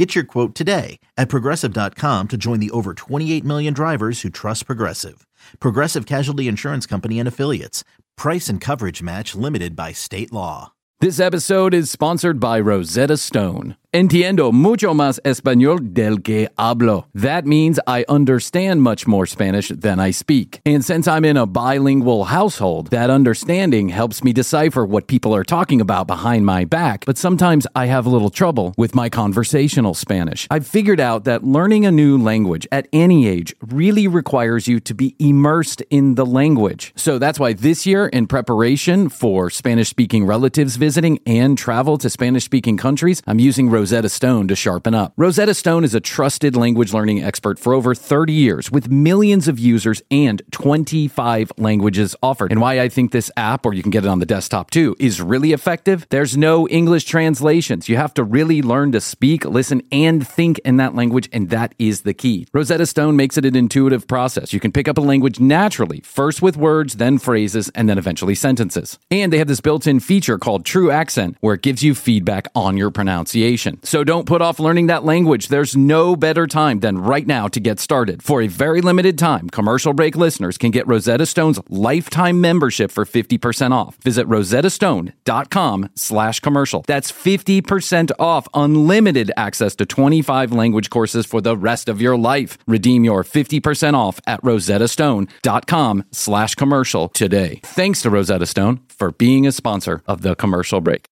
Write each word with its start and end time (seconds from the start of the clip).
Get 0.00 0.14
your 0.14 0.24
quote 0.24 0.54
today 0.54 0.98
at 1.18 1.28
progressive.com 1.28 2.28
to 2.28 2.38
join 2.38 2.58
the 2.58 2.70
over 2.70 2.94
28 2.94 3.44
million 3.44 3.74
drivers 3.74 4.22
who 4.22 4.30
trust 4.30 4.64
Progressive. 4.64 5.26
Progressive 5.60 6.06
Casualty 6.06 6.48
Insurance 6.48 6.86
Company 6.86 7.18
and 7.18 7.28
Affiliates. 7.28 7.84
Price 8.16 8.48
and 8.48 8.62
coverage 8.62 9.02
match 9.02 9.34
limited 9.34 9.76
by 9.76 9.92
state 9.92 10.32
law. 10.32 10.72
This 11.00 11.20
episode 11.20 11.74
is 11.74 11.90
sponsored 11.90 12.40
by 12.40 12.60
Rosetta 12.60 13.18
Stone. 13.18 13.76
Entiendo 13.92 14.52
mucho 14.52 14.94
más 14.94 15.18
español 15.24 15.92
del 15.92 16.22
que 16.22 16.48
hablo. 16.56 17.06
That 17.12 17.44
means 17.44 17.80
I 17.88 18.04
understand 18.08 18.82
much 18.82 19.08
more 19.08 19.26
Spanish 19.26 19.70
than 19.70 19.98
I 19.98 20.12
speak. 20.12 20.60
And 20.64 20.84
since 20.84 21.08
I'm 21.08 21.24
in 21.24 21.36
a 21.36 21.44
bilingual 21.44 22.26
household, 22.26 22.90
that 22.90 23.10
understanding 23.10 23.88
helps 23.88 24.22
me 24.22 24.32
decipher 24.32 24.86
what 24.86 25.08
people 25.08 25.34
are 25.34 25.42
talking 25.42 25.80
about 25.80 26.06
behind 26.06 26.46
my 26.46 26.64
back. 26.64 27.04
But 27.04 27.18
sometimes 27.18 27.66
I 27.74 27.86
have 27.86 28.06
a 28.06 28.10
little 28.10 28.30
trouble 28.30 28.74
with 28.78 28.94
my 28.94 29.08
conversational 29.08 29.94
Spanish. 29.94 30.46
I've 30.52 30.68
figured 30.68 31.00
out 31.00 31.24
that 31.24 31.42
learning 31.42 31.84
a 31.84 31.90
new 31.90 32.16
language 32.16 32.68
at 32.70 32.86
any 32.92 33.26
age 33.26 33.56
really 33.72 34.06
requires 34.06 34.68
you 34.68 34.78
to 34.78 34.94
be 34.94 35.16
immersed 35.18 35.82
in 35.90 36.14
the 36.14 36.24
language. 36.24 36.92
So 36.94 37.18
that's 37.18 37.40
why 37.40 37.54
this 37.54 37.86
year, 37.86 38.06
in 38.06 38.28
preparation 38.28 39.08
for 39.08 39.50
Spanish 39.50 39.88
speaking 39.88 40.26
relatives 40.26 40.76
visiting 40.76 41.18
and 41.26 41.58
travel 41.58 41.98
to 41.98 42.08
Spanish 42.08 42.44
speaking 42.44 42.76
countries, 42.76 43.20
I'm 43.26 43.40
using 43.40 43.68
Rosetta 43.80 44.10
Stone 44.10 44.48
to 44.48 44.54
sharpen 44.54 44.94
up. 44.94 45.14
Rosetta 45.16 45.54
Stone 45.54 45.84
is 45.84 45.94
a 45.94 46.00
trusted 46.00 46.54
language 46.54 46.92
learning 46.92 47.22
expert 47.22 47.58
for 47.58 47.72
over 47.72 47.94
30 47.94 48.30
years 48.30 48.70
with 48.70 48.90
millions 48.90 49.48
of 49.48 49.58
users 49.58 50.02
and 50.10 50.42
25 50.50 51.50
languages 51.56 52.14
offered. 52.22 52.52
And 52.52 52.60
why 52.60 52.78
I 52.78 52.90
think 52.90 53.10
this 53.10 53.30
app, 53.38 53.64
or 53.64 53.72
you 53.72 53.80
can 53.80 53.90
get 53.90 54.04
it 54.04 54.08
on 54.08 54.18
the 54.18 54.26
desktop 54.26 54.70
too, 54.70 54.96
is 54.98 55.22
really 55.22 55.54
effective. 55.54 56.06
There's 56.10 56.36
no 56.36 56.68
English 56.68 57.04
translations. 57.04 57.88
You 57.88 57.96
have 57.96 58.12
to 58.14 58.22
really 58.22 58.60
learn 58.60 58.92
to 58.92 59.00
speak, 59.00 59.46
listen, 59.46 59.80
and 59.90 60.28
think 60.28 60.58
in 60.58 60.76
that 60.76 60.94
language, 60.94 61.30
and 61.32 61.48
that 61.48 61.74
is 61.78 62.02
the 62.02 62.12
key. 62.12 62.46
Rosetta 62.52 62.84
Stone 62.84 63.16
makes 63.16 63.38
it 63.38 63.46
an 63.46 63.56
intuitive 63.56 64.06
process. 64.06 64.52
You 64.52 64.60
can 64.60 64.72
pick 64.72 64.88
up 64.88 64.98
a 64.98 65.00
language 65.00 65.40
naturally, 65.40 66.00
first 66.00 66.42
with 66.42 66.58
words, 66.58 66.96
then 66.96 67.16
phrases, 67.16 67.70
and 67.70 67.88
then 67.88 67.96
eventually 67.96 68.34
sentences. 68.34 68.98
And 69.10 69.32
they 69.32 69.38
have 69.38 69.48
this 69.48 69.62
built 69.62 69.86
in 69.86 70.00
feature 70.00 70.36
called 70.36 70.66
True 70.66 70.90
Accent, 70.90 71.38
where 71.40 71.54
it 71.54 71.62
gives 71.62 71.82
you 71.82 71.94
feedback 71.94 72.46
on 72.54 72.76
your 72.76 72.90
pronunciation. 72.90 73.69
So 73.82 74.04
don't 74.04 74.26
put 74.26 74.42
off 74.42 74.58
learning 74.58 74.86
that 74.86 75.04
language. 75.04 75.48
There's 75.48 75.76
no 75.76 76.16
better 76.16 76.46
time 76.46 76.80
than 76.80 76.98
right 76.98 77.26
now 77.26 77.48
to 77.48 77.60
get 77.60 77.80
started. 77.80 78.22
For 78.22 78.42
a 78.42 78.46
very 78.46 78.80
limited 78.80 79.18
time, 79.18 79.50
commercial 79.50 79.92
break 79.92 80.16
listeners 80.16 80.56
can 80.56 80.70
get 80.70 80.86
Rosetta 80.86 81.26
Stone's 81.26 81.60
lifetime 81.68 82.40
membership 82.40 82.90
for 82.90 83.04
50% 83.04 83.72
off. 83.72 83.96
Visit 84.02 84.26
rosettastone.com 84.26 85.90
slash 85.94 86.40
commercial. 86.40 86.84
That's 86.86 87.12
50% 87.12 88.10
off 88.18 88.48
unlimited 88.54 89.32
access 89.36 89.74
to 89.76 89.86
25 89.86 90.52
language 90.52 90.90
courses 90.90 91.26
for 91.26 91.40
the 91.40 91.56
rest 91.56 91.88
of 91.88 92.00
your 92.00 92.16
life. 92.16 92.56
Redeem 92.66 93.04
your 93.04 93.24
50% 93.24 93.94
off 93.94 94.20
at 94.26 94.40
rosettastone.com 94.42 96.04
slash 96.12 96.54
commercial 96.54 97.08
today. 97.08 97.60
Thanks 97.64 98.02
to 98.02 98.10
Rosetta 98.10 98.46
Stone 98.46 98.80
for 98.88 99.12
being 99.12 99.46
a 99.46 99.52
sponsor 99.52 100.02
of 100.06 100.22
the 100.22 100.34
commercial 100.34 100.80
break. 100.80 101.09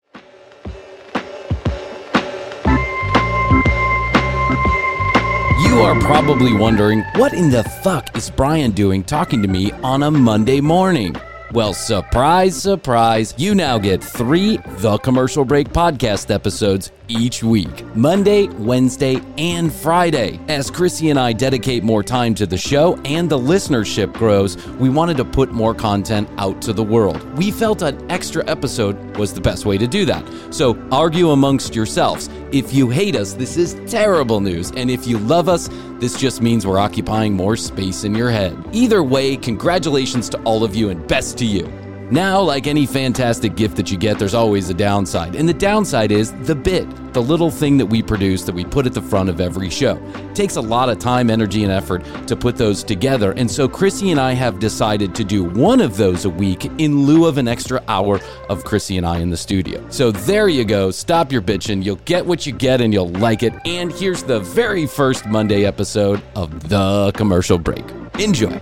You 5.67 5.81
are 5.81 5.99
probably 5.99 6.53
wondering, 6.53 7.01
what 7.17 7.33
in 7.33 7.49
the 7.49 7.61
fuck 7.83 8.15
is 8.15 8.29
Bryan 8.29 8.71
doing 8.71 9.03
talking 9.03 9.41
to 9.41 9.49
me 9.49 9.73
on 9.83 10.01
a 10.01 10.09
Monday 10.09 10.61
morning? 10.61 11.13
Well, 11.51 11.73
surprise, 11.73 12.55
surprise, 12.55 13.33
you 13.37 13.53
now 13.53 13.77
get 13.77 14.01
three 14.01 14.57
The 14.79 14.97
Commercial 14.99 15.43
Break 15.43 15.67
podcast 15.69 16.33
episodes 16.33 16.91
each 17.07 17.43
week 17.43 17.85
Monday, 17.95 18.47
Wednesday, 18.47 19.21
and 19.37 19.71
Friday. 19.71 20.39
As 20.47 20.69
Krissy 20.69 21.09
and 21.09 21.19
I 21.19 21.33
dedicate 21.33 21.83
more 21.83 22.03
time 22.03 22.35
to 22.35 22.45
the 22.45 22.57
show 22.57 22.95
and 23.05 23.29
the 23.29 23.37
listenership 23.37 24.13
grows, 24.13 24.57
we 24.75 24.89
wanted 24.89 25.17
to 25.17 25.25
put 25.25 25.51
more 25.51 25.73
content 25.73 26.29
out 26.37 26.61
to 26.63 26.73
the 26.73 26.83
world. 26.83 27.21
We 27.37 27.51
felt 27.51 27.81
an 27.81 28.09
extra 28.11 28.47
episode 28.49 29.17
was 29.17 29.33
the 29.33 29.41
best 29.41 29.65
way 29.65 29.77
to 29.77 29.87
do 29.87 30.05
that. 30.05 30.53
So 30.53 30.77
argue 30.91 31.31
amongst 31.31 31.75
yourselves. 31.75 32.29
If 32.51 32.73
you 32.73 32.89
hate 32.89 33.15
us, 33.15 33.33
this 33.33 33.57
is 33.57 33.75
terrible 33.89 34.41
news. 34.41 34.71
And 34.71 34.89
if 34.89 35.07
you 35.07 35.17
love 35.17 35.49
us, 35.49 35.69
this 35.99 36.19
just 36.19 36.41
means 36.41 36.65
we're 36.65 36.79
occupying 36.79 37.33
more 37.33 37.57
space 37.57 38.03
in 38.03 38.15
your 38.15 38.29
head. 38.29 38.55
Either 38.71 39.03
way, 39.03 39.35
congratulations 39.35 40.29
to 40.29 40.41
all 40.43 40.63
of 40.63 40.75
you 40.75 40.89
and 40.89 41.07
best 41.07 41.37
to 41.39 41.45
you. 41.45 41.86
Now, 42.09 42.39
like 42.39 42.67
any 42.67 42.85
fantastic 42.85 43.57
gift 43.57 43.75
that 43.75 43.91
you 43.91 43.97
get, 43.97 44.17
there's 44.17 44.33
always 44.33 44.69
a 44.69 44.73
downside. 44.73 45.35
And 45.35 45.47
the 45.47 45.53
downside 45.53 46.09
is 46.09 46.31
the 46.43 46.55
bit, 46.55 46.87
the 47.13 47.21
little 47.21 47.51
thing 47.51 47.77
that 47.77 47.85
we 47.85 48.01
produce 48.01 48.43
that 48.43 48.55
we 48.55 48.63
put 48.63 48.85
at 48.85 48.93
the 48.93 49.01
front 49.01 49.27
of 49.27 49.41
every 49.41 49.69
show. 49.69 49.97
It 50.15 50.35
takes 50.35 50.55
a 50.55 50.61
lot 50.61 50.87
of 50.87 50.99
time, 50.99 51.29
energy, 51.29 51.63
and 51.63 51.71
effort 51.71 52.05
to 52.27 52.35
put 52.37 52.55
those 52.55 52.81
together. 52.81 53.33
And 53.33 53.51
so 53.51 53.67
Krissy 53.67 54.11
and 54.11 54.21
I 54.21 54.31
have 54.33 54.59
decided 54.59 55.13
to 55.15 55.25
do 55.25 55.43
one 55.43 55.81
of 55.81 55.97
those 55.97 56.23
a 56.23 56.29
week 56.29 56.65
in 56.77 57.03
lieu 57.03 57.25
of 57.25 57.37
an 57.37 57.49
extra 57.49 57.83
hour 57.89 58.21
of 58.47 58.63
Krissy 58.63 58.97
and 58.97 59.05
I 59.05 59.19
in 59.19 59.29
the 59.29 59.37
studio. 59.37 59.85
So 59.89 60.11
there 60.11 60.47
you 60.47 60.63
go. 60.63 60.91
Stop 60.91 61.33
your 61.33 61.41
bitching. 61.41 61.83
You'll 61.83 61.97
get 61.97 62.25
what 62.25 62.45
you 62.45 62.53
get 62.53 62.79
and 62.79 62.93
you'll 62.93 63.09
like 63.09 63.43
it. 63.43 63.53
And 63.65 63.91
here's 63.91 64.23
the 64.23 64.39
very 64.39 64.85
first 64.85 65.25
Monday 65.25 65.65
episode 65.65 66.21
of 66.37 66.69
The 66.69 67.11
Commercial 67.15 67.57
Break. 67.57 67.83
Enjoy. 68.17 68.61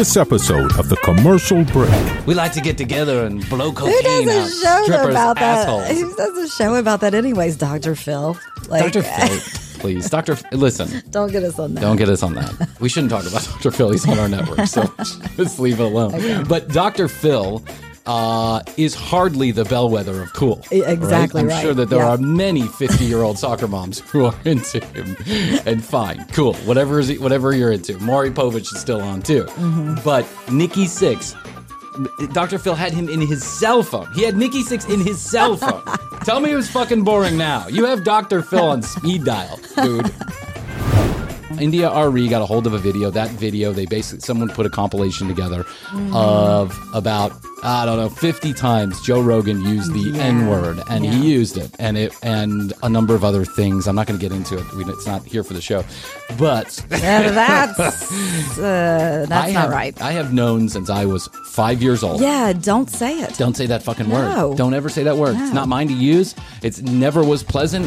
This 0.00 0.16
episode 0.16 0.74
of 0.78 0.88
the 0.88 0.96
commercial 0.96 1.62
break, 1.64 2.26
We 2.26 2.32
like 2.32 2.52
to 2.54 2.62
get 2.62 2.78
together 2.78 3.26
and 3.26 3.46
blow 3.50 3.68
Who 3.70 3.76
cocaine 3.92 4.26
does 4.28 4.64
out 4.64 4.78
a 4.78 4.78
show 4.78 4.82
strippers' 4.84 5.10
about 5.10 5.36
that? 5.36 5.68
assholes. 5.68 5.88
Who 6.00 6.16
does 6.16 6.38
a 6.38 6.48
show 6.48 6.74
about 6.76 7.02
that, 7.02 7.12
anyways? 7.12 7.56
Dr. 7.58 7.94
Phil. 7.94 8.34
Like, 8.68 8.90
Dr. 8.94 9.02
Phil, 9.02 9.38
please. 9.80 10.08
Dr. 10.08 10.32
F- 10.32 10.44
listen, 10.52 11.02
Don't 11.10 11.30
get 11.30 11.42
us 11.44 11.58
on 11.58 11.74
that. 11.74 11.82
don't 11.82 11.96
get 11.98 12.08
us 12.08 12.22
on 12.22 12.32
that. 12.32 12.50
We 12.80 12.88
shouldn't 12.88 13.10
talk 13.10 13.26
about 13.26 13.44
Dr. 13.60 13.70
Phil. 13.72 13.90
He's 13.90 14.08
on 14.08 14.18
our 14.18 14.26
network, 14.30 14.66
so 14.68 14.90
just 15.36 15.60
leave 15.60 15.78
it 15.80 15.82
alone. 15.84 16.44
But 16.48 16.68
Dr. 16.68 17.06
Phil 17.06 17.62
uh, 18.10 18.62
is 18.76 18.94
hardly 18.94 19.52
the 19.52 19.64
bellwether 19.64 20.22
of 20.22 20.32
cool. 20.32 20.64
Exactly 20.70 21.42
I'm 21.42 21.48
right. 21.48 21.62
sure 21.62 21.74
that 21.74 21.88
there 21.90 22.00
Yeah. 22.00 22.10
are 22.10 22.18
many 22.18 22.62
50 22.66 23.04
year 23.04 23.22
old 23.22 23.38
soccer 23.38 23.68
moms 23.68 24.00
who 24.10 24.24
are 24.26 24.34
into 24.44 24.84
him. 24.86 25.16
And 25.66 25.84
fine, 25.84 26.26
cool. 26.32 26.54
Whatever, 26.66 26.98
is, 26.98 27.18
whatever 27.20 27.54
you're 27.54 27.72
into. 27.72 27.98
Maury 27.98 28.30
Povich 28.30 28.72
is 28.74 28.80
still 28.80 29.00
on 29.00 29.22
too. 29.22 29.44
Mm-hmm. 29.44 29.94
But 30.04 30.26
Nikki 30.50 30.86
Sixx. 30.86 31.36
Dr. 32.32 32.58
Phil 32.58 32.74
had 32.76 32.92
him 32.92 33.08
in 33.08 33.20
his 33.20 33.44
cell 33.44 33.82
phone. 33.82 34.10
He 34.14 34.22
had 34.22 34.36
Nikki 34.36 34.62
Sixx 34.62 34.88
in 34.92 35.00
his 35.00 35.20
cell 35.20 35.56
phone. 35.56 35.82
Tell 36.24 36.40
me 36.40 36.52
it 36.52 36.54
was 36.56 36.70
fucking 36.70 37.02
boring 37.04 37.36
now. 37.36 37.66
You 37.68 37.84
have 37.84 38.04
Dr. 38.04 38.42
Phil 38.42 38.64
on 38.64 38.82
speed 38.82 39.24
dial, 39.24 39.58
dude. 39.82 40.10
India 41.58 41.90
Arie 41.90 42.28
got 42.28 42.42
a 42.42 42.46
hold 42.46 42.66
of 42.66 42.74
a 42.74 42.78
video. 42.78 43.10
That 43.10 43.30
video, 43.30 43.72
they 43.72 43.86
basically 43.86 44.20
someone 44.20 44.48
put 44.48 44.66
a 44.66 44.70
compilation 44.70 45.26
together 45.28 45.64
of 46.12 46.76
about 46.94 47.32
I 47.62 47.84
don't 47.84 47.98
know, 47.98 48.08
50 48.08 48.54
times 48.54 48.98
Joe 49.02 49.20
Rogan 49.20 49.60
used 49.60 49.92
the 49.92 49.98
Yeah. 50.16 50.22
N 50.22 50.46
word, 50.48 50.82
and 50.88 51.04
Yeah. 51.04 51.10
he 51.12 51.30
used 51.30 51.58
it, 51.58 51.70
and 51.78 51.98
it 51.98 52.14
and 52.22 52.72
a 52.82 52.88
number 52.88 53.14
of 53.14 53.22
other 53.22 53.44
things. 53.44 53.86
I'm 53.86 53.94
not 53.94 54.06
going 54.06 54.18
to 54.18 54.28
get 54.28 54.34
into 54.34 54.56
it. 54.56 54.64
We, 54.74 54.84
it's 54.86 55.06
not 55.06 55.24
here 55.26 55.44
for 55.44 55.52
the 55.52 55.60
show, 55.60 55.84
but 56.38 56.82
Yeah, 56.90 57.30
that's 57.32 58.58
uh, 58.58 59.26
that's 59.28 59.48
I 59.48 59.52
not 59.52 59.62
have, 59.64 59.70
right. 59.70 60.00
I 60.00 60.12
have 60.12 60.32
known 60.32 60.70
since 60.70 60.88
I 60.88 61.04
was 61.04 61.28
five 61.44 61.82
years 61.82 62.02
old. 62.02 62.22
Yeah, 62.22 62.54
don't 62.54 62.88
say 62.88 63.18
it. 63.20 63.36
Don't 63.36 63.54
say 63.56 63.66
that 63.66 63.82
fucking 63.82 64.08
No. 64.08 64.48
word. 64.48 64.56
Don't 64.56 64.72
ever 64.72 64.88
say 64.88 65.02
that 65.02 65.18
word. 65.18 65.36
It's 65.38 65.52
not 65.52 65.68
mine 65.68 65.88
to 65.88 65.94
use. 65.94 66.34
It's 66.62 66.80
never 66.80 67.22
was 67.22 67.42
pleasant. 67.42 67.84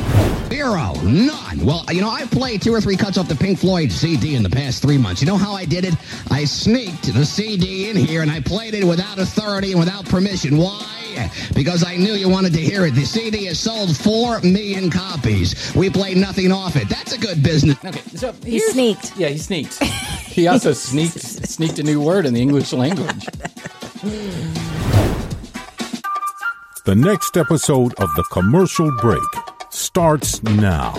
Zero. 0.50 0.94
None. 1.04 1.66
Well, 1.66 1.84
you 1.92 2.02
know, 2.02 2.12
I 2.12 2.26
played 2.28 2.62
two 2.62 2.72
or 2.76 2.80
three 2.80 2.96
cuts 2.96 3.18
off 3.18 3.28
the 3.28 3.34
Pink 3.36 3.53
Floyd 3.56 3.92
CD 3.92 4.36
in 4.36 4.44
the 4.44 4.50
past 4.50 4.82
three 4.82 4.98
months. 4.98 5.22
You 5.22 5.28
know 5.28 5.38
how 5.38 5.54
I 5.54 5.66
did 5.66 5.86
it? 5.86 5.96
I 6.32 6.46
sneaked 6.46 7.14
the 7.14 7.26
CD 7.26 7.90
in 7.90 7.96
here 7.96 8.22
and 8.22 8.32
I 8.32 8.40
played 8.40 8.74
it 8.74 8.84
without 8.84 9.20
authority 9.20 9.72
and 9.72 9.80
without 9.80 10.06
permission. 10.06 10.58
Why? 10.58 11.30
Because 11.54 11.84
I 11.86 11.96
knew 11.96 12.14
you 12.14 12.28
wanted 12.30 12.54
to 12.54 12.60
hear 12.60 12.86
it. 12.86 12.96
The 12.96 13.06
CD 13.06 13.46
has 13.46 13.60
sold 13.60 13.96
four 13.96 14.40
million 14.42 14.90
copies. 14.90 15.74
We 15.76 15.90
played 15.90 16.18
nothing 16.18 16.52
off 16.52 16.76
it. 16.76 16.90
That's 16.90 17.14
a 17.14 17.18
good 17.20 17.44
business. 17.44 17.78
Okay, 17.86 18.02
so 18.16 18.34
He 18.44 18.60
sneaked. 18.60 19.16
Yeah, 19.18 19.30
he 19.30 19.38
sneaked. 19.38 19.82
he 19.84 20.48
also 20.48 20.74
sneaked 20.74 21.20
sneaked 21.20 21.80
a 21.80 21.84
new 21.84 22.02
word 22.02 22.26
in 22.26 22.34
the 22.34 22.42
English 22.42 22.74
language. 22.74 23.26
The 26.86 26.96
next 26.96 27.38
episode 27.38 27.94
of 27.96 28.10
The 28.16 28.24
Commercial 28.32 28.92
Break 29.00 29.22
starts 29.70 30.44
now. 30.44 30.94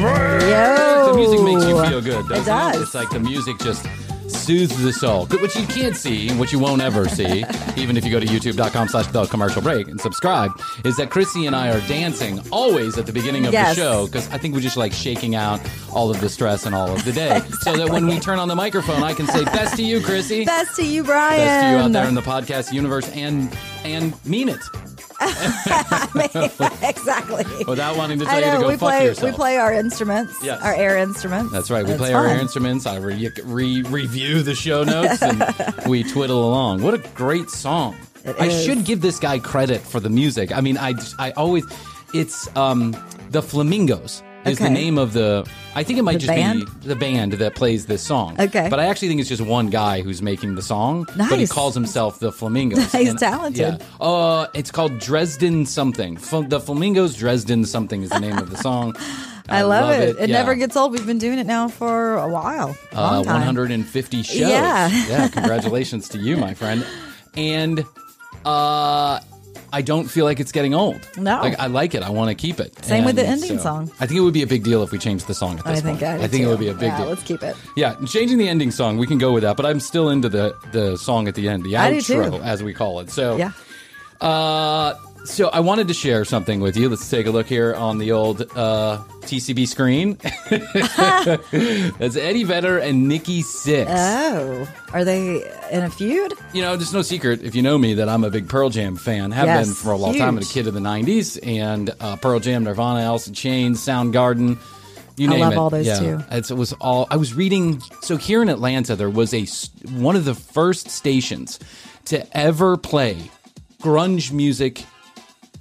Yo. 0.00 1.12
The 1.12 1.14
music 1.16 1.40
makes 1.42 1.64
you 1.64 1.84
feel 1.86 2.00
good. 2.02 2.28
Doesn't 2.28 2.42
It 2.42 2.44
does. 2.46 2.82
It's 2.82 2.94
like 2.94 3.10
the 3.10 3.20
music 3.20 3.58
just 3.58 3.86
soothes 4.28 4.76
the 4.82 4.92
soul, 4.92 5.26
which 5.26 5.56
you 5.56 5.66
can't 5.66 5.96
see, 5.96 6.30
which 6.34 6.52
you 6.52 6.58
won't 6.58 6.82
ever 6.82 7.08
see, 7.08 7.44
even 7.76 7.96
if 7.96 8.04
you 8.04 8.10
go 8.10 8.20
to 8.20 8.26
youtube.com 8.26 8.88
slash 8.88 9.06
the 9.08 9.24
commercial 9.26 9.62
break 9.62 9.88
and 9.88 10.00
subscribe, 10.00 10.50
is 10.84 10.96
that 10.96 11.10
Krissy 11.10 11.46
and 11.46 11.54
I 11.56 11.70
are 11.70 11.80
dancing 11.88 12.40
always 12.50 12.98
at 12.98 13.06
the 13.06 13.12
beginning 13.12 13.46
of 13.46 13.52
Yes. 13.52 13.74
the 13.76 13.82
show 13.82 14.06
because 14.06 14.28
I 14.30 14.38
think 14.38 14.54
we're 14.54 14.60
just 14.60 14.76
like 14.76 14.92
shaking 14.92 15.34
out 15.34 15.60
all 15.92 16.10
of 16.10 16.20
the 16.20 16.28
stress 16.28 16.66
and 16.66 16.74
all 16.74 16.90
of 16.90 17.04
the 17.04 17.12
day. 17.12 17.40
So 17.60 17.76
that 17.76 17.88
when 17.88 18.06
we 18.06 18.20
turn 18.20 18.38
on 18.38 18.46
the 18.48 18.54
microphone, 18.54 19.02
I 19.02 19.12
can 19.14 19.26
say, 19.26 19.44
best 19.44 19.76
to 19.76 19.82
you, 19.82 20.00
Krissy. 20.00 20.44
Best 20.56 20.76
to 20.76 20.84
you, 20.86 21.02
Bryan. 21.02 21.38
Best 21.40 21.64
to 21.64 21.70
you 21.70 21.76
out 21.78 21.92
there 21.92 22.06
in 22.06 22.14
the 22.14 22.22
podcast 22.22 22.72
universe 22.72 23.08
and 23.10 23.56
and 23.84 24.12
mean 24.24 24.48
it 24.48 24.60
exactly. 26.82 27.44
without 27.66 27.96
wanting 27.96 28.18
to 28.18 28.24
tell 28.24 28.34
I 28.34 28.38
you 28.38 28.52
to 28.52 28.58
go 28.60 28.68
We 28.68 28.72
fuck 28.76 28.80
play. 28.90 29.04
yourself. 29.06 29.30
We 29.30 29.36
play 29.36 29.56
our 29.56 29.72
instruments. 29.72 30.34
Yes. 30.42 30.62
Our 30.62 30.74
air 30.74 30.96
instruments. 30.98 31.52
That's 31.52 31.70
right. 31.70 31.86
We 31.86 31.94
play 31.96 32.12
our 32.12 32.26
air 32.26 32.38
instruments. 32.38 32.86
I 32.86 32.96
re- 32.96 33.30
re- 33.44 33.82
re- 33.82 33.82
review 33.82 34.42
the 34.42 34.54
show 34.54 34.84
notes 34.84 35.22
and 35.22 35.44
we 35.86 36.02
twiddle 36.04 36.48
along. 36.48 36.82
What 36.82 36.94
a 36.94 36.98
great 37.14 37.48
song! 37.50 37.96
It 38.24 38.36
I 38.38 38.46
is. 38.46 38.64
should 38.64 38.84
give 38.84 39.00
this 39.00 39.18
guy 39.18 39.38
credit 39.38 39.80
for 39.80 40.00
the 40.00 40.10
music. 40.10 40.52
I 40.56 40.60
mean, 40.60 40.78
I 40.78 40.94
I 41.18 41.30
always 41.32 41.64
it's 42.14 42.54
um 42.56 42.92
the 43.30 43.42
Flamingos 43.42 44.22
is 44.46 44.58
the 44.58 44.70
name 44.70 44.98
of 44.98 45.12
the. 45.12 45.46
I 45.74 45.82
think 45.82 45.98
it 45.98 46.02
might 46.02 46.14
The 46.14 46.18
just 46.20 46.32
band? 46.34 46.60
be 46.80 46.88
the 46.88 46.96
band 46.96 47.32
that 47.34 47.54
plays 47.54 47.86
this 47.86 48.02
song. 48.02 48.36
Okay. 48.40 48.68
but 48.70 48.80
I 48.80 48.86
actually 48.86 49.08
think 49.08 49.20
it's 49.20 49.28
just 49.28 49.42
one 49.42 49.68
guy 49.68 50.00
who's 50.00 50.22
making 50.22 50.54
the 50.54 50.62
song. 50.62 51.04
But 51.16 51.26
he 51.30 51.36
Nice. 51.38 51.52
calls 51.52 51.74
himself 51.74 52.18
the 52.18 52.32
Flamingos. 52.32 52.90
He's 52.92 53.10
And- 53.10 53.18
talented. 53.18 53.58
Yeah. 53.80 54.04
Uh, 54.06 54.46
it's 54.54 54.70
called 54.70 54.98
Dresden 54.98 55.66
something. 55.66 56.16
F- 56.16 56.48
the 56.48 56.60
Flamingos 56.60 57.14
Dresden 57.16 57.64
something 57.66 58.02
is 58.02 58.08
the 58.10 58.20
name 58.20 58.38
of 58.38 58.50
the 58.50 58.56
song. 58.56 58.94
I, 59.48 59.62
love, 59.62 59.90
it. 59.90 60.16
It 60.18 60.28
Yeah. 60.30 60.38
never 60.38 60.54
gets 60.56 60.76
old. 60.76 60.90
We've 60.92 61.06
been 61.06 61.18
doing 61.18 61.38
it 61.38 61.46
now 61.46 61.68
for 61.68 62.16
a 62.16 62.28
while. 62.28 62.76
uh, 62.92 63.00
Long 63.00 63.24
time. 63.24 63.34
150 63.34 64.22
shows. 64.24 64.36
Yeah. 64.36 64.88
yeah. 65.08 65.28
Congratulations 65.28 66.08
to 66.08 66.18
you, 66.18 66.36
my 66.36 66.52
friend. 66.54 66.84
And 67.36 67.84
uh, 68.44 69.20
I 69.72 69.82
don't 69.82 70.06
feel 70.08 70.24
like 70.24 70.40
it's 70.40 70.52
getting 70.52 70.74
old. 70.74 71.00
No. 71.16 71.40
like 71.40 71.58
I 71.58 71.66
like 71.66 71.94
it. 71.94 72.02
I 72.02 72.10
want 72.10 72.28
to 72.30 72.34
keep 72.34 72.60
it. 72.60 72.84
Same 72.84 73.04
with 73.04 73.16
the 73.16 73.22
And 73.26 73.42
ending 73.42 73.58
song. 73.58 73.90
I 74.00 74.06
think 74.06 74.18
it 74.18 74.22
would 74.22 74.34
be 74.34 74.42
a 74.42 74.46
big 74.46 74.64
deal 74.64 74.82
if 74.82 74.92
we 74.92 74.98
changed 74.98 75.26
the 75.26 75.34
song 75.34 75.58
at 75.58 75.64
this 75.64 75.78
I 75.78 75.82
think 75.82 76.00
point. 76.00 76.20
I, 76.20 76.24
I 76.24 76.28
think 76.28 76.42
too. 76.44 76.48
it 76.48 76.50
would 76.50 76.60
be 76.60 76.68
a 76.68 76.74
big 76.74 76.88
yeah, 76.88 76.98
deal. 76.98 77.06
Let's 77.08 77.22
keep 77.22 77.42
it. 77.42 77.56
Yeah, 77.76 77.96
changing 78.06 78.38
the 78.38 78.48
ending 78.48 78.70
song, 78.70 78.96
we 78.98 79.06
can 79.06 79.18
go 79.18 79.32
with 79.32 79.42
that. 79.42 79.56
But 79.56 79.66
I'm 79.66 79.80
still 79.80 80.10
into 80.10 80.28
the 80.28 80.56
the 80.72 80.96
song 80.96 81.28
at 81.28 81.34
the 81.34 81.48
end, 81.48 81.64
the 81.64 81.72
outro, 81.74 82.40
as 82.42 82.62
we 82.62 82.72
call 82.74 83.00
it. 83.00 83.10
So 83.10 83.36
Yeah. 83.36 83.52
uh, 84.20 84.94
so 85.26 85.48
I 85.48 85.60
wanted 85.60 85.88
to 85.88 85.94
share 85.94 86.24
something 86.24 86.60
with 86.60 86.76
you. 86.76 86.88
Let's 86.88 87.08
take 87.10 87.26
a 87.26 87.30
look 87.30 87.46
here 87.46 87.74
on 87.74 87.98
the 87.98 88.12
old 88.12 88.42
uh, 88.56 89.02
TCB 89.22 89.66
screen. 89.68 90.16
That's 91.98 92.16
Eddie 92.16 92.44
Vedder 92.44 92.78
and 92.78 93.08
Nikki 93.08 93.42
Sixx. 93.42 93.86
Oh, 93.88 94.68
are 94.92 95.04
they 95.04 95.42
in 95.70 95.82
a 95.84 95.90
feud? 95.90 96.32
you 96.52 96.62
know, 96.62 96.76
there's 96.76 96.94
no 96.94 97.02
secret 97.02 97.42
if 97.42 97.54
you 97.54 97.62
know 97.62 97.76
me 97.76 97.94
that 97.94 98.08
I'm 98.08 98.24
a 98.24 98.30
big 98.30 98.48
Pearl 98.48 98.70
Jam 98.70 98.96
fan. 98.96 99.30
Have 99.32 99.46
Yes, 99.46 99.66
been 99.66 99.74
for 99.74 99.90
a 99.92 99.96
long 99.96 100.14
time. 100.14 100.36
I'm 100.36 100.38
a 100.38 100.44
kid 100.44 100.66
of 100.66 100.74
the 100.74 100.80
'90s, 100.80 101.38
and 101.46 101.90
uh, 102.00 102.16
Pearl 102.16 102.40
Jam, 102.40 102.64
Nirvana, 102.64 103.00
Alice 103.00 103.26
in 103.26 103.34
Chains, 103.34 103.80
Soundgarden. 103.80 104.58
You 105.18 105.32
I 105.32 105.36
love 105.38 105.52
it. 105.52 105.58
all 105.58 105.70
those 105.70 105.86
yeah. 105.86 105.98
too. 105.98 106.20
It's, 106.30 106.50
it 106.50 106.56
was 106.56 106.72
all. 106.74 107.06
I 107.10 107.16
was 107.16 107.34
reading. 107.34 107.80
So 108.02 108.16
here 108.16 108.42
in 108.42 108.48
Atlanta, 108.48 108.94
there 108.96 109.10
was 109.10 109.32
a 109.34 109.46
one 109.98 110.14
of 110.14 110.24
the 110.24 110.34
first 110.34 110.90
stations 110.90 111.58
to 112.06 112.36
ever 112.36 112.76
play 112.76 113.30
grunge 113.80 114.30
music 114.32 114.84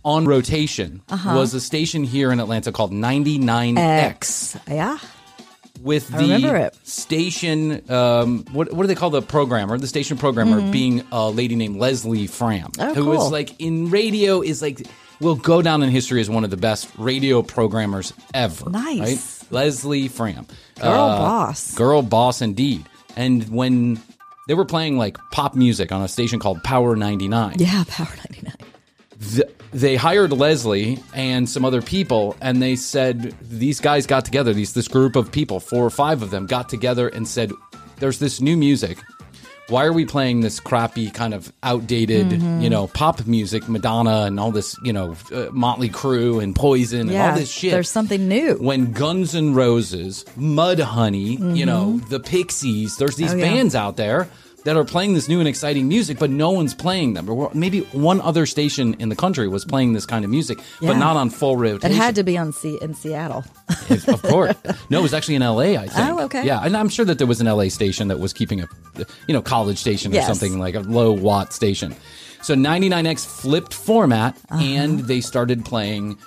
on 0.05 0.23
rotation. 0.25 1.01
Uh-huh. 1.09 1.35
Was 1.35 1.53
a 1.53 1.59
station 1.59 2.05
here 2.05 2.31
in 2.31 2.39
Atlanta 2.39 2.71
called 2.71 2.93
99X 2.93 3.77
X. 3.77 4.57
Yeah. 4.67 4.97
with 5.81 6.07
the 6.07 6.71
station 6.83 7.83
um, 7.91 8.45
what 8.53 8.71
what 8.71 8.83
do 8.83 8.87
they 8.87 8.95
call 8.95 9.09
the 9.09 9.21
programmer 9.21 9.77
the 9.77 9.87
station 9.87 10.17
programmer 10.17 10.71
being 10.71 11.03
a 11.11 11.29
lady 11.29 11.55
named 11.55 11.75
Leslie 11.77 12.27
Fram 12.27 12.71
Mm-hmm. 12.71 12.91
Oh, 12.91 12.93
who 12.93 13.05
was 13.05 13.17
cool. 13.19 13.29
like 13.31 13.59
in 13.59 13.89
radio 13.89 14.41
is 14.41 14.61
like 14.61 14.87
will 15.19 15.35
go 15.35 15.61
down 15.61 15.83
in 15.83 15.89
history 15.89 16.21
as 16.21 16.29
one 16.29 16.43
of 16.43 16.49
the 16.49 16.57
best 16.57 16.87
radio 16.97 17.41
programmers 17.41 18.13
ever 18.33 18.69
Nice. 18.69 18.99
right 18.99 19.51
Leslie 19.51 20.07
Fram 20.07 20.45
Girl 20.79 21.07
boss. 21.09 21.75
girl 21.75 22.01
boss 22.01 22.41
indeed 22.41 22.85
and 23.17 23.43
when 23.49 23.99
they 24.47 24.53
were 24.53 24.65
playing 24.65 24.97
like 24.97 25.17
pop 25.31 25.55
music 25.55 25.91
on 25.91 26.01
a 26.01 26.07
station 26.07 26.39
called 26.39 26.63
Power 26.63 26.95
99 26.95 27.55
Yeah. 27.59 27.83
Power 27.87 28.07
ninety 28.15 28.41
nine. 28.43 28.55
Th- 29.33 29.50
they 29.74 29.95
hired 29.95 30.31
Leslie 30.31 31.00
and 31.13 31.50
some 31.50 31.66
other 31.66 31.81
people, 31.81 32.36
and 32.42 32.62
they 32.62 32.75
said 32.75 33.33
these 33.42 33.80
guys 33.81 34.06
got 34.07 34.24
together. 34.25 34.54
These 34.54 34.74
this 34.74 34.88
group 34.88 35.16
of 35.16 35.31
people, 35.31 35.60
four 35.60 35.83
or 35.86 35.89
five 35.89 36.22
of 36.22 36.30
them, 36.31 36.45
got 36.45 36.69
together 36.69 37.07
and 37.10 37.27
said, 37.27 37.51
"There's 38.00 38.19
this 38.19 38.39
new 38.42 38.56
music. 38.57 38.98
Why 39.68 39.86
are 39.86 39.94
we 39.94 40.06
playing 40.06 40.42
this 40.42 40.60
crappy 40.60 41.10
kind 41.10 41.33
of 41.33 41.51
outdated, 41.63 42.27
Mm-hmm. 42.30 42.62
you 42.62 42.69
know, 42.69 42.86
pop 42.86 43.25
music, 43.25 43.68
Madonna 43.68 44.25
and 44.27 44.39
all 44.39 44.51
this, 44.51 44.75
you 44.83 44.94
know, 44.94 45.16
uh, 45.33 45.48
Motley 45.51 45.89
Crue 45.89 46.42
and 46.44 46.56
Poison 46.56 47.01
and 47.01 47.12
Yeah. 47.12 47.31
all 47.31 47.36
this 47.36 47.50
shit? 47.50 47.72
There's 47.72 47.89
something 47.89 48.27
new. 48.27 48.57
when 48.62 48.92
Guns 48.92 49.33
N' 49.33 49.56
Roses, 49.56 50.24
Mudhoney, 50.38 51.57
you 51.57 51.66
know, 51.66 52.00
the 52.10 52.19
Pixies, 52.19 52.98
there's 52.98 53.16
these 53.16 53.31
Mm-hmm. 53.31 53.39
Oh, 53.39 53.44
yeah. 53.44 53.54
bands 53.56 53.75
out 53.75 53.98
there 53.98 54.30
that 54.65 54.75
are 54.75 54.83
playing 54.83 55.13
this 55.13 55.29
new 55.29 55.39
and 55.39 55.47
exciting 55.47 55.88
music, 55.88 56.19
but 56.19 56.29
no 56.29 56.51
one's 56.51 56.73
playing 56.73 57.13
them. 57.13 57.29
Or 57.29 57.50
maybe 57.53 57.81
one 57.94 58.19
other 58.21 58.45
station 58.45 58.95
in 59.00 59.09
the 59.09 59.15
country 59.15 59.47
was 59.47 59.63
playing 59.63 59.94
this 59.94 60.06
kind 60.06 60.25
of 60.25 60.31
music, 60.31 60.59
but 60.81 60.97
not 60.97 61.15
on 61.15 61.29
full 61.29 61.56
rotation. 61.56 61.91
It 61.91 61.95
had 61.95 62.15
to 62.15 62.23
be 62.23 62.38
on 62.38 62.51
C- 62.51 62.77
in 62.81 62.94
Seattle. 62.95 63.45
Of 63.89 64.21
course. 64.23 64.56
No, 64.89 65.00
it 65.00 65.03
was 65.03 65.13
actually 65.13 65.35
in 65.35 65.41
LA, 65.44 65.77
I 65.79 65.88
think. 65.88 66.09
Oh, 66.09 66.19
okay. 66.25 66.45
Yeah, 66.45 66.59
and 66.63 66.75
I'm 66.75 66.89
sure 66.89 67.06
that 67.06 67.17
there 67.19 67.27
was 67.27 67.39
an 67.41 67.47
LA 67.47 67.69
station 67.69 68.07
that 68.09 68.19
was 68.19 68.33
keeping 68.33 68.59
a, 68.62 68.67
you 69.27 69.33
know, 69.33 69.41
college 69.41 69.77
station 69.77 70.12
or 70.12 70.15
Yes. 70.15 70.27
something 70.27 70.59
like 70.59 70.75
a 70.75 70.81
low 70.81 71.12
watt 71.12 71.53
station. 71.53 71.95
So 72.41 72.53
99X 72.56 73.25
flipped 73.25 73.73
format 73.73 74.38
Uh-huh. 74.50 74.62
and 74.63 75.00
they 75.01 75.21
started 75.21 75.63
playing 75.65 76.17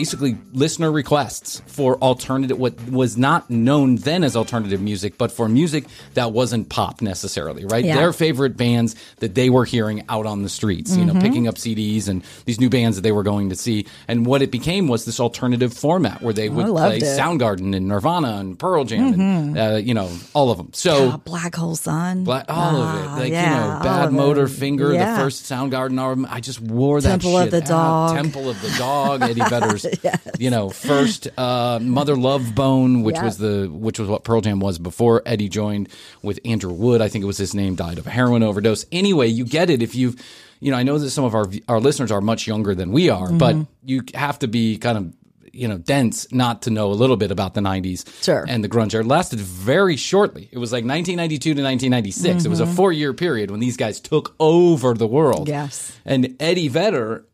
basically 0.00 0.36
listener 0.52 0.90
requests 0.92 1.62
for 1.66 1.96
alternative 2.02 2.58
what 2.58 2.74
was 2.90 3.16
not 3.16 3.48
known 3.48 3.96
then 3.96 4.22
as 4.24 4.36
alternative 4.36 4.80
music 4.80 5.16
but 5.16 5.32
for 5.32 5.48
music 5.48 5.84
that 6.14 6.32
wasn't 6.32 6.68
pop 6.68 7.00
necessarily 7.00 7.64
right 7.64 7.84
Yeah. 7.84 7.96
their 7.96 8.12
favorite 8.12 8.56
bands 8.56 8.94
that 9.20 9.34
they 9.34 9.48
were 9.48 9.64
hearing 9.64 10.04
out 10.08 10.26
on 10.26 10.42
the 10.42 10.48
streets 10.48 10.96
you 10.96 11.04
know 11.04 11.14
Mm-hmm. 11.16 11.22
picking 11.22 11.48
up 11.48 11.54
CDs 11.54 12.08
and 12.08 12.22
these 12.44 12.60
new 12.60 12.68
bands 12.68 12.96
that 12.96 13.02
they 13.02 13.12
were 13.12 13.22
going 13.22 13.48
to 13.50 13.56
see 13.56 13.86
and 14.08 14.26
what 14.26 14.42
it 14.42 14.50
became 14.50 14.86
was 14.86 15.04
this 15.06 15.18
alternative 15.18 15.72
format 15.72 16.20
where 16.20 16.34
they 16.34 16.48
would 16.50 16.66
play 16.66 16.98
it. 16.98 17.02
Mm-hmm. 17.02 17.20
Soundgarden 17.20 17.74
and 17.74 17.88
Nirvana 17.88 18.32
and 18.36 18.58
Pearl 18.58 18.84
Jam 18.84 19.18
and 19.18 19.58
uh, 19.58 19.76
you 19.76 19.94
know 19.94 20.10
all 20.34 20.50
of 20.50 20.58
them 20.58 20.70
so 20.74 21.12
Oh, 21.14 21.16
Black 21.24 21.54
Hole 21.54 21.76
Sun. 21.76 22.24
Black, 22.24 22.44
all 22.48 22.76
of 22.82 23.00
it, 23.00 23.06
Ah, 23.08 23.16
like 23.18 23.32
yeah, 23.32 23.44
you 23.44 23.78
know, 23.78 23.82
Bad 23.84 24.12
Motor. 24.12 24.46
Finger, 24.48 24.92
Yeah. 24.92 25.16
the 25.16 25.22
first 25.22 25.44
Soundgarden 25.44 25.98
album. 25.98 26.26
I 26.28 26.40
just 26.40 26.60
wore 26.60 27.00
that. 27.00 27.08
Temple 27.08 27.38
of 27.38 27.50
the 27.50 27.62
out. 27.62 27.66
Dog. 27.68 28.16
Temple 28.16 28.50
of 28.50 28.60
the 28.60 28.70
Dog. 28.76 29.22
Eddie 29.22 29.40
Vedder's, 29.40 29.84
you 30.38 30.50
know, 30.50 30.68
first 30.70 31.28
uh, 31.38 31.78
Mother 31.80 32.16
Love 32.16 32.54
Bone, 32.54 33.02
which 33.02 33.16
Yeah. 33.16 33.24
was 33.24 33.38
the 33.38 33.68
which 33.72 33.98
was 33.98 34.08
what 34.08 34.24
Pearl 34.24 34.40
Jam 34.40 34.60
was 34.60 34.78
before 34.78 35.22
Eddie 35.26 35.48
joined 35.48 35.88
with 36.22 36.38
Andrew 36.44 36.72
Wood. 36.72 37.00
I 37.00 37.08
think 37.08 37.22
it 37.22 37.26
was 37.26 37.38
his 37.38 37.54
name. 37.54 37.74
Died 37.74 37.98
of 37.98 38.06
a 38.06 38.10
heroin 38.10 38.42
overdose. 38.42 38.84
Anyway, 38.92 39.28
you 39.28 39.44
get 39.44 39.70
it 39.70 39.82
if 39.82 39.94
you've. 39.94 40.16
You 40.58 40.70
know, 40.70 40.78
I 40.78 40.84
know 40.84 40.96
that 40.98 41.10
some 41.10 41.24
of 41.24 41.34
our 41.34 41.46
our 41.68 41.80
listeners 41.80 42.10
are 42.10 42.20
much 42.22 42.46
younger 42.46 42.74
than 42.74 42.90
we 42.92 43.10
are, 43.10 43.28
Mm-hmm. 43.28 43.38
but 43.38 43.56
you 43.84 44.02
have 44.14 44.38
to 44.40 44.48
be 44.48 44.78
kind 44.78 44.96
of 44.98 45.12
you 45.52 45.68
know 45.68 45.78
dense 45.78 46.30
not 46.32 46.62
to 46.62 46.70
know 46.70 46.90
a 46.90 46.92
little 46.92 47.16
bit 47.16 47.30
about 47.30 47.54
the 47.54 47.62
90s 47.62 48.04
Sure. 48.22 48.44
and 48.46 48.62
the 48.62 48.68
grunge 48.68 48.92
era 48.92 49.02
lasted 49.02 49.40
very 49.40 49.96
shortly 49.96 50.50
it 50.52 50.58
was 50.58 50.70
like 50.70 50.84
1992 50.84 51.54
to 51.54 51.62
1996 51.62 52.44
it 52.44 52.48
was 52.50 52.60
a 52.60 52.66
four 52.66 52.92
year 52.92 53.14
period 53.14 53.50
when 53.50 53.58
these 53.60 53.78
guys 53.78 53.98
took 53.98 54.34
over 54.38 54.92
the 54.92 55.06
world 55.06 55.48
Yes. 55.48 55.96
and 56.04 56.36
eddie 56.40 56.68
vedder 56.68 57.24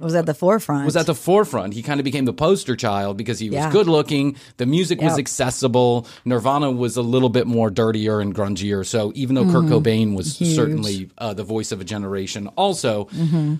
was 0.00 0.14
at 0.14 0.26
the 0.26 0.34
forefront. 0.34 0.84
was 0.84 0.96
at 0.96 1.06
the 1.06 1.14
forefront. 1.14 1.74
He 1.74 1.82
kind 1.82 2.00
of 2.00 2.04
became 2.04 2.24
the 2.24 2.32
poster 2.32 2.74
child 2.76 3.16
because 3.16 3.38
he 3.38 3.48
was 3.50 3.54
Yeah. 3.56 3.70
good 3.70 3.86
looking. 3.86 4.36
The 4.56 4.66
music 4.66 5.00
was 5.00 5.18
accessible. 5.18 6.06
Nirvana 6.24 6.70
was 6.70 6.96
a 6.96 7.02
little 7.02 7.28
bit 7.28 7.46
more 7.46 7.70
dirtier 7.70 8.20
and 8.20 8.34
grungier. 8.34 8.84
So 8.86 9.12
even 9.14 9.34
though 9.34 9.44
Kurt 9.50 9.64
Cobain 9.66 10.16
was 10.16 10.34
Mm-hmm. 10.34 10.44
Huge. 10.44 10.56
certainly 10.56 11.10
uh, 11.18 11.34
the 11.34 11.44
voice 11.44 11.70
of 11.72 11.80
a 11.80 11.84
generation, 11.84 12.46
also 12.56 13.04
Mm-hmm. 13.06 13.54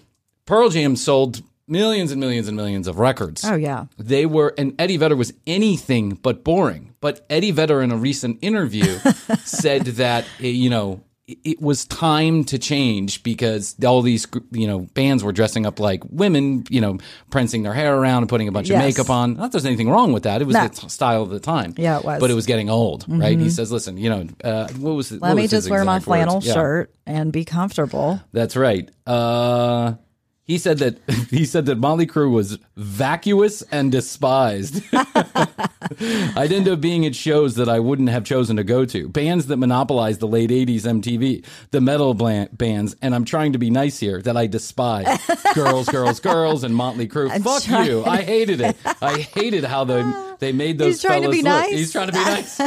Pearl 0.47 0.69
Jam 0.71 0.97
sold 0.97 1.43
millions 1.69 2.11
and 2.11 2.19
millions 2.21 2.49
and 2.49 2.57
millions 2.57 2.89
of 2.89 2.99
records. 2.99 3.45
Oh 3.45 3.55
yeah. 3.55 3.85
They 3.99 4.27
were, 4.27 4.53
and 4.59 4.75
Eddie 4.81 4.97
Vedder 4.97 5.15
was 5.15 5.33
anything 5.47 6.19
but 6.23 6.43
boring. 6.43 6.95
But 7.01 7.25
Eddie 7.31 7.53
Vedder, 7.53 7.81
in 7.83 7.93
a 7.93 7.97
recent 7.97 8.39
interview, 8.43 8.99
said 9.45 9.83
that 10.03 10.25
eh, 10.41 10.49
you 10.49 10.69
know 10.69 11.01
it- 11.45 11.61
was 11.61 11.85
time 11.87 12.45
to 12.45 12.59
change 12.59 13.23
because 13.23 13.77
all 13.85 14.03
these 14.03 14.27
you 14.53 14.67
know 14.67 14.81
bands 14.95 15.23
were 15.23 15.33
dressing 15.33 15.67
up 15.67 15.79
like 15.81 16.03
women, 16.11 16.65
you 16.71 16.81
know, 16.81 16.99
prancing 17.31 17.63
their 17.63 17.75
hair 17.75 17.95
around 17.97 18.23
and 18.23 18.29
putting 18.29 18.49
a 18.49 18.53
bunch 18.53 18.69
Yes. 18.71 18.79
of 18.79 18.87
makeup 18.87 19.11
on. 19.11 19.35
Not 19.35 19.43
that 19.43 19.53
there's 19.53 19.67
anything 19.67 19.91
wrong 19.91 20.13
with 20.13 20.23
that. 20.25 20.41
It 20.41 20.47
was 20.47 20.55
No. 20.55 20.63
the 20.69 20.75
t- 20.75 20.89
style 20.89 21.23
of 21.23 21.31
the 21.31 21.41
time. 21.41 21.75
Yeah, 21.77 21.99
it 21.99 22.05
was. 22.05 22.13
Mm-hmm. 22.13 22.21
But 22.21 22.31
it 22.31 22.35
was 22.35 22.47
getting 22.47 22.71
old, 22.71 23.05
right? 23.09 23.39
He 23.39 23.51
says, 23.51 23.71
"Listen, 23.71 23.97
you 23.97 24.11
know, 24.11 24.27
uh, 24.43 24.69
what 24.79 24.93
was 24.93 25.13
it? 25.13 25.21
Let 25.23 25.37
me 25.37 25.47
just 25.49 25.69
wear 25.71 25.85
my 25.85 26.01
flannel 26.01 26.41
shirt 26.41 26.93
and 27.07 27.33
be 27.33 27.45
comfortable. 27.45 28.21
That's 28.33 28.57
right. 28.57 28.89
Uh, 29.07 29.95
he 30.45 30.59
said 30.59 30.79
that 30.79 30.99
he 31.31 31.45
said 31.45 31.67
that 31.67 31.79
Motley 31.79 32.07
Crue 32.07 32.31
was 32.31 32.59
vacuous 32.77 33.63
and 33.71 33.93
despised. 33.93 34.83
I'd 36.37 36.53
end 36.53 36.69
up 36.69 36.81
being 36.81 37.05
at 37.07 37.15
shows 37.15 37.57
that 37.57 37.69
I 37.69 37.81
wouldn't 37.81 38.09
have 38.11 38.25
chosen 38.25 38.57
to 38.57 38.65
go 38.65 38.85
to. 38.87 39.09
Bands 39.09 39.47
that 39.49 39.57
monopolized 39.57 40.21
the 40.21 40.29
late 40.29 40.51
'80s 40.51 40.83
MTV, 40.83 41.45
the 41.71 41.81
metal 41.81 42.15
blan- 42.15 42.49
bands, 42.53 42.95
and 43.03 43.15
I'm 43.15 43.25
trying 43.25 43.53
to 43.53 43.59
be 43.59 43.71
nice 43.71 43.99
here 43.99 44.23
that 44.23 44.37
I 44.37 44.47
despise. 44.47 45.07
girls, 45.55 45.89
girls, 45.89 46.21
girls, 46.21 46.65
and 46.65 46.75
Motley 46.75 47.09
Crue. 47.09 47.31
Fuck 47.43 47.63
trying- 47.65 47.87
you. 47.89 48.05
I 48.05 48.23
hated 48.23 48.61
it. 48.61 48.77
I 49.03 49.19
hated 49.19 49.65
how 49.65 49.85
they 49.85 50.03
they 50.39 50.53
made 50.53 50.79
those. 50.79 50.95
He's 50.95 51.03
trying 51.03 51.23
to 51.23 51.29
fellas 51.29 51.37
be 51.39 51.43
look. 51.43 51.61
nice. 51.61 51.73
He's 51.73 51.93
trying 51.93 52.07
to 52.09 52.13
be 52.13 52.19
nice. 52.19 52.61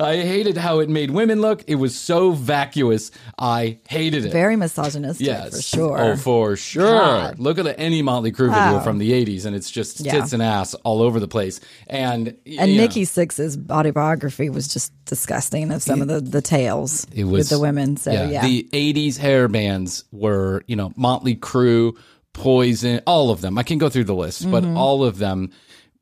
I 0.00 0.16
hated 0.22 0.56
how 0.56 0.78
it 0.80 0.88
made 0.88 1.10
women 1.10 1.40
look. 1.40 1.64
It 1.66 1.76
was 1.76 1.94
so 1.96 2.32
vacuous. 2.32 3.10
I 3.38 3.78
hated 3.88 4.24
it. 4.26 4.32
Very 4.32 4.56
misogynistic 4.56 5.26
Yes, 5.26 5.56
for 5.56 5.62
sure. 5.62 5.98
Oh, 6.00 6.16
for 6.16 6.56
sure. 6.56 6.84
God. 6.98 7.38
Look 7.38 7.58
at 7.58 7.66
any 7.78 8.02
Motley 8.02 8.32
Crue 8.32 8.48
video 8.52 8.78
Oh. 8.78 8.80
from 8.80 8.98
the 8.98 9.12
'80s, 9.12 9.44
and 9.46 9.54
it's 9.56 9.70
just 9.70 10.00
Yeah. 10.00 10.12
tits 10.12 10.32
and 10.32 10.42
ass 10.42 10.74
all 10.84 11.02
over 11.02 11.18
the 11.20 11.28
place. 11.28 11.60
And 11.86 12.34
and 12.58 12.76
know, 12.76 12.82
Nikki 12.82 13.02
Sixx's 13.04 13.58
autobiography 13.70 14.48
was 14.50 14.68
just 14.68 14.92
disgusting 15.04 15.70
of 15.72 15.82
some 15.82 16.02
of 16.02 16.08
the, 16.08 16.20
the 16.20 16.42
tales 16.42 17.06
it 17.12 17.24
was 17.24 17.32
with 17.32 17.48
the 17.50 17.58
women. 17.58 17.96
So 17.96 18.10
yeah, 18.12 18.42
the 18.42 18.68
'80s 18.72 19.16
hair 19.18 19.48
bands 19.48 20.04
were, 20.12 20.62
you 20.66 20.76
know, 20.76 20.92
Motley 20.96 21.36
Crue, 21.36 21.96
Poison, 22.32 23.00
all 23.06 23.30
of 23.30 23.40
them. 23.40 23.58
I 23.58 23.62
can 23.62 23.78
go 23.78 23.88
through 23.88 24.04
the 24.04 24.14
list, 24.14 24.50
but 24.50 24.62
Mm-hmm. 24.64 24.76
all 24.76 25.04
of 25.04 25.18
them 25.18 25.50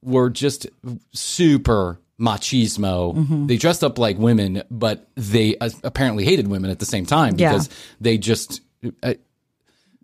were 0.02 0.30
just 0.30 0.66
super 1.12 2.00
machismo. 2.20 3.16
Mm-hmm. 3.16 3.46
They 3.46 3.56
dressed 3.56 3.82
up 3.82 3.98
like 3.98 4.18
women, 4.18 4.62
but 4.70 5.08
they 5.16 5.56
uh, 5.58 5.70
apparently 5.84 6.24
hated 6.24 6.48
women 6.48 6.70
at 6.70 6.78
the 6.78 6.86
same 6.86 7.06
time 7.06 7.34
Yeah. 7.36 7.52
because 7.52 7.68
they 8.00 8.18
just. 8.18 8.60
Uh, 9.02 9.14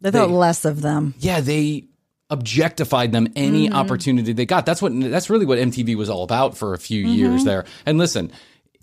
they 0.01 0.11
thought 0.11 0.27
they- 0.29 0.33
less 0.33 0.65
of 0.65 0.83
them. 0.83 1.15
yeah, 1.19 1.41
they 1.41 1.85
objectified 2.31 3.13
them 3.13 3.29
any 3.37 3.67
Mm-hmm. 3.69 3.77
opportunity 3.77 4.33
they 4.33 4.47
got. 4.47 4.67
That's 4.67 4.83
what 4.83 4.93
that's 4.99 5.31
really 5.31 5.47
what 5.47 5.59
MTV 5.59 5.95
was 5.97 6.09
all 6.11 6.23
about 6.25 6.57
for 6.57 6.75
a 6.75 6.79
few 6.79 7.05
Mm-hmm. 7.05 7.15
years 7.15 7.45
there. 7.45 7.65
And 7.85 7.99
listen, 7.99 8.33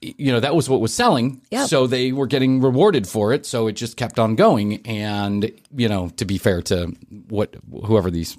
you 0.01 0.31
know, 0.31 0.39
that 0.39 0.55
was 0.55 0.69
what 0.69 0.81
was 0.81 0.93
selling. 0.93 1.41
Yep. 1.51 1.67
So 1.69 1.87
they 1.87 2.11
were 2.11 2.27
getting 2.27 2.61
rewarded 2.61 3.07
for 3.07 3.31
it, 3.33 3.45
so 3.45 3.67
it 3.67 3.73
just 3.73 3.95
kept 3.97 4.19
on 4.19 4.35
going 4.35 4.85
and, 4.85 5.49
you 5.75 5.87
know, 5.87 6.09
to 6.17 6.25
be 6.25 6.37
fair 6.37 6.61
to 6.63 6.87
what 7.29 7.55
whoever 7.85 8.11
these 8.11 8.37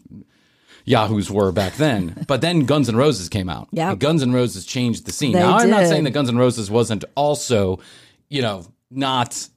Yahoos 0.85 1.31
were 1.31 1.53
back 1.53 1.75
then. 1.77 2.25
but 2.29 2.41
then 2.43 2.67
Guns 2.67 2.89
N' 2.91 2.97
Roses 2.97 3.29
came 3.31 3.49
out. 3.49 3.69
yeah 3.73 3.95
Guns 3.95 4.23
N' 4.23 4.33
Roses 4.35 4.67
changed 4.67 5.07
the 5.07 5.13
scene. 5.13 5.33
They 5.33 5.39
now 5.41 5.57
I'm 5.57 5.71
not 5.71 5.87
saying 5.87 6.05
that 6.05 6.11
Guns 6.11 6.29
N' 6.29 6.37
Roses 6.37 6.71
wasn't 6.71 7.05
also, 7.15 7.79
you 8.29 8.43
know, 8.43 8.67
not 8.91 9.49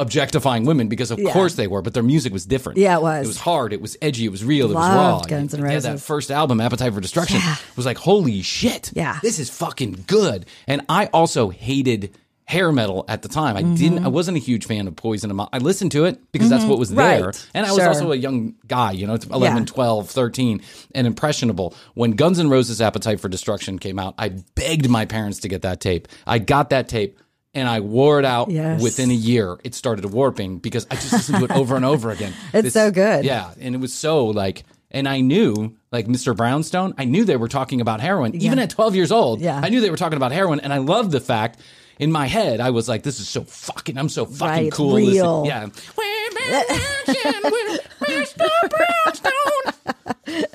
objectifying 0.00 0.64
women 0.64 0.88
because 0.88 1.10
of 1.10 1.18
Yeah. 1.18 1.32
course 1.32 1.54
they 1.54 1.66
were, 1.66 1.82
but 1.82 1.94
their 1.94 2.02
music 2.02 2.32
was 2.32 2.46
different. 2.46 2.78
Yeah, 2.78 2.96
it 2.96 3.02
was. 3.02 3.24
It 3.24 3.28
was 3.28 3.38
hard. 3.38 3.72
It 3.72 3.80
was 3.80 3.96
edgy. 4.02 4.24
It 4.24 4.30
was 4.30 4.44
real. 4.44 4.66
It 4.66 4.74
was 4.74 4.88
raw. 4.88 5.20
Guns 5.20 5.54
N' 5.54 5.60
Yeah, 5.70 5.78
that 5.80 6.00
first 6.00 6.30
album, 6.30 6.60
Appetite 6.60 6.92
for 6.94 7.00
Destruction, 7.00 7.40
was 7.76 7.86
like, 7.86 7.98
holy 7.98 8.42
shit. 8.42 8.90
Yeah. 8.94 9.18
This 9.22 9.38
is 9.38 9.50
fucking 9.50 10.04
good. 10.06 10.46
And 10.66 10.82
I 10.88 11.06
also 11.06 11.50
hated 11.50 12.10
hair 12.44 12.72
metal 12.72 13.04
at 13.06 13.22
the 13.22 13.28
time. 13.28 13.56
I 13.56 13.62
didn't, 13.62 14.04
I 14.04 14.08
wasn't 14.08 14.36
a 14.36 14.40
huge 14.40 14.66
fan 14.66 14.88
of 14.88 14.96
Poison. 14.96 15.38
I 15.52 15.58
listened 15.58 15.92
to 15.92 16.04
it 16.06 16.18
because 16.32 16.50
that's 16.50 16.64
what 16.64 16.80
was 16.80 16.90
there. 16.90 17.18
Mm-hmm. 17.18 17.24
Right. 17.26 17.46
And 17.54 17.64
I 17.64 17.70
was 17.70 17.78
Sure. 17.78 17.86
also 17.88 18.10
a 18.10 18.16
young 18.16 18.54
guy, 18.66 18.90
you 18.90 19.06
know, 19.06 19.16
11, 19.32 19.58
Yeah. 19.58 19.64
12, 19.66 20.10
13, 20.10 20.60
and 20.92 21.06
impressionable. 21.06 21.74
When 21.94 22.12
Guns 22.12 22.40
N' 22.40 22.48
Roses 22.48 22.80
Appetite 22.80 23.20
for 23.20 23.28
Destruction 23.28 23.78
came 23.78 24.00
out, 24.00 24.14
I 24.18 24.30
begged 24.56 24.88
my 24.88 25.04
parents 25.04 25.38
to 25.40 25.48
get 25.48 25.62
that 25.62 25.80
tape. 25.80 26.08
I 26.26 26.40
got 26.40 26.70
that 26.70 26.88
tape. 26.88 27.16
And 27.52 27.68
I 27.68 27.80
wore 27.80 28.20
it 28.20 28.24
out 28.24 28.50
Yes. 28.50 28.80
within 28.80 29.10
a 29.10 29.14
year. 29.14 29.58
It 29.64 29.74
started 29.74 30.04
warping 30.04 30.58
because 30.58 30.86
I 30.90 30.94
just 30.94 31.12
listened 31.12 31.38
to 31.38 31.44
it 31.46 31.50
over 31.50 31.74
and 31.74 31.84
over 31.84 32.10
again. 32.10 32.32
It's 32.54 32.72
so 32.74 32.90
good. 32.92 33.24
Yeah, 33.24 33.50
and 33.60 33.74
it 33.74 33.78
was 33.78 33.92
so 33.92 34.26
like, 34.26 34.62
and 34.92 35.08
I 35.08 35.20
knew 35.20 35.74
like 35.90 36.06
Mr. 36.06 36.36
Brownstone. 36.36 36.94
I 36.96 37.04
knew 37.06 37.24
they 37.24 37.36
were 37.36 37.48
talking 37.48 37.80
about 37.80 38.00
heroin, 38.00 38.36
even 38.36 38.58
at 38.60 38.70
12 38.70 38.94
years 38.94 39.10
old. 39.10 39.40
Yeah. 39.40 39.60
I 39.62 39.68
knew 39.68 39.80
they 39.80 39.90
were 39.90 39.96
talking 39.96 40.16
about 40.16 40.30
heroin, 40.32 40.60
and 40.60 40.72
I 40.72 40.78
loved 40.78 41.10
the 41.10 41.20
fact. 41.20 41.58
In 41.98 42.10
my 42.12 42.26
head, 42.28 42.60
I 42.60 42.70
was 42.70 42.88
like, 42.88 43.02
"This 43.02 43.20
is 43.20 43.28
so 43.28 43.42
fucking. 43.44 43.98
I'm 43.98 44.08
so 44.08 44.24
fucking 44.24 44.64
Right, 44.64 44.72
cool." 44.72 44.96
real. 44.96 45.42
Listen, 45.42 45.44
yeah. 45.44 45.64
We've 45.98 46.34
been 46.34 47.42
working 47.42 47.50
with 47.52 48.36
Mr. 48.38 48.48
Brownstone. 48.70 50.44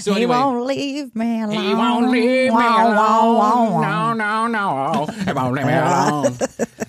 So 0.00 0.12
He 0.12 0.16
anyway, 0.22 0.36
won't 0.36 0.66
leave 0.66 1.14
me 1.16 1.42
alone. 1.42 1.62
he 1.64 1.74
won't 1.74 2.10
leave 2.10 2.52
me 2.52 2.66
alone. 2.66 3.80
No, 3.82 4.12
no, 4.12 4.46
no. 4.46 5.06
He 5.24 5.32
won't 5.32 5.54
leave 5.54 5.66
me 5.66 5.72
alone. 5.74 6.36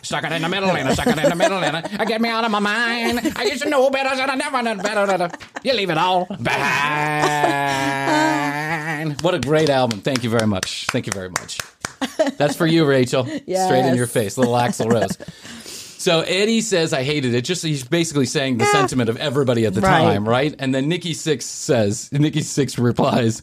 Stuck 0.03 0.23
it 0.23 0.31
in 0.31 0.41
the 0.41 0.49
middle 0.49 0.69
and 0.69 0.87
I 0.87 0.93
stuck 0.93 1.07
it 1.07 1.17
in 1.17 1.29
the 1.29 1.35
middle 1.35 1.57
and 1.63 1.77
I 1.77 2.05
get 2.05 2.21
me 2.21 2.29
out 2.29 2.43
of 2.45 2.51
my 2.51 2.59
mind. 2.59 3.33
I 3.35 3.43
used 3.43 3.63
to 3.63 3.69
know 3.69 3.89
better, 3.89 4.09
and 4.21 4.31
I 4.31 4.35
never 4.35 4.61
knew 4.63 4.75
better. 4.81 5.29
You 5.63 5.73
leave 5.73 5.89
it 5.89 5.97
all 5.97 6.25
behind. 8.97 9.21
What 9.21 9.33
a 9.35 9.39
great 9.39 9.69
album. 9.69 10.01
Thank 10.01 10.23
you 10.23 10.29
very 10.29 10.47
much. 10.47 10.85
Thank 10.87 11.05
you 11.07 11.11
very 11.13 11.29
much. 11.29 11.57
That's 12.37 12.55
for 12.55 12.65
you, 12.67 12.85
Rachel. 12.85 13.25
Straight 13.25 13.85
in 13.85 13.95
your 13.95 14.07
face, 14.07 14.37
little 14.37 14.53
Axl 14.53 14.91
Rose. 14.91 15.17
So 15.99 16.21
Eddie 16.21 16.61
says, 16.61 16.93
I 16.93 17.03
hated 17.03 17.33
it. 17.33 17.41
Just 17.41 17.63
he's 17.63 17.83
basically 17.83 18.27
saying 18.27 18.59
the 18.59 18.65
sentiment 18.65 19.09
of 19.09 19.17
everybody 19.17 19.65
at 19.65 19.73
the 19.73 19.81
Right. 19.81 19.99
time, 20.13 20.29
right? 20.29 20.55
And 20.59 20.73
then 20.73 20.87
Nikki 20.89 21.13
Sixx 21.13 21.41
says, 21.41 22.09
Nikki 22.11 22.41
Sixx 22.41 22.81
replies, 22.81 23.41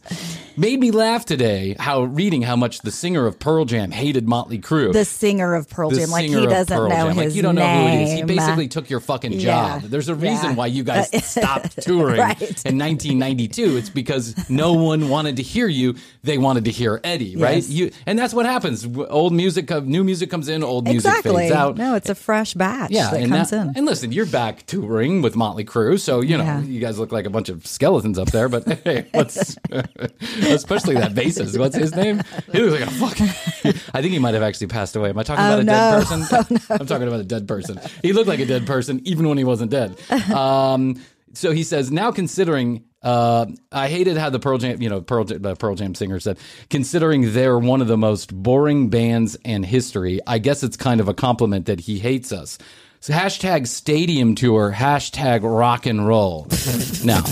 made 0.56 0.78
me 0.78 0.92
laugh 0.92 1.24
today 1.24 1.74
how 1.78 2.02
reading 2.04 2.42
how 2.42 2.54
much 2.54 2.80
the 2.82 2.92
singer 2.92 3.26
of 3.26 3.38
Pearl 3.40 3.64
Jam 3.64 3.90
hated 3.90 4.28
Motley 4.28 4.58
Crue. 4.60 4.92
The 4.92 5.04
singer 5.04 5.54
of 5.54 5.68
Pearl 5.68 5.90
The 5.90 5.96
Jam, 5.96 6.10
like 6.10 6.26
he 6.28 6.46
doesn't 6.46 6.76
Pearl 6.76 6.88
know 6.88 6.94
Jam. 6.94 7.08
his 7.08 7.16
Like 7.16 7.34
you 7.34 7.42
don't 7.42 7.54
know 7.56 7.62
name. 7.66 7.90
who 7.90 7.96
it 7.96 8.02
is. 8.04 8.12
He 8.12 8.22
basically 8.22 8.68
took 8.68 8.88
your 8.88 9.00
fucking 9.00 9.32
Yeah. 9.32 9.80
job. 9.80 9.90
There's 9.90 10.08
a 10.08 10.14
reason 10.14 10.50
Yeah. 10.50 10.54
why 10.54 10.66
you 10.68 10.84
guys 10.84 11.10
stopped 11.28 11.82
touring 11.82 12.20
Right. 12.20 12.40
in 12.64 12.78
1992. 12.78 13.76
It's 13.78 13.90
because 13.90 14.48
no 14.48 14.74
one 14.74 15.08
wanted 15.08 15.36
to 15.36 15.42
hear 15.42 15.66
you. 15.66 15.96
They 16.22 16.38
wanted 16.38 16.66
to 16.66 16.70
hear 16.70 17.00
Eddie, 17.02 17.36
right? 17.36 17.66
You 17.68 17.90
and 18.06 18.16
that's 18.18 18.32
what 18.32 18.46
happens. 18.46 18.86
Old 19.10 19.32
music, 19.32 19.68
new 19.84 20.04
music 20.04 20.30
comes 20.30 20.48
in, 20.48 20.62
old 20.62 20.84
music 20.84 21.08
exactly. 21.10 21.34
fades 21.48 21.52
out. 21.54 21.76
No, 21.76 21.94
it's 21.96 22.08
a 22.08 22.14
fresh 22.14 22.43
batch 22.52 22.90
Yeah, 22.90 23.10
that 23.10 23.22
and 23.22 23.32
comes 23.32 23.50
that- 23.50 23.68
in. 23.68 23.72
And 23.76 23.86
listen, 23.86 24.12
you're 24.12 24.26
back 24.26 24.66
touring 24.66 25.22
with 25.22 25.36
Motley 25.36 25.64
Crue, 25.64 25.98
so 25.98 26.20
you 26.20 26.36
know 26.36 26.44
Yeah. 26.44 26.60
you 26.60 26.80
guys 26.80 26.98
look 26.98 27.12
like 27.12 27.24
a 27.24 27.30
bunch 27.30 27.48
of 27.48 27.66
skeletons 27.66 28.18
up 28.18 28.30
there. 28.32 28.50
But 28.50 28.64
hey, 28.84 29.06
what's 29.12 29.56
especially 30.42 30.94
that 30.96 31.14
bassist? 31.14 31.58
What's 31.58 31.76
his 31.76 31.94
name? 31.94 32.20
He 32.52 32.58
looks 32.60 32.80
like 32.80 32.88
a 32.88 32.92
fucking. 32.92 33.80
I 33.94 34.02
think 34.02 34.12
he 34.12 34.18
might 34.18 34.34
have 34.34 34.42
actually 34.42 34.66
passed 34.66 34.96
away. 34.96 35.10
Am 35.10 35.18
I 35.18 35.22
talking 35.22 35.44
Oh, 35.44 35.48
about 35.48 35.60
a 35.60 35.64
no. 35.64 35.72
dead 35.72 36.06
person? 36.06 36.60
I'm 36.80 36.86
talking 36.86 37.08
about 37.08 37.20
a 37.20 37.24
dead 37.24 37.48
person. 37.48 37.80
He 38.02 38.12
looked 38.12 38.28
like 38.28 38.40
a 38.40 38.46
dead 38.46 38.66
person 38.66 39.00
even 39.04 39.28
when 39.28 39.38
he 39.38 39.44
wasn't 39.44 39.70
dead. 39.70 39.96
Um, 40.32 41.00
so 41.32 41.52
he 41.52 41.62
says 41.62 41.90
now 41.90 42.10
considering. 42.12 42.84
Uh, 43.04 43.46
I 43.70 43.88
hated 43.88 44.16
how 44.16 44.30
the 44.30 44.38
Pearl 44.38 44.56
Jam, 44.56 44.80
you 44.80 44.88
know, 44.88 45.02
Pearl, 45.02 45.26
uh, 45.30 45.54
Pearl 45.54 45.74
Jam 45.74 45.94
singer 45.94 46.18
said, 46.18 46.38
considering 46.70 47.34
they're 47.34 47.58
one 47.58 47.82
of 47.82 47.86
the 47.86 47.98
most 47.98 48.34
boring 48.34 48.88
bands 48.88 49.36
in 49.44 49.62
history, 49.62 50.20
I 50.26 50.38
guess 50.38 50.62
it's 50.62 50.78
kind 50.78 51.00
of 51.00 51.08
a 51.08 51.14
compliment 51.14 51.66
that 51.66 51.80
he 51.80 51.98
hates 51.98 52.32
us. 52.32 52.56
So 53.00 53.12
hashtag 53.12 53.66
stadium 53.66 54.34
tour, 54.34 54.72
hashtag 54.74 55.40
rock 55.42 55.84
and 55.84 56.08
roll. 56.08 56.46
now, 57.04 57.22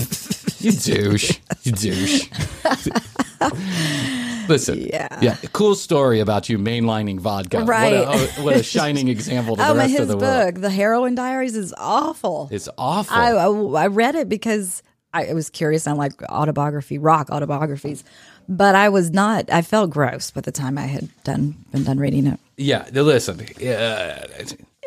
you 0.59 0.71
douche. 0.71 1.39
You 1.63 1.71
douche. 1.71 2.29
Listen. 4.47 4.81
Yeah. 4.81 5.07
Yeah. 5.19 5.37
Cool 5.53 5.73
story 5.73 6.19
about 6.19 6.49
you 6.49 6.59
mainlining 6.59 7.19
vodka. 7.19 7.63
Right. 7.63 8.05
What 8.05 8.37
a, 8.37 8.41
what 8.43 8.55
a 8.57 8.63
shining 8.75 9.07
example 9.07 9.55
to 9.55 9.67
oh, 9.67 9.73
the 9.73 9.79
rest 9.79 9.91
his 9.91 9.99
of 10.01 10.07
the 10.09 10.17
book, 10.17 10.21
world. 10.21 10.55
The 10.57 10.69
Heroin 10.69 11.15
Diaries, 11.15 11.55
is 11.55 11.73
awful. 11.75 12.49
It's 12.51 12.69
awful. 12.77 13.15
I, 13.15 13.31
I 13.31 13.85
I 13.85 13.87
read 13.87 14.13
it 14.13 14.29
because 14.29 14.83
I 15.13 15.33
was 15.33 15.49
curious. 15.49 15.87
I 15.87 15.91
like 15.93 16.21
autobiography, 16.23 16.97
rock 16.97 17.29
autobiographies, 17.29 18.03
but 18.49 18.75
I 18.75 18.89
was 18.89 19.11
not. 19.11 19.51
I 19.51 19.61
felt 19.61 19.89
gross 19.91 20.31
by 20.31 20.41
the 20.41 20.51
time 20.51 20.77
I 20.77 20.87
had 20.87 21.09
done 21.23 21.55
been 21.71 21.83
done 21.83 21.97
reading 21.99 22.27
it. 22.27 22.39
yeah. 22.57 22.87
Listen. 22.93 23.39
Uh, 23.41 24.27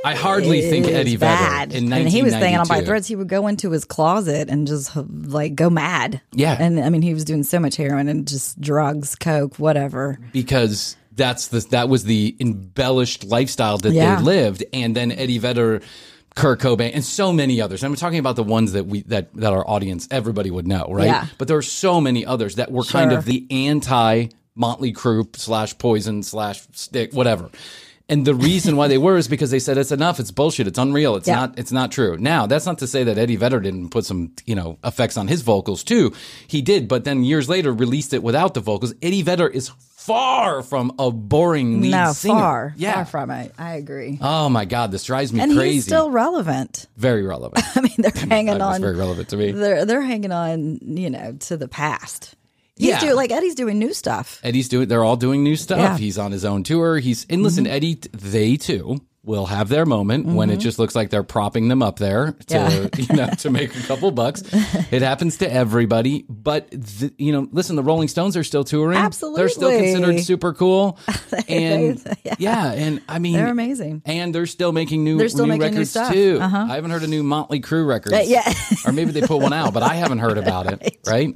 I 0.04 0.14
hardly 0.14 0.60
think 0.60 0.84
It 0.86 0.90
was 0.90 0.96
Eddie 1.00 1.16
bad. 1.16 1.70
Vedder 1.72 1.84
in 1.84 1.90
mean, 1.90 2.06
he 2.06 2.22
was 2.22 2.32
staying 2.34 2.56
on 2.58 2.68
my 2.68 2.82
threads. 2.82 3.08
He 3.08 3.16
would 3.16 3.28
go 3.28 3.46
into 3.46 3.70
his 3.70 3.84
closet 3.84 4.48
and 4.50 4.66
just 4.66 4.94
like 4.94 5.54
go 5.54 5.70
mad. 5.70 6.20
Yeah. 6.32 6.56
and 6.60 6.78
I 6.78 6.90
mean, 6.90 7.02
he 7.02 7.14
was 7.14 7.24
doing 7.24 7.42
so 7.42 7.58
much 7.58 7.76
heroin 7.76 8.08
and 8.08 8.28
just 8.28 8.60
drugs, 8.60 9.16
coke, 9.16 9.58
whatever. 9.58 10.18
because 10.32 10.96
that's 11.12 11.48
the 11.48 11.60
that 11.70 11.88
was 11.88 12.04
the 12.04 12.36
embellished 12.40 13.24
lifestyle 13.24 13.78
that 13.78 13.92
Yeah. 13.94 14.16
they 14.16 14.22
lived, 14.22 14.64
and 14.72 14.94
then 14.94 15.10
Eddie 15.12 15.38
Vedder, 15.38 15.80
Kurt 16.36 16.60
Cobain, 16.60 16.90
and 16.94 17.02
so 17.02 17.32
many 17.32 17.62
others. 17.62 17.82
I'm 17.82 17.96
talking 17.96 18.18
about 18.18 18.36
the 18.36 18.42
ones 18.42 18.72
that 18.72 18.86
we 18.86 19.02
that 19.04 19.32
that 19.34 19.52
our 19.52 19.68
audience 19.68 20.06
everybody 20.10 20.50
would 20.50 20.66
know, 20.66 20.86
right? 20.90 21.06
Yeah. 21.06 21.26
But 21.38 21.48
there 21.48 21.56
are 21.56 21.62
so 21.62 22.00
many 22.00 22.24
others 22.26 22.56
that 22.56 22.70
were 22.70 22.84
kind 22.84 23.12
of 23.12 23.24
the 23.24 23.46
anti 23.50 24.28
Motley 24.54 24.92
Crue 24.92 25.34
slash 25.34 25.76
Poison 25.78 26.22
slash 26.22 26.62
Stick 26.72 27.12
whatever. 27.12 27.50
And 28.08 28.24
the 28.24 28.34
reason 28.34 28.76
why 28.76 28.86
they 28.88 28.98
were 29.06 29.16
is 29.16 29.26
because 29.28 29.50
they 29.50 29.58
said 29.58 29.78
it's 29.78 29.90
enough. 29.90 30.20
It's 30.20 30.30
bullshit. 30.30 30.66
It's 30.68 30.78
unreal. 30.78 31.16
It's 31.16 31.26
Yeah. 31.26 31.36
not. 31.40 31.58
It's 31.58 31.72
not 31.72 31.90
true. 31.90 32.16
Now 32.18 32.46
that's 32.46 32.64
not 32.66 32.78
to 32.78 32.86
say 32.86 33.02
that 33.04 33.18
Eddie 33.18 33.36
Vedder 33.36 33.60
didn't 33.60 33.88
put 33.90 34.04
some 34.04 34.32
you 34.44 34.54
know 34.54 34.78
effects 34.84 35.16
on 35.16 35.26
his 35.28 35.42
vocals 35.42 35.82
too. 35.82 36.12
He 36.46 36.62
did, 36.62 36.86
but 36.88 37.04
then 37.04 37.24
years 37.24 37.48
later 37.48 37.72
released 37.72 38.14
it 38.14 38.22
without 38.22 38.54
the 38.54 38.60
vocals. 38.60 38.94
Eddie 39.02 39.22
Vedder 39.22 39.48
is 39.48 39.70
far 39.96 40.62
from 40.62 40.92
a 41.00 41.10
boring 41.10 41.80
lead 41.80 41.90
no, 41.90 42.12
singer. 42.12 42.34
far, 42.38 42.74
yeah. 42.76 42.94
far 42.94 43.04
from 43.06 43.30
it. 43.32 43.52
I 43.58 43.74
agree. 43.74 44.18
Oh 44.20 44.48
my 44.48 44.64
god, 44.64 44.92
this 44.92 45.02
drives 45.02 45.32
me 45.32 45.40
and 45.40 45.52
crazy. 45.56 45.74
he's 45.74 45.84
still 45.84 46.12
relevant. 46.12 46.86
very 46.96 47.22
relevant. 47.24 47.64
I 47.76 47.80
mean, 47.80 47.94
they're 47.98 48.12
hanging 48.28 48.62
on. 48.62 48.80
very 48.80 48.94
relevant 48.94 49.30
to 49.30 49.36
me. 49.36 49.50
They're 49.50 49.84
they're 49.84 50.00
hanging 50.02 50.30
on, 50.30 50.78
you 50.96 51.10
know, 51.10 51.32
to 51.40 51.56
the 51.56 51.66
past. 51.66 52.36
He's 52.76 52.88
Yeah. 52.90 53.00
doing 53.00 53.16
like 53.16 53.30
Eddie's 53.32 53.54
doing 53.54 53.78
new 53.78 53.92
stuff. 53.94 54.38
Eddie's 54.42 54.68
doing. 54.68 54.88
They're 54.88 55.02
all 55.04 55.16
doing 55.16 55.42
new 55.42 55.56
stuff. 55.56 55.78
Yeah. 55.78 55.88
Mm-hmm. 55.94 56.02
He's 56.02 56.18
on 56.18 56.32
his 56.32 56.44
own 56.44 56.62
tour. 56.62 56.98
He's 56.98 57.26
and 57.30 57.42
listen, 57.42 57.66
Eddie. 57.66 57.98
They 58.12 58.56
too 58.56 59.00
will 59.26 59.46
have 59.46 59.68
their 59.68 59.84
moment 59.84 60.24
when 60.26 60.50
it 60.50 60.58
just 60.58 60.78
looks 60.78 60.94
like 60.94 61.10
they're 61.10 61.24
propping 61.24 61.68
them 61.68 61.82
up 61.82 61.98
there 61.98 62.32
to 62.46 62.54
Yeah. 62.54 62.88
you 62.96 63.16
know 63.16 63.26
to 63.38 63.50
make 63.50 63.76
a 63.76 63.82
couple 63.82 64.10
bucks. 64.12 64.42
It 64.92 65.02
happens 65.02 65.38
to 65.38 65.52
everybody. 65.52 66.24
But 66.28 66.70
the, 66.70 67.12
you 67.18 67.32
know, 67.32 67.48
listen, 67.50 67.74
the 67.76 67.82
Rolling 67.82 68.08
Stones 68.08 68.36
are 68.36 68.44
still 68.44 68.62
touring. 68.62 68.96
Absolutely, 68.98 69.40
they're 69.40 69.48
still 69.48 69.70
considered 69.70 70.20
super 70.20 70.54
cool. 70.54 70.98
and 71.48 72.00
yeah. 72.38 72.72
and 72.72 73.02
I 73.08 73.18
mean, 73.18 73.34
They're 73.34 73.48
amazing. 73.50 74.02
And 74.04 74.34
they're 74.34 74.46
still 74.46 74.72
making 74.72 75.02
new. 75.02 75.18
They're 75.18 75.28
still 75.28 75.46
new 75.46 75.52
making 75.52 75.74
new 75.74 75.80
records 75.80 75.90
stuff. 75.90 76.12
too. 76.12 76.38
Uh-huh. 76.40 76.66
I 76.70 76.76
haven't 76.76 76.92
heard 76.92 77.02
a 77.02 77.08
new 77.08 77.22
Motley 77.24 77.60
Crue 77.60 77.86
record. 77.86 78.12
Uh, 78.14 78.18
yeah. 78.24 78.52
or 78.86 78.92
maybe 78.92 79.10
they 79.10 79.22
put 79.22 79.40
one 79.40 79.52
out, 79.52 79.74
but 79.74 79.82
I 79.82 79.94
haven't 79.94 80.18
heard 80.18 80.38
about 80.38 80.66
it. 80.72 80.98
Right? 81.06 81.34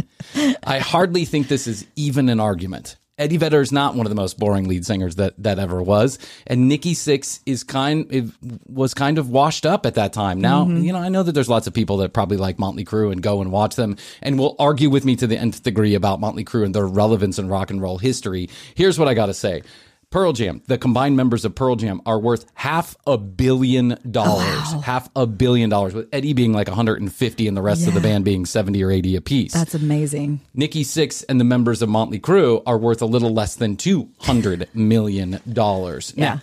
I 0.62 0.78
hardly 0.78 1.24
think 1.24 1.48
this 1.48 1.66
is 1.66 1.86
even 1.96 2.28
an 2.28 2.38
argument. 2.40 2.96
Eddie 3.20 3.36
Vedder 3.36 3.60
is 3.60 3.70
not 3.70 3.94
one 3.94 4.06
of 4.06 4.10
the 4.10 4.16
most 4.16 4.38
boring 4.38 4.66
lead 4.66 4.84
singers 4.86 5.16
that, 5.16 5.34
that 5.42 5.58
ever 5.58 5.82
was, 5.82 6.18
and 6.46 6.68
Nikki 6.68 6.94
Sixx 6.94 7.40
is 7.46 7.62
kind 7.62 8.32
was 8.66 8.94
kind 8.94 9.18
of 9.18 9.28
washed 9.28 9.66
up 9.66 9.84
at 9.86 9.94
that 9.94 10.12
time. 10.12 10.40
Now, 10.40 10.64
Mm-hmm. 10.64 10.84
you 10.84 10.92
know, 10.92 10.98
I 10.98 11.08
know 11.10 11.22
that 11.22 11.32
there's 11.32 11.48
lots 11.48 11.66
of 11.66 11.74
people 11.74 11.98
that 11.98 12.12
probably 12.12 12.36
like 12.38 12.58
Motley 12.58 12.84
Crue 12.84 13.12
and 13.12 13.22
go 13.22 13.40
and 13.42 13.52
watch 13.52 13.76
them, 13.76 13.96
and 14.22 14.38
will 14.38 14.56
argue 14.58 14.90
with 14.90 15.04
me 15.04 15.14
to 15.16 15.26
the 15.26 15.36
nth 15.38 15.62
degree 15.62 15.94
about 15.94 16.18
Motley 16.18 16.44
Crue 16.44 16.64
and 16.64 16.74
their 16.74 16.86
relevance 16.86 17.38
in 17.38 17.48
rock 17.48 17.70
and 17.70 17.80
roll 17.82 17.98
history. 17.98 18.48
Here's 18.74 18.98
what 18.98 19.06
I 19.06 19.14
got 19.14 19.26
to 19.26 19.34
say. 19.34 19.62
Pearl 20.10 20.32
Jam, 20.32 20.60
the 20.66 20.76
combined 20.76 21.16
members 21.16 21.44
of 21.44 21.54
Pearl 21.54 21.76
Jam 21.76 22.00
are 22.04 22.18
worth 22.18 22.44
half 22.54 22.96
a 23.06 23.16
billion 23.16 23.96
dollars. 24.10 24.58
Oh, 24.72 24.80
half 24.80 25.08
a 25.14 25.24
billion 25.24 25.70
dollars, 25.70 25.94
with 25.94 26.08
Eddie 26.12 26.32
being 26.32 26.52
like 26.52 26.66
150 26.66 27.46
and 27.46 27.56
the 27.56 27.62
rest 27.62 27.86
of 27.86 27.94
the 27.94 28.00
band 28.00 28.24
being 28.24 28.44
70 28.44 28.82
or 28.82 28.90
80 28.90 29.14
apiece. 29.14 29.52
That's 29.52 29.76
amazing. 29.76 30.40
Nikki 30.52 30.82
Sixx 30.82 31.24
and 31.28 31.38
the 31.38 31.44
members 31.44 31.80
of 31.80 31.88
Motley 31.88 32.18
Crue 32.18 32.60
are 32.66 32.76
worth 32.76 33.02
a 33.02 33.06
little 33.06 33.32
less 33.32 33.54
than 33.54 33.76
$200 33.76 34.74
million. 34.74 35.38
Yeah. 35.46 36.02
Now, 36.16 36.42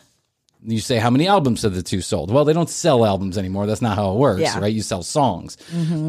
you 0.65 0.79
say, 0.79 0.97
how 0.97 1.09
many 1.09 1.27
albums 1.27 1.61
have 1.61 1.73
the 1.75 1.83
two 1.83 2.01
sold? 2.01 2.31
Well, 2.31 2.43
they 2.45 2.53
don't 2.53 2.69
sell 2.69 3.05
albums 3.05 3.37
anymore. 3.37 3.65
That's 3.67 3.81
not 3.81 3.95
how 3.97 4.11
it 4.13 4.15
works, 4.17 4.41
Yeah. 4.41 4.51
Mm-hmm. 4.53 4.61
right? 4.61 4.73
You 4.73 4.81
sell 4.81 5.03
songs. 5.03 5.55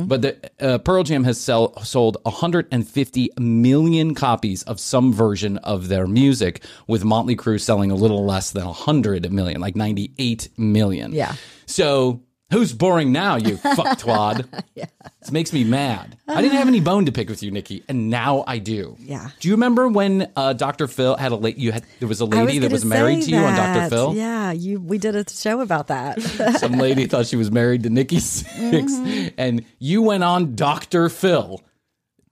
But 0.06 0.22
the, 0.22 0.50
uh, 0.60 0.78
Pearl 0.78 1.02
Jam 1.04 1.24
has 1.24 1.38
sell, 1.40 1.76
sold 1.84 2.16
150 2.24 3.30
million 3.38 4.14
copies 4.14 4.62
of 4.64 4.80
some 4.80 5.12
version 5.12 5.58
of 5.58 5.88
their 5.88 6.06
music, 6.06 6.62
with 6.86 7.04
Motley 7.04 7.36
Crue 7.36 7.60
selling 7.60 7.90
a 7.90 7.94
little 7.94 8.24
less 8.24 8.50
than 8.50 8.64
100 8.64 9.30
million, 9.32 9.60
like 9.60 9.76
98 9.76 10.48
million. 10.56 11.12
Yeah. 11.12 11.34
So 11.66 12.22
who's 12.50 12.72
boring 12.72 13.12
now, 13.12 13.36
you 13.36 13.56
fucktwad? 13.56 14.46
yeah. 14.74 14.86
This 15.20 15.30
makes 15.32 15.52
me 15.52 15.64
mad. 15.64 16.16
I 16.28 16.40
didn't 16.42 16.56
have 16.58 16.68
any 16.68 16.80
bone 16.80 17.06
to 17.06 17.12
pick 17.12 17.28
with 17.28 17.42
you, 17.42 17.50
Nikki, 17.50 17.82
and 17.88 18.08
now 18.10 18.44
I 18.46 18.58
do. 18.58 18.96
Yeah. 19.00 19.30
Do 19.40 19.48
you 19.48 19.54
remember 19.54 19.88
when 19.88 20.30
uh, 20.36 20.52
Dr. 20.52 20.86
Phil 20.86 21.16
had 21.16 21.32
a 21.32 21.36
late? 21.36 21.56
You 21.58 21.72
had 21.72 21.84
there 21.98 22.08
was 22.08 22.20
a 22.20 22.24
lady 22.24 22.58
that 22.60 22.70
was 22.72 22.84
married 22.84 23.22
to 23.24 23.30
you 23.30 23.36
on 23.38 23.54
Dr. 23.54 23.88
Phil. 23.90 24.14
Yeah, 24.14 24.52
you. 24.52 24.80
We 24.80 24.98
did 24.98 25.16
a 25.16 25.28
show 25.28 25.60
about 25.60 25.88
that. 25.88 26.20
Some 26.58 26.72
lady 26.72 27.06
thought 27.06 27.26
she 27.26 27.36
was 27.36 27.50
married 27.50 27.82
to 27.82 27.90
Nikki 27.90 28.16
Sixx 28.18 28.88
Mm-hmm. 28.88 29.28
and 29.38 29.64
you 29.78 30.02
went 30.02 30.24
on 30.24 30.54
Dr. 30.54 31.08
Phil 31.08 31.60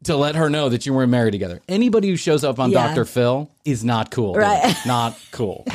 to 0.05 0.17
let 0.17 0.37
her 0.37 0.49
know 0.49 0.69
that 0.69 0.87
you 0.87 0.95
weren't 0.95 1.11
married 1.11 1.33
together. 1.33 1.61
Anybody 1.69 2.09
who 2.09 2.17
shows 2.17 2.45
up 2.45 2.59
on 2.61 2.71
Yeah. 2.71 2.89
Dr. 2.89 3.05
Phil 3.05 3.51
is 3.65 3.85
not 3.85 4.11
cool. 4.11 4.35
Right. 4.35 4.75
Not 4.87 5.19
cool. 5.33 5.67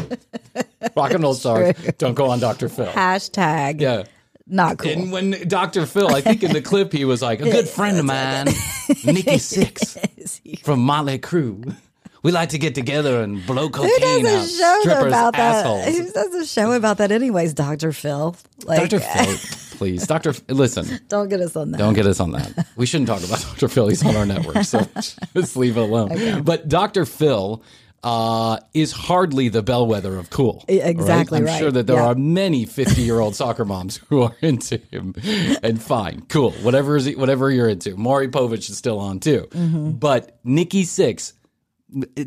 Rock 0.95 1.11
and 1.11 1.21
roll 1.23 1.33
stars 1.33 1.75
don't 1.97 2.13
go 2.13 2.29
on 2.29 2.39
Dr. 2.39 2.69
Phil. 2.69 2.87
Hashtag. 2.87 3.81
Yeah. 3.81 4.03
Not 4.47 4.77
cool. 4.79 4.91
And 4.91 5.11
when 5.11 5.31
Dr. 5.47 5.85
Phil, 5.85 6.13
I 6.13 6.21
think 6.21 6.43
in 6.43 6.51
the 6.53 6.61
clip, 6.61 6.91
he 6.91 7.05
was 7.05 7.21
like, 7.21 7.39
a 7.41 7.43
good 7.49 7.67
friend 7.77 7.97
of 7.97 8.05
mine, 8.05 8.45
Nikki 9.05 9.37
Sixx 9.37 10.59
from 10.63 10.79
Motley 10.81 11.19
Crue. 11.19 11.75
We 12.23 12.31
like 12.31 12.49
to 12.49 12.59
get 12.59 12.75
together 12.75 13.21
and 13.23 13.43
blow 13.47 13.67
cocaine 13.69 13.91
out 13.93 14.21
does 14.21 14.53
a 14.53 14.57
show 14.61 14.77
strippers' 14.81 15.05
about 15.07 15.33
that? 15.33 15.65
assholes. 15.65 15.97
Who 15.97 16.11
does 16.11 16.35
a 16.35 16.45
show 16.45 16.71
about 16.73 16.99
that, 16.99 17.11
anyways? 17.11 17.55
Doctor 17.55 17.91
Phil. 17.91 18.35
Like, 18.63 18.89
Dr. 18.89 18.99
Phil, 18.99 19.37
please. 19.79 20.05
Dr. 20.05 20.33
Listen, 20.47 20.99
don't 21.07 21.29
get 21.29 21.39
us 21.41 21.55
on 21.55 21.71
that. 21.71 21.79
don't 21.79 21.95
get 21.95 22.05
us 22.05 22.19
on 22.19 22.31
that. 22.31 22.67
We 22.75 22.85
shouldn't 22.85 23.07
talk 23.07 23.23
about 23.23 23.41
Dr. 23.41 23.67
Phil. 23.69 23.87
He's 23.87 24.05
on 24.05 24.15
our 24.15 24.27
network, 24.27 24.63
so 24.65 24.87
just 25.33 25.55
leave 25.57 25.77
it 25.77 25.81
alone. 25.81 26.43
But 26.43 26.67
Dr. 26.69 27.05
Phil 27.05 27.63
uh, 28.03 28.57
is 28.73 28.91
hardly 28.91 29.49
the 29.49 29.61
bellwether 29.61 30.17
of 30.17 30.29
cool. 30.31 30.65
Exactly 30.67 31.37
I'm 31.39 31.45
right. 31.45 31.59
sure 31.59 31.71
that 31.71 31.85
there 31.87 31.97
Yeah. 31.97 32.07
are 32.07 32.15
many 32.15 32.65
50 32.65 33.01
year 33.01 33.19
old 33.19 33.35
soccer 33.41 33.63
moms 33.65 33.97
who 34.09 34.23
are 34.23 34.35
into 34.41 34.77
him. 34.77 35.13
And 35.61 35.81
fine, 35.81 36.23
cool, 36.29 36.51
whatever 36.51 36.97
is 36.97 37.09
whatever 37.15 37.51
you're 37.51 37.69
into. 37.69 37.95
Maury 37.95 38.27
Povich 38.27 38.69
is 38.69 38.77
still 38.77 38.99
on 38.99 39.19
too. 39.19 39.47
Mm-hmm. 39.51 39.91
But 39.91 40.39
Nikki 40.43 40.83
Sixx. 40.83 41.33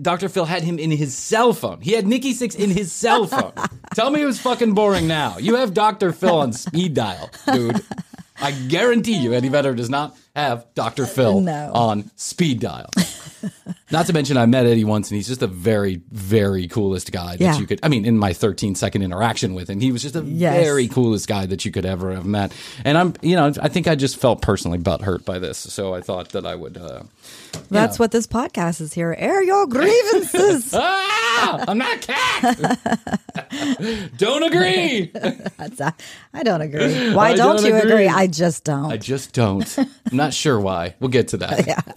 Dr. 0.02 0.28
Phil 0.28 0.44
had 0.44 0.62
him 0.62 0.78
in 0.78 0.90
his 0.90 1.16
cell 1.16 1.54
phone. 1.54 1.80
He 1.80 1.92
had 1.92 2.06
Nikki 2.06 2.34
Sixx 2.34 2.54
in 2.54 2.68
his 2.68 2.92
cell 2.92 3.26
phone. 3.34 3.52
Tell 3.94 4.10
me 4.10 4.20
it 4.20 4.26
was 4.26 4.38
fucking 4.38 4.74
boring 4.74 5.08
now. 5.08 5.38
You 5.38 5.54
have 5.56 5.72
Dr. 5.72 6.12
Phil 6.12 6.36
on 6.36 6.52
speed 6.52 6.92
dial, 6.92 7.30
dude. 7.50 7.80
I 8.42 8.50
guarantee 8.52 9.16
you 9.16 9.32
Eddie 9.32 9.48
Vedder 9.48 9.74
does 9.74 9.88
not 9.88 10.14
have 10.36 10.66
Dr. 10.74 11.06
Phil 11.06 11.40
No. 11.40 11.70
on 11.72 12.10
speed 12.16 12.60
dial. 12.60 12.90
Not 13.94 14.06
to 14.06 14.12
mention, 14.12 14.36
I 14.36 14.44
met 14.46 14.66
Eddie 14.66 14.84
once, 14.84 15.10
and 15.10 15.16
he's 15.16 15.26
just 15.28 15.40
a 15.42 15.46
very, 15.46 16.02
very 16.10 16.68
coolest 16.68 17.10
guy 17.12 17.36
that 17.36 17.40
Yeah. 17.40 17.58
you 17.58 17.66
could. 17.66 17.80
I 17.82 17.88
mean, 17.88 18.04
in 18.04 18.18
my 18.18 18.32
13 18.32 18.74
second 18.74 19.02
interaction 19.02 19.54
with 19.54 19.70
him, 19.70 19.80
he 19.80 19.92
was 19.92 20.02
just 20.02 20.16
a 20.16 20.22
Yes. 20.24 20.62
very 20.64 20.88
coolest 20.88 21.28
guy 21.28 21.46
that 21.46 21.64
you 21.64 21.70
could 21.70 21.86
ever 21.86 22.12
have 22.14 22.26
met. 22.26 22.52
And 22.84 22.98
I'm, 22.98 23.14
you 23.22 23.36
know, 23.36 23.52
I 23.62 23.68
think 23.68 23.88
I 23.88 23.94
just 23.94 24.16
felt 24.16 24.42
personally 24.42 24.78
butthurt 24.78 25.24
by 25.24 25.38
this, 25.38 25.56
so 25.58 25.94
I 25.94 26.00
thought 26.00 26.30
that 26.30 26.44
I 26.44 26.54
would. 26.54 26.76
Uh, 26.76 27.04
That's 27.70 27.96
Yeah. 27.96 28.02
what 28.02 28.10
this 28.10 28.26
podcast 28.26 28.80
is 28.80 28.92
here. 28.92 29.14
Air 29.18 29.42
your 29.42 29.66
grievances. 29.66 30.74
ah, 30.74 31.64
I'm 31.68 31.78
not 31.78 31.96
a 31.96 31.98
cat. 31.98 33.20
don't 34.16 34.42
agree. 34.42 35.10
That's, 35.58 35.80
I, 35.80 35.92
I 36.32 36.42
don't 36.42 36.60
agree. 36.60 37.14
Why 37.14 37.30
I 37.30 37.34
don't, 37.34 37.56
don't 37.56 37.66
you 37.66 37.76
agree? 37.76 37.90
agree. 37.92 38.08
I 38.08 38.26
just 38.26 38.64
don't. 38.64 38.92
I 38.92 38.96
just 38.96 39.32
don't. 39.32 39.78
I'm 39.78 39.88
not 40.16 40.34
sure 40.34 40.58
why. 40.60 40.94
We'll 41.00 41.10
get 41.10 41.28
to 41.28 41.36
that. 41.38 41.94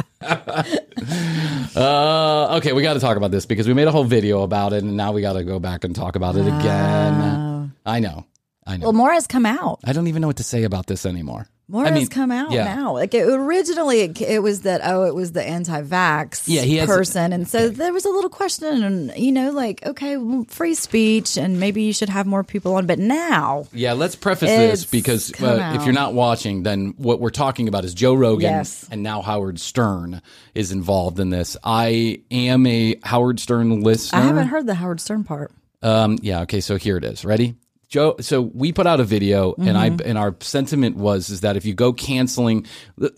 uh, 1.75 2.57
okay, 2.57 2.73
we 2.73 2.81
got 2.81 2.93
to 2.93 2.99
talk 2.99 3.17
about 3.17 3.31
this 3.31 3.45
because 3.45 3.67
we 3.67 3.73
made 3.73 3.87
a 3.87 3.91
whole 3.91 4.03
video 4.03 4.43
about 4.43 4.73
it, 4.73 4.83
and 4.83 4.97
now 4.97 5.11
we 5.11 5.21
got 5.21 5.33
to 5.33 5.43
go 5.43 5.59
back 5.59 5.83
and 5.83 5.95
talk 5.95 6.15
about 6.15 6.35
it 6.35 6.47
again. 6.47 7.73
I 7.85 7.99
know. 7.99 8.25
I 8.65 8.77
know. 8.77 8.87
well, 8.87 8.93
more 8.93 9.13
has 9.13 9.27
come 9.27 9.45
out. 9.45 9.79
I 9.85 9.93
don't 9.93 10.07
even 10.07 10.21
know 10.21 10.27
what 10.27 10.37
to 10.37 10.43
say 10.43 10.63
about 10.63 10.87
this 10.87 11.05
anymore. 11.05 11.47
More 11.69 11.85
I 11.85 11.89
has 11.89 11.99
mean, 11.99 12.07
come 12.07 12.31
out 12.31 12.51
yeah. 12.51 12.63
now. 12.63 12.93
Like 12.93 13.13
it, 13.13 13.27
originally, 13.27 13.99
it, 14.01 14.21
it 14.21 14.39
was 14.39 14.61
that 14.61 14.79
oh, 14.85 15.03
it 15.03 15.13
was 15.13 15.33
the 15.33 15.43
anti-vax 15.43 16.43
Yeah, 16.47 16.61
he 16.61 16.85
person, 16.85 17.33
and 17.33 17.45
so 17.45 17.67
there 17.67 17.91
was 17.91 18.05
a 18.05 18.09
little 18.09 18.29
question, 18.29 18.83
and 18.83 19.13
you 19.17 19.33
know, 19.33 19.51
like 19.51 19.85
okay, 19.85 20.15
well, 20.15 20.45
free 20.47 20.75
speech, 20.75 21.35
and 21.35 21.59
maybe 21.59 21.83
you 21.83 21.91
should 21.91 22.07
have 22.07 22.25
more 22.25 22.45
people 22.45 22.75
on. 22.75 22.85
But 22.85 22.99
now, 22.99 23.65
Yeah, 23.73 23.93
let's 23.93 24.15
preface 24.15 24.49
this 24.49 24.85
because 24.85 25.33
uh, 25.41 25.73
if 25.75 25.83
you're 25.83 25.93
not 25.93 26.13
watching, 26.13 26.63
then 26.63 26.93
what 26.97 27.19
we're 27.19 27.31
talking 27.31 27.67
about 27.67 27.83
is 27.83 27.93
Joe 27.93 28.13
Rogan 28.13 28.43
Yes. 28.43 28.87
and 28.89 29.03
now 29.03 29.21
Howard 29.21 29.59
Stern 29.59 30.21
is 30.55 30.71
involved 30.71 31.19
in 31.19 31.31
this. 31.31 31.57
I 31.65 32.21
am 32.31 32.65
a 32.65 32.95
Howard 33.03 33.41
Stern 33.41 33.81
listener. 33.81 34.19
I 34.19 34.23
haven't 34.23 34.47
heard 34.47 34.67
the 34.67 34.75
Howard 34.75 35.01
Stern 35.01 35.25
part. 35.25 35.51
Um, 35.81 36.17
yeah. 36.21 36.41
Okay. 36.41 36.61
So 36.61 36.77
here 36.77 36.95
it 36.95 37.03
is. 37.03 37.25
Ready? 37.25 37.55
Joe. 37.89 38.15
So 38.19 38.41
we 38.41 38.71
put 38.73 38.87
out 38.87 38.99
a 38.99 39.03
video, 39.03 39.53
and 39.57 39.77
I 39.77 39.89
Mm-hmm. 39.89 40.09
and 40.09 40.17
our 40.17 40.35
sentiment 40.41 40.97
was 40.97 41.29
is 41.29 41.41
that 41.41 41.55
if 41.55 41.65
you 41.65 41.73
go 41.73 41.93
canceling, 41.93 42.65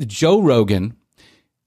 Joe 0.05 0.41
Rogan 0.41 0.95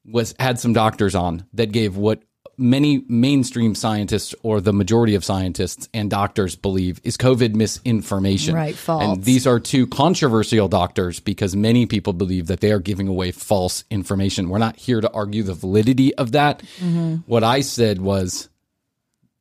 was 0.04 0.34
had 0.38 0.58
some 0.58 0.72
doctors 0.72 1.14
on 1.14 1.46
that 1.54 1.72
gave 1.72 1.96
what 1.96 2.22
many 2.58 3.02
mainstream 3.08 3.74
scientists 3.74 4.34
or 4.42 4.60
the 4.60 4.72
majority 4.72 5.14
of 5.14 5.24
scientists 5.24 5.88
and 5.94 6.10
doctors 6.10 6.54
believe 6.54 7.00
is 7.02 7.16
COVID 7.16 7.54
misinformation. 7.54 8.54
Right, 8.54 8.74
false. 8.74 9.02
And 9.02 9.24
these 9.24 9.46
are 9.46 9.58
two 9.58 9.86
controversial 9.86 10.68
doctors 10.68 11.18
because 11.18 11.56
many 11.56 11.86
people 11.86 12.12
believe 12.12 12.48
that 12.48 12.60
they 12.60 12.70
are 12.70 12.78
giving 12.78 13.08
away 13.08 13.32
false 13.32 13.84
information. 13.90 14.48
We're 14.48 14.58
not 14.58 14.76
here 14.76 15.00
to 15.00 15.10
argue 15.12 15.42
the 15.42 15.54
validity 15.54 16.14
of 16.16 16.32
that. 16.32 16.60
Mm-hmm. 16.78 17.16
What 17.26 17.42
I 17.42 17.62
said 17.62 18.00
was 18.00 18.48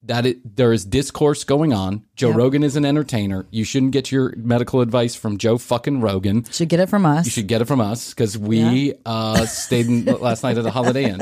that 0.03 0.25
it, 0.25 0.55
there 0.55 0.73
is 0.73 0.83
discourse 0.83 1.43
going 1.43 1.73
on. 1.73 2.05
Joe 2.15 2.31
Rogan 2.31 2.63
is 2.63 2.75
an 2.75 2.85
entertainer. 2.85 3.45
You 3.51 3.63
shouldn't 3.63 3.91
get 3.91 4.11
your 4.11 4.33
medical 4.35 4.81
advice 4.81 5.15
from 5.15 5.37
Joe 5.37 5.57
fucking 5.57 6.01
Rogan. 6.01 6.43
You 6.47 6.53
should 6.53 6.69
get 6.69 6.79
it 6.79 6.89
from 6.89 7.05
us. 7.05 7.25
You 7.25 7.31
should 7.31 7.47
get 7.47 7.61
it 7.61 7.65
from 7.65 7.81
us 7.81 8.09
because 8.09 8.37
we 8.37 8.93
uh, 9.05 9.45
stayed 9.45 9.85
in, 9.87 10.05
last 10.19 10.43
night 10.43 10.57
at 10.57 10.65
a 10.65 10.71
Holiday 10.71 11.05
Inn. 11.05 11.21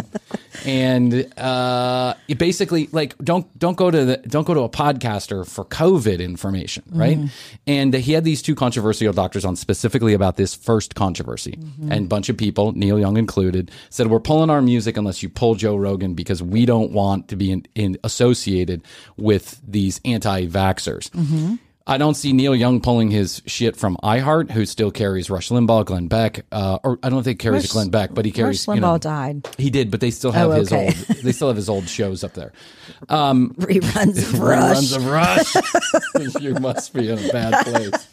And 0.66 1.32
uh, 1.38 2.14
it 2.28 2.38
basically 2.38 2.88
like 2.92 3.18
don't 3.20 3.48
don't 3.58 3.78
go 3.78 3.90
to 3.90 4.06
the 4.06 4.18
don't 4.18 4.46
go 4.46 4.54
to 4.54 4.62
a 4.62 4.70
podcaster 4.70 5.48
for 5.48 5.66
COVID 5.66 6.20
information, 6.20 6.84
mm-hmm. 6.88 7.00
right? 7.00 7.20
And 7.68 7.94
he 7.94 8.14
had 8.14 8.24
these 8.24 8.42
two 8.42 8.56
controversial 8.56 9.14
doctors 9.14 9.46
on 9.46 9.56
specifically 9.56 10.14
about 10.14 10.38
this 10.38 10.56
first 10.56 10.96
controversy, 10.96 11.54
mm-hmm. 11.54 11.92
and 11.92 12.06
a 12.06 12.08
bunch 12.08 12.30
of 12.30 12.38
people, 12.38 12.72
Neil 12.74 13.00
Young 13.00 13.18
included, 13.18 13.72
said 13.90 14.08
we're 14.08 14.20
pulling 14.20 14.50
our 14.50 14.62
music 14.62 14.98
unless 14.98 15.24
you 15.24 15.30
pull 15.30 15.56
Joe 15.56 15.76
Rogan 15.76 16.14
because 16.14 16.42
we 16.44 16.66
don't 16.66 16.92
want 16.92 17.28
to 17.30 17.36
be 17.36 17.52
in, 17.52 17.66
in 17.76 17.98
associated 18.04 18.82
with 19.18 19.60
these 19.68 20.02
anti-vaxxers. 20.06 21.10
Mm-hmm. 21.12 21.56
I 21.90 21.98
don't 21.98 22.14
see 22.14 22.34
Neil 22.34 22.56
Young 22.56 22.82
pulling 22.82 23.10
his 23.10 23.42
shit 23.48 23.76
from 23.76 23.98
iHeart, 24.04 24.52
who 24.52 24.66
still 24.68 24.92
carries 24.92 25.30
Rush 25.30 25.50
Limbaugh, 25.50 25.86
Glenn 25.86 26.08
Beck, 26.08 26.46
uh, 26.52 26.78
or 26.84 27.00
I 27.02 27.10
don't 27.10 27.24
think 27.24 27.40
carries 27.40 27.64
Rush- 27.64 27.72
Glenn 27.72 27.90
Beck, 27.90 28.14
but 28.14 28.26
he 28.26 28.32
carries. 28.32 28.68
Rush 28.68 28.76
you 28.76 28.82
know, 28.82 28.94
Limbaugh 28.94 29.00
died. 29.02 29.48
he 29.58 29.72
did, 29.72 29.90
but 29.90 30.00
they 30.00 30.12
still 30.12 30.32
have 30.32 30.50
Oh, 30.50 30.54
his 30.54 30.72
okay. 30.72 30.86
old. 30.86 31.18
They 31.24 31.32
still 31.32 31.48
have 31.48 31.58
his 31.58 31.68
old 31.68 31.90
shows 31.90 32.24
up 32.24 32.34
there. 32.34 32.54
Reruns 33.10 34.18
of 34.20 34.40
Rush. 34.40 34.78
Reruns 34.78 34.96
of 34.96 35.06
Rush. 35.08 36.36
you 36.42 36.54
must 36.56 36.94
be 36.94 37.10
in 37.10 37.18
a 37.18 37.32
bad 37.32 37.66
place. 37.66 38.08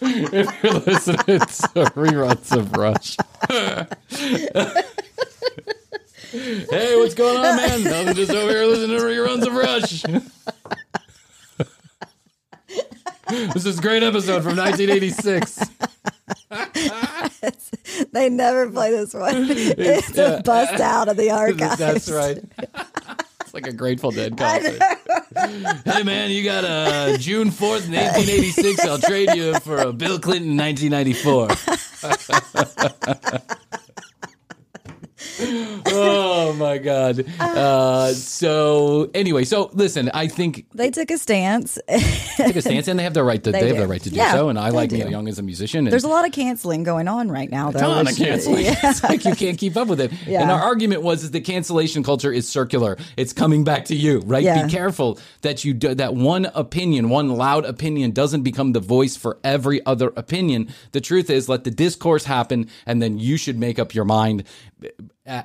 if 0.00 0.62
you're 0.62 0.72
listening 0.74 1.40
to 1.40 1.90
reruns 1.96 2.56
of 2.56 2.72
Rush. 2.76 3.16
hey, 6.30 6.96
what's 6.96 7.14
going 7.14 7.36
on, 7.36 7.56
man? 7.56 7.82
Nothing, 7.84 8.14
just 8.14 8.30
over 8.32 8.50
here 8.50 8.64
listening 8.66 8.96
to 8.98 9.02
reruns 9.04 9.46
of 9.46 9.54
Rush. 9.54 10.04
This 13.30 13.66
is 13.66 13.78
a 13.78 13.82
great 13.82 14.02
episode 14.02 14.42
from 14.42 14.56
1986. 14.56 15.60
They 18.12 18.28
never 18.28 18.70
play 18.70 18.90
this 18.90 19.12
one. 19.14 19.46
It's 19.50 20.16
a 20.16 20.42
bust 20.44 20.80
out 20.80 21.08
of 21.08 21.16
the 21.16 21.30
archives. 21.30 21.78
That's 21.78 22.10
right. 22.10 22.38
It's 23.40 23.54
like 23.54 23.66
a 23.66 23.72
Grateful 23.72 24.10
Dead 24.10 24.36
concert. 24.36 24.80
hey 25.84 26.02
man, 26.02 26.30
you 26.30 26.44
got 26.44 26.64
a 26.64 27.16
June 27.18 27.50
fourth, 27.50 27.88
nineteen 27.88 28.28
eighty 28.28 28.50
six. 28.50 28.84
I'll 28.84 28.98
trade 28.98 29.30
you 29.34 29.58
for 29.60 29.78
a 29.78 29.92
Bill 29.92 30.18
Clinton, 30.18 30.56
nineteen 30.56 30.90
ninety 30.90 31.14
four. 31.14 31.48
oh 35.86 36.54
my 36.58 36.78
god. 36.78 37.24
Uh, 37.40 38.12
so 38.12 39.10
anyway, 39.14 39.44
so 39.44 39.70
listen, 39.72 40.10
I 40.14 40.28
think 40.28 40.66
They 40.74 40.90
took 40.90 41.10
a 41.10 41.18
stance. 41.18 41.74
took 42.36 42.56
a 42.56 42.62
stance, 42.62 42.88
and 42.88 42.98
they 42.98 43.02
have 43.04 43.14
the 43.14 43.24
right 43.24 43.42
to 43.42 43.50
they, 43.52 43.60
They 43.60 43.68
have 43.68 43.76
the 43.76 43.84
do. 43.84 43.90
right 43.90 44.02
to 44.02 44.10
do 44.10 44.16
Yeah, 44.16 44.32
so. 44.32 44.48
And 44.48 44.58
I 44.58 44.70
like 44.70 44.90
do. 44.90 44.96
Neil 44.98 45.10
Young 45.10 45.28
as 45.28 45.38
a 45.38 45.42
musician. 45.42 45.84
There's 45.84 46.04
a 46.04 46.08
lot 46.08 46.26
of 46.26 46.32
canceling 46.32 46.82
going 46.82 47.08
on 47.08 47.30
right 47.30 47.50
now, 47.50 47.70
though. 47.70 47.78
A 47.78 47.82
ton 47.82 48.08
of 48.08 48.16
canceling. 48.16 48.64
Yeah. 48.68 48.74
It's 48.82 49.02
like 49.04 49.24
you 49.24 49.34
can't 49.34 49.56
keep 49.58 49.76
up 49.76 49.88
with 49.88 50.00
it. 50.00 50.12
Yeah. 50.26 50.42
And 50.42 50.50
our 50.50 50.60
argument 50.60 51.02
was 51.02 51.22
is 51.24 51.30
the 51.30 51.40
cancellation 51.40 52.02
culture 52.02 52.32
is 52.32 52.48
circular. 52.48 52.96
It's 53.16 53.32
coming 53.32 53.64
back 53.64 53.86
to 53.86 53.94
you, 53.94 54.20
right? 54.20 54.42
Yeah. 54.42 54.64
Be 54.66 54.70
careful 54.70 55.18
that 55.42 55.64
you 55.64 55.74
do, 55.74 55.94
that 55.94 56.14
one 56.14 56.46
opinion, 56.54 57.08
one 57.08 57.28
loud 57.30 57.64
opinion 57.64 58.10
doesn't 58.10 58.42
become 58.42 58.72
the 58.72 58.80
voice 58.80 59.16
for 59.16 59.38
every 59.44 59.84
other 59.86 60.12
opinion. 60.16 60.68
The 60.92 61.00
truth 61.00 61.30
is 61.30 61.48
let 61.48 61.64
the 61.64 61.70
discourse 61.70 62.24
happen 62.24 62.68
and 62.84 63.00
then 63.00 63.18
you 63.18 63.36
should 63.36 63.58
make 63.58 63.78
up 63.78 63.94
your 63.94 64.04
mind 64.04 64.44
uh, 65.26 65.42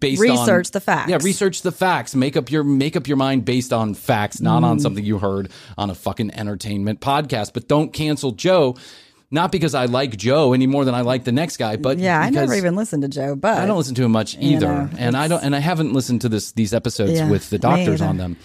based 0.00 0.20
on 0.22 0.28
Research 0.28 0.70
the 0.72 0.80
facts. 0.80 1.10
Yeah, 1.10 1.18
research 1.22 1.62
the 1.62 1.72
facts. 1.72 2.14
Make 2.14 2.36
up 2.36 2.50
your 2.50 2.64
make 2.64 2.96
up 2.96 3.06
your 3.08 3.16
mind 3.16 3.44
based 3.44 3.72
on 3.72 3.94
facts, 3.94 4.40
not 4.40 4.62
Mm. 4.62 4.66
on 4.66 4.80
something 4.80 5.04
you 5.04 5.18
heard 5.18 5.50
on 5.78 5.90
a 5.90 5.94
fucking 5.94 6.32
entertainment 6.32 7.00
podcast. 7.00 7.52
But 7.54 7.68
don't 7.68 7.92
cancel 7.92 8.32
Joe. 8.32 8.76
Not 9.28 9.50
because 9.50 9.74
I 9.74 9.86
like 9.86 10.16
Joe 10.16 10.52
any 10.52 10.68
more 10.68 10.84
than 10.84 10.94
I 10.94 11.00
like 11.00 11.24
the 11.24 11.32
next 11.32 11.56
guy, 11.56 11.74
but 11.74 11.98
Yeah, 11.98 12.20
I 12.20 12.30
never 12.30 12.54
even 12.54 12.76
listened 12.76 13.02
to 13.02 13.08
Joe, 13.08 13.34
but 13.34 13.58
I 13.58 13.66
don't 13.66 13.76
listen 13.76 13.96
to 13.96 14.04
him 14.04 14.12
much 14.12 14.36
either, 14.38 14.68
know, 14.68 14.88
and 14.98 15.16
I 15.16 15.26
don't, 15.26 15.42
and 15.42 15.54
I 15.54 15.58
haven't 15.58 15.92
listened 15.92 16.20
to 16.20 16.28
this 16.28 16.52
these 16.52 16.72
episodes 16.72 17.10
Yeah, 17.12 17.28
with 17.28 17.50
the 17.50 17.58
doctors 17.58 18.00
on 18.00 18.18
them. 18.18 18.36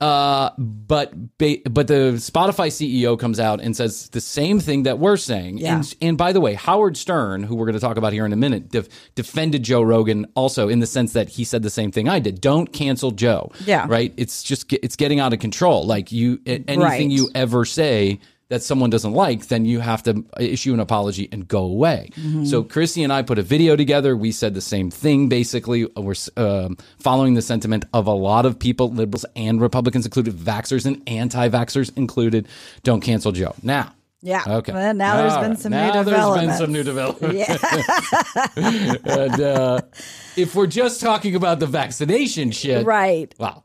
Uh, 0.00 0.50
but 0.58 1.12
ba- 1.38 1.58
but 1.70 1.86
the 1.86 2.12
Spotify 2.16 2.66
CEO 2.68 3.18
comes 3.18 3.38
out 3.40 3.60
and 3.60 3.76
says 3.76 4.08
the 4.10 4.20
same 4.20 4.58
thing 4.60 4.82
that 4.82 4.98
we're 4.98 5.16
saying. 5.16 5.58
Yeah. 5.58 5.76
And 5.76 5.94
and 6.02 6.18
by 6.18 6.32
the 6.32 6.40
way, 6.40 6.54
Howard 6.54 6.96
Stern, 6.96 7.42
who 7.44 7.54
we're 7.54 7.64
going 7.66 7.74
to 7.74 7.80
talk 7.80 7.96
about 7.96 8.12
here 8.12 8.26
in 8.26 8.32
a 8.32 8.36
minute, 8.36 8.68
def- 8.70 8.88
defended 9.14 9.62
Joe 9.62 9.82
Rogan 9.82 10.26
also 10.34 10.68
in 10.68 10.80
the 10.80 10.86
sense 10.86 11.12
that 11.14 11.28
he 11.30 11.44
said 11.44 11.62
the 11.62 11.70
same 11.70 11.90
thing 11.92 12.08
I 12.08 12.18
did. 12.18 12.40
Don't 12.40 12.72
cancel 12.72 13.12
Joe. 13.12 13.52
Yeah. 13.64 13.86
Right. 13.88 14.12
It's 14.16 14.42
just 14.42 14.70
it's 14.72 14.96
getting 14.96 15.20
out 15.20 15.32
of 15.32 15.38
control. 15.38 15.86
Like 15.86 16.10
you, 16.12 16.40
anything 16.44 16.80
Right. 16.80 17.00
you 17.08 17.30
ever 17.34 17.64
say 17.64 18.18
that 18.48 18.62
someone 18.62 18.90
doesn't 18.90 19.12
like, 19.12 19.48
then 19.48 19.64
you 19.64 19.80
have 19.80 20.02
to 20.04 20.24
issue 20.38 20.74
an 20.74 20.80
apology 20.80 21.28
and 21.32 21.48
go 21.48 21.64
away. 21.64 22.10
Mm-hmm. 22.14 22.44
So 22.44 22.62
Krissy 22.62 23.02
and 23.02 23.12
I 23.12 23.22
put 23.22 23.38
a 23.38 23.42
video 23.42 23.74
together. 23.76 24.16
We 24.16 24.32
said 24.32 24.54
the 24.54 24.60
same 24.60 24.90
thing. 24.90 25.28
Basically, 25.28 25.86
we're 25.96 26.14
um, 26.36 26.76
following 26.98 27.34
the 27.34 27.42
sentiment 27.42 27.84
of 27.92 28.06
a 28.06 28.12
lot 28.12 28.46
of 28.46 28.58
people, 28.58 28.90
liberals 28.90 29.24
and 29.34 29.60
Republicans 29.60 30.04
included, 30.04 30.34
vaxxers 30.34 30.86
and 30.86 31.02
anti-vaxxers 31.08 31.96
included. 31.96 32.46
Don't 32.82 33.00
cancel 33.00 33.32
Joe 33.32 33.54
now. 33.62 33.94
Yeah. 34.24 34.42
Okay. 34.46 34.72
Well, 34.72 34.94
now 34.94 35.18
there's 35.18 35.34
All 35.34 35.42
been 35.42 35.50
right. 35.50 35.58
some 35.60 35.72
now 35.72 36.02
new 36.02 36.10
there's 36.10 36.40
been 36.40 36.56
some 36.56 36.72
new 36.72 36.82
developments. 36.82 37.36
Yeah. 37.36 38.46
and 39.04 39.40
uh, 39.40 39.80
if 40.34 40.54
we're 40.54 40.66
just 40.66 41.02
talking 41.02 41.34
about 41.34 41.60
the 41.60 41.66
vaccination 41.66 42.50
shit, 42.50 42.86
right. 42.86 43.34
Wow. 43.38 43.64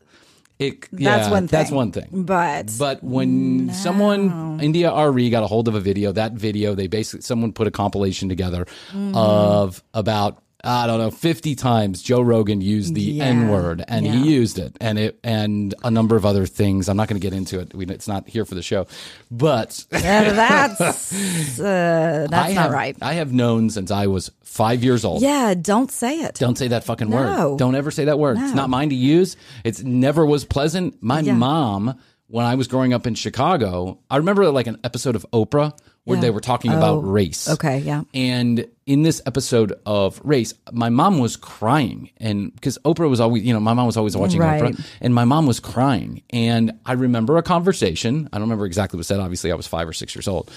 It, 0.59 0.81
That's 0.91 1.01
yeah, 1.01 1.31
one 1.31 1.47
thing. 1.47 1.57
That's 1.57 1.71
one 1.71 1.91
thing. 1.93 2.09
But 2.11 2.75
But 2.77 3.01
when 3.01 3.73
someone 3.73 4.59
India 4.59 4.91
Arie 4.91 5.29
got 5.29 5.41
a 5.43 5.47
hold 5.47 5.69
of 5.69 5.75
a 5.75 5.79
video, 5.79 6.11
that 6.11 6.33
video 6.33 6.75
they 6.75 6.87
basically 6.87 7.21
someone 7.21 7.53
put 7.53 7.65
a 7.67 7.71
compilation 7.71 8.27
together 8.27 8.65
Mm-hmm. 8.91 9.15
of 9.15 9.81
about 9.93 10.43
I 10.63 10.87
don't 10.87 10.99
know 10.99 11.09
fifty 11.11 11.55
times 11.55 12.01
Joe 12.01 12.21
Rogan 12.21 12.59
used 12.59 12.93
the 12.93 13.01
Yeah. 13.01 13.23
N 13.25 13.47
word 13.49 13.83
and 13.87 14.05
Yeah. 14.05 14.11
he 14.13 14.33
used 14.33 14.59
it 14.59 14.75
and 14.81 14.99
it 14.99 15.17
and 15.23 15.73
a 15.83 15.89
number 15.91 16.15
of 16.17 16.25
other 16.25 16.45
things. 16.45 16.89
I'm 16.89 16.97
not 16.97 17.07
going 17.07 17.19
to 17.19 17.25
get 17.25 17.35
into 17.35 17.59
it. 17.59 17.73
We, 17.73 17.85
it's 17.85 18.07
not 18.09 18.27
here 18.27 18.43
for 18.43 18.55
the 18.55 18.61
show, 18.61 18.85
but 19.31 19.85
yeah, 19.91 20.31
that's 20.33 21.59
uh, 21.59 22.27
that's 22.29 22.51
I 22.51 22.53
not 22.53 22.63
have, 22.63 22.71
right. 22.71 22.97
I 23.01 23.13
have 23.13 23.31
known 23.31 23.69
since 23.69 23.89
I 23.91 24.07
was 24.07 24.31
five 24.43 24.83
years 24.83 25.05
old. 25.05 25.21
Yeah, 25.21 25.53
don't 25.53 25.91
say 25.91 26.19
it. 26.21 26.35
Don't 26.35 26.57
say 26.57 26.67
that 26.69 26.83
fucking 26.83 27.09
No. 27.09 27.51
word. 27.51 27.57
Don't 27.59 27.75
ever 27.75 27.91
say 27.91 28.05
that 28.05 28.19
word. 28.19 28.37
It's 28.39 28.53
not 28.53 28.69
mine 28.69 28.89
to 28.89 28.95
use. 28.95 29.37
It's 29.63 29.81
never 29.83 30.25
was 30.25 30.43
pleasant. 30.45 31.01
My 31.01 31.21
mom, 31.21 31.97
when 32.27 32.45
I 32.45 32.55
was 32.55 32.67
growing 32.67 32.93
up 32.93 33.07
in 33.07 33.15
Chicago, 33.15 33.99
I 34.09 34.17
remember 34.17 34.49
like 34.51 34.67
an 34.67 34.77
episode 34.83 35.15
of 35.15 35.25
Oprah 35.31 35.77
where 36.05 36.17
Yeah. 36.17 36.21
they 36.21 36.29
were 36.31 36.39
talking 36.41 36.71
Oh, 36.71 36.77
about 36.77 36.99
race. 37.01 37.47
okay, 37.49 37.79
yeah. 37.79 38.03
And 38.13 38.65
in 38.87 39.03
this 39.03 39.21
episode 39.27 39.73
of 39.85 40.19
race, 40.23 40.53
my 40.71 40.89
mom 40.89 41.19
was 41.19 41.35
crying. 41.35 42.09
And 42.17 42.53
because 42.55 42.79
Oprah 42.85 43.07
was 43.09 43.19
always, 43.19 43.43
you 43.43 43.53
know, 43.53 43.59
my 43.59 43.73
mom 43.73 43.85
was 43.85 43.97
always 43.97 44.17
watching 44.17 44.39
Right. 44.39 44.61
Oprah, 44.63 44.83
and 45.01 45.13
my 45.13 45.25
mom 45.25 45.45
was 45.45 45.59
crying. 45.59 46.23
And 46.31 46.71
I 46.85 46.93
remember 46.93 47.37
a 47.37 47.43
conversation. 47.43 48.27
I 48.33 48.37
don't 48.37 48.45
remember 48.47 48.65
exactly 48.65 48.97
what 48.97 49.05
said. 49.05 49.19
Obviously, 49.19 49.51
I 49.51 49.55
was 49.55 49.67
five 49.67 49.87
or 49.87 49.93
six 49.93 50.15
years 50.15 50.27
old. 50.27 50.49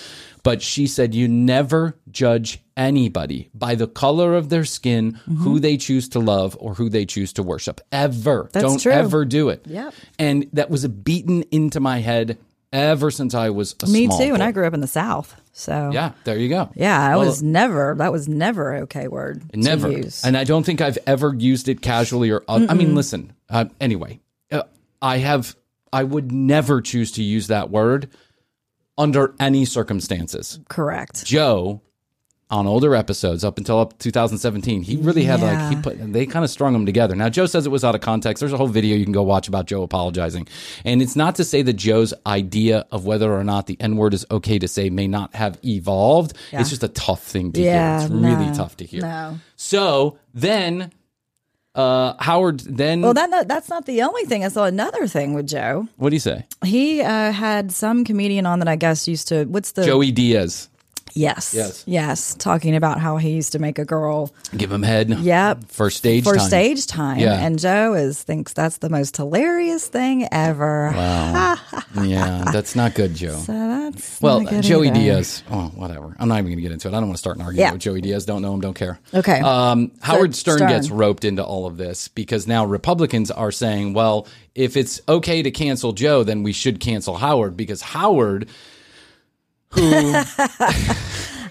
But 0.42 0.62
she 0.62 0.86
said, 0.86 1.14
You 1.14 1.28
never 1.28 1.98
judge 2.10 2.60
anybody 2.74 3.50
by 3.54 3.74
the 3.74 3.86
color 3.86 4.34
of 4.34 4.48
their 4.48 4.64
skin, 4.64 5.12
mm-hmm. 5.12 5.36
who 5.36 5.60
they 5.60 5.76
choose 5.76 6.08
to 6.10 6.18
love, 6.18 6.56
or 6.58 6.72
who 6.74 6.88
they 6.88 7.04
choose 7.04 7.34
to 7.34 7.42
worship. 7.42 7.80
Ever. 7.92 8.48
That's 8.52 8.64
don't 8.64 8.80
true. 8.80 8.92
ever 8.92 9.24
do 9.26 9.50
it. 9.50 9.66
Yeah, 9.66 9.90
And 10.18 10.46
that 10.54 10.70
was 10.70 10.86
beaten 10.88 11.42
into 11.50 11.80
my 11.80 11.98
head 11.98 12.38
ever 12.72 13.10
since 13.10 13.34
I 13.34 13.50
was 13.50 13.74
a 13.82 13.86
Me 13.86 14.08
too. 14.08 14.34
And. 14.34 14.42
I 14.42 14.52
grew 14.52 14.66
up 14.66 14.74
in 14.74 14.80
the 14.80 14.86
South, 14.86 15.38
so 15.52 15.90
Yeah, 15.92 16.12
there 16.24 16.38
you 16.38 16.48
go. 16.48 16.70
yeah, 16.74 17.00
I 17.00 17.16
Well, 17.16 17.26
was 17.26 17.42
never. 17.42 17.94
That 17.98 18.12
was 18.12 18.28
never 18.28 18.74
a 18.74 18.80
okay 18.82 19.08
word. 19.08 19.42
Never. 19.54 19.88
To 19.90 19.96
use. 19.96 20.24
And 20.24 20.36
I 20.36 20.44
don't 20.44 20.64
think 20.64 20.80
I've 20.80 20.98
ever 21.06 21.34
used 21.34 21.68
it 21.68 21.80
casually 21.82 22.30
or, 22.30 22.42
I 22.48 22.74
mean, 22.74 22.94
listen, 22.94 23.32
uh, 23.50 23.66
anyway, 23.80 24.20
uh, 24.50 24.62
I 25.00 25.18
have, 25.18 25.54
I 25.92 26.04
would 26.04 26.32
never 26.32 26.80
choose 26.80 27.12
to 27.12 27.22
use 27.22 27.48
that 27.48 27.70
word 27.70 28.08
under 28.98 29.34
any 29.40 29.64
circumstances. 29.64 30.60
Correct. 30.68 31.24
Joe, 31.24 31.82
on 32.52 32.66
older 32.66 32.94
episodes 32.94 33.42
up 33.44 33.56
until 33.58 33.80
up 33.80 33.98
2017, 33.98 34.82
he 34.82 34.96
really 34.98 35.24
had 35.24 35.40
like, 35.40 35.70
he 35.74 35.82
put, 35.82 36.12
they 36.12 36.26
kind 36.26 36.44
of 36.44 36.50
strung 36.50 36.74
them 36.74 36.84
together. 36.86 37.16
Now, 37.16 37.28
Joe 37.30 37.46
says 37.46 37.64
it 37.66 37.70
was 37.70 37.82
out 37.82 37.94
of 37.94 38.02
context. 38.02 38.40
There's 38.40 38.52
a 38.52 38.58
whole 38.58 38.68
video 38.68 38.94
you 38.94 39.04
can 39.04 39.12
go 39.12 39.22
watch 39.22 39.48
about 39.48 39.66
Joe 39.66 39.82
apologizing. 39.82 40.46
And 40.84 41.00
it's 41.00 41.16
not 41.16 41.34
to 41.36 41.44
say 41.44 41.62
that 41.62 41.72
Joe's 41.72 42.12
idea 42.26 42.84
of 42.92 43.06
whether 43.06 43.32
or 43.32 43.42
not 43.42 43.66
the 43.66 43.76
N 43.80 43.96
word 43.96 44.12
is 44.14 44.26
okay 44.30 44.58
to 44.58 44.68
say 44.68 44.90
may 44.90 45.08
not 45.08 45.34
have 45.34 45.58
evolved. 45.64 46.34
It's 46.52 46.68
just 46.70 46.84
a 46.84 46.88
tough 46.88 47.22
thing 47.22 47.52
to 47.52 47.60
Yeah, 47.62 47.96
hear. 47.98 48.06
It's 48.06 48.14
really 48.14 48.46
no, 48.46 48.54
tough 48.54 48.76
to 48.76 48.84
hear. 48.84 49.00
no. 49.00 49.38
So 49.56 50.18
then, 50.34 50.92
uh, 51.74 52.12
Howard, 52.18 52.60
then, 52.60 53.00
Well, 53.00 53.14
that 53.14 53.30
no, 53.30 53.44
that's 53.44 53.70
not 53.70 53.86
the 53.86 54.02
only 54.02 54.24
thing. 54.26 54.44
I 54.44 54.48
saw 54.48 54.64
another 54.64 55.06
thing 55.06 55.32
with 55.32 55.48
Joe. 55.48 55.88
what 55.96 56.10
do 56.10 56.16
you 56.16 56.20
say? 56.20 56.44
He 56.64 57.00
uh, 57.00 57.32
had 57.32 57.72
some 57.72 58.04
comedian 58.04 58.44
on 58.44 58.58
that 58.58 58.68
I 58.68 58.76
guess 58.76 59.08
used 59.08 59.28
to. 59.28 59.44
What's 59.46 59.72
the 59.72 59.84
Joey 59.86 60.10
Diaz. 60.12 60.68
Yes. 61.14 61.54
Yes. 61.54 61.84
Yes. 61.86 62.34
Talking 62.34 62.74
about 62.76 63.00
how 63.00 63.16
he 63.16 63.30
used 63.30 63.52
to 63.52 63.58
make 63.58 63.78
a 63.78 63.84
girl 63.84 64.32
Give 64.56 64.70
him 64.72 64.82
head. 64.82 65.10
Yep. 65.10 65.64
First 65.68 65.98
stage 65.98 66.24
for 66.24 66.36
time. 66.36 66.46
stage 66.48 66.86
time. 66.86 67.18
Yeah. 67.18 67.34
And 67.44 67.58
Joe 67.58 67.94
is 67.94 68.22
thinks 68.22 68.52
that's 68.52 68.78
the 68.78 68.88
most 68.90 69.16
hilarious 69.16 69.86
thing 69.88 70.26
ever. 70.32 70.92
Wow. 70.94 71.56
yeah, 72.02 72.44
that's 72.52 72.74
not 72.74 72.94
good, 72.94 73.14
Joe. 73.14 73.36
So 73.38 73.52
that's 73.52 74.20
Well, 74.20 74.40
Joey 74.60 74.88
either. 74.88 74.94
Diaz. 74.96 75.42
Oh, 75.50 75.70
whatever. 75.74 76.16
I'm 76.18 76.28
not 76.28 76.34
even 76.38 76.46
going 76.46 76.56
to 76.56 76.62
get 76.62 76.72
into 76.72 76.88
it. 76.88 76.92
I 76.92 76.94
don't 77.00 77.08
want 77.08 77.16
to 77.16 77.18
start 77.20 77.36
an 77.36 77.42
argument 77.42 77.60
Yeah. 77.60 77.72
with 77.72 77.80
Joey 77.82 78.00
Diaz. 78.00 78.24
Don't 78.24 78.42
know 78.42 78.54
him. 78.54 78.60
Don't 78.60 78.74
care. 78.74 78.98
Okay. 79.14 79.40
Um, 79.40 79.90
Howard 80.00 80.34
Stern, 80.34 80.58
Stern. 80.58 80.68
gets 80.70 80.90
roped 80.90 81.24
into 81.24 81.44
all 81.44 81.66
of 81.66 81.76
this 81.76 82.08
because 82.08 82.46
now 82.46 82.64
Republicans 82.64 83.30
are 83.30 83.52
saying, 83.52 83.94
well, 83.94 84.26
if 84.54 84.76
it's 84.76 85.00
okay 85.08 85.42
to 85.42 85.50
cancel 85.50 85.92
Joe, 85.92 86.24
then 86.24 86.42
we 86.42 86.52
should 86.52 86.80
cancel 86.80 87.16
Howard 87.16 87.56
because 87.56 87.80
Howard, 87.82 88.48
who 89.72 90.12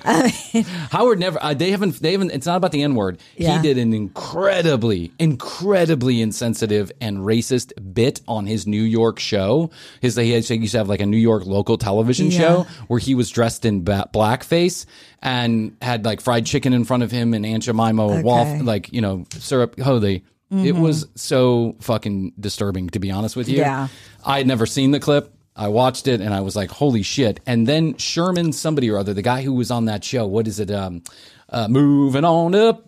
Howard 0.03 1.19
never 1.19 1.37
uh, 1.41 1.53
they 1.53 1.71
haven't 1.71 1.99
they 2.01 2.13
haven't 2.13 2.31
it's 2.31 2.45
not 2.45 2.57
about 2.57 2.71
the 2.71 2.81
N 2.83 2.95
word. 2.95 3.19
Yeah. 3.37 3.57
He 3.57 3.61
did 3.61 3.77
an 3.77 3.93
incredibly 3.93 5.11
incredibly 5.19 6.21
insensitive 6.21 6.91
and 6.99 7.19
racist 7.19 7.71
bit 7.93 8.21
on 8.27 8.45
his 8.47 8.65
New 8.65 8.81
York 8.81 9.19
show. 9.19 9.69
His 10.01 10.15
he 10.15 10.33
used 10.35 10.47
to 10.71 10.77
have 10.77 10.89
like 10.89 11.01
a 11.01 11.05
New 11.05 11.17
York 11.17 11.45
local 11.45 11.77
television 11.77 12.31
Yeah. 12.31 12.39
show 12.39 12.67
where 12.87 12.99
he 12.99 13.13
was 13.15 13.29
dressed 13.29 13.63
in 13.65 13.83
ba- 13.83 14.09
blackface 14.13 14.85
and 15.21 15.75
had 15.81 16.03
like 16.05 16.21
fried 16.21 16.45
chicken 16.45 16.73
in 16.73 16.83
front 16.83 17.03
of 17.03 17.11
him 17.11 17.33
and 17.33 17.45
Aunt 17.45 17.63
Jemima 17.63 18.05
Okay. 18.07 18.23
waff 18.23 18.61
like 18.61 18.91
you 18.91 19.01
know 19.01 19.25
syrup 19.37 19.79
holy. 19.79 20.23
It 20.53 20.75
was 20.75 21.07
so 21.15 21.77
fucking 21.79 22.33
disturbing 22.37 22.89
to 22.89 22.99
be 22.99 23.09
honest 23.09 23.37
with 23.37 23.47
you. 23.47 23.59
Yeah. 23.59 23.87
I 24.25 24.39
had 24.39 24.47
never 24.47 24.65
seen 24.65 24.91
the 24.91 24.99
clip. 24.99 25.33
I 25.55 25.67
watched 25.67 26.07
it 26.07 26.21
and 26.21 26.33
I 26.33 26.41
was 26.41 26.55
like, 26.55 26.71
holy 26.71 27.03
shit. 27.03 27.39
And 27.45 27.67
then 27.67 27.97
Sherman, 27.97 28.53
somebody 28.53 28.89
or 28.89 28.97
other, 28.97 29.13
the 29.13 29.21
guy 29.21 29.41
who 29.41 29.53
was 29.53 29.69
on 29.71 29.85
that 29.85 30.03
show, 30.03 30.25
what 30.25 30.47
is 30.47 30.59
it? 30.59 30.71
Um, 30.71 31.03
uh, 31.49 31.67
moving 31.67 32.23
on 32.23 32.55
up 32.55 32.87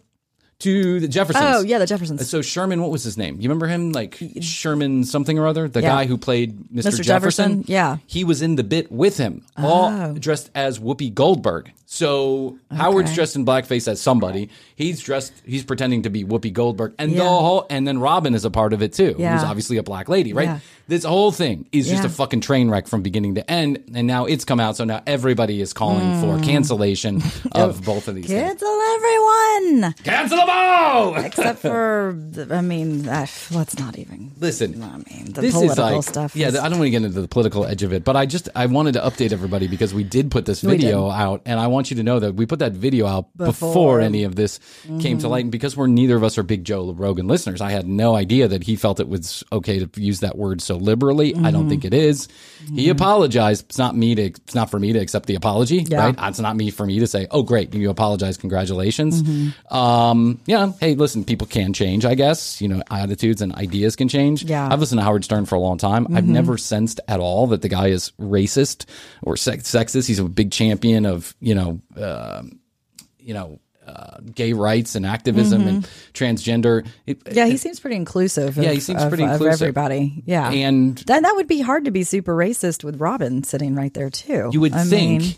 to 0.60 1.02
the 1.02 1.10
Jeffersons. 1.10 1.46
Oh, 1.46 1.62
yeah, 1.62 1.78
the 1.78 1.86
Jeffersons. 1.86 2.28
So 2.30 2.42
Sherman, 2.42 2.82
what 2.82 2.90
was 2.90 3.04
his 3.04 3.18
name? 3.18 3.36
You 3.36 3.50
remember 3.50 3.68
him? 3.68 3.92
Like 3.92 4.18
Sherman 4.40 5.04
something 5.04 5.38
or 5.38 5.46
other? 5.46 5.68
The 5.68 5.82
Yeah. 5.82 5.90
guy 5.90 6.06
who 6.06 6.18
played 6.18 6.58
Mr. 6.74 6.88
Mr. 7.00 7.04
Jefferson? 7.04 7.66
Yeah. 7.68 7.98
He 8.08 8.24
was 8.24 8.42
in 8.42 8.56
the 8.56 8.64
bit 8.64 8.90
with 8.90 9.18
him, 9.18 9.46
all 9.58 9.90
Oh. 9.92 10.14
dressed 10.18 10.50
as 10.56 10.80
Whoopi 10.80 11.14
Goldberg. 11.14 11.72
So 11.94 12.58
Howard's 12.72 13.14
dressed 13.14 13.36
in 13.36 13.46
blackface 13.46 13.88
as 13.88 14.02
somebody. 14.02 14.50
He's 14.76 15.00
dressed. 15.00 15.32
He's 15.46 15.64
pretending 15.64 16.02
to 16.04 16.10
be 16.10 16.24
Whoopi 16.24 16.52
Goldberg, 16.52 16.96
and 16.98 17.14
the 17.16 17.24
whole. 17.24 17.68
And 17.70 17.88
then 17.88 18.00
Robin 18.00 18.34
is 18.34 18.46
a 18.46 18.50
part 18.50 18.74
of 18.74 18.82
it 18.82 18.94
too. 18.94 19.16
Yeah. 19.20 19.34
Who's 19.36 19.44
obviously 19.44 19.78
a 19.78 19.84
black 19.84 20.10
lady, 20.10 20.34
right? 20.34 20.46
Yeah. 20.46 20.60
This 20.88 21.04
whole 21.06 21.32
thing 21.32 21.66
is 21.72 21.88
just 21.88 22.04
a 22.04 22.10
fucking 22.10 22.42
train 22.42 22.70
wreck 22.70 22.88
from 22.88 23.04
beginning 23.04 23.36
to 23.36 23.50
end. 23.50 23.92
And 23.94 24.08
now 24.08 24.26
it's 24.26 24.44
come 24.44 24.60
out, 24.60 24.76
so 24.76 24.84
now 24.86 25.02
everybody 25.06 25.62
is 25.62 25.72
calling 25.72 26.20
for 26.20 26.34
Mm. 26.40 26.44
cancellation 26.44 27.22
of 27.52 27.86
both 27.86 28.08
of 28.08 28.16
these 28.16 28.26
things. 28.28 28.42
Cancel 28.42 28.82
everyone 28.96 29.94
Cancel 30.04 30.38
them 30.40 30.50
all. 30.50 31.16
except 31.24 31.60
for 31.60 32.18
I 32.50 32.62
mean, 32.62 33.08
uh, 33.08 33.28
let's 33.52 33.78
not 33.80 33.98
even. 34.00 34.32
Listen, 34.40 34.82
I 34.84 34.98
mean, 34.98 35.32
the 35.32 35.42
this 35.42 35.54
political 35.54 35.86
is 35.88 35.94
like, 35.96 36.04
stuff. 36.04 36.36
Yeah, 36.36 36.48
is- 36.48 36.56
I 36.58 36.68
don't 36.70 36.80
want 36.80 36.88
to 36.88 36.90
get 36.90 37.04
into 37.04 37.22
the 37.22 37.28
political 37.28 37.66
edge 37.66 37.84
of 37.84 37.94
it, 37.94 38.04
but 38.04 38.16
I 38.16 38.26
just 38.26 38.50
I 38.56 38.66
wanted 38.66 38.94
to 38.94 39.02
update 39.02 39.32
everybody 39.32 39.68
because 39.68 39.94
we 39.94 40.04
did 40.04 40.32
put 40.32 40.46
this 40.48 40.62
video 40.62 41.10
out, 41.12 41.42
and 41.46 41.60
I 41.60 41.68
want 41.68 41.83
you 41.90 41.98
to 41.98 42.04
know 42.04 42.20
that 42.20 42.36
we 42.36 42.46
put 42.46 42.60
that 42.60 42.74
video 42.74 43.06
out 43.08 43.36
before, 43.38 43.70
Before. 43.70 44.02
any 44.02 44.24
of 44.24 44.36
this 44.36 44.60
came 45.00 45.18
to 45.20 45.28
light. 45.28 45.40
And 45.40 45.46
mm-hmm. 45.46 45.52
because 45.52 45.78
we're 45.78 45.88
neither 45.88 46.16
of 46.16 46.24
us 46.24 46.38
are 46.38 46.44
big 46.44 46.64
Joe 46.64 46.92
Rogan 46.92 47.28
listeners, 47.28 47.62
I 47.62 47.72
had 47.72 47.88
no 47.88 48.16
idea 48.16 48.48
that 48.48 48.64
he 48.64 48.76
felt 48.76 49.00
it 49.00 49.08
was 49.08 49.44
okay 49.52 49.84
to 49.86 50.02
use 50.02 50.22
that 50.22 50.38
word 50.38 50.62
so 50.62 50.76
liberally. 50.78 51.36
I 51.36 51.52
don't 51.52 51.70
think 51.70 51.86
it 51.86 51.94
is. 51.94 52.28
He 52.60 52.84
mm-hmm. 52.84 52.92
apologized. 52.92 53.66
It's 53.66 53.78
not 53.78 53.96
me 53.96 54.16
to. 54.16 54.24
It's 54.24 54.56
not 54.56 54.72
for 54.72 54.80
me 54.80 54.94
to 54.94 55.00
accept 55.00 55.26
the 55.26 55.36
apology. 55.36 55.84
Yeah. 55.88 56.06
Right? 56.06 56.16
It's 56.30 56.40
not 56.40 56.56
me 56.56 56.72
for 56.72 56.86
me 56.86 57.00
to 57.00 57.08
say, 57.08 57.28
"Oh, 57.30 57.44
great, 57.44 57.74
you 57.74 57.90
apologize. 57.90 58.38
Congratulations." 58.38 59.22
Mm-hmm. 59.22 59.76
Um, 59.76 60.40
yeah. 60.46 60.72
Hey, 60.80 60.96
listen, 60.96 61.24
people 61.26 61.48
can 61.48 61.74
change. 61.74 62.06
I 62.06 62.16
guess 62.16 62.62
you 62.62 62.68
know 62.68 62.82
attitudes 62.90 63.42
and 63.42 63.54
ideas 63.56 63.96
can 63.96 64.08
change. 64.08 64.44
Yeah. 64.44 64.68
I've 64.72 64.80
listened 64.80 65.00
to 65.00 65.04
Howard 65.04 65.24
Stern 65.24 65.46
for 65.46 65.56
a 65.56 65.60
long 65.60 65.78
time. 65.78 66.16
I've 66.16 66.28
never 66.28 66.58
sensed 66.58 67.00
at 67.08 67.20
all 67.20 67.48
that 67.48 67.62
the 67.62 67.70
guy 67.70 67.88
is 67.88 68.12
racist 68.20 68.86
or 69.22 69.36
sexist. 69.36 70.08
He's 70.08 70.20
a 70.20 70.26
big 70.26 70.52
champion 70.52 71.06
of 71.06 71.36
you 71.40 71.56
know, 71.56 71.73
um 71.96 72.60
you 73.20 73.34
know, 73.34 73.60
uh, 73.88 74.18
gay 74.36 74.52
rights 74.54 74.96
and 74.96 75.06
activism 75.06 75.66
and 75.68 75.88
transgender. 76.14 76.86
It- 77.06 77.22
yeah, 77.32 77.46
he 77.46 77.56
seems 77.58 77.80
pretty 77.80 77.96
inclusive. 77.96 78.58
Of, 78.58 78.64
Yeah, 78.64 78.72
he 78.72 78.80
seems 78.82 79.02
of- 79.02 79.10
pretty 79.10 79.24
of 79.24 79.32
inclusive. 79.32 79.62
everybody. 79.62 80.24
Yeah, 80.26 80.50
and 80.52 80.98
then 80.98 81.24
that 81.24 81.34
would 81.36 81.48
be 81.48 81.62
hard 81.62 81.86
to 81.86 81.92
be 81.92 82.04
super 82.04 82.36
racist 82.36 82.84
with 82.84 83.00
Robin 83.00 83.44
sitting 83.44 83.76
right 83.76 83.94
there 83.94 84.10
too. 84.10 84.50
you 84.52 84.60
would 84.62 84.74
I 84.74 84.84
think 84.84 85.22
mean, 85.22 85.34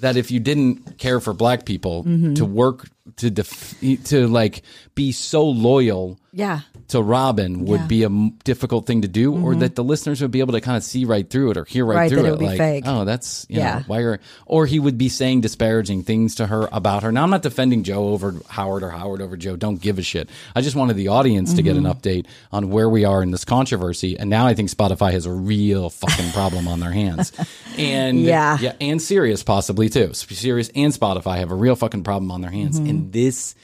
that 0.00 0.16
if 0.16 0.30
you 0.30 0.38
didn't 0.40 0.98
care 0.98 1.20
for 1.20 1.32
black 1.32 1.64
people 1.64 2.04
Mm-hmm. 2.04 2.34
to 2.34 2.44
work 2.44 2.88
to 3.16 3.30
def- 3.30 3.74
to 4.04 4.26
like 4.28 4.62
be 4.94 5.10
so 5.12 5.44
loyal 5.48 6.18
yeah, 6.32 6.60
to 6.88 7.02
Robin 7.02 7.64
would 7.66 7.68
Yeah. 7.68 7.76
Mm-hmm. 7.78 7.86
be 7.88 8.02
a 8.02 8.06
m- 8.06 8.30
difficult 8.44 8.86
thing 8.86 9.02
to 9.02 9.08
do, 9.08 9.34
or 9.36 9.54
that 9.56 9.74
the 9.74 9.84
listeners 9.84 10.20
would 10.22 10.30
be 10.30 10.40
able 10.40 10.52
to 10.54 10.60
kind 10.60 10.76
of 10.76 10.82
see 10.82 11.04
right 11.04 11.28
through 11.28 11.50
it 11.52 11.56
or 11.56 11.64
hear 11.64 11.84
right, 11.84 11.96
Right, 11.96 12.10
through 12.10 12.20
it 12.24 12.26
it. 12.26 12.30
would 12.30 12.40
be 12.40 12.46
like, 12.46 12.58
fake. 12.58 12.84
oh, 12.86 13.04
that's 13.04 13.46
you 13.48 13.58
Yeah. 13.58 13.78
know, 13.78 13.84
why 13.86 13.98
are, 14.00 14.20
or 14.46 14.66
he 14.66 14.78
would 14.78 14.96
be 14.98 15.08
saying 15.08 15.42
disparaging 15.42 16.02
things 16.04 16.36
to 16.36 16.46
her 16.46 16.68
about 16.72 17.02
her. 17.02 17.12
Now, 17.12 17.22
I'm 17.24 17.30
not 17.30 17.42
defending 17.42 17.82
Joe 17.82 18.08
over 18.08 18.34
Howard 18.48 18.82
or 18.82 18.90
Howard 18.90 19.20
over 19.20 19.36
Joe. 19.36 19.56
Don't 19.56 19.80
give 19.80 19.98
a 19.98 20.02
shit. 20.02 20.30
I 20.56 20.60
just 20.62 20.76
wanted 20.76 20.96
the 20.96 21.08
audience 21.08 21.54
to 21.54 21.62
get 21.62 21.76
an 21.76 21.84
Mm-hmm. 21.84 21.92
update 21.98 22.26
on 22.52 22.70
where 22.70 22.88
we 22.88 23.04
are 23.04 23.22
in 23.22 23.30
this 23.30 23.44
controversy, 23.44 24.18
and 24.18 24.28
now 24.30 24.46
I 24.46 24.54
think 24.54 24.70
Spotify 24.70 25.12
has 25.12 25.26
a 25.26 25.32
real 25.32 25.90
fucking 25.90 26.32
problem 26.32 26.66
on 26.68 26.80
their 26.80 26.92
hands, 26.92 27.32
and 27.78 28.20
Yeah. 28.20 28.58
yeah, 28.60 28.72
and 28.80 29.00
Sirius 29.00 29.42
possibly 29.42 29.88
too. 29.88 30.12
Sirius 30.14 30.70
and 30.74 30.92
Spotify 30.92 31.36
have 31.38 31.50
a 31.50 31.54
real 31.54 31.76
fucking 31.76 32.02
problem 32.04 32.30
on 32.30 32.40
their 32.40 32.50
hands, 32.50 32.78
Mm-hmm. 32.80 32.88
and 32.90 33.12
this 33.12 33.54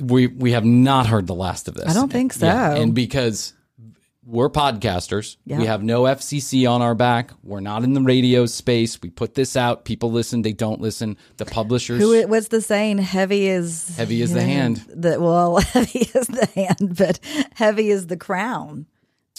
we 0.00 0.26
we 0.26 0.52
have 0.52 0.64
not 0.64 1.06
heard 1.06 1.26
the 1.26 1.34
last 1.34 1.68
of 1.68 1.74
this. 1.74 1.88
I 1.88 1.94
don't 1.94 2.10
think 2.12 2.32
so. 2.32 2.46
Yeah, 2.46 2.74
and 2.74 2.94
because 2.94 3.52
we're 4.24 4.48
podcasters, 4.48 5.36
Yeah. 5.44 5.58
we 5.58 5.66
have 5.66 5.82
no 5.82 6.02
FCC 6.04 6.64
on 6.70 6.80
our 6.80 6.94
back. 6.94 7.32
We're 7.42 7.58
not 7.60 7.82
in 7.82 7.92
the 7.92 8.00
radio 8.00 8.46
space. 8.46 9.00
We 9.02 9.10
put 9.10 9.34
this 9.34 9.56
out. 9.56 9.84
People 9.84 10.12
listen. 10.12 10.42
They 10.42 10.52
don't 10.52 10.80
listen. 10.80 11.16
The 11.38 11.44
publishers. 11.44 12.00
who? 12.00 12.12
it- 12.14 12.28
What's 12.28 12.48
the 12.48 12.60
saying? 12.60 12.98
Heavy 12.98 13.48
is 13.48 13.96
Heavy 13.96 14.22
is 14.22 14.32
the 14.32 14.42
hand. 14.42 14.84
The, 14.88 15.20
well, 15.20 15.56
heavy 15.60 16.00
is 16.14 16.28
the 16.28 16.48
hand, 16.54 16.96
but 16.96 17.18
heavy 17.54 17.90
is 17.90 18.06
the 18.06 18.16
crown. 18.16 18.86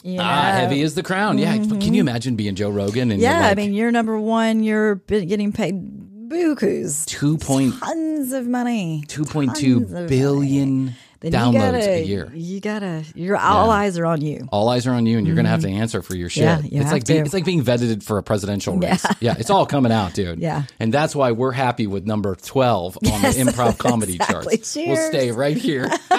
You 0.04 0.18
ah, 0.20 0.52
heavy 0.52 0.82
is 0.82 0.96
the 0.96 1.04
crown. 1.04 1.38
Yeah. 1.38 1.56
Can 1.56 1.94
you 1.94 2.02
imagine 2.02 2.36
being 2.36 2.56
Joe 2.56 2.70
Rogan 2.70 3.04
and 3.10 3.22
Mm-hmm. 3.22 3.22
Yeah, 3.22 3.40
like, 3.40 3.52
I 3.52 3.56
mean, 3.56 3.74
you're 3.74 3.90
number 3.92 4.20
one. 4.20 4.62
You're 4.64 4.96
getting 4.96 5.54
paid 5.54 6.03
bukus, 6.34 7.06
two 7.06 7.38
point 7.38 7.74
tons 7.80 8.34
of 8.34 8.48
money, 8.48 9.04
two 9.08 9.26
point 9.26 9.56
two 9.56 9.82
Tons 9.82 9.92
money. 9.92 10.96
Then 11.24 11.32
downloads 11.32 11.54
you 11.54 11.60
gotta, 11.60 11.90
a 11.90 12.04
year. 12.04 12.32
You 12.34 12.60
gotta. 12.60 13.04
Your 13.16 13.38
all 13.38 13.70
eyes 13.72 13.98
are 13.98 14.06
on 14.06 14.22
you. 14.22 14.48
all 14.52 14.68
eyes 14.70 14.86
are 14.86 14.92
on 14.92 15.06
you 15.06 15.18
and 15.18 15.26
you're 15.26 15.36
going 15.36 15.46
to 15.46 15.50
have 15.52 15.62
to 15.62 15.70
answer 15.70 16.02
for 16.02 16.16
your 16.16 16.30
shit. 16.30 16.44
Mm-hmm. 16.44 16.66
Yeah, 16.66 16.72
you 16.76 16.82
it's 16.82 16.92
like 16.92 17.06
being, 17.08 17.26
it's 17.26 17.34
like 17.34 17.46
being 17.46 17.64
vetted 17.64 18.04
for 18.04 18.18
a 18.18 18.24
presidential 18.24 18.78
race. 18.78 19.06
Yeah. 19.22 19.36
it's 19.40 19.50
all 19.50 19.66
coming 19.66 19.92
out, 19.92 20.14
dude. 20.14 20.40
Yeah. 20.44 20.64
And 20.80 20.94
that's 20.94 21.16
why 21.16 21.32
we're 21.32 21.54
happy 21.54 21.88
with 21.88 22.06
number 22.06 22.36
12 22.36 22.98
on 22.98 23.02
Yes, 23.04 23.36
the 23.38 23.42
improv 23.46 23.78
comedy 23.78 24.16
exactly. 24.16 24.58
charts. 24.58 24.76
We'll 24.76 24.96
stay 25.10 25.32
right 25.32 25.56
here. 25.56 25.88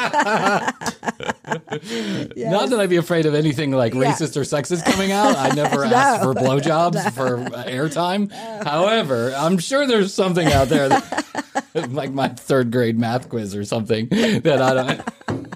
Not 2.36 2.70
that 2.70 2.76
I'd 2.80 2.88
be 2.90 2.96
afraid 2.96 3.26
of 3.26 3.34
anything 3.34 3.72
like 3.72 3.92
racist 3.92 4.36
or 4.36 4.40
sexist 4.42 4.84
coming 4.84 5.12
out. 5.12 5.36
I 5.36 5.50
never 5.54 5.84
asked 5.84 6.22
for 6.22 6.32
blowjobs 6.34 7.12
for 7.12 7.36
uh, 7.38 7.64
airtime. 7.64 8.32
However, 8.64 9.34
I'm 9.36 9.58
sure 9.58 9.86
there's 9.86 10.14
something 10.14 10.46
out 10.48 10.68
there 10.68 10.88
that, 10.88 11.63
like 11.88 12.12
my 12.12 12.28
third 12.28 12.70
grade 12.70 12.98
math 12.98 13.28
quiz 13.28 13.54
or 13.54 13.64
something 13.64 14.08
that 14.08 14.60
I 14.62 14.74
don't 14.74 15.50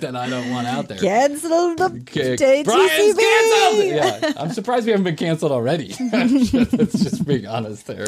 that 0.00 0.16
I 0.16 0.28
don't 0.30 0.50
want 0.50 0.66
out 0.66 0.88
there. 0.88 0.98
Cancel 0.98 1.74
the 1.74 1.84
Okay. 1.84 2.36
JTCB. 2.36 2.64
Bryan's 2.64 3.18
canceled. 3.18 3.86
Yeah, 3.86 4.32
I'm 4.40 4.50
surprised 4.52 4.86
we 4.86 4.92
haven't 4.92 5.04
been 5.04 5.16
canceled 5.16 5.52
already. 5.52 5.88
Let's 6.12 7.02
just 7.02 7.26
being 7.26 7.46
honest 7.46 7.86
there. 7.86 8.06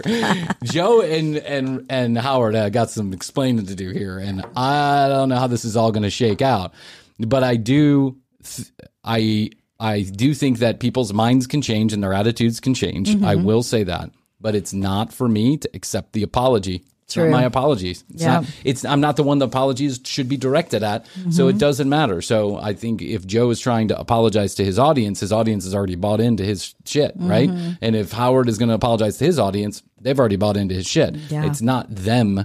Joe 0.65 1.03
and 1.03 1.37
and 1.39 1.85
and 1.91 2.17
Howard 2.17 2.55
uh, 2.55 2.69
got 2.71 2.91
some 2.91 3.13
explaining 3.13 3.67
to 3.67 3.75
do 3.75 3.91
here, 3.91 4.19
and 4.19 4.45
I 4.57 5.09
don't 5.09 5.29
know 5.29 5.37
how 5.37 5.49
this 5.49 5.65
is 5.65 5.77
all 5.77 5.93
going 5.93 6.05
to 6.05 6.11
shake 6.11 6.41
out, 6.41 6.73
but 7.19 7.43
I 7.45 7.57
do, 7.57 8.17
th- 8.43 8.69
I 9.05 9.51
I 9.79 10.03
do 10.03 10.33
think 10.35 10.61
that 10.61 10.81
people's 10.81 11.13
minds 11.13 11.47
can 11.47 11.61
change 11.63 11.93
and 11.93 12.03
their 12.03 12.15
attitudes 12.15 12.61
can 12.61 12.73
change. 12.75 13.11
I 13.23 13.35
Mm-hmm. 13.35 13.45
will 13.45 13.63
say 13.63 13.83
that, 13.83 14.11
but 14.41 14.55
it's 14.55 14.73
not 14.73 15.13
for 15.13 15.29
me 15.29 15.59
to 15.59 15.69
accept 15.75 16.13
the 16.15 16.23
apology. 16.23 16.85
It's 17.07 17.17
not 17.17 17.29
my 17.29 17.45
apologies. 17.45 18.03
It's 18.13 18.23
Yeah. 18.23 18.41
not 18.41 18.45
it's 18.65 18.85
I'm 18.85 19.01
not 19.01 19.15
the 19.17 19.23
one 19.23 19.39
the 19.39 19.47
apologies 19.47 20.01
should 20.05 20.29
be 20.29 20.37
directed 20.37 20.83
at. 20.83 21.07
So 21.31 21.47
it 21.47 21.57
doesn't 21.57 21.89
matter. 21.89 22.21
So 22.21 22.57
I 22.57 22.73
think 22.75 23.01
if 23.01 23.25
Joe 23.25 23.51
is 23.51 23.61
trying 23.61 23.87
to 23.89 23.99
apologize 23.99 24.57
to 24.57 24.65
his 24.65 24.77
audience, 24.79 25.21
his 25.21 25.33
audience 25.33 25.63
has 25.65 25.75
already 25.75 25.95
bought 25.95 26.21
into 26.21 26.43
his 26.45 26.75
shit, 26.85 27.13
right? 27.17 27.49
And 27.81 27.95
if 27.95 28.11
Howard 28.13 28.49
is 28.49 28.59
going 28.59 28.71
to 28.71 28.75
apologize 28.75 29.19
to 29.19 29.25
his 29.25 29.39
audience, 29.39 29.83
they've 30.01 30.19
already 30.19 30.37
bought 30.37 30.57
into 30.57 30.75
his 30.75 30.87
shit. 30.87 31.15
Yeah. 31.31 31.47
It's 31.47 31.63
not 31.63 31.87
them, 31.95 32.45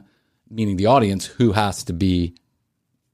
meaning 0.50 0.78
the 0.78 0.86
audience, 0.86 1.26
who 1.26 1.54
has 1.54 1.84
to 1.86 1.94
be 1.94 2.36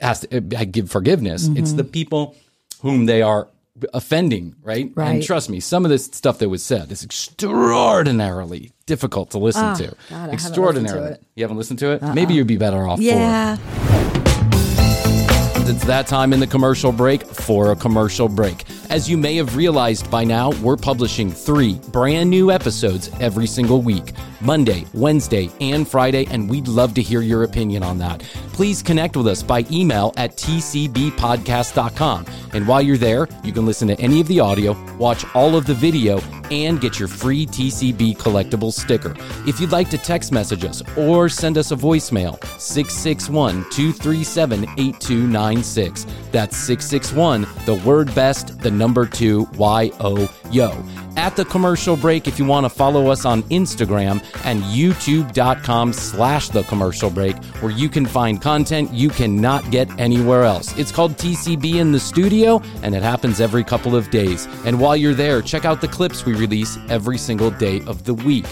has 0.02 0.20
to 0.22 0.38
uh, 0.38 0.66
give 0.66 0.92
forgiveness. 0.92 1.48
It's 1.56 1.74
the 1.74 1.84
people 1.84 2.36
whom 2.82 3.06
they 3.06 3.22
are 3.22 3.48
offending, 3.94 4.56
right? 4.62 4.92
And 4.98 5.24
trust 5.24 5.50
me, 5.50 5.60
some 5.60 5.86
of 5.86 5.92
this 5.92 6.06
stuff 6.06 6.40
that 6.40 6.50
was 6.50 6.64
said 6.64 6.92
is 6.92 7.04
extraordinarily 7.04 8.72
difficult 8.86 9.32
to 9.32 9.38
listen 9.38 9.64
ah, 9.64 9.76
to. 9.76 9.88
Oh, 9.88 9.90
God, 9.90 9.96
I 10.10 10.14
haven't 10.14 10.30
to 10.30 10.34
extraordinarily. 10.34 11.18
You 11.36 11.44
haven't 11.44 11.58
listened 11.58 11.80
to 11.80 11.92
it? 11.92 12.04
Uh-uh. 12.04 12.14
Maybe 12.14 12.34
you'd 12.34 12.48
be 12.48 12.58
better 12.58 12.88
off. 12.88 13.00
Yeah. 13.00 13.58
It's 15.70 15.84
that 15.84 16.08
time 16.08 16.32
in 16.32 16.40
the 16.40 16.48
commercial 16.48 16.94
break 16.94 17.24
for 17.26 17.72
a 17.74 17.76
commercial 17.76 18.30
break. 18.30 18.64
As 18.90 19.10
you 19.10 19.18
may 19.18 19.36
have 19.36 19.58
realized 19.58 20.10
by 20.10 20.24
now, 20.24 20.52
we're 20.62 20.78
publishing 20.78 21.30
three 21.30 21.74
brand 21.90 22.30
new 22.30 22.52
episodes 22.52 23.12
every 23.20 23.48
single 23.48 23.82
week 23.82 24.14
Monday, 24.42 24.86
Wednesday, 24.94 25.50
and 25.62 25.88
Friday, 25.88 26.26
and 26.32 26.50
we'd 26.50 26.68
love 26.68 26.94
to 26.96 27.02
hear 27.02 27.22
your 27.22 27.44
opinion 27.44 27.84
on 27.84 27.98
that. 28.00 28.22
Please 28.54 28.82
connect 28.82 29.16
with 29.16 29.28
us 29.28 29.44
by 29.44 29.66
email 29.72 30.14
at 30.18 30.36
tcbpodcast.com. 30.38 32.26
And 32.54 32.68
while 32.68 32.82
you're 32.82 32.98
there, 32.98 33.28
you 33.44 33.52
can 33.52 33.66
listen 33.66 33.88
to 33.90 34.00
any 34.00 34.22
of 34.22 34.28
the 34.28 34.40
audio, 34.40 34.76
watch 34.98 35.26
all 35.36 35.56
of 35.56 35.66
the 35.66 35.74
video, 35.74 36.20
and 36.52 36.80
get 36.80 37.00
your 37.00 37.08
free 37.08 37.46
TCB 37.46 38.18
collectible 38.18 38.72
sticker. 38.72 39.16
If 39.48 39.60
you'd 39.60 39.72
like 39.72 39.90
to 39.90 39.98
text 39.98 40.32
message 40.32 40.64
us 40.64 40.82
or 40.98 41.30
send 41.30 41.58
us 41.58 41.72
a 41.72 41.76
voicemail, 41.76 42.44
661 42.60 43.70
237 43.70 44.64
8296. 44.64 46.06
That's 46.32 46.58
661, 46.58 47.48
the 47.66 47.76
word 47.86 48.14
best, 48.16 48.60
the 48.60 48.72
number 48.72 49.06
two, 49.06 49.48
Y 49.56 49.92
O 50.00 50.30
Yo. 50.52 50.84
At 51.18 51.36
the 51.36 51.46
commercial 51.46 51.98
break, 51.98 52.28
if 52.28 52.38
you 52.38 52.46
want 52.46 52.66
to 52.66 52.70
follow 52.70 53.08
us 53.08 53.26
on 53.26 53.42
Instagram 53.44 54.24
and 54.46 54.62
youtube.com 54.62 55.92
slash 55.92 56.50
the 56.50 56.62
commercial 56.64 57.10
break, 57.10 57.36
where 57.56 57.72
you 57.72 57.90
can 57.90 58.06
find 58.06 58.40
content 58.40 58.94
you 58.94 59.10
cannot 59.10 59.72
get 59.72 59.90
anywhere 60.00 60.44
else. 60.44 60.78
It's 60.78 60.92
called 60.92 61.14
TCB 61.14 61.78
in 61.78 61.92
the 61.92 62.00
studio, 62.00 62.62
and 62.84 62.94
it 62.94 63.02
happens 63.02 63.42
every 63.42 63.64
couple 63.64 63.96
of 63.96 64.12
days. 64.12 64.48
And 64.64 64.80
while 64.80 64.96
you're 64.96 65.16
there, 65.16 65.42
check 65.42 65.66
out 65.66 65.82
the 65.82 65.88
clips 65.88 66.24
we 66.24 66.36
release 66.36 66.78
every 66.88 67.18
single 67.18 67.50
day 67.50 67.82
of 67.88 68.04
the 68.04 68.14
week. 68.14 68.46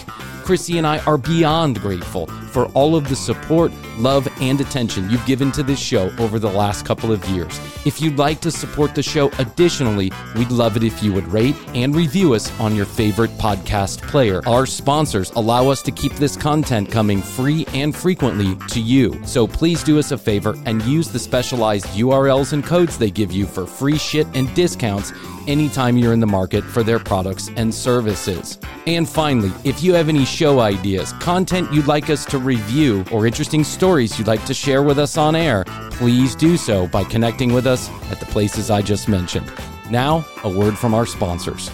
Krissy 0.46 0.78
and 0.78 0.86
I 0.86 1.00
are 1.06 1.18
beyond 1.18 1.80
grateful 1.80 2.28
for 2.28 2.66
all 2.66 2.94
of 2.94 3.08
the 3.08 3.16
support, 3.16 3.72
love, 3.98 4.28
and 4.40 4.60
attention 4.60 5.10
you've 5.10 5.26
given 5.26 5.50
to 5.50 5.64
this 5.64 5.80
show 5.80 6.12
over 6.20 6.38
the 6.38 6.48
last 6.48 6.86
couple 6.86 7.10
of 7.10 7.24
years. 7.24 7.58
If 7.84 8.00
you'd 8.00 8.16
like 8.16 8.40
to 8.42 8.52
support 8.52 8.94
the 8.94 9.02
show 9.02 9.28
additionally, 9.40 10.12
we'd 10.36 10.52
love 10.52 10.76
it 10.76 10.84
if 10.84 11.02
you 11.02 11.12
would 11.12 11.26
rate 11.26 11.56
and 11.74 11.96
review 11.96 12.32
us 12.32 12.48
on 12.60 12.76
your 12.76 12.86
favorite 12.86 13.32
podcast 13.32 14.00
player. 14.02 14.40
Our 14.46 14.66
sponsors 14.66 15.32
allow 15.32 15.68
us 15.68 15.82
to 15.82 15.90
keep 15.90 16.12
this 16.12 16.36
content 16.36 16.92
coming 16.92 17.22
free 17.22 17.66
and 17.74 17.94
frequently 17.94 18.54
to 18.68 18.80
you. 18.80 19.20
So 19.26 19.48
please 19.48 19.82
do 19.82 19.98
us 19.98 20.12
a 20.12 20.18
favor 20.18 20.54
and 20.64 20.80
use 20.84 21.08
the 21.08 21.18
specialized 21.18 21.86
URLs 21.86 22.52
and 22.52 22.64
codes 22.64 22.98
they 22.98 23.10
give 23.10 23.32
you 23.32 23.46
for 23.46 23.66
free 23.66 23.98
shit 23.98 24.28
and 24.34 24.54
discounts 24.54 25.12
anytime 25.46 25.96
you're 25.96 26.12
in 26.12 26.20
the 26.20 26.26
market 26.26 26.64
for 26.64 26.82
their 26.82 26.98
products 26.98 27.50
and 27.56 27.72
services. 27.72 28.58
And 28.86 29.08
finally, 29.08 29.52
if 29.64 29.82
you 29.82 29.94
have 29.94 30.08
any 30.08 30.24
show 30.36 30.60
ideas, 30.60 31.14
content 31.14 31.72
you'd 31.72 31.86
like 31.86 32.10
us 32.10 32.26
to 32.26 32.38
review, 32.38 33.04
or 33.10 33.26
interesting 33.26 33.64
stories 33.64 34.18
you'd 34.18 34.28
like 34.28 34.44
to 34.44 34.52
share 34.52 34.82
with 34.82 34.98
us 34.98 35.16
on 35.16 35.34
air, 35.34 35.64
please 35.92 36.34
do 36.34 36.58
so 36.58 36.86
by 36.88 37.02
connecting 37.04 37.54
with 37.54 37.66
us 37.66 37.88
at 38.10 38.20
the 38.20 38.26
places 38.26 38.70
I 38.70 38.82
just 38.82 39.08
mentioned. 39.08 39.50
Now, 39.90 40.26
a 40.44 40.50
word 40.50 40.76
from 40.76 40.92
our 40.92 41.06
sponsors. 41.06 41.70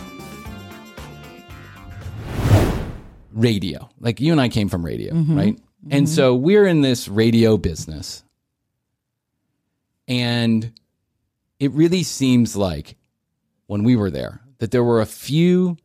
Radio. 3.32 3.90
Like 3.98 4.20
you 4.20 4.30
and 4.30 4.40
I 4.40 4.48
came 4.48 4.68
from 4.68 4.84
radio, 4.84 5.12
mm-hmm. 5.12 5.36
right? 5.36 5.58
And 5.90 6.06
mm-hmm. 6.06 6.14
so 6.14 6.36
we're 6.36 6.66
in 6.66 6.82
this 6.82 7.08
radio 7.08 7.56
business. 7.56 8.22
And 10.06 10.72
it 11.58 11.72
really 11.72 12.04
seems 12.04 12.54
like 12.54 12.96
when 13.66 13.82
we 13.82 13.96
were 13.96 14.10
there 14.10 14.40
that 14.58 14.70
there 14.70 14.84
were 14.84 15.00
a 15.00 15.06
few 15.06 15.78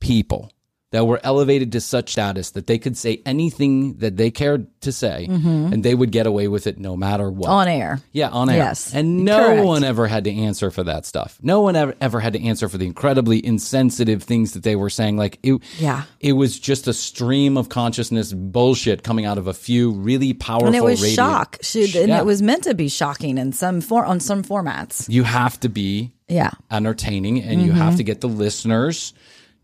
people 0.00 0.50
that 0.92 1.06
were 1.06 1.20
elevated 1.22 1.70
to 1.72 1.80
such 1.80 2.10
status 2.10 2.50
that 2.50 2.66
they 2.66 2.76
could 2.76 2.96
say 2.96 3.22
anything 3.24 3.94
that 3.98 4.16
they 4.16 4.28
cared 4.28 4.66
to 4.80 4.90
say 4.90 5.26
and 5.26 5.84
they 5.84 5.94
would 5.94 6.10
get 6.10 6.26
away 6.26 6.48
with 6.48 6.66
it 6.66 6.78
no 6.80 6.96
matter 6.96 7.30
what. 7.30 7.48
On 7.48 7.68
air. 7.68 8.00
Yeah, 8.10 8.28
on 8.30 8.50
air. 8.50 8.56
Yes, 8.56 8.92
And 8.92 9.24
no 9.24 9.38
correct. 9.46 9.64
one 9.66 9.84
ever 9.84 10.08
had 10.08 10.24
to 10.24 10.32
answer 10.34 10.70
for 10.72 10.82
that 10.82 11.06
stuff. 11.06 11.38
No 11.42 11.60
one 11.60 11.76
ever, 11.76 11.94
ever 12.00 12.18
had 12.18 12.32
to 12.32 12.42
answer 12.44 12.68
for 12.68 12.76
the 12.76 12.86
incredibly 12.86 13.44
insensitive 13.46 14.24
things 14.24 14.52
that 14.54 14.64
they 14.64 14.74
were 14.74 14.90
saying. 14.90 15.16
Like 15.16 15.38
it, 15.44 15.60
Yeah. 15.78 16.02
it 16.18 16.32
was 16.32 16.58
just 16.58 16.88
a 16.88 16.92
stream 16.92 17.56
of 17.56 17.68
consciousness 17.68 18.32
bullshit 18.32 19.04
coming 19.04 19.24
out 19.26 19.38
of 19.38 19.46
a 19.46 19.54
few 19.54 19.92
really 19.92 20.32
powerful 20.32 20.66
And 20.66 20.74
it 20.74 20.82
was 20.82 21.00
radio- 21.02 21.14
shock. 21.14 21.58
Should, 21.62 21.94
and 21.94 22.08
Yeah. 22.08 22.18
it 22.18 22.26
was 22.26 22.42
meant 22.42 22.64
to 22.64 22.74
be 22.74 22.88
shocking 22.88 23.38
in 23.38 23.52
some 23.52 23.80
for, 23.80 24.04
on 24.04 24.18
some 24.18 24.42
formats. 24.42 25.08
You 25.08 25.22
have 25.22 25.60
to 25.60 25.68
be 25.68 26.10
Yeah. 26.28 26.50
entertaining 26.68 27.40
and 27.42 27.62
you 27.62 27.68
Mm-hmm. 27.68 27.78
have 27.80 27.96
to 27.96 28.02
get 28.02 28.20
the 28.20 28.28
listeners 28.28 29.12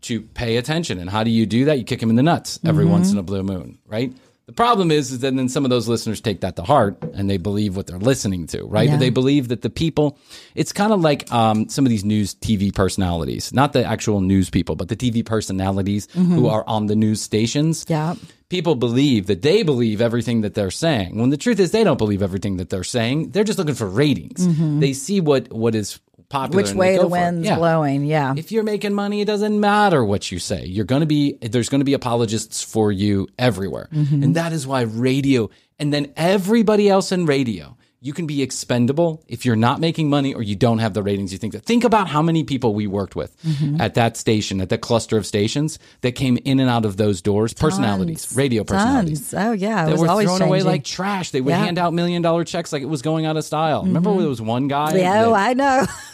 to 0.01 0.21
pay 0.21 0.57
attention. 0.57 0.99
And 0.99 1.09
how 1.09 1.23
do 1.23 1.31
you 1.31 1.45
do 1.45 1.65
that? 1.65 1.77
You 1.77 1.83
kick 1.83 1.99
them 1.99 2.09
in 2.09 2.15
the 2.15 2.23
nuts 2.23 2.59
every 2.65 2.83
Mm-hmm. 2.85 2.93
once 2.93 3.11
in 3.11 3.17
a 3.17 3.23
blue 3.23 3.43
moon, 3.43 3.77
right? 3.87 4.13
The 4.45 4.53
problem 4.53 4.91
is, 4.91 5.11
is 5.11 5.19
that 5.19 5.35
then 5.35 5.49
some 5.49 5.65
of 5.65 5.69
those 5.71 5.89
listeners 5.89 6.21
take 6.21 6.39
that 6.39 6.55
to 6.55 6.63
heart 6.63 7.03
and 7.13 7.29
they 7.29 7.35
believe 7.35 7.75
what 7.75 7.85
they're 7.85 7.99
listening 7.99 8.47
to, 8.47 8.63
right? 8.63 8.87
Yeah. 8.87 8.95
They 8.95 9.09
believe 9.09 9.49
that 9.49 9.61
the 9.61 9.69
people, 9.69 10.17
it's 10.55 10.71
kind 10.71 10.93
of 10.93 11.01
like 11.01 11.29
um, 11.33 11.67
some 11.67 11.85
of 11.85 11.89
these 11.89 12.05
news 12.05 12.33
TV 12.35 12.73
personalities, 12.73 13.51
not 13.51 13.73
the 13.73 13.83
actual 13.83 14.21
news 14.21 14.49
people, 14.49 14.77
but 14.77 14.87
the 14.87 14.95
TV 14.95 15.25
personalities 15.25 16.07
who 16.13 16.47
are 16.47 16.63
on 16.65 16.85
the 16.87 16.95
news 16.95 17.21
stations. 17.21 17.83
Mm-hmm. 17.83 17.91
Yeah. 17.91 18.15
People 18.47 18.75
believe 18.75 19.27
that 19.27 19.41
they 19.41 19.63
believe 19.63 19.99
everything 19.99 20.39
that 20.41 20.53
they're 20.53 20.71
saying. 20.71 21.17
When 21.19 21.29
the 21.29 21.35
truth 21.35 21.59
is, 21.59 21.71
they 21.71 21.83
don't 21.83 21.97
believe 21.97 22.21
everything 22.21 22.55
that 22.57 22.69
they're 22.69 22.85
saying. 22.85 23.31
They're 23.31 23.43
just 23.43 23.59
looking 23.59 23.75
for 23.75 23.87
ratings. 23.89 24.47
They 24.79 24.93
see 24.93 25.19
what 25.19 25.51
what 25.51 25.75
is 25.75 25.99
popular. 26.29 26.63
Which 26.63 26.73
way 26.73 26.97
the 26.97 27.07
wind's 27.07 27.47
Yeah. 27.47 27.55
blowing. 27.55 28.05
Yeah. 28.05 28.33
If 28.35 28.51
you're 28.51 28.63
making 28.63 28.93
money, 28.93 29.21
it 29.21 29.25
doesn't 29.25 29.59
matter 29.59 30.03
what 30.03 30.31
you 30.31 30.39
say. 30.39 30.65
You're 30.65 30.85
going 30.85 30.99
to 31.01 31.05
be, 31.05 31.37
there's 31.41 31.69
going 31.69 31.79
to 31.81 31.85
be 31.85 31.93
apologists 31.93 32.61
for 32.63 32.91
you 32.91 33.27
everywhere. 33.39 33.87
Mm-hmm. 33.93 34.23
And 34.23 34.35
that 34.35 34.51
is 34.51 34.67
why 34.67 34.81
radio, 34.81 35.49
and 35.79 35.93
then 35.93 36.11
everybody 36.17 36.89
else 36.89 37.11
in 37.11 37.25
radio, 37.25 37.76
you 38.07 38.13
can 38.13 38.25
be 38.25 38.41
expendable 38.41 39.21
if 39.27 39.45
you're 39.45 39.55
not 39.57 39.79
making 39.81 40.09
money 40.09 40.33
or 40.33 40.41
you 40.41 40.55
don't 40.55 40.79
have 40.79 40.93
the 40.93 41.03
ratings 41.03 41.31
you 41.33 41.37
think 41.37 41.51
that. 41.53 41.65
Think 41.65 41.83
about 41.83 42.07
how 42.07 42.21
many 42.21 42.43
people 42.45 42.73
we 42.73 42.87
worked 42.87 43.15
with 43.15 43.35
Mm-hmm. 43.43 43.81
at 43.81 43.93
that 43.95 44.15
station, 44.17 44.61
at 44.61 44.69
that 44.69 44.79
cluster 44.81 45.17
of 45.17 45.25
stations 45.25 45.77
that 46.01 46.13
came 46.13 46.37
in 46.45 46.59
and 46.59 46.69
out 46.69 46.85
of 46.85 46.95
those 46.97 47.21
doors, 47.21 47.53
personalities, 47.53 48.23
Tons. 48.25 48.37
radio 48.37 48.63
personalities. 48.63 49.31
Tons. 49.31 49.45
Oh, 49.45 49.51
yeah. 49.51 49.85
It 49.87 49.89
That 49.91 49.99
were 49.99 50.07
always 50.07 50.27
thrown 50.29 50.41
away 50.41 50.63
like 50.63 50.83
trash. 50.85 51.31
They 51.31 51.41
would 51.41 51.49
Yeah. 51.49 51.57
Mm-hmm. 51.57 51.65
hand 51.65 51.77
out 51.79 51.93
million 51.93 52.21
dollar 52.21 52.43
checks 52.45 52.71
like 52.71 52.81
it 52.81 52.85
was 52.89 53.01
going 53.01 53.25
out 53.25 53.35
of 53.37 53.43
style. 53.43 53.83
Remember 53.83 54.09
when 54.11 54.19
there 54.19 54.29
was 54.29 54.41
one 54.41 54.67
guy? 54.69 54.95
Yeah, 54.95 55.25
oh, 55.25 55.33
I 55.33 55.53
know. 55.53 55.85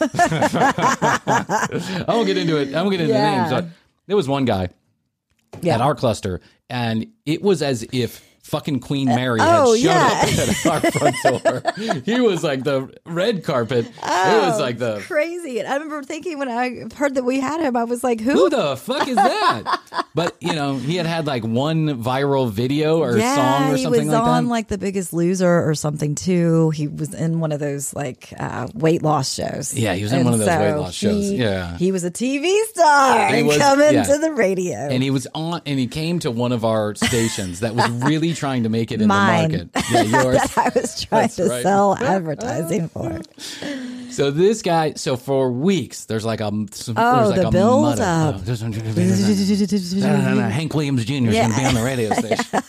I 0.84 2.04
won't 2.08 2.26
get 2.26 2.36
into 2.36 2.56
it. 2.60 2.74
I 2.74 2.82
won't 2.82 2.92
get 2.92 3.00
into 3.00 3.12
Yeah. 3.14 3.36
names. 3.42 3.50
But 3.52 3.66
there 4.06 4.16
was 4.16 4.28
one 4.28 4.44
guy 4.44 4.68
Yeah. 5.62 5.74
at 5.76 5.80
our 5.80 5.94
cluster, 5.94 6.40
and 6.68 7.06
it 7.26 7.42
was 7.42 7.62
as 7.62 7.86
if 7.92 8.22
fucking 8.44 8.78
Queen 8.80 9.06
Mary 9.08 9.40
had 9.40 9.60
oh, 9.62 9.74
showed 9.74 9.82
yeah. 9.84 10.22
up 10.22 10.38
at 10.38 10.66
our 10.84 10.90
front 10.92 11.16
door. 11.42 12.02
he 12.04 12.20
was 12.20 12.44
like 12.44 12.62
the 12.62 12.94
red 13.06 13.42
carpet. 13.42 13.86
it 13.86 13.92
was 14.02 14.60
like 14.60 14.78
the 14.78 15.00
Crazy. 15.00 15.58
And 15.58 15.66
I 15.68 15.74
remember 15.74 16.02
thinking 16.02 16.38
when 16.38 16.48
I 16.48 16.84
heard 16.94 17.14
that 17.16 17.24
we 17.24 17.40
had 17.40 17.60
him, 17.60 17.76
I 17.76 17.84
was 17.84 18.04
like, 18.04 18.20
who? 18.20 18.32
who 18.32 18.50
the 18.50 18.76
fuck 18.76 19.08
is 19.08 19.16
that? 19.16 19.80
but 20.14 20.36
you 20.40 20.52
know, 20.54 20.76
he 20.76 20.96
had 20.96 21.06
had 21.06 21.26
like 21.26 21.42
one 21.42 22.02
viral 22.02 22.50
video 22.50 22.98
or 22.98 23.16
yeah, 23.16 23.34
song 23.34 23.72
or 23.74 23.78
something 23.78 23.82
like 23.82 23.82
that. 23.82 24.02
he 24.02 24.06
was 24.08 24.14
like 24.14 24.22
on 24.22 24.48
like 24.48 24.68
The 24.68 24.78
Biggest 24.78 25.12
Loser 25.12 25.66
or 25.68 25.74
something 25.74 26.14
too. 26.14 26.70
He 26.70 26.86
was 26.86 27.14
in 27.14 27.40
one 27.40 27.50
of 27.50 27.60
those 27.60 27.94
like 27.94 28.32
uh, 28.38 28.68
weight 28.74 29.02
loss 29.02 29.32
shows. 29.34 29.74
Yeah, 29.74 29.94
he 29.94 30.02
was 30.02 30.12
in 30.12 30.18
And 30.18 30.24
one 30.26 30.34
of 30.34 30.40
those 30.40 30.48
weight 30.48 30.74
loss 30.74 30.94
shows. 30.94 31.30
he- 31.30 31.36
Yeah. 31.36 31.76
he 31.78 31.92
was 31.92 32.04
a 32.04 32.10
TV 32.10 32.54
star 32.66 33.28
He 33.28 33.38
and 33.38 33.46
was- 33.48 33.56
coming 33.58 33.94
yeah. 33.94 34.02
to 34.02 34.18
the 34.18 34.32
radio. 34.32 34.76
and 34.76 35.02
he 35.02 35.10
was 35.10 35.26
on, 35.34 35.62
and 35.64 35.78
he 35.78 35.86
came 35.86 36.18
to 36.20 36.30
one 36.30 36.52
of 36.52 36.64
our 36.64 36.94
stations 36.94 37.60
that 37.60 37.74
was 37.74 37.88
really 37.88 38.33
trying 38.34 38.62
to 38.64 38.68
make 38.68 38.92
it 38.92 39.00
in 39.00 39.08
Mine. 39.08 39.50
the 39.50 39.58
market. 39.58 39.70
Yeah, 39.92 40.02
yours. 40.22 40.36
that 40.54 40.58
I 40.58 40.78
was 40.80 41.04
trying 41.04 41.22
That's 41.22 41.36
to 41.36 41.44
right. 41.46 41.62
sell 41.62 41.96
advertising 41.96 42.88
for. 42.88 43.20
So 44.10 44.30
this 44.30 44.62
guy, 44.62 44.94
so 44.94 45.16
for 45.16 45.50
weeks, 45.50 46.04
there's 46.04 46.24
like 46.24 46.40
a 46.40 46.50
some, 46.70 46.94
Oh, 46.96 47.16
there's 47.16 47.30
like 47.30 47.40
the 47.42 47.48
a 47.48 47.50
build 47.50 47.98
up. 48.00 48.36
Oh, 48.38 48.42
Hank 50.50 50.74
Williams 50.74 51.04
Jr. 51.04 51.12
is 51.14 51.34
going 51.34 51.50
to 51.50 51.56
be 51.56 51.64
on 51.64 51.74
the 51.74 51.82
radio 51.82 52.10
station. 52.14 52.60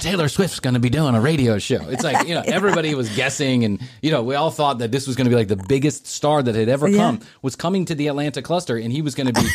Taylor 0.00 0.28
Swift's 0.28 0.60
going 0.60 0.74
to 0.74 0.80
be 0.80 0.90
doing 0.90 1.14
a 1.14 1.20
radio 1.20 1.58
show. 1.58 1.80
It's 1.88 2.04
like 2.04 2.28
you 2.28 2.34
know 2.34 2.42
everybody 2.46 2.94
was 2.94 3.14
guessing, 3.16 3.64
and 3.64 3.80
you 4.02 4.10
know 4.10 4.22
we 4.22 4.34
all 4.36 4.50
thought 4.50 4.78
that 4.78 4.92
this 4.92 5.06
was 5.06 5.16
going 5.16 5.24
to 5.24 5.30
be 5.30 5.36
like 5.36 5.48
the 5.48 5.62
biggest 5.68 6.06
star 6.06 6.42
that 6.42 6.54
had 6.54 6.68
ever 6.68 6.88
Yeah. 6.88 6.98
come 6.98 7.20
was 7.42 7.56
coming 7.56 7.84
to 7.86 7.94
the 7.94 8.06
Atlanta 8.06 8.42
cluster, 8.42 8.76
and 8.76 8.92
he 8.92 9.02
was 9.02 9.14
going 9.14 9.32
to 9.32 9.40
be 9.40 9.48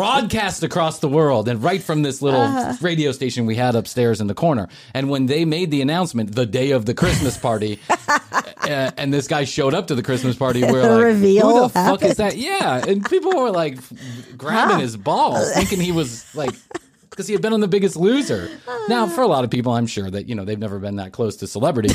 broadcast 0.00 0.62
across 0.62 0.98
the 1.00 1.08
world 1.08 1.46
and 1.48 1.62
right 1.62 1.82
from 1.82 2.02
this 2.02 2.22
little 2.22 2.40
Uh-huh. 2.40 2.74
radio 2.80 3.12
station 3.12 3.44
we 3.46 3.54
had 3.56 3.74
upstairs 3.74 4.20
in 4.20 4.26
the 4.28 4.34
corner. 4.34 4.66
And 4.94 5.10
when 5.10 5.26
they 5.26 5.44
made 5.44 5.70
the 5.70 5.82
announcement 5.82 6.34
the 6.34 6.46
day 6.46 6.70
of 6.70 6.86
the 6.86 6.94
Christmas 6.94 7.36
party, 7.36 7.78
uh, 7.88 8.90
and 8.96 9.12
this 9.12 9.28
guy 9.28 9.44
showed 9.44 9.74
up 9.74 9.88
to 9.88 9.94
the 9.94 10.02
Christmas 10.02 10.36
party, 10.36 10.60
we 10.62 10.68
The 10.68 10.72
were 10.72 10.82
like, 10.96 11.04
reveal 11.04 11.50
"Who 11.50 11.60
the 11.60 11.68
fuck 11.68 12.02
is 12.02 12.16
that?" 12.16 12.36
Yeah, 12.38 12.82
and 12.88 13.04
people 13.04 13.32
were 13.36 13.50
like 13.50 13.76
grabbing 14.38 14.78
his 14.80 14.96
balls, 14.96 15.52
thinking 15.54 15.80
he 15.80 15.92
was 15.92 16.24
like. 16.34 16.54
Because 17.10 17.26
he 17.26 17.34
had 17.34 17.42
been 17.42 17.52
on 17.52 17.60
The 17.60 17.68
Biggest 17.68 17.96
Loser. 17.96 18.48
Now, 18.88 19.06
for 19.08 19.20
a 19.22 19.26
lot 19.26 19.42
of 19.44 19.50
people, 19.50 19.72
I'm 19.72 19.88
sure 19.88 20.08
that 20.08 20.28
you 20.28 20.34
know 20.36 20.44
they've 20.46 20.58
never 20.58 20.78
been 20.78 20.96
that 20.96 21.10
close 21.12 21.34
to 21.38 21.46
celebrity, 21.48 21.92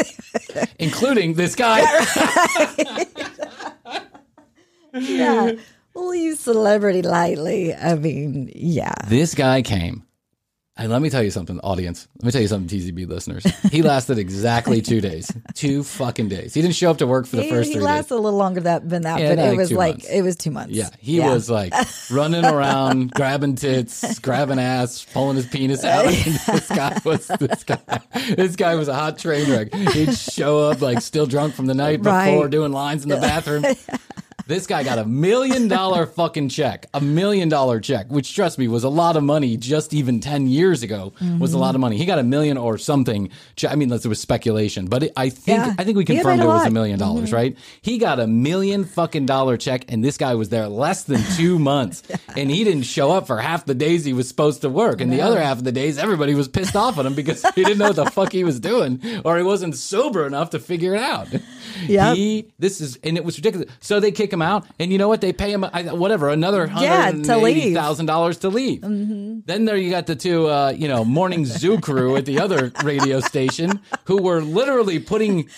including 0.80 1.34
this 1.34 1.54
guy. 1.54 1.82
yeah. 4.94 5.52
We'll 5.94 6.14
use 6.14 6.40
celebrity 6.40 7.02
lightly. 7.02 7.74
I 7.74 7.94
mean, 7.96 8.50
yeah. 8.54 8.94
This 9.08 9.34
guy 9.34 9.62
came. 9.62 10.04
And 10.76 10.90
let 10.90 11.02
me 11.02 11.10
tell 11.10 11.22
you 11.22 11.30
something, 11.30 11.60
audience. 11.60 12.08
Let 12.20 12.24
me 12.26 12.30
tell 12.30 12.40
you 12.40 12.48
something, 12.48 12.78
TCB 12.78 13.06
listeners. 13.06 13.44
He 13.70 13.82
lasted 13.92 14.16
exactly 14.16 14.80
two 14.80 15.02
days. 15.02 15.30
Two 15.52 15.82
fucking 15.82 16.30
days. 16.30 16.54
He 16.54 16.62
didn't 16.62 16.74
show 16.76 16.90
up 16.90 16.98
to 16.98 17.06
work 17.06 17.26
for 17.26 17.36
the 17.36 17.42
He, 17.42 17.50
first 17.50 17.68
he 17.68 17.74
three 17.74 17.82
lasted 17.84 18.14
days. 18.14 18.18
a 18.18 18.22
little 18.22 18.38
longer 18.38 18.60
that, 18.62 18.88
than 18.88 19.02
that, 19.02 19.20
Yeah, 19.20 19.34
but 19.34 19.38
like 19.44 19.52
it 19.52 19.56
was 19.58 19.72
like 19.72 19.94
months. 19.96 20.08
it 20.10 20.22
was 20.22 20.36
two 20.36 20.50
months. 20.50 20.72
Yeah, 20.72 20.88
he 20.98 21.20
was 21.20 21.50
like 21.50 21.74
running 22.10 22.46
around, 22.46 23.10
grabbing 23.12 23.56
tits, 23.56 24.18
grabbing 24.20 24.58
ass, 24.58 25.04
pulling 25.12 25.36
his 25.36 25.46
penis 25.46 25.84
out. 25.84 26.04
this 26.14 26.68
guy 26.68 26.98
was 27.04 27.26
this 27.26 27.62
guy. 27.64 28.00
This 28.36 28.56
guy 28.56 28.74
was 28.76 28.88
a 28.88 28.94
hot 28.94 29.18
train 29.18 29.50
wreck. 29.50 29.74
He'd 29.74 30.14
show 30.16 30.60
up 30.70 30.80
like 30.80 31.02
still 31.02 31.26
drunk 31.26 31.54
from 31.54 31.66
the 31.66 31.74
night 31.74 31.98
before, 32.00 32.12
Right. 32.44 32.50
doing 32.50 32.72
lines 32.72 33.02
in 33.02 33.10
the 33.10 33.16
bathroom. 33.18 33.64
This 34.50 34.66
guy 34.66 34.82
got 34.82 34.98
a 34.98 35.04
million 35.04 35.68
dollar 35.68 36.06
fucking 36.06 36.48
check, 36.48 36.86
a 36.92 37.00
million 37.00 37.48
dollar 37.48 37.78
check, 37.78 38.08
which 38.10 38.34
trust 38.34 38.58
me 38.58 38.66
was 38.66 38.82
a 38.82 38.88
lot 38.88 39.16
of 39.16 39.22
money 39.22 39.56
just 39.56 39.94
even 39.94 40.18
10 40.18 40.48
years 40.48 40.82
ago 40.82 41.12
was 41.38 41.52
a 41.52 41.58
lot 41.58 41.76
of 41.76 41.80
money. 41.80 41.96
He 41.96 42.04
got 42.04 42.18
a 42.18 42.24
million 42.24 42.56
or 42.56 42.76
something. 42.76 43.30
I 43.68 43.76
mean, 43.76 43.88
that's 43.88 44.04
was 44.08 44.18
speculation, 44.18 44.86
but 44.86 45.04
it, 45.04 45.12
I 45.16 45.28
think, 45.28 45.58
Yeah. 45.58 45.74
I 45.78 45.84
think 45.84 45.96
we 45.96 46.04
confirmed 46.04 46.42
it 46.42 46.46
was 46.46 46.66
a 46.66 46.70
million 46.70 46.98
dollars, 46.98 47.32
right? 47.32 47.56
He 47.80 47.98
got 47.98 48.18
a 48.18 48.26
million 48.26 48.84
fucking 48.86 49.24
dollar 49.26 49.56
check 49.56 49.84
and 49.88 50.02
this 50.02 50.18
guy 50.18 50.34
was 50.34 50.48
there 50.48 50.66
less 50.66 51.04
than 51.04 51.22
two 51.36 51.56
months 51.70 52.02
and 52.36 52.50
he 52.50 52.64
didn't 52.64 52.82
show 52.82 53.12
up 53.12 53.28
for 53.28 53.38
half 53.38 53.66
the 53.66 53.74
days 53.76 54.04
he 54.04 54.12
was 54.12 54.26
supposed 54.26 54.62
to 54.62 54.68
work. 54.68 55.00
And 55.00 55.12
the 55.12 55.20
other 55.20 55.40
half 55.40 55.58
of 55.58 55.64
the 55.64 55.70
days, 55.70 55.96
everybody 55.96 56.34
was 56.34 56.48
pissed 56.48 56.74
off 56.74 56.98
at 56.98 57.06
him 57.06 57.14
because 57.14 57.44
he 57.54 57.62
didn't 57.62 57.78
know 57.78 57.86
what 57.92 57.96
the 57.96 58.06
fuck 58.10 58.32
he 58.32 58.42
was 58.42 58.58
doing 58.58 59.00
or 59.24 59.36
he 59.36 59.44
wasn't 59.44 59.76
sober 59.76 60.26
enough 60.26 60.50
to 60.50 60.58
figure 60.58 60.96
it 60.96 61.02
out. 61.02 61.28
Yeah. 61.86 62.14
He, 62.14 62.50
this 62.58 62.80
is, 62.80 62.98
and 63.04 63.16
it 63.16 63.24
was 63.24 63.38
ridiculous. 63.38 63.70
So 63.78 64.00
they 64.00 64.10
kick 64.10 64.32
him 64.32 64.39
out, 64.42 64.66
and 64.78 64.92
you 64.92 64.98
know 64.98 65.08
what? 65.08 65.20
They 65.20 65.32
pay 65.32 65.52
him, 65.52 65.62
whatever, 65.62 66.28
another 66.28 66.66
hundred 66.66 67.28
eighty 67.30 67.74
thousand 67.74 68.06
dollars 68.06 68.38
to 68.38 68.48
leave. 68.48 68.82
Then 68.82 69.64
there 69.64 69.76
you 69.76 69.90
got 69.90 70.06
the 70.06 70.16
two, 70.16 70.48
uh, 70.48 70.70
you 70.70 70.88
know, 70.88 71.04
morning 71.04 71.44
zoo 71.44 71.80
crew 71.80 72.16
at 72.16 72.26
the 72.26 72.40
other 72.40 72.72
radio 72.84 73.20
station 73.20 73.80
who 74.04 74.22
were 74.22 74.40
literally 74.40 74.98
putting 74.98 75.48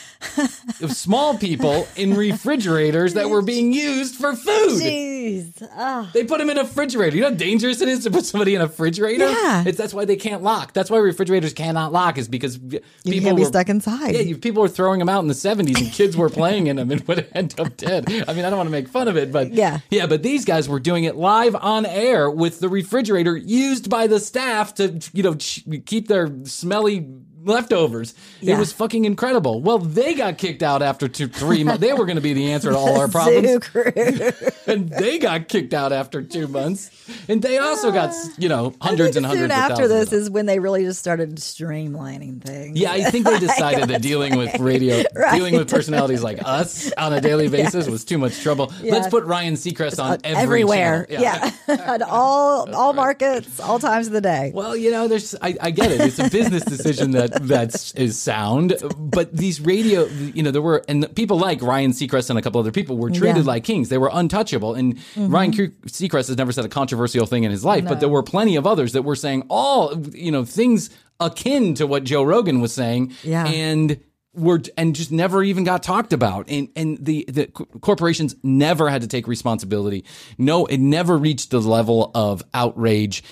small 0.89 1.37
people 1.37 1.87
in 1.97 2.15
refrigerators 2.15 3.15
that 3.15 3.29
were 3.29 3.43
being 3.43 3.73
used 3.73 4.17
for 4.17 4.35
food. 4.35 4.83
Jeez. 4.83 5.69
Ah. 5.75 6.11
They 6.13 6.25
put 6.25 6.39
them 6.39 6.51
in 6.51 6.59
a 6.59 6.63
refrigerator. 6.63 7.17
You 7.17 7.23
know 7.23 7.31
how 7.31 7.35
dangerous 7.35 7.81
it 7.81 7.89
is 7.89 8.05
to 8.05 8.11
put 8.11 8.25
somebody 8.25 8.55
in 8.55 8.61
a 8.61 8.67
refrigerator? 8.67 9.29
Yeah. 9.29 9.65
It's 9.67 9.79
that's 9.79 9.95
why 9.95 10.05
they 10.05 10.17
can't 10.17 10.43
lock. 10.43 10.73
That's 10.73 10.91
why 10.91 10.99
refrigerators 10.99 11.53
cannot 11.53 11.93
lock 11.93 12.19
is 12.19 12.29
because 12.29 12.59
people 12.59 12.81
can't 13.05 13.37
be 13.37 13.43
were, 13.43 13.45
stuck 13.45 13.69
inside. 13.69 14.15
Yeah, 14.15 14.23
you, 14.23 14.37
people 14.37 14.63
were 14.63 14.69
throwing 14.69 14.99
them 14.99 15.09
out 15.09 15.21
in 15.21 15.29
the 15.29 15.35
70s 15.35 15.81
and 15.81 15.93
kids 15.93 16.17
were 16.17 16.29
playing 16.29 16.67
in 16.67 16.77
them 16.77 16.91
and 16.91 17.01
would 17.09 17.29
end 17.33 17.59
up 17.59 17.77
dead. 17.77 18.07
I 18.29 18.33
mean, 18.35 18.45
I 18.45 18.51
don't 18.51 18.57
want 18.57 18.69
to 18.69 18.72
make 18.73 18.89
fun 18.89 19.07
of 19.09 19.17
it, 19.17 19.31
but 19.31 19.53
Yeah. 19.53 19.79
Yeah, 19.91 20.07
but 20.07 20.23
these 20.23 20.45
guys 20.45 20.69
were 20.69 20.81
doing 20.81 21.05
it 21.05 21.15
live 21.17 21.55
on 21.55 21.87
air 21.87 22.29
with 22.31 22.59
the 22.61 22.69
refrigerator 22.69 23.37
used 23.37 23.89
by 23.89 24.07
the 24.09 24.19
staff 24.19 24.75
to, 24.75 24.99
you 25.13 25.23
know, 25.23 25.35
ch- 25.35 25.65
keep 25.87 26.09
their 26.09 26.29
smelly 26.45 27.07
leftovers. 27.45 28.15
It 28.41 28.59
was 28.59 28.73
fucking 28.73 29.05
incredible. 29.05 29.61
Well, 29.61 29.79
they 29.79 30.15
got 30.15 30.39
kicked 30.39 30.63
out 30.63 30.83
after 30.83 31.09
two, 31.09 31.29
three 31.29 31.65
months. 31.65 31.81
They 31.81 31.93
were 31.93 32.05
going 32.05 32.17
to 32.17 32.23
be 32.23 32.33
the 32.33 32.53
answer 32.53 32.71
to 32.71 32.77
all 32.77 32.99
our 32.99 33.09
problems 33.09 33.69
and 34.67 34.89
they 34.89 35.19
got 35.19 35.49
kicked 35.49 35.75
out 35.75 35.93
after 35.93 36.23
two 36.23 36.49
months, 36.49 36.91
and 37.29 37.43
they 37.43 37.59
also 37.59 37.91
got 37.91 38.15
you 38.39 38.49
know 38.49 38.75
hundreds 38.81 39.17
and 39.17 39.27
hundreds 39.27 39.43
soon 39.43 39.51
after 39.51 39.89
this 39.89 40.13
is 40.13 40.31
when 40.31 40.47
they 40.47 40.59
really 40.59 40.85
just 40.85 40.99
started 40.99 41.37
streamlining 41.37 42.43
things. 42.43 42.79
Yeah, 42.79 42.93
I 42.93 43.05
think 43.05 43.27
they 43.27 43.39
decided 43.53 43.89
that 43.89 44.03
dealing 44.03 44.37
with 44.37 44.59
radio, 44.59 45.03
dealing 45.33 45.57
with 45.57 45.71
personalities 45.71 46.23
like 46.23 46.39
us 46.45 46.93
on 46.93 47.13
a 47.13 47.21
daily 47.21 47.49
basis 47.49 47.89
was 47.89 48.05
too 48.05 48.19
much 48.19 48.41
trouble. 48.41 48.73
Let's 48.83 49.09
put 49.09 49.25
Ryan 49.25 49.55
Seacrest 49.55 50.03
on 50.03 50.19
every 50.25 50.43
everywhere. 50.43 51.07
channel. 51.07 51.53
Yeah, 51.69 51.93
on 51.93 52.03
all 52.03 52.75
all 52.75 52.93
markets, 52.93 53.61
all 53.61 53.79
times 53.79 54.07
of 54.07 54.13
the 54.13 54.21
day. 54.21 54.53
Well, 54.55 54.77
you 54.77 54.91
know, 54.91 55.09
there's 55.09 55.35
I, 55.43 55.57
I 55.61 55.71
get 55.71 55.91
it. 55.91 56.01
It's 56.01 56.19
a 56.19 56.29
business 56.29 56.65
decision 56.65 57.13
that 57.13 57.32
that's 57.41 57.93
is 57.95 58.19
sound, 58.19 58.75
but 58.99 59.35
these 59.37 59.61
radio, 59.61 60.05
you 60.07 60.43
know, 60.43 60.51
there 60.51 60.63
were 60.63 60.85
and 60.89 61.15
people 61.15 61.39
like 61.39 61.63
Ryan 61.63 61.93
Seacrest 61.93 62.31
and 62.31 62.39
a 62.39 62.43
couple 62.43 62.61
other 62.61 62.73
people 62.73 62.97
were 62.97 63.09
treated 63.11 63.27
Yeah. 63.27 63.35
Mm-hmm. 63.39 63.47
like 63.49 63.65
kings. 63.65 63.89
They 63.89 63.99
were 63.99 64.11
untouchable, 64.13 64.75
and 64.75 64.99
Ryan 65.17 65.53
Seacrest 65.53 66.29
has 66.29 66.37
never 66.37 66.53
said 66.53 66.65
a 66.65 66.69
controversial 66.69 67.27
thing 67.27 67.45
in 67.45 67.51
his 67.51 67.65
life, 67.65 67.85
but 67.85 68.01
there 68.01 68.09
were 68.09 68.23
plenty 68.23 68.57
of 68.57 68.67
others 68.67 68.93
that 68.93 69.03
were 69.03 69.17
saying 69.17 69.45
all 69.49 69.97
you 70.15 70.31
know 70.31 70.45
things 70.45 70.91
akin 71.21 71.75
to 71.75 71.87
what 71.87 72.05
Joe 72.05 72.23
Rogan 72.23 72.61
was 72.61 72.73
saying, 72.73 73.13
Yeah. 73.23 73.47
and 73.47 73.99
were 74.35 74.63
and 74.79 74.97
just 74.97 75.13
never 75.13 75.43
even 75.43 75.63
got 75.63 75.83
talked 75.83 76.15
about 76.15 76.49
and 76.49 76.67
and 76.75 76.97
the 77.05 77.27
the 77.29 77.49
corporations 77.83 78.35
never 78.43 78.89
had 78.89 79.03
to 79.03 79.07
take 79.07 79.29
responsibility 79.29 80.07
no 80.39 80.65
it 80.65 80.79
never 80.79 81.19
reached 81.19 81.51
the 81.51 81.61
level 81.61 82.11
of 82.15 82.43
outrage 82.55 83.23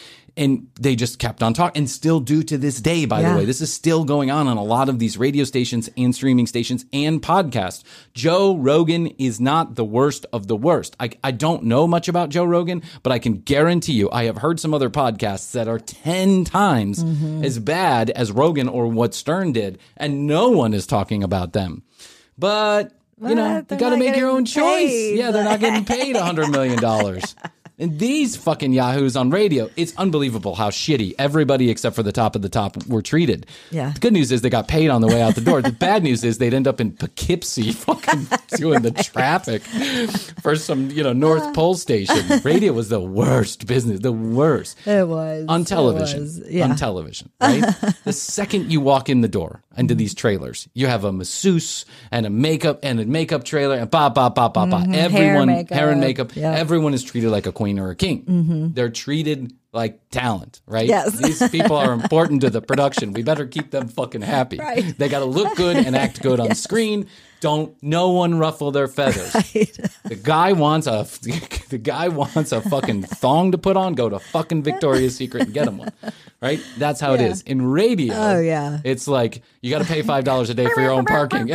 and 0.41 0.66
they 0.80 0.97
just 0.97 1.18
kept 1.20 1.43
on 1.43 1.55
talking 1.55 1.78
and 1.80 1.88
still 1.88 2.18
do 2.18 2.43
to 2.43 2.59
this 2.59 2.80
day 2.80 3.05
by 3.05 3.20
Yeah. 3.20 3.32
the 3.34 3.38
way 3.38 3.45
this 3.45 3.61
is 3.61 3.72
still 3.72 4.03
going 4.05 4.30
on 4.32 4.49
on 4.49 4.57
a 4.57 4.64
lot 4.64 4.88
of 4.88 4.99
these 4.99 5.16
radio 5.16 5.45
stations 5.45 5.88
and 5.97 6.12
streaming 6.14 6.49
stations 6.49 6.84
and 6.93 7.22
podcasts 7.22 7.84
joe 8.14 8.57
rogan 8.57 9.07
is 9.18 9.41
not 9.41 9.76
the 9.76 9.84
worst 9.84 10.26
of 10.32 10.49
the 10.49 10.57
worst 10.57 10.97
i, 10.99 11.11
I 11.22 11.30
don't 11.30 11.62
know 11.64 11.86
much 11.86 12.09
about 12.09 12.30
joe 12.30 12.45
rogan 12.45 12.82
but 13.05 13.12
i 13.12 13.18
can 13.20 13.41
guarantee 13.43 13.93
you 13.93 14.11
i 14.11 14.24
have 14.24 14.38
heard 14.38 14.59
some 14.59 14.74
other 14.74 14.91
podcasts 14.91 15.53
that 15.53 15.68
are 15.68 15.78
10 15.78 16.45
times 16.45 17.05
as 17.45 17.59
bad 17.61 18.11
as 18.11 18.32
rogan 18.32 18.68
or 18.68 18.88
what 18.88 19.14
stern 19.14 19.53
did 19.53 19.78
and 19.97 20.26
no 20.26 20.49
one 20.49 20.74
is 20.74 20.86
talking 20.86 21.22
about 21.22 21.53
them 21.53 21.82
but 22.38 22.93
you 23.22 23.34
know, 23.34 23.57
you 23.70 23.76
got 23.76 23.91
to 23.91 23.99
make 23.99 24.16
your 24.16 24.30
own 24.30 24.47
choice. 24.47 25.12
Yeah, 25.12 25.30
they're 25.30 25.45
not 25.45 25.61
getting 25.61 25.84
paid 25.84 26.16
a 26.22 26.24
hundred 26.24 26.49
million 26.49 26.80
dollars. 26.80 27.36
And 27.80 27.98
these 27.98 28.36
fucking 28.36 28.74
yahoos 28.74 29.16
on 29.16 29.30
radio, 29.30 29.70
it's 29.74 29.94
unbelievable 29.96 30.54
how 30.54 30.68
shitty 30.68 31.14
everybody 31.18 31.70
except 31.70 31.96
for 31.96 32.02
the 32.02 32.12
top 32.12 32.36
of 32.36 32.42
the 32.42 32.50
top 32.50 32.76
were 32.86 33.00
treated. 33.00 33.46
Yeah. 33.70 33.92
The 33.92 34.00
good 34.00 34.12
news 34.12 34.30
is 34.30 34.42
they 34.42 34.50
got 34.50 34.68
paid 34.68 34.90
on 34.90 35.00
the 35.00 35.06
way 35.08 35.22
out 35.22 35.34
the 35.34 35.40
door. 35.40 35.62
the 35.62 35.72
bad 35.80 36.02
news 36.02 36.22
is 36.22 36.36
they'd 36.36 36.52
end 36.52 36.68
up 36.68 36.78
in 36.78 36.92
Poughkeepsie 36.92 37.72
fucking 37.72 38.26
doing 38.56 38.82
the 38.82 38.90
traffic 38.90 39.62
for 40.42 40.56
some, 40.56 40.90
you 40.90 41.02
know, 41.02 41.14
North 41.14 41.42
uh. 41.42 41.52
Pole 41.52 41.74
station. 41.74 42.18
Radio 42.44 42.74
was 42.74 42.90
the 42.90 43.00
worst 43.00 43.66
business, 43.66 44.00
the 44.00 44.12
worst 44.12 44.76
It 44.86 45.08
was 45.08 45.46
on 45.48 45.64
television. 45.64 46.20
was. 46.20 46.42
Yeah. 46.50 46.64
On 46.64 46.76
television, 46.76 47.30
right? 47.40 47.64
the 48.04 48.12
second 48.12 48.70
you 48.70 48.82
walk 48.82 49.08
in 49.08 49.22
the 49.22 49.28
door 49.28 49.62
into 49.78 49.94
these 49.94 50.14
mm-hmm. 50.14 50.20
trailers, 50.20 50.68
you 50.74 50.86
have 50.86 51.04
a 51.04 51.12
masseuse 51.12 51.86
and 52.10 52.26
a 52.26 52.30
makeup 52.30 52.80
and 52.82 53.00
a 53.00 53.06
makeup 53.06 53.44
trailer 53.44 53.76
and 53.76 53.90
ba 53.90 54.10
ba 54.10 54.28
ba 54.28 54.50
ba 54.50 54.66
ba. 54.66 54.84
Everyone, 54.92 55.46
makeup. 55.46 55.74
hair 55.74 55.90
and 55.90 56.00
makeup. 56.00 56.36
Yeah. 56.36 56.52
Everyone 56.52 56.92
is 56.92 57.02
treated 57.02 57.30
like 57.30 57.46
a 57.46 57.52
queen 57.52 57.69
or 57.78 57.90
a 57.90 57.96
king. 57.96 58.24
Mm-hmm. 58.24 58.72
They're 58.72 58.90
treated 58.90 59.52
like 59.72 60.00
talent, 60.10 60.60
right? 60.66 60.86
Yes. 60.88 61.16
These 61.16 61.48
people 61.50 61.76
are 61.76 61.92
important 61.92 62.40
to 62.40 62.50
the 62.50 62.60
production. 62.60 63.12
We 63.12 63.22
better 63.22 63.46
keep 63.46 63.70
them 63.70 63.86
fucking 63.86 64.22
happy. 64.22 64.58
Right. 64.58 64.96
They 64.98 65.08
got 65.08 65.20
to 65.20 65.26
look 65.26 65.56
good 65.56 65.76
and 65.76 65.94
act 65.94 66.20
good 66.22 66.40
on 66.40 66.54
screen. 66.56 67.06
Don't 67.40 67.74
no 67.82 68.10
one 68.10 68.36
ruffle 68.38 68.70
their 68.72 68.88
feathers. 68.88 69.32
The 70.04 70.16
guy 70.16 70.52
wants 70.52 70.88
a 70.88 71.06
the 71.68 71.78
guy 71.78 72.08
wants 72.08 72.50
a 72.50 72.60
fucking 72.60 73.04
thong 73.04 73.52
to 73.52 73.58
put 73.58 73.76
on. 73.76 73.94
Go 73.94 74.08
to 74.08 74.18
fucking 74.18 74.64
Victoria's 74.64 75.14
Secret 75.14 75.44
and 75.44 75.54
get 75.54 75.68
him 75.68 75.78
one. 75.78 75.92
Right? 76.42 76.60
That's 76.78 77.00
how 77.00 77.14
it 77.14 77.20
Yeah. 77.20 77.28
is. 77.28 77.42
In 77.42 77.62
radio, 77.70 78.14
Oh, 78.16 78.40
yeah. 78.40 78.80
it's 78.82 79.06
like 79.06 79.42
you 79.62 79.70
got 79.70 79.78
to 79.82 79.84
pay 79.88 80.02
five 80.02 80.24
dollars 80.24 80.50
a 80.50 80.54
day 80.54 80.66
for 80.74 80.80
your 80.80 80.90
own 80.90 81.04
parking. 81.04 81.48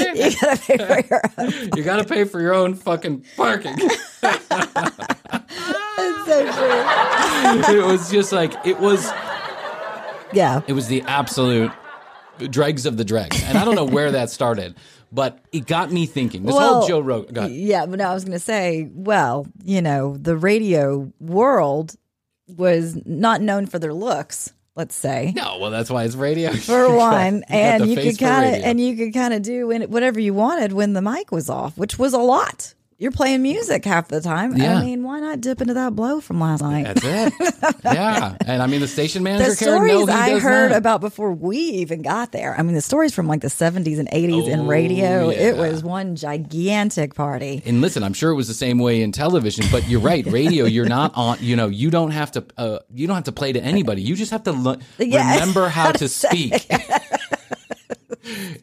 you 0.14 0.30
gotta 0.40 0.56
pay 0.56 0.76
for 0.78 1.00
your 1.08 1.22
own. 1.38 1.70
you 1.76 1.82
got 1.82 1.96
to 1.96 2.04
pay 2.04 2.24
for 2.24 2.40
your 2.40 2.54
own 2.54 2.74
fucking 2.74 3.24
parking. 3.36 3.76
It's 6.02 6.26
so 6.26 7.62
true. 7.62 7.80
it 7.80 7.86
was 7.86 8.10
just 8.10 8.32
like 8.32 8.54
it 8.64 8.78
was. 8.78 9.10
Yeah. 10.32 10.60
It 10.66 10.72
was 10.72 10.86
the 10.86 11.02
absolute 11.02 11.72
dregs 12.48 12.86
of 12.86 12.96
the 12.96 13.04
dregs, 13.04 13.42
and 13.44 13.58
I 13.58 13.64
don't 13.64 13.74
know 13.74 13.84
where 13.84 14.10
that 14.12 14.30
started, 14.30 14.76
but 15.12 15.40
it 15.52 15.66
got 15.66 15.90
me 15.90 16.06
thinking. 16.06 16.44
This 16.44 16.56
whole 16.56 16.86
Joe 16.86 17.00
Rogan. 17.00 17.52
Yeah, 17.52 17.86
but 17.86 18.00
I 18.00 18.14
was 18.14 18.24
going 18.24 18.38
to 18.38 18.44
say, 18.44 18.88
well, 18.92 19.46
you 19.64 19.82
know, 19.82 20.16
the 20.16 20.36
radio 20.36 21.12
world 21.20 21.96
was 22.48 22.96
not 23.04 23.42
known 23.42 23.66
for 23.66 23.78
their 23.78 23.94
looks. 23.94 24.52
Let's 24.80 24.94
say 24.94 25.34
No, 25.36 25.58
well, 25.58 25.70
that's 25.70 25.90
why 25.90 26.04
it's 26.04 26.14
radio. 26.14 26.52
for 26.54 26.88
one, 26.96 27.34
You 27.36 27.42
and 27.50 27.86
you 27.86 27.96
could 27.96 28.18
kind 28.18 28.56
of 28.56 28.62
and 28.62 28.80
you 28.80 28.96
could 28.96 29.12
kind 29.12 29.34
of 29.34 29.42
do 29.42 29.66
whatever 29.88 30.18
you 30.18 30.32
wanted 30.32 30.72
when 30.72 30.94
the 30.94 31.02
mic 31.02 31.30
was 31.30 31.50
off, 31.50 31.76
which 31.76 31.98
was 31.98 32.14
a 32.14 32.18
lot. 32.18 32.72
You're 33.00 33.12
playing 33.12 33.40
music 33.40 33.82
half 33.86 34.08
the 34.08 34.20
time. 34.20 34.54
Yeah. 34.58 34.76
I 34.78 34.84
mean, 34.84 35.02
why 35.02 35.20
not 35.20 35.40
dip 35.40 35.62
into 35.62 35.72
that 35.72 35.96
blow 35.96 36.20
from 36.20 36.38
last 36.38 36.60
night? 36.60 36.84
That's 36.84 37.02
it. 37.02 37.76
yeah, 37.84 38.36
and 38.44 38.62
I 38.62 38.66
mean 38.66 38.80
the 38.82 38.86
station 38.88 39.22
manager. 39.22 39.48
the 39.48 39.56
Karen, 39.56 39.86
no, 39.86 40.04
stories 40.04 40.14
he 40.14 40.34
I 40.34 40.38
heard 40.38 40.68
not. 40.72 40.76
about 40.76 41.00
before 41.00 41.32
we 41.32 41.56
even 41.56 42.02
got 42.02 42.32
there. 42.32 42.54
I 42.58 42.62
mean, 42.62 42.74
the 42.74 42.82
stories 42.82 43.14
from 43.14 43.26
like 43.26 43.40
the 43.40 43.48
70s 43.48 43.98
and 43.98 44.06
80s 44.10 44.46
in 44.48 44.60
Oh, 44.60 44.66
radio. 44.66 45.30
It 45.30 45.56
was 45.56 45.82
one 45.82 46.14
gigantic 46.14 47.14
party. 47.14 47.62
And 47.64 47.80
listen, 47.80 48.02
I'm 48.02 48.12
sure 48.12 48.32
it 48.32 48.34
was 48.36 48.48
the 48.48 48.54
same 48.54 48.78
way 48.78 49.00
in 49.00 49.12
television, 49.12 49.64
but 49.72 49.88
you're 49.88 50.00
right. 50.00 50.26
Radio, 50.26 50.66
you're 50.66 50.84
not 50.84 51.12
on. 51.16 51.38
You 51.40 51.56
know, 51.56 51.68
you 51.68 51.90
don't 51.90 52.10
have 52.10 52.32
to. 52.32 52.44
Uh, 52.58 52.80
you 52.94 53.06
don't 53.06 53.16
have 53.16 53.24
to 53.24 53.32
play 53.32 53.54
to 53.54 53.60
anybody. 53.62 54.02
You 54.02 54.14
just 54.14 54.30
have 54.30 54.42
to 54.42 54.78
Yeah. 54.98 55.32
remember 55.34 55.68
how 55.70 55.90
to 56.02 56.06
speak. 56.06 56.70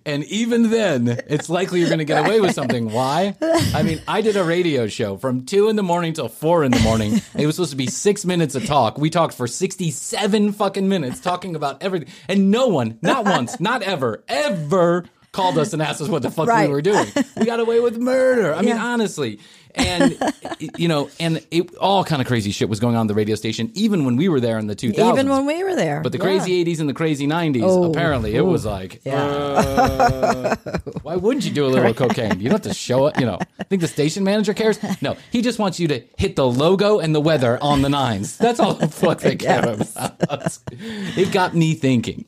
And 0.05 0.23
even 0.25 0.69
then, 0.69 1.07
it's 1.27 1.49
likely 1.49 1.79
you're 1.79 1.89
going 1.89 1.99
to 1.99 2.05
get 2.05 2.25
away 2.25 2.39
with 2.39 2.53
something. 2.53 2.91
Why? 2.91 3.35
I 3.73 3.83
mean, 3.83 4.01
I 4.07 4.21
did 4.21 4.37
a 4.37 4.43
radio 4.43 4.87
show 4.87 5.17
from 5.17 5.45
two 5.45 5.67
in 5.69 5.75
the 5.75 5.83
morning 5.83 6.13
till 6.13 6.29
four 6.29 6.63
in 6.63 6.71
the 6.71 6.79
morning. 6.79 7.21
It 7.37 7.45
was 7.45 7.55
supposed 7.55 7.71
to 7.71 7.77
be 7.77 7.87
six 7.87 8.25
minutes 8.25 8.55
of 8.55 8.65
talk. 8.65 8.97
We 8.97 9.09
talked 9.09 9.33
for 9.33 9.47
67 9.47 10.51
fucking 10.53 10.87
minutes 10.87 11.19
talking 11.19 11.55
about 11.55 11.81
everything. 11.83 12.09
And 12.27 12.51
no 12.51 12.67
one, 12.67 12.99
not 13.01 13.25
once, 13.25 13.59
not 13.59 13.81
ever, 13.83 14.23
ever 14.27 15.05
called 15.31 15.57
us 15.57 15.73
and 15.73 15.81
asked 15.81 16.01
us 16.01 16.07
what 16.07 16.21
the 16.23 16.31
fuck 16.31 16.47
Right. 16.47 16.67
we 16.67 16.73
were 16.73 16.81
doing. 16.81 17.05
We 17.35 17.45
got 17.45 17.59
away 17.59 17.79
with 17.79 17.97
murder. 17.99 18.53
I 18.55 18.59
mean, 18.61 18.69
Yeah. 18.69 18.83
honestly. 18.85 19.39
And, 19.77 20.17
you 20.77 20.87
know, 20.87 21.09
and 21.19 21.45
it, 21.51 21.75
all 21.77 22.03
kind 22.03 22.21
of 22.21 22.27
crazy 22.27 22.51
shit 22.51 22.67
was 22.69 22.79
going 22.79 22.95
on 22.95 23.05
at 23.05 23.07
the 23.07 23.13
radio 23.13 23.35
station, 23.35 23.71
even 23.75 24.05
when 24.05 24.15
we 24.15 24.27
were 24.29 24.39
there 24.39 24.57
in 24.57 24.67
the 24.67 24.75
2000s. 24.75 25.13
Even 25.13 25.29
when 25.29 25.45
we 25.45 25.63
were 25.63 25.75
there. 25.75 26.01
But 26.01 26.11
the 26.11 26.17
Yeah. 26.17 26.23
crazy 26.23 26.63
80s 26.65 26.79
and 26.79 26.89
the 26.89 26.93
crazy 26.93 27.27
90s, 27.27 27.61
Oh, 27.63 27.83
apparently, 27.91 28.35
it 28.35 28.41
was 28.41 28.65
like, 28.65 29.01
Yeah. 29.05 29.23
uh, 29.23 30.55
why 31.03 31.15
wouldn't 31.15 31.45
you 31.45 31.51
do 31.51 31.65
a 31.65 31.69
little 31.69 31.93
cocaine? 32.03 32.39
You 32.39 32.49
don't 32.49 32.63
have 32.63 32.71
to 32.71 32.73
show 32.73 33.07
it, 33.07 33.19
you 33.19 33.25
know. 33.25 33.37
I 33.59 33.63
think 33.63 33.81
the 33.81 33.87
station 33.87 34.23
manager 34.23 34.53
cares? 34.53 34.79
No, 35.01 35.15
he 35.31 35.41
just 35.41 35.59
wants 35.59 35.79
you 35.79 35.87
to 35.89 36.01
hit 36.17 36.35
the 36.35 36.47
logo 36.47 36.99
and 36.99 37.13
the 37.13 37.21
weather 37.21 37.57
on 37.61 37.81
the 37.81 37.89
nines. 37.89 38.37
That's 38.37 38.59
all 38.59 38.73
the 38.73 38.87
fuck 38.87 39.19
they 39.19 39.35
care 39.35 39.59
about. 39.73 40.57
It 40.71 41.31
got 41.31 41.55
me 41.55 41.73
thinking. 41.75 42.25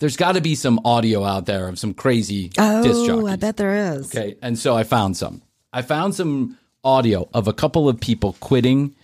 There's 0.00 0.16
got 0.16 0.32
to 0.32 0.40
be 0.40 0.54
some 0.54 0.80
audio 0.84 1.24
out 1.24 1.46
there 1.46 1.68
of 1.68 1.78
some 1.78 1.94
crazy 1.94 2.48
disc 2.48 2.58
Oh, 2.58 3.06
jockeys. 3.06 3.32
I 3.32 3.36
bet 3.36 3.56
there 3.56 3.94
is. 3.94 4.06
Okay, 4.14 4.36
and 4.42 4.58
so 4.58 4.76
I 4.76 4.82
found 4.82 5.16
some. 5.16 5.40
I 5.74 5.82
found 5.82 6.14
some 6.14 6.56
audio 6.84 7.28
of 7.34 7.48
a 7.48 7.52
couple 7.52 7.88
of 7.88 7.98
people 8.00 8.36
quitting 8.38 8.94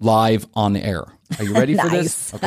live 0.00 0.46
on 0.54 0.76
air. 0.76 1.04
Are 1.38 1.44
you 1.44 1.54
ready 1.54 1.76
for 1.76 1.88
this? 1.88 2.34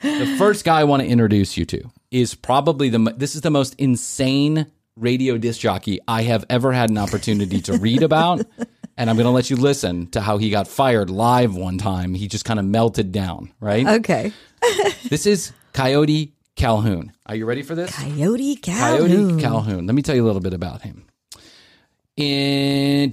Okay. 0.00 0.20
The 0.20 0.36
first 0.38 0.64
guy 0.64 0.78
I 0.78 0.84
want 0.84 1.02
to 1.02 1.08
introduce 1.08 1.56
you 1.56 1.64
to 1.66 1.90
is 2.12 2.32
probably 2.36 2.88
the 2.88 2.98
this 3.16 3.34
is 3.34 3.40
the 3.40 3.50
most 3.50 3.74
insane 3.78 4.66
radio 4.94 5.36
disc 5.36 5.58
jockey 5.58 5.98
I 6.06 6.22
have 6.22 6.44
ever 6.48 6.72
had 6.72 6.88
an 6.90 6.98
opportunity 6.98 7.60
to 7.62 7.78
read 7.78 8.04
about. 8.04 8.46
And 8.96 9.10
I'm 9.10 9.16
going 9.16 9.26
to 9.26 9.32
let 9.32 9.50
you 9.50 9.56
listen 9.56 10.06
to 10.10 10.20
how 10.20 10.38
he 10.38 10.50
got 10.50 10.68
fired 10.68 11.10
live 11.10 11.56
one 11.56 11.78
time. 11.78 12.14
He 12.14 12.28
just 12.28 12.44
kind 12.44 12.60
of 12.60 12.64
melted 12.66 13.10
down, 13.10 13.52
right? 13.60 13.86
Okay. 13.86 14.32
This 15.08 15.26
is 15.26 15.52
Coyote 15.72 16.32
Calhoun. 16.54 17.12
Are 17.26 17.34
you 17.34 17.44
ready 17.44 17.62
for 17.62 17.74
this? 17.74 17.92
Coyote 17.96 18.54
Calhoun. 18.56 18.98
Coyote 18.98 19.08
Calhoun. 19.08 19.40
Calhoun. 19.40 19.86
Let 19.86 19.94
me 19.96 20.02
tell 20.02 20.14
you 20.14 20.22
a 20.24 20.28
little 20.28 20.42
bit 20.42 20.54
about 20.54 20.82
him. 20.82 21.07
In, 22.18 23.10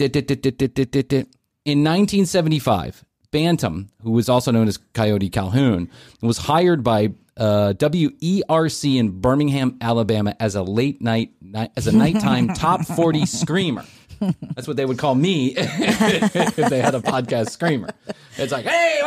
in 1.65 1.83
1975, 1.83 3.05
Bantam, 3.31 3.89
who 4.01 4.11
was 4.11 4.29
also 4.29 4.51
known 4.51 4.67
as 4.67 4.77
Coyote 4.93 5.29
Calhoun, 5.29 5.89
was 6.21 6.37
hired 6.39 6.83
by 6.83 7.11
uh, 7.37 7.73
WERC 7.77 8.97
in 8.97 9.19
Birmingham, 9.21 9.77
Alabama, 9.81 10.35
as 10.39 10.55
a 10.55 10.63
late 10.63 11.01
night, 11.01 11.31
ni- 11.41 11.69
as 11.77 11.85
a 11.87 11.91
nighttime 11.91 12.47
top 12.55 12.83
40 12.85 13.25
screamer. 13.25 13.85
That's 14.55 14.67
what 14.67 14.77
they 14.77 14.85
would 14.85 14.97
call 14.97 15.13
me 15.13 15.47
if 15.57 16.55
they 16.55 16.79
had 16.81 16.95
a 16.95 17.01
podcast 17.01 17.49
screamer. 17.49 17.89
It's 18.37 18.53
like, 18.53 18.65
hey, 18.65 19.01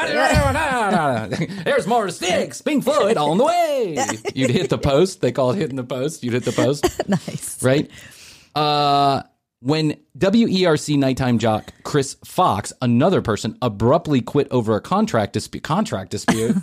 there's 1.65 1.87
more 1.89 2.11
sticks. 2.11 2.61
Pink 2.61 2.85
Floyd 2.85 3.17
on 3.17 3.39
the 3.39 3.45
way. 3.45 3.97
You'd 4.35 4.51
hit 4.51 4.69
the 4.69 4.77
post. 4.79 5.23
They 5.23 5.33
call 5.33 5.53
it 5.53 5.57
hitting 5.57 5.77
the 5.77 5.85
post. 5.85 6.23
You'd 6.23 6.35
hit 6.35 6.45
the 6.45 6.53
post 6.53 7.09
Nice. 7.09 7.63
right? 7.63 7.91
Uh, 8.55 9.23
when 9.61 9.97
WERC 10.17 10.97
nighttime 10.99 11.39
jock 11.39 11.73
Chris 11.83 12.17
Fox, 12.25 12.73
another 12.81 13.23
person, 13.23 13.57
abruptly 13.61 14.21
quit 14.21 14.49
over 14.51 14.77
a 14.77 14.81
contract 14.81 15.33
dispute. 15.33 15.63
Contract 15.63 16.11
dispute. 16.11 16.57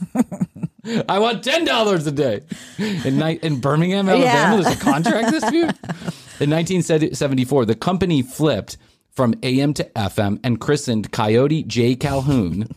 I 1.10 1.20
want 1.20 1.44
ten 1.44 1.66
dollars 1.66 2.06
a 2.06 2.12
day 2.12 2.42
in 2.78 3.18
night 3.18 3.44
in 3.44 3.60
Birmingham, 3.60 4.08
Alabama. 4.08 4.26
Yeah. 4.26 4.56
There's 4.56 4.78
a 4.78 4.80
contract 4.80 5.32
dispute. 5.32 5.76
In 6.38 6.50
1974, 6.50 7.64
the 7.66 7.76
company 7.76 8.22
flipped 8.22 8.76
from 9.14 9.36
AM 9.42 9.74
to 9.76 9.86
FM 9.96 10.38
and 10.44 10.60
christened 10.60 11.14
Coyote 11.14 11.64
J 11.64 11.96
Calhoun. 11.96 12.68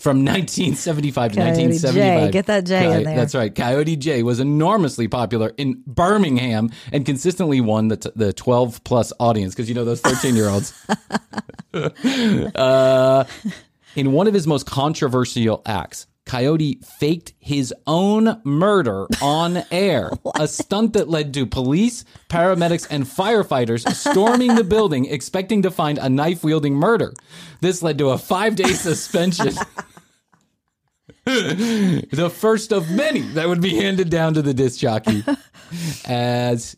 From 0.00 0.24
1975 0.24 1.32
to 1.32 1.36
Coyote 1.36 1.48
1975. 1.48 1.94
J. 2.26 2.30
Get 2.30 2.46
that 2.46 2.64
J 2.64 2.96
in 2.96 3.04
there. 3.04 3.16
That's 3.16 3.34
right. 3.34 3.54
Coyote 3.54 3.96
J 3.96 4.22
was 4.22 4.40
enormously 4.40 5.08
popular 5.08 5.52
in 5.56 5.82
Birmingham 5.86 6.70
and 6.92 7.04
consistently 7.06 7.60
won 7.60 7.88
the, 7.88 7.96
t- 7.96 8.10
the 8.14 8.32
12 8.32 8.84
plus 8.84 9.12
audience 9.20 9.54
because 9.54 9.68
you 9.68 9.74
know 9.74 9.84
those 9.84 10.00
13 10.00 10.36
year 10.36 10.48
olds. 10.48 10.72
uh, 12.54 13.24
in 13.96 14.12
one 14.12 14.26
of 14.26 14.34
his 14.34 14.46
most 14.46 14.66
controversial 14.66 15.62
acts, 15.66 16.06
Coyote 16.28 16.78
faked 16.84 17.32
his 17.40 17.74
own 17.86 18.40
murder 18.44 19.06
on 19.20 19.64
air, 19.70 20.12
a 20.38 20.46
stunt 20.46 20.92
that 20.92 21.08
led 21.08 21.34
to 21.34 21.46
police, 21.46 22.04
paramedics, 22.28 22.86
and 22.90 23.04
firefighters 23.04 23.88
storming 23.94 24.54
the 24.54 24.64
building 24.64 25.06
expecting 25.06 25.62
to 25.62 25.70
find 25.70 25.98
a 25.98 26.08
knife 26.08 26.44
wielding 26.44 26.74
murder. 26.74 27.14
This 27.60 27.82
led 27.82 27.98
to 27.98 28.10
a 28.10 28.18
five 28.18 28.54
day 28.54 28.74
suspension. 28.74 29.54
the 31.24 32.32
first 32.34 32.72
of 32.72 32.90
many 32.90 33.20
that 33.20 33.48
would 33.48 33.60
be 33.60 33.76
handed 33.76 34.08
down 34.08 34.34
to 34.34 34.42
the 34.42 34.54
disc 34.54 34.78
jockey 34.78 35.22
as 36.06 36.76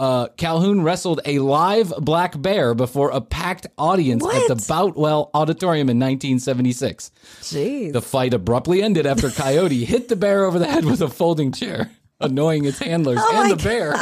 uh, 0.00 0.28
Calhoun 0.38 0.82
wrestled 0.82 1.20
a 1.26 1.38
live 1.40 1.92
black 1.98 2.40
bear 2.40 2.74
before 2.74 3.10
a 3.10 3.20
packed 3.20 3.66
audience 3.76 4.24
at 4.24 4.48
the 4.48 4.64
Boutwell 4.66 5.30
Auditorium 5.34 5.90
in 5.90 5.98
1976. 5.98 7.10
Jeez. 7.42 7.92
The 7.92 8.00
fight 8.02 8.32
abruptly 8.32 8.82
ended 8.82 9.04
after 9.06 9.28
Coyote 9.30 9.84
hit 9.84 10.08
the 10.08 10.16
bear 10.16 10.44
over 10.44 10.58
the 10.58 10.66
head 10.66 10.86
with 10.86 11.02
a 11.02 11.08
folding 11.08 11.52
chair, 11.52 11.90
annoying 12.18 12.64
its 12.64 12.78
handlers 12.78 13.18
Oh 13.22 13.42
and 13.42 13.50
the 13.52 13.56
bear. 13.62 13.94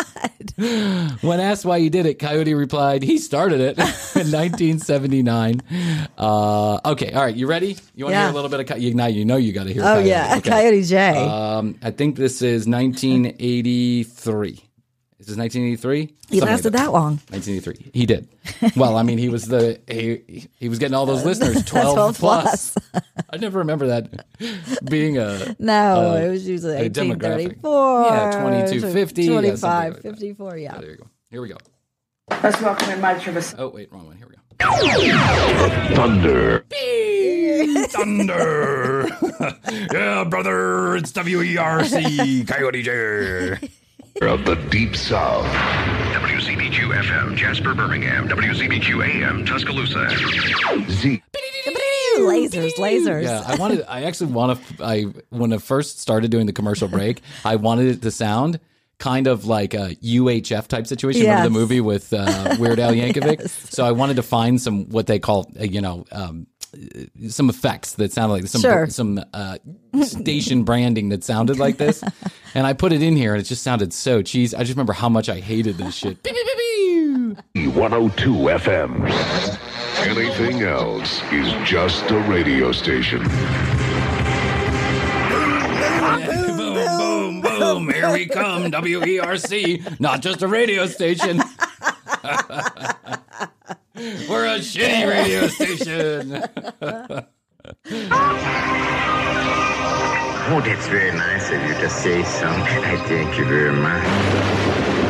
When 1.21 1.39
asked 1.41 1.65
why 1.65 1.79
he 1.79 1.89
did 1.89 2.05
it, 2.07 2.19
Coyote 2.19 2.53
replied, 2.55 3.03
"He 3.05 3.19
started 3.19 3.61
it 3.61 3.79
in 3.79 4.33
1979." 4.33 5.63
Uh, 6.19 6.81
okay, 6.85 7.13
all 7.13 7.23
right, 7.23 7.35
you 7.35 7.47
ready? 7.47 7.77
You 7.95 8.07
want 8.07 8.15
to 8.15 8.21
hear 8.21 8.31
a 8.31 8.33
little 8.33 8.51
bit 8.51 8.59
of 8.61 8.67
Co- 8.67 8.75
you, 8.77 8.93
now? 8.95 9.07
You 9.07 9.25
know 9.25 9.37
you 9.37 9.53
got 9.53 9.65
to 9.69 9.73
hear. 9.73 9.83
oh, 9.83 9.95
Coyote. 9.95 10.09
yeah. 10.09 10.35
Okay. 10.39 10.51
Coyote 10.51 10.83
J. 10.83 11.11
Um, 11.27 11.79
I 11.83 11.91
think 11.93 12.17
this 12.17 12.43
is 12.43 12.67
1983. 12.67 14.68
Is 15.21 15.27
this 15.27 15.37
1983? 15.37 16.15
he 16.31 16.41
lasted 16.41 16.75
that 16.75 16.93
long. 16.93 17.21
1983. 17.31 17.91
He 17.93 18.07
did. 18.07 18.29
Well, 18.77 18.97
I 18.97 19.03
mean, 19.03 19.19
he 19.19 19.29
was 19.29 19.47
the 19.47 19.81
he, 19.89 20.49
he 20.61 20.69
was 20.69 20.79
getting 20.79 20.95
all 20.95 21.07
those 21.07 21.25
listeners 21.27 21.65
12, 21.65 21.95
12 21.95 22.19
plus. 22.19 22.77
I 23.31 23.37
never 23.37 23.59
remember 23.59 23.89
that 23.89 24.27
being 24.89 25.19
a 25.19 25.57
No, 25.59 26.13
uh, 26.13 26.19
it 26.19 26.29
was 26.29 26.49
usually 26.49 26.75
a 26.75 26.83
1834. 26.83 28.03
Yeah, 28.05 28.31
2250, 28.31 29.23
yeah, 29.23 29.27
something 29.27 29.43
25, 29.43 29.93
like 29.95 30.03
that. 30.03 30.11
54, 30.13 30.57
yeah. 30.59 30.79
There 30.79 30.91
you 30.91 30.97
go. 30.99 31.07
Here 31.31 31.43
we 31.43 31.49
go. 31.49 31.57
Let's 32.31 32.61
welcome 32.63 32.91
in 32.91 33.01
Mike 33.01 33.21
Travis. 33.21 33.57
Oh 33.59 33.71
wait, 33.71 33.91
wrong 33.93 34.07
one. 34.07 34.17
Here 34.17 34.29
we 34.29 34.35
go. 34.35 34.43
Thunder. 35.97 36.65
Thunder. 37.89 39.09
yeah, 39.93 40.25
brother, 40.25 40.97
it's 40.97 41.11
WERC 41.13 42.47
Coyote 42.47 42.83
J. 42.83 43.69
Of 44.21 44.45
the 44.45 44.57
Deep 44.69 44.97
South. 44.97 45.47
WCBQ 46.13 46.93
FM, 47.03 47.37
Jasper, 47.37 47.73
Birmingham. 47.73 48.29
WCBQ 48.29 49.07
AM, 49.07 49.45
Tuscaloosa. 49.47 50.09
Z. 50.91 51.23
Lasers, 52.19 52.73
lasers. 52.75 53.23
Yeah, 53.23 53.45
I 53.47 53.55
wanted. 53.55 53.85
I 53.89 54.03
actually 54.05 54.33
want 54.33 54.61
to. 54.77 54.85
I 54.85 55.03
when 55.31 55.53
I 55.53 55.59
first 55.59 56.01
started 56.01 56.33
doing 56.33 56.47
the 56.47 56.53
commercial 56.53 56.89
break, 56.89 57.23
I 57.45 57.57
wanted 57.57 57.87
it 57.87 58.03
to 58.03 58.11
sound 58.11 58.59
kind 58.99 59.29
of 59.29 59.45
like 59.47 59.73
a 59.75 59.95
UHF 59.95 60.67
type 60.67 60.89
situation. 60.89 61.23
Remember 61.23 61.45
the 61.45 61.51
movie 61.51 61.81
with 61.81 62.13
uh, 62.13 62.57
Weird 62.59 62.81
Al 62.81 62.93
Yankovic? 62.95 63.49
So 63.49 63.85
I 63.85 63.93
wanted 63.93 64.17
to 64.17 64.25
find 64.25 64.61
some 64.61 64.89
what 64.89 65.07
they 65.07 65.21
call, 65.21 65.49
uh, 65.59 65.63
you 65.63 65.81
know. 65.81 66.05
Um, 66.11 66.49
some 67.29 67.49
effects 67.49 67.93
that 67.95 68.13
sounded 68.13 68.35
like 68.35 68.47
some 68.47 68.61
Sure. 68.61 68.87
some 68.89 69.21
uh, 69.33 69.59
station 70.03 70.65
branding 70.65 71.09
that 71.11 71.25
sounded 71.25 71.59
like 71.59 71.77
this, 71.79 72.03
and 72.55 72.67
I 72.67 72.73
put 72.73 72.93
it 72.93 73.03
in 73.03 73.17
here, 73.17 73.35
and 73.35 73.41
it 73.41 73.45
just 73.45 73.63
sounded 73.63 73.93
so 73.93 74.23
cheesy. 74.23 74.57
I 74.57 74.61
just 74.61 74.73
remember 74.73 74.93
how 74.93 75.09
much 75.09 75.29
I 75.29 75.41
hated 75.41 75.77
this 75.79 75.95
shit. 75.95 76.23
Beep, 76.25 76.35
beep, 76.35 76.45
beep, 76.47 77.39
beep. 77.55 77.75
102 77.75 78.33
FM. 78.33 79.11
Anything 80.07 80.63
else 80.63 81.23
is 81.33 81.53
just 81.69 82.11
a 82.11 82.19
radio 82.21 82.73
station. 82.73 83.23
boom, 86.27 86.57
boom, 86.57 87.41
boom. 87.43 87.93
Here 87.93 88.13
we 88.13 88.27
come, 88.27 88.71
WERC. 88.71 89.99
Not 90.01 90.23
just 90.23 90.43
a 90.43 90.49
radio 90.49 90.87
station. 90.87 91.43
We're 94.29 94.47
a 94.47 94.59
shitty 94.59 95.09
radio 95.09 95.49
station. 95.49 96.43
Oh, 100.51 100.63
that's 100.65 100.87
very 100.89 101.11
nice 101.13 101.51
of 101.51 101.61
you 101.63 101.75
to 101.75 101.91
say 101.91 102.23
so. 102.23 102.49
I 102.49 102.97
thank 103.07 103.37
you 103.37 103.45
very 103.45 103.73
much. 103.73 105.09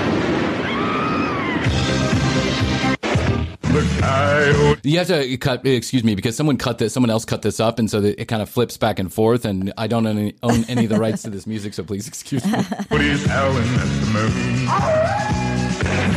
the 3.82 4.00
coyote. 4.00 4.80
You 4.84 4.98
have 4.98 5.08
to 5.08 5.36
cut. 5.36 5.66
Excuse 5.66 6.04
me, 6.04 6.14
because 6.14 6.36
someone 6.36 6.56
cut 6.56 6.78
this. 6.78 6.92
Someone 6.92 7.10
else 7.10 7.24
cut 7.24 7.42
this 7.42 7.60
up, 7.60 7.78
and 7.78 7.90
so 7.90 8.02
it 8.02 8.26
kind 8.26 8.42
of 8.42 8.48
flips 8.48 8.76
back 8.76 8.98
and 8.98 9.12
forth. 9.12 9.44
And 9.44 9.72
I 9.76 9.86
don't 9.86 10.06
own 10.06 10.18
any, 10.18 10.34
own 10.42 10.64
any 10.68 10.84
of 10.84 10.90
the 10.90 10.98
rights 10.98 11.22
to 11.22 11.30
this 11.30 11.46
music, 11.46 11.74
so 11.74 11.84
please 11.84 12.08
excuse 12.08 12.44
me. 12.44 12.52
What 12.88 13.00
is 13.00 13.20
he's 13.20 13.30
howling 13.30 13.64
at 13.64 13.86
the 14.00 14.06
moon. 14.12 14.32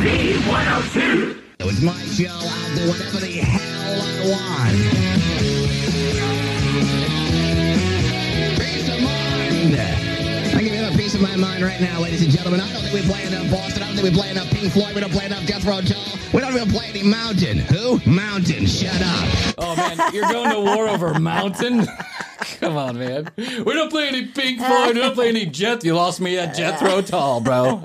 B102. 0.02 1.42
It's 1.68 1.80
my 1.80 1.92
show. 2.06 2.26
I'll 2.28 2.76
do 2.76 2.88
whatever 2.88 3.18
the 3.18 3.32
hell 3.38 4.00
I 4.02 4.30
want. 4.30 4.76
Peace 8.58 8.88
of 8.88 9.00
mind. 9.02 9.76
I 10.56 10.62
give 10.62 10.74
you 10.74 10.84
a 10.84 10.90
piece 10.96 11.14
of 11.14 11.20
my 11.20 11.36
mind 11.36 11.62
right 11.62 11.80
now, 11.80 12.00
ladies 12.00 12.22
and 12.22 12.30
gentlemen. 12.30 12.60
I 12.60 12.72
don't 12.72 12.82
think 12.82 12.94
we 12.94 13.02
play 13.02 13.24
enough 13.24 13.50
Boston. 13.50 13.82
I 13.82 13.86
don't 13.86 13.96
think 13.96 14.10
we 14.10 14.14
play 14.20 14.30
enough 14.30 14.50
Pink 14.50 14.72
Floyd. 14.72 14.94
We 14.94 15.00
don't 15.00 15.12
play 15.12 15.26
enough 15.26 15.44
Jethro 15.44 15.80
Tull. 15.80 16.18
We 16.32 16.40
don't 16.40 16.54
even 16.54 16.68
play 16.68 16.86
any 16.88 17.02
Mountain. 17.04 17.58
Who? 17.58 18.00
Mountain. 18.10 18.66
Shut 18.66 19.00
up. 19.00 19.54
Oh 19.58 19.76
man, 19.76 20.12
you're 20.12 20.30
going 20.30 20.50
to 20.50 20.60
war 20.60 20.88
over 20.88 21.18
Mountain? 21.18 21.86
Come 22.60 22.76
on, 22.76 22.98
man. 22.98 23.30
We 23.36 23.72
don't 23.72 23.90
play 23.90 24.08
any 24.08 24.26
Pink 24.26 24.58
Floyd. 24.60 24.94
We 24.94 25.00
don't 25.00 25.14
play 25.14 25.28
any 25.28 25.46
Jet. 25.46 25.84
You 25.84 25.94
lost 25.94 26.20
me 26.20 26.38
at 26.38 26.56
Jethro 26.56 27.02
Tull, 27.02 27.40
bro. 27.40 27.84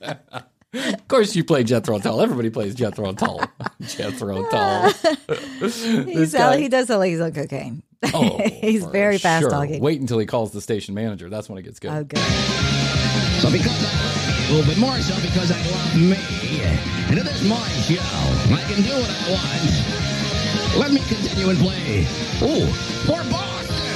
of 0.74 1.08
course, 1.08 1.36
you 1.36 1.44
play 1.44 1.64
Jethro 1.64 1.98
Tull. 1.98 2.20
Everybody 2.20 2.50
plays 2.50 2.74
Jethro 2.74 3.12
Tull. 3.12 3.42
Jethro 3.80 4.48
Tull. 4.48 4.92
He's, 5.60 6.32
he 6.32 6.68
does 6.68 6.86
sound 6.86 7.00
like 7.00 7.10
he's 7.10 7.20
on 7.20 7.32
cocaine. 7.32 7.82
Oh, 8.14 8.38
he's 8.60 8.84
very 8.84 9.18
fast 9.18 9.42
sure. 9.42 9.50
talking. 9.50 9.80
Wait 9.80 10.00
until 10.00 10.18
he 10.18 10.26
calls 10.26 10.52
the 10.52 10.60
station 10.60 10.94
manager. 10.94 11.28
That's 11.28 11.48
when 11.48 11.58
it 11.58 11.62
gets 11.62 11.78
good. 11.78 11.90
Oh, 11.90 12.04
good. 12.04 12.18
So 12.18 13.50
because 13.50 13.84
I 13.84 13.92
love 14.02 14.50
you, 14.50 14.62
but 14.66 14.78
more 14.78 14.98
so 14.98 15.14
because 15.20 15.50
I 15.50 15.60
love 15.70 15.96
me, 15.96 16.16
and 17.08 17.18
it 17.18 17.26
is 17.26 17.48
my 17.48 17.68
show, 17.86 18.00
I 18.54 18.62
can 18.66 18.82
do 18.82 18.94
what 18.94 19.10
I 19.10 19.30
want. 19.30 20.78
Let 20.78 20.90
me 20.90 21.00
continue 21.00 21.50
and 21.50 21.58
play. 21.58 22.06
Oh, 22.40 22.66
for 23.06 23.20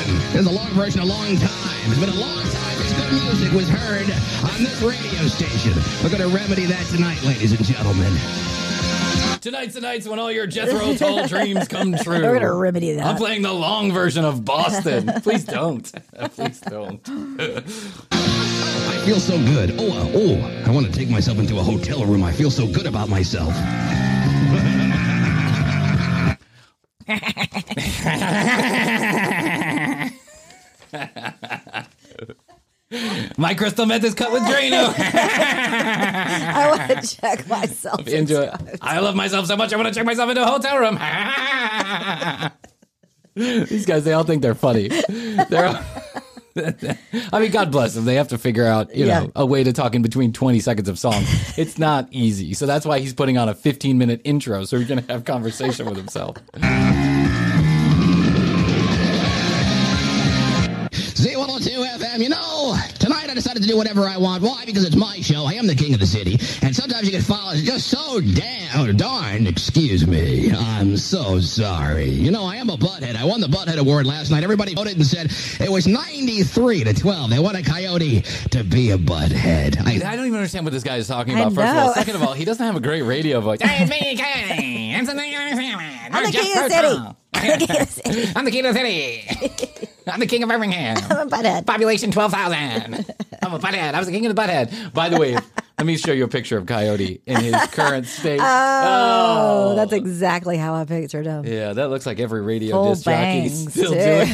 Boston! 0.07 0.33
There's 0.33 0.47
a 0.47 0.51
long 0.51 0.71
version, 0.71 1.01
a 1.01 1.05
long 1.05 1.37
time. 1.37 1.91
It's 1.91 1.99
been 1.99 2.09
a 2.09 2.15
long 2.15 2.43
time 2.43 2.77
since 2.79 2.93
good 2.93 3.13
music 3.13 3.53
was 3.53 3.69
heard 3.69 4.11
on 4.53 4.63
this 4.63 4.81
radio 4.83 5.27
station. 5.29 5.73
We're 6.03 6.17
going 6.17 6.29
to 6.29 6.37
remedy 6.37 6.67
that 6.67 6.85
tonight, 6.87 7.23
ladies 7.23 7.53
and 7.53 7.65
gentlemen. 7.65 8.13
Tonight's 9.41 9.75
the 9.75 9.81
nights 9.81 10.09
when 10.09 10.19
all 10.19 10.33
your 10.33 10.47
Jethro 10.47 10.95
Tull 10.95 11.27
dreams 11.29 11.69
come 11.69 11.95
true. 11.97 12.21
We're 12.21 12.35
gonna 12.35 12.53
remedy 12.53 12.95
that. 12.95 13.07
I'm 13.07 13.17
playing 13.17 13.43
the 13.43 13.53
long 13.53 13.93
version 13.93 14.25
of 14.25 14.45
Boston. 14.45 15.07
Please 15.23 15.45
don't. 15.45 15.85
Please 16.31 16.59
don't. 16.61 17.01
I 18.11 19.03
feel 19.05 19.21
so 19.21 19.39
good. 19.39 19.77
Oh, 19.79 19.93
uh, 19.93 20.11
oh, 20.15 20.63
I 20.67 20.71
want 20.71 20.87
to 20.87 20.93
take 20.93 21.09
myself 21.11 21.39
into 21.39 21.61
a 21.61 21.63
hotel 21.63 22.05
room. 22.05 22.25
I 22.25 22.33
feel 22.33 22.51
so 22.51 22.67
good 22.67 22.87
about 22.87 23.09
myself. 23.09 23.55
My 33.37 33.55
crystal 33.55 33.85
meth 33.87 34.05
is 34.05 34.15
cut 34.15 34.31
with 34.33 34.43
Drano. 34.45 34.95
I 34.97 36.69
want 36.71 36.89
to 37.05 37.17
check 37.17 37.49
myself. 37.49 38.07
Enjoy. 38.07 38.49
I 38.81 39.01
love 39.01 39.17
myself 39.17 39.47
so 39.47 39.57
much. 39.57 39.73
I 39.73 39.77
want 39.77 39.89
to 39.89 39.95
check 39.95 40.07
myself 40.07 40.31
into 40.31 40.43
a 40.43 40.47
hotel 40.47 40.79
room. 40.79 40.95
These 43.69 43.87
guys, 43.87 44.05
they 44.05 44.13
all 44.13 44.23
think 44.25 44.43
they're 44.43 44.55
funny. 44.55 44.89
They're. 44.89 45.67
all- 45.67 45.83
I 47.33 47.39
mean, 47.41 47.51
God 47.51 47.71
bless 47.71 47.93
them. 47.95 48.07
They 48.07 48.15
have 48.15 48.29
to 48.29 48.39
figure 48.39 48.65
out, 48.65 48.95
you 48.97 49.05
know, 49.05 49.25
Yeah. 49.25 49.27
a 49.37 49.45
way 49.45 49.63
to 49.63 49.75
talk 49.75 49.95
in 49.95 50.01
between 50.01 50.33
20 50.33 50.59
seconds 50.61 50.89
of 50.89 50.99
songs. 50.99 51.29
It's 51.59 51.79
not 51.79 52.09
easy. 52.13 52.55
So 52.55 52.65
that's 52.65 52.87
why 52.87 52.99
he's 53.01 53.13
putting 53.13 53.37
on 53.37 53.51
a 53.51 53.55
15 53.55 53.99
minute 53.99 54.23
intro 54.25 54.65
so 54.65 54.79
he 54.79 54.87
can 54.87 54.99
have 55.09 55.25
conversation 55.27 55.85
with 55.87 55.99
himself. 55.99 56.37
Z102 61.17 61.97
FM, 61.99 62.23
you 62.23 62.29
know, 62.29 62.77
tonight 63.07 63.31
I 63.31 63.35
decided 63.35 63.63
to 63.63 63.69
do 63.69 63.77
whatever 63.77 64.09
I 64.09 64.17
want. 64.17 64.43
Why? 64.43 64.65
Because 64.65 64.85
it's 64.85 64.97
my 64.97 65.21
show. 65.21 65.45
I 65.45 65.53
am 65.53 65.69
the 65.69 65.77
king 65.77 65.95
of 65.95 66.01
the 66.01 66.07
city. 66.07 66.41
And 66.63 66.75
sometimes 66.75 67.05
you 67.05 67.13
get 67.13 67.23
followers 67.23 67.63
just 67.63 67.87
so 67.87 68.21
damn 68.21 68.81
oh, 68.81 68.93
darn, 68.93 69.47
excuse 69.47 70.09
me. 70.09 70.51
I'm 70.53 70.97
so 70.97 71.39
sorry. 71.39 72.11
You 72.11 72.33
know, 72.33 72.45
I 72.45 72.57
am 72.57 72.69
a 72.69 72.77
butthead. 72.77 73.15
I 73.15 73.25
won 73.25 73.41
the 73.41 73.47
Butthead 73.47 73.79
Award 73.79 74.07
last 74.07 74.33
night. 74.33 74.43
Everybody 74.43 74.75
voted 74.75 74.97
and 74.97 75.07
said 75.07 75.31
it 75.65 75.71
was 75.71 75.87
93 75.87 76.83
to 76.83 76.95
12. 76.95 77.31
They 77.31 77.39
want 77.39 77.57
a 77.57 77.63
coyote 77.63 78.23
to 78.51 78.65
be 78.65 78.91
a 78.91 78.99
butthead. 78.99 79.79
I, 79.87 80.13
I 80.13 80.17
don't 80.17 80.27
even 80.27 80.39
understand 80.39 80.65
what 80.65 80.73
this 80.73 80.83
guy 80.83 80.97
is 80.97 81.07
talking 81.07 81.37
I 81.37 81.43
about, 81.43 81.55
first 81.55 81.73
of 81.73 81.77
all. 81.77 81.87
know. 81.87 81.93
Second 81.93 82.17
of 82.17 82.23
all, 82.25 82.33
he 82.33 82.45
doesn't 82.45 82.65
have 82.65 82.75
a 82.75 82.81
great 82.81 83.03
radio 83.03 83.41
voice. 83.41 83.61
I'm 83.63 83.87
the 83.87 83.93
king 83.93 84.19
of 86.59 86.69
the 86.69 86.71
city. 86.71 87.17
I'm 87.33 87.45
the 87.45 87.53
king 87.53 87.71
of 87.71 87.87
the 87.87 87.87
city. 87.87 88.33
I'm 88.35 88.45
the 88.45 88.51
king 88.51 88.67
of 88.67 88.75
the 88.75 88.81
city. 88.81 89.87
I'm 90.09 90.21
the 90.21 90.27
king 90.27 90.43
of 90.43 90.49
Birmingham. 90.49 90.97
I'm 91.11 91.29
a 91.29 91.31
butthead. 91.31 91.67
Population 91.67 92.11
12,000. 92.11 92.96
I'm 93.43 93.53
a 93.55 93.59
butthead. 93.59 93.95
I 93.95 93.99
was 93.99 94.07
the 94.07 94.13
king 94.13 94.27
of 94.27 94.35
the 94.35 94.41
butthead. 94.41 94.93
By 94.93 95.09
the 95.09 95.19
way, 95.19 95.35
let 95.79 95.87
me 95.87 95.97
show 95.97 96.13
you 96.13 96.25
a 96.25 96.29
picture 96.29 96.57
of 96.59 96.67
Coyote 96.67 97.21
in 97.27 97.41
his 97.41 97.55
current 97.69 98.07
state. 98.07 98.41
Oh, 98.89 99.75
that's 99.77 99.93
exactly 99.93 100.57
how 100.57 100.75
I 100.75 100.85
pictured 100.85 101.27
him. 101.27 101.45
Yeah, 101.45 101.73
that 101.73 101.89
looks 101.91 102.07
like 102.07 102.21
every 102.21 102.41
radio 102.43 102.73
Full 102.77 102.95
disc 102.95 103.05
jockey 103.05 103.49
still 103.49 103.93
too. 103.93 103.97
doing. 103.97 104.27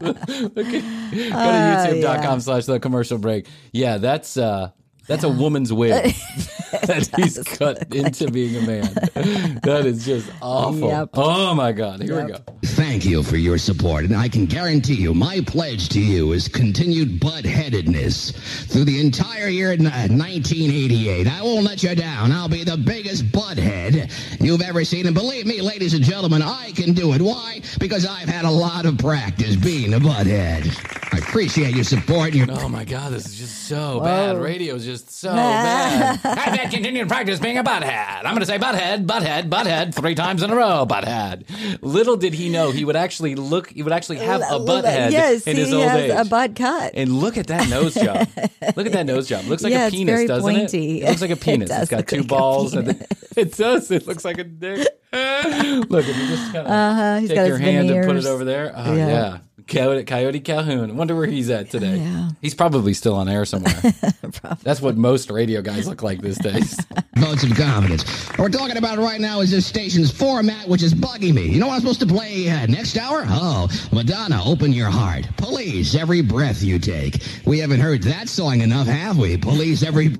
Look 0.54 0.66
at- 0.66 0.82
Go 1.10 1.18
to 1.18 1.30
Oh, 1.32 1.86
youtube.com 1.92 2.40
slash 2.40 2.66
the 2.66 2.78
commercial 2.80 3.18
break. 3.18 3.46
Yeah, 3.72 3.98
that's 3.98 4.36
uh 4.36 4.70
that's 5.10 5.24
a 5.24 5.28
woman's 5.28 5.72
wig 5.72 6.14
that 6.86 7.10
he's 7.16 7.42
cut 7.58 7.92
into 7.92 8.30
being 8.30 8.56
a 8.56 8.66
man. 8.66 8.88
That 9.62 9.84
is 9.84 10.04
just 10.06 10.30
awful. 10.40 10.88
Yep. 10.88 11.10
Oh 11.14 11.54
my 11.54 11.72
god. 11.72 12.02
Here 12.02 12.24
we 12.24 12.32
go. 12.32 12.38
Thank 12.64 13.04
you 13.04 13.22
for 13.22 13.36
your 13.36 13.58
support, 13.58 14.04
and 14.04 14.16
I 14.16 14.28
can 14.28 14.46
guarantee 14.46 14.94
you 14.94 15.12
my 15.12 15.40
pledge 15.46 15.88
to 15.90 16.00
you 16.00 16.32
is 16.32 16.48
continued 16.48 17.20
butt-headedness 17.20 18.32
through 18.66 18.84
the 18.84 19.00
entire 19.00 19.48
year 19.48 19.72
of 19.72 19.80
1988. 19.80 21.26
Uh, 21.26 21.30
I 21.30 21.42
won't 21.42 21.64
let 21.64 21.82
you 21.82 21.94
down. 21.94 22.32
I'll 22.32 22.48
be 22.48 22.64
the 22.64 22.76
biggest 22.76 23.30
butt 23.32 23.58
head 23.58 24.10
you've 24.40 24.62
ever 24.62 24.84
seen, 24.84 25.06
and 25.06 25.14
believe 25.14 25.46
me, 25.46 25.60
ladies 25.60 25.94
and 25.94 26.04
gentlemen, 26.04 26.42
I 26.42 26.72
can 26.72 26.92
do 26.94 27.12
it. 27.12 27.20
Why? 27.20 27.60
Because 27.78 28.06
I've 28.06 28.28
had 28.28 28.44
a 28.44 28.50
lot 28.50 28.86
of 28.86 28.98
practice 28.98 29.56
being 29.56 29.94
a 29.94 30.00
butt 30.00 30.26
head. 30.26 30.64
I 31.12 31.18
appreciate 31.18 31.74
your 31.74 31.84
support 31.84 32.34
and 32.34 32.46
your 32.46 32.46
Oh 32.52 32.68
my 32.68 32.84
god, 32.84 33.12
this 33.12 33.26
is 33.26 33.36
just 33.36 33.64
so 33.68 34.00
bad. 34.00 34.38
Radio 34.38 34.76
is 34.76 34.84
just 34.84 34.99
so 35.08 35.28
bad. 35.34 36.20
I've 36.24 36.58
had 36.58 36.70
continued 36.70 37.08
practice 37.08 37.38
being 37.38 37.56
a 37.58 37.64
butthead. 37.64 38.18
I'm 38.18 38.24
going 38.34 38.40
to 38.40 38.46
say 38.46 38.58
butthead, 38.58 39.06
butthead, 39.06 39.48
butthead 39.48 39.94
three 39.94 40.14
times 40.14 40.42
in 40.42 40.50
a 40.50 40.56
row. 40.56 40.84
Butthead. 40.88 41.44
Little 41.82 42.16
did 42.16 42.34
he 42.34 42.48
know 42.48 42.70
he 42.72 42.84
would 42.84 42.96
actually 42.96 43.34
look. 43.36 43.70
He 43.70 43.82
would 43.82 43.92
actually 43.92 44.18
have 44.18 44.40
a 44.42 44.58
butthead 44.60 45.12
Yes, 45.12 45.46
in 45.46 45.56
he 45.56 45.62
his 45.62 45.72
old 45.72 45.84
has 45.84 46.00
age. 46.00 46.10
a 46.14 46.24
butt 46.28 46.56
cut. 46.56 46.92
and 46.94 47.12
look 47.12 47.36
at 47.38 47.46
that 47.46 47.68
nose 47.68 47.94
job. 47.94 48.28
look 48.76 48.86
at 48.86 48.92
that 48.92 49.06
nose 49.06 49.28
job. 49.28 49.44
Looks 49.46 49.62
like 49.62 49.72
Yeah, 49.72 49.86
a 49.86 49.90
penis, 49.90 50.26
doesn't 50.28 50.42
pointy. 50.54 51.00
it? 51.00 51.04
It 51.04 51.08
looks 51.08 51.20
like 51.22 51.30
a 51.30 51.32
It 51.34 51.40
penis. 51.40 51.68
does 51.68 51.82
it's 51.82 51.90
got 51.90 52.06
two 52.08 52.18
like 52.18 52.26
balls. 52.28 52.74
And 52.74 53.06
it 53.36 53.56
does. 53.56 53.90
It 53.90 54.06
looks 54.06 54.24
like 54.24 54.38
a 54.38 54.44
dick. 54.44 54.86
look, 55.12 56.04
if 56.06 56.16
you 56.16 56.26
just 56.28 56.52
kind 56.52 56.58
of 56.58 56.66
Uh-huh, 56.66 57.18
he's 57.18 57.28
take 57.30 57.36
got 57.36 57.46
your 57.48 57.58
his 57.58 57.66
hand 57.66 57.90
and 57.90 58.06
put 58.06 58.16
it 58.16 58.26
over 58.26 58.44
there. 58.44 58.72
Oh, 58.74 58.94
Yeah. 58.94 59.06
yeah. 59.08 59.38
Coyote, 59.70 60.04
Coyote 60.04 60.40
Calhoun. 60.40 60.96
Wonder 60.96 61.14
where 61.14 61.26
he's 61.26 61.48
at 61.48 61.70
today. 61.70 61.98
Yeah. 61.98 62.30
He's 62.42 62.54
probably 62.54 62.92
still 62.92 63.14
on 63.14 63.28
air 63.28 63.44
somewhere. 63.44 63.72
That's 64.62 64.80
what 64.80 64.96
most 64.96 65.30
radio 65.30 65.62
guys 65.62 65.86
look 65.86 66.02
like 66.02 66.20
these 66.20 66.38
days. 66.38 66.76
votes 67.16 67.44
of 67.44 67.54
confidence. 67.54 68.02
What 68.30 68.38
we're 68.40 68.48
talking 68.48 68.76
about 68.76 68.98
right 68.98 69.20
now 69.20 69.40
is 69.40 69.52
this 69.52 69.66
station's 69.66 70.10
format, 70.10 70.66
which 70.66 70.82
is 70.82 70.92
bugging 70.92 71.34
me. 71.34 71.46
You 71.46 71.60
know 71.60 71.68
what 71.68 71.74
I'm 71.74 71.80
supposed 71.80 72.00
to 72.00 72.06
play 72.06 72.50
uh, 72.50 72.66
next 72.66 72.96
hour? 72.96 73.22
Oh, 73.28 73.68
Madonna, 73.92 74.42
open 74.44 74.72
your 74.72 74.90
heart. 74.90 75.28
Police, 75.36 75.94
every 75.94 76.20
breath 76.20 76.62
you 76.62 76.80
take. 76.80 77.22
We 77.46 77.60
haven't 77.60 77.80
heard 77.80 78.02
that 78.02 78.28
song 78.28 78.62
enough, 78.62 78.88
have 78.88 79.18
we? 79.18 79.36
Police, 79.36 79.84
every. 79.84 80.06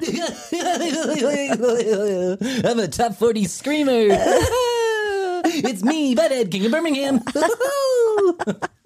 I'm 2.65 2.79
a 2.79 2.89
top 2.89 3.17
40 3.17 3.45
screamer. 3.47 4.17
It's 5.55 5.83
me, 5.83 6.15
Butthead, 6.15 6.51
King 6.51 6.67
of 6.67 6.73
Birmingham. 6.73 7.21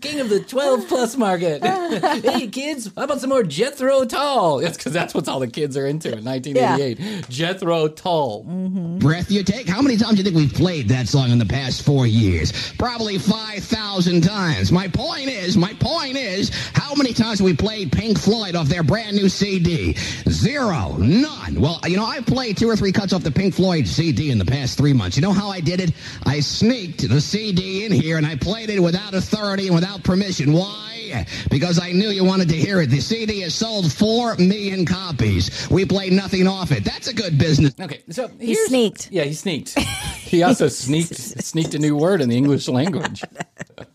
King 0.00 0.20
of 0.20 0.28
the 0.28 0.40
12 0.40 0.88
plus 0.88 1.16
market. 1.16 1.62
hey, 2.24 2.48
kids, 2.48 2.90
how 2.96 3.04
about 3.04 3.20
some 3.20 3.30
more 3.30 3.42
Jethro 3.42 4.04
Tull? 4.04 4.58
That's 4.58 4.76
because 4.76 4.92
that's 4.92 5.14
what 5.14 5.28
all 5.28 5.40
the 5.40 5.48
kids 5.48 5.76
are 5.76 5.86
into 5.86 6.08
in 6.08 6.24
1988. 6.24 7.28
Jethro 7.28 7.88
Tull. 7.88 8.44
Mm-hmm. 8.44 8.98
breath 8.98 9.30
you 9.30 9.42
take? 9.42 9.68
How 9.68 9.80
many 9.80 9.96
times 9.96 10.12
do 10.12 10.18
you 10.18 10.24
think 10.24 10.36
we've 10.36 10.52
played 10.52 10.88
that 10.88 11.08
song 11.08 11.30
in 11.30 11.38
the 11.38 11.46
past 11.46 11.84
four 11.84 12.06
years? 12.06 12.72
Probably 12.78 13.18
5,000 13.18 14.22
times. 14.22 14.70
My 14.70 14.88
point 14.88 15.28
is, 15.28 15.56
my 15.56 15.72
point 15.74 16.16
is, 16.16 16.50
how 16.74 16.94
many 16.94 17.12
times 17.12 17.38
have 17.38 17.46
we 17.46 17.54
played 17.54 17.92
Pink 17.92 18.18
Floyd 18.18 18.56
off 18.56 18.66
their 18.66 18.82
brand 18.82 19.16
new 19.16 19.28
CD? 19.28 19.94
Zero. 20.28 20.96
None. 20.98 21.60
Well, 21.60 21.80
you 21.86 21.96
know, 21.96 22.04
I've 22.04 22.26
played 22.26 22.56
two 22.58 22.68
or 22.68 22.76
three 22.76 22.92
cuts 22.92 23.12
off 23.12 23.22
the 23.22 23.30
Pink 23.30 23.54
Floyd 23.54 23.86
CD 23.86 24.30
in 24.30 24.38
the 24.38 24.44
past 24.44 24.76
three 24.76 24.92
months. 24.92 25.16
You 25.16 25.22
know 25.22 25.32
how 25.32 25.48
I 25.48 25.60
did 25.60 25.80
it? 25.80 25.92
I 26.26 26.40
sneaked 26.40 27.08
the 27.08 27.20
CD 27.20 27.84
in 27.84 27.92
here 27.92 28.16
and 28.16 28.26
I 28.26 28.36
played 28.36 28.70
it 28.70 28.80
without 28.80 29.14
authority 29.14 29.34
authority 29.34 29.66
and 29.66 29.74
without 29.74 30.02
permission. 30.04 30.52
Why? 30.52 31.26
Because 31.50 31.78
I 31.80 31.92
knew 31.92 32.10
you 32.10 32.24
wanted 32.24 32.48
to 32.50 32.56
hear 32.56 32.80
it. 32.80 32.88
The 32.90 33.00
CD 33.00 33.40
has 33.40 33.54
sold 33.54 33.92
four 33.92 34.36
million 34.36 34.84
copies. 34.86 35.68
We 35.70 35.84
play 35.84 36.10
nothing 36.10 36.46
off 36.46 36.72
it. 36.72 36.84
That's 36.84 37.08
a 37.08 37.14
good 37.14 37.38
business. 37.38 37.74
Okay, 37.80 38.02
so 38.10 38.28
He 38.40 38.54
sneaked. 38.54 39.10
Yeah, 39.10 39.24
he 39.24 39.32
sneaked. 39.32 39.78
he 39.78 40.42
also 40.42 40.68
sneaked 40.84 41.14
sneaked 41.16 41.74
a 41.74 41.78
new 41.78 41.96
word 41.96 42.20
in 42.20 42.28
the 42.28 42.36
English 42.36 42.68
language. 42.68 43.22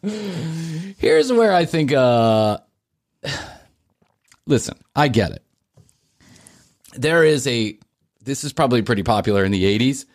Here's 0.98 1.32
where 1.32 1.54
I 1.54 1.66
think. 1.66 1.94
uh 1.94 2.58
Listen, 4.46 4.78
I 4.96 5.08
get 5.10 5.32
it. 5.32 5.44
There 6.94 7.24
is 7.24 7.46
a. 7.48 7.78
This 8.24 8.44
is 8.44 8.52
probably 8.54 8.82
pretty 8.82 9.04
popular 9.04 9.46
in 9.46 9.52
the 9.52 9.64
'80s, 9.80 10.06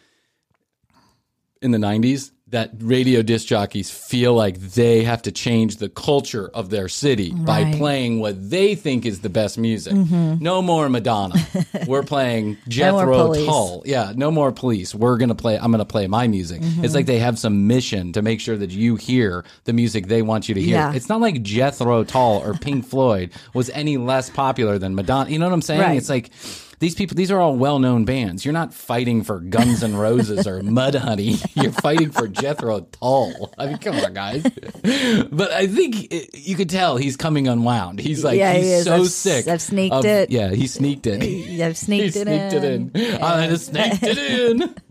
in 1.64 1.70
the 1.72 1.78
'90s. 1.78 2.30
That 2.50 2.70
radio 2.78 3.20
disc 3.22 3.48
jockeys 3.48 3.90
feel 3.90 4.32
like 4.34 4.60
they 4.60 5.02
have 5.02 5.22
to 5.22 5.32
change 5.32 5.78
the 5.78 5.88
culture 5.88 6.48
of 6.54 6.70
their 6.70 6.88
city 6.88 7.32
by 7.32 7.72
playing 7.72 8.20
what 8.20 8.48
they 8.48 8.76
think 8.76 9.06
is 9.06 9.22
the 9.22 9.28
best 9.28 9.58
music. 9.58 9.92
Mhm. 9.94 10.40
No 10.40 10.62
more 10.62 10.88
Madonna. 10.88 11.34
We're 11.88 12.04
playing 12.04 12.58
Jethro 12.68 13.24
police. 13.26 13.46
Tull. 13.46 13.82
Yeah, 13.86 14.12
no 14.14 14.30
more 14.30 14.52
police. 14.52 14.94
We're 14.94 15.16
gonna 15.16 15.34
play. 15.34 15.58
I'm 15.58 15.72
gonna 15.72 15.84
play 15.84 16.06
my 16.06 16.28
music. 16.28 16.60
Mhm. 16.60 16.84
It's 16.84 16.94
like 16.94 17.06
they 17.06 17.18
have 17.18 17.40
some 17.40 17.66
mission 17.66 18.12
to 18.12 18.22
make 18.22 18.38
sure 18.40 18.56
that 18.56 18.70
you 18.70 18.94
hear 18.96 19.42
the 19.64 19.72
music 19.72 20.06
they 20.06 20.22
want 20.22 20.48
you 20.48 20.54
to 20.54 20.60
hear. 20.62 20.76
Yeah. 20.76 20.92
It's 20.94 21.08
not 21.08 21.20
like 21.20 21.42
Jethro 21.42 22.04
Tull 22.04 22.40
or 22.44 22.54
Pink 22.54 22.86
Floyd 22.86 23.30
was 23.52 23.68
any 23.70 23.96
less 23.96 24.30
popular 24.30 24.78
than 24.78 24.94
Madonna. 24.94 25.28
You 25.28 25.40
know 25.40 25.46
what 25.46 25.54
I'm 25.54 25.62
saying? 25.62 25.80
Right. 25.80 25.96
It's 25.96 26.10
like 26.10 26.30
these 26.78 26.94
people. 26.94 27.14
These 27.16 27.30
are 27.30 27.40
all 27.40 27.56
well-known 27.56 28.04
bands. 28.04 28.44
You're 28.44 28.52
not 28.54 28.74
fighting 28.74 29.22
for 29.24 29.40
Guns 29.40 29.82
N' 29.82 29.96
Roses 29.96 30.46
or 30.46 30.60
Mudhoney. 30.62 31.44
You're 31.60 31.72
fighting 31.72 32.10
for 32.10 32.26
Jethro 32.28 32.80
Tull. 32.80 33.52
I 33.58 33.66
mean, 33.66 33.78
come 33.78 33.96
on, 33.96 34.12
guys. 34.14 34.42
But 34.42 35.50
I 35.52 35.66
think 35.66 36.12
it, 36.12 36.30
you 36.34 36.56
could 36.56 36.70
tell 36.70 36.96
he's 36.96 37.16
coming 37.16 37.48
unwound. 37.48 37.98
He's 38.00 38.22
like 38.24 38.38
Yeah, 38.38 38.52
he 38.54 38.60
he's 38.60 38.70
is. 38.70 38.84
so 38.84 38.94
I've- 38.96 39.06
sick. 39.06 39.48
I've 39.48 39.62
sneaked 39.62 39.94
of- 39.94 40.04
it. 40.04 40.30
Yeah, 40.30 40.50
he 40.50 40.66
sneaked 40.66 41.06
it. 41.06 41.22
I've 41.62 41.76
sneaked 41.76 42.14
he 42.14 42.20
it 42.20 42.26
sneaked 42.26 42.52
in. 42.54 42.90
it 42.94 43.14
in. 43.14 43.22
I 43.22 43.46
just 43.48 43.66
sneaked 43.66 44.02
it 44.02 44.18
in. 44.18 44.74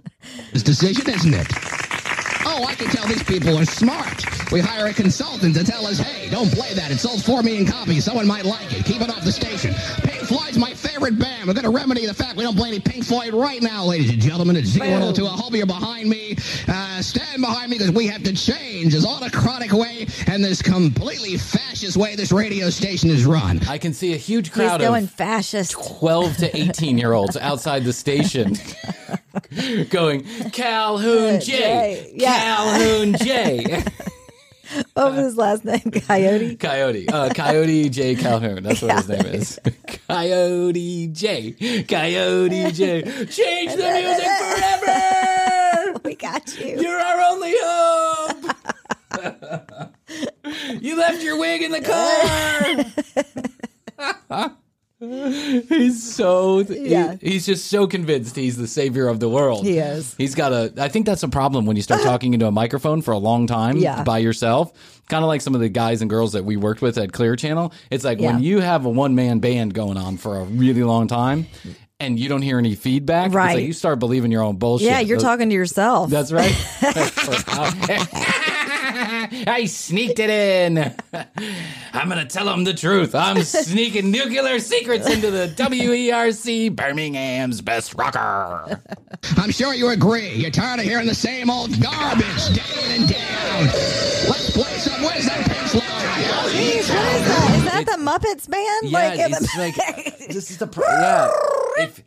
This 0.53 0.63
decision, 0.63 1.09
isn't 1.09 1.33
it? 1.33 1.47
Oh, 2.45 2.63
I 2.65 2.75
can 2.75 2.87
tell 2.87 3.05
these 3.07 3.23
people 3.23 3.57
are 3.57 3.65
smart. 3.65 4.23
We 4.53 4.61
hire 4.61 4.85
a 4.87 4.93
consultant 4.93 5.53
to 5.55 5.65
tell 5.65 5.85
us, 5.85 5.97
hey, 5.99 6.29
don't 6.29 6.49
play 6.49 6.73
that. 6.75 6.91
It 6.91 6.99
sold 6.99 7.23
4 7.25 7.43
million 7.43 7.65
copies. 7.65 8.05
Someone 8.05 8.25
might 8.25 8.45
like 8.45 8.71
it. 8.71 8.85
Keep 8.85 9.01
it 9.01 9.09
off 9.09 9.23
the 9.25 9.33
station. 9.33 9.73
Pink 10.23 10.39
Floyd's 10.39 10.57
my 10.57 10.73
favorite 10.73 11.19
band. 11.19 11.47
We're 11.47 11.53
going 11.53 11.65
to 11.65 11.69
remedy 11.69 12.05
the 12.05 12.13
fact 12.13 12.37
we 12.37 12.45
don't 12.45 12.55
play 12.55 12.69
any 12.69 12.79
Pink 12.79 13.03
Floyd 13.03 13.33
right 13.33 13.61
now, 13.61 13.83
ladies 13.83 14.09
and 14.09 14.21
gentlemen. 14.21 14.55
It's 14.55 14.69
Z102. 14.69 15.27
I 15.27 15.35
hope 15.35 15.53
you're 15.53 15.65
behind 15.65 16.07
me. 16.07 16.37
Uh, 16.65 17.01
stand 17.01 17.41
behind 17.41 17.69
me 17.69 17.77
because 17.77 17.91
we 17.91 18.07
have 18.07 18.23
to 18.23 18.33
change 18.33 18.93
this 18.93 19.05
autocratic 19.05 19.73
way 19.73 20.07
and 20.27 20.41
this 20.41 20.61
completely 20.61 21.35
fascist 21.35 21.97
way 21.97 22.15
this 22.15 22.31
radio 22.31 22.69
station 22.69 23.09
is 23.09 23.25
run. 23.25 23.59
I 23.67 23.77
can 23.77 23.93
see 23.93 24.13
a 24.13 24.17
huge 24.17 24.47
He's 24.47 24.53
crowd 24.55 24.79
going 24.79 25.03
of 25.03 25.11
fascist. 25.11 25.73
12 25.73 26.37
to 26.37 26.57
18 26.57 26.97
year 26.97 27.11
olds 27.11 27.35
outside 27.41 27.83
the 27.83 27.91
station 27.91 28.55
going, 29.89 30.23
Calhoun 30.51 31.41
J. 31.41 31.51
J, 31.51 32.11
yeah. 32.15 32.33
Calhoun 32.37 33.15
J. 33.15 33.83
What 34.93 35.11
was 35.13 35.25
his 35.25 35.37
last 35.37 35.65
name? 35.65 35.79
Coyote. 35.91 36.55
Coyote. 36.55 37.07
Uh, 37.09 37.29
Coyote 37.33 37.89
J. 37.89 38.15
Calhoun. 38.15 38.63
That's 38.63 38.81
what 38.81 38.95
his 38.95 39.09
name 39.09 39.25
is. 39.25 39.59
Coyote 40.07 41.07
J. 41.07 41.83
Coyote 41.83 42.71
J. 42.71 43.01
Change 43.25 43.71
the 43.75 43.89
music 44.01 44.27
forever. 44.39 45.19
We 46.03 46.15
got 46.15 46.59
you. 46.59 46.81
You're 46.81 46.99
our 46.99 47.21
only 47.31 47.55
hope. 47.61 48.55
you 50.81 50.97
left 50.97 51.23
your 51.23 51.39
wig 51.39 51.61
in 51.61 51.71
the 51.71 51.81
car. 54.29 54.53
he's 55.69 56.15
so 56.15 56.63
he- 56.63 56.89
Yeah. 56.89 57.15
he's 57.21 57.45
just 57.45 57.65
so 57.67 57.87
convinced 57.87 58.35
he's 58.35 58.57
the 58.57 58.67
savior 58.67 59.07
of 59.07 59.19
the 59.19 59.29
world. 59.29 59.65
He 59.65 59.77
is. 59.77 60.13
He's 60.17 60.35
got 60.35 60.51
a 60.53 60.73
I 60.77 60.87
think 60.89 61.05
that's 61.05 61.23
a 61.23 61.27
problem 61.27 61.65
when 61.65 61.75
you 61.75 61.81
start 61.81 62.01
talking 62.03 62.33
into 62.33 62.47
a 62.47 62.51
microphone 62.51 63.01
for 63.01 63.11
a 63.11 63.17
long 63.17 63.47
time 63.47 63.77
Yeah. 63.77 64.03
by 64.03 64.19
yourself. 64.19 64.71
Kind 65.09 65.23
of 65.23 65.27
like 65.27 65.41
some 65.41 65.53
of 65.55 65.61
the 65.61 65.69
guys 65.69 66.01
and 66.01 66.09
girls 66.09 66.31
that 66.33 66.45
we 66.45 66.55
worked 66.57 66.81
with 66.81 66.97
at 66.97 67.11
Clear 67.11 67.35
Channel. 67.35 67.73
It's 67.91 68.03
like 68.05 68.19
when 68.19 68.41
you 68.41 68.59
have 68.61 68.85
a 68.85 68.89
one 68.89 69.15
man 69.15 69.39
band 69.39 69.73
going 69.73 69.97
on 69.97 70.17
for 70.17 70.39
a 70.39 70.43
really 70.45 70.83
long 70.83 71.07
time 71.07 71.47
and 71.99 72.17
you 72.19 72.27
don't 72.29 72.41
hear 72.41 72.57
any 72.57 72.75
feedback, 72.75 73.33
Right. 73.33 73.55
like 73.57 73.65
you 73.65 73.73
start 73.73 73.99
believing 73.99 74.31
your 74.31 74.41
own 74.43 74.55
bullshit. 74.57 74.87
Yeah, 74.87 74.99
you're 75.01 75.17
Those- 75.17 75.23
talking 75.23 75.49
to 75.49 75.55
yourself. 75.55 76.09
that's 76.09 76.31
right. 76.31 76.53
Oh, 77.55 78.49
I 79.47 79.65
sneaked 79.65 80.19
it 80.19 80.29
in. 80.29 80.77
I'm 81.93 82.09
going 82.09 82.25
to 82.25 82.25
tell 82.25 82.45
them 82.45 82.63
the 82.63 82.73
truth. 82.73 83.15
I'm 83.15 83.43
sneaking 83.43 84.11
nuclear 84.11 84.59
secrets 84.59 85.09
into 85.09 85.31
the 85.31 85.47
WERC, 85.55 86.75
Birmingham's 86.75 87.61
best 87.61 87.93
rocker. 87.95 88.81
I'm 89.37 89.51
sure 89.51 89.73
you 89.73 89.89
agree. 89.89 90.31
You're 90.33 90.51
tired 90.51 90.79
of 90.79 90.85
hearing 90.85 91.07
the 91.07 91.15
same 91.15 91.49
old 91.49 91.79
garbage 91.81 92.53
day 92.53 92.95
in 92.95 93.01
and 93.01 93.09
day 93.09 93.27
out. 93.41 93.63
Let's 94.29 94.51
play 94.51 94.77
some 94.77 95.01
wisdom, 95.01 95.43
Pink 95.43 95.67
Floyd. 95.69 95.83
Jeez, 95.83 96.89
what 96.93 97.15
is 97.15 97.27
that? 97.27 97.55
Is 97.57 97.63
that 97.65 97.85
the 97.85 97.97
Muppets 98.03 98.49
band? 98.49 98.89
Yeah, 98.91 99.25
in 99.25 99.31
the- 99.31 99.37
it's 99.37 99.57
like 99.57 99.75
this 100.29 100.51
is 100.51 100.57
the 100.57 100.67
pro- 100.67 100.85
yeah. 100.85 101.29
If, 101.77 102.03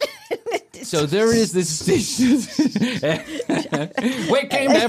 so 0.86 1.06
there 1.06 1.34
is 1.34 1.52
this 1.52 1.80
station. 1.80 2.36
we 4.30 4.46
came 4.46 4.70
to 4.70 4.88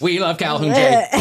we 0.00 0.18
love 0.18 0.38
Calhoun 0.38 0.74
J. 0.74 1.06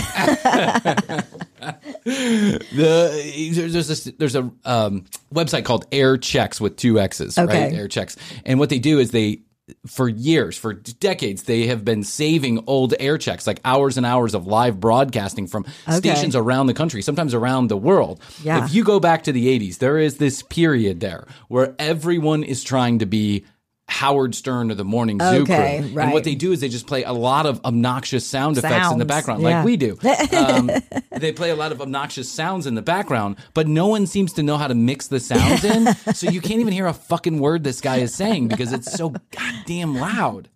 the 2.03 3.51
there's 3.53 3.73
there's, 3.73 3.87
this, 3.87 4.03
there's 4.17 4.35
a 4.35 4.51
um, 4.65 5.05
website 5.33 5.65
called 5.65 5.85
Air 5.91 6.17
Checks 6.17 6.61
with 6.61 6.75
two 6.77 6.99
X's, 6.99 7.37
right? 7.37 7.49
Okay. 7.49 7.75
Air 7.75 7.87
Checks, 7.87 8.15
and 8.45 8.59
what 8.59 8.69
they 8.69 8.79
do 8.79 8.99
is 8.99 9.11
they 9.11 9.41
for 9.85 10.07
years, 10.07 10.57
for 10.57 10.73
decades, 10.73 11.43
they 11.43 11.67
have 11.67 11.83
been 11.83 12.03
saving 12.03 12.63
old 12.67 12.93
air 12.99 13.17
checks, 13.17 13.45
like 13.45 13.59
hours 13.65 13.97
and 13.97 14.05
hours 14.05 14.33
of 14.33 14.47
live 14.47 14.79
broadcasting 14.79 15.47
from 15.47 15.65
Okay. 15.87 15.97
stations 15.97 16.35
around 16.35 16.67
the 16.67 16.73
country, 16.73 17.01
sometimes 17.01 17.33
around 17.33 17.67
the 17.67 17.77
world. 17.77 18.21
Yeah. 18.43 18.63
If 18.63 18.73
you 18.73 18.83
go 18.83 18.99
back 18.99 19.23
to 19.23 19.31
the 19.33 19.47
80s, 19.59 19.79
there 19.79 19.97
is 19.97 20.17
this 20.17 20.41
period 20.41 20.99
there 21.01 21.27
where 21.49 21.75
everyone 21.79 22.43
is 22.43 22.63
trying 22.63 22.99
to 22.99 23.05
be 23.05 23.43
Howard 23.87 24.35
Stern 24.35 24.69
or 24.69 24.75
the 24.75 24.83
Morning 24.83 25.17
Zoo 25.19 25.43
Okay, 25.43 25.89
crew. 25.91 26.01
And 26.01 26.11
what 26.11 26.25
they 26.25 26.35
do 26.35 26.51
is 26.51 26.59
they 26.59 26.67
just 26.69 26.87
play 26.87 27.03
a 27.03 27.13
lot 27.13 27.45
of 27.45 27.63
obnoxious 27.63 28.27
sound 28.27 28.57
effects 28.57 28.91
in 28.91 28.99
the 28.99 29.05
background, 29.05 29.41
yeah. 29.41 29.57
like 29.57 29.65
we 29.65 29.77
do. 29.77 29.97
Um, 30.37 30.69
they 31.11 31.31
play 31.31 31.49
a 31.51 31.55
lot 31.55 31.71
of 31.71 31.81
obnoxious 31.81 32.29
sounds 32.29 32.67
in 32.67 32.75
the 32.75 32.81
background, 32.81 33.37
but 33.53 33.67
no 33.67 33.87
one 33.87 34.05
seems 34.05 34.33
to 34.33 34.43
know 34.43 34.57
how 34.57 34.67
to 34.67 34.75
mix 34.75 35.07
the 35.07 35.19
sounds 35.19 35.63
in. 35.63 35.93
so 36.13 36.29
you 36.29 36.41
can't 36.41 36.59
even 36.59 36.73
hear 36.73 36.85
a 36.85 36.93
fucking 36.93 37.39
word 37.39 37.63
this 37.63 37.81
guy 37.81 37.97
is 37.97 38.13
saying 38.13 38.49
because 38.49 38.73
it's 38.73 38.91
so 38.91 39.13
goddamn 39.31 39.95
loud. 39.95 40.49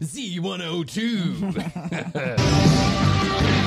Z102. 0.00 1.98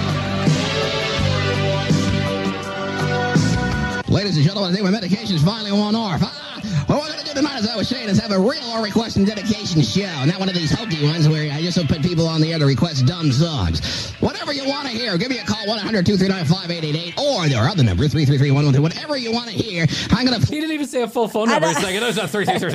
Ladies 4.16 4.38
and 4.38 4.46
gentlemen, 4.46 4.72
I 4.72 4.74
think 4.74 4.86
my 4.86 4.92
medication's 4.92 5.44
finally 5.44 5.74
worn 5.74 5.94
off. 5.94 6.22
Ah, 6.24 6.62
what 6.88 7.02
we're 7.02 7.08
going 7.08 7.20
to 7.20 7.26
do 7.26 7.34
tonight, 7.34 7.58
as 7.58 7.68
I 7.68 7.76
was 7.76 7.90
saying, 7.90 8.08
is 8.08 8.18
have 8.18 8.32
a 8.32 8.40
real 8.40 8.64
or 8.72 8.82
request 8.82 9.18
and 9.18 9.28
dedication 9.28 9.82
show. 9.82 10.24
Not 10.24 10.40
one 10.40 10.48
of 10.48 10.56
these 10.56 10.72
hokey 10.72 11.04
ones 11.04 11.28
where 11.28 11.52
I 11.52 11.62
just 11.62 11.86
put 11.90 12.02
people 12.02 12.26
on 12.26 12.40
the 12.40 12.54
air 12.54 12.60
to 12.60 12.66
request 12.66 13.06
dumb 13.06 13.34
songs. 13.34 14.14
Whatever 14.22 14.54
you 14.54 14.66
want 14.70 14.88
to 14.88 14.94
hear, 14.94 15.18
give 15.18 15.30
me 15.30 15.40
a 15.40 15.44
call, 15.44 15.66
1-800-239-5888, 15.66 17.20
or 17.20 17.50
there 17.50 17.62
are 17.62 17.68
other 17.68 17.84
number, 17.84 18.06
333-112. 18.06 18.80
Whatever 18.80 19.18
you 19.18 19.34
want 19.34 19.50
to 19.50 19.54
hear, 19.54 19.86
I'm 20.12 20.26
going 20.26 20.40
to... 20.40 20.48
He 20.48 20.62
didn't 20.62 20.72
even 20.72 20.88
say 20.88 21.02
a 21.02 21.10
full 21.10 21.28
phone 21.28 21.50
number. 21.50 21.68
He's 21.68 21.84
like, 21.84 21.96
it 21.96 22.02
was 22.02 22.18
three, 22.32 22.46
three. 22.46 22.72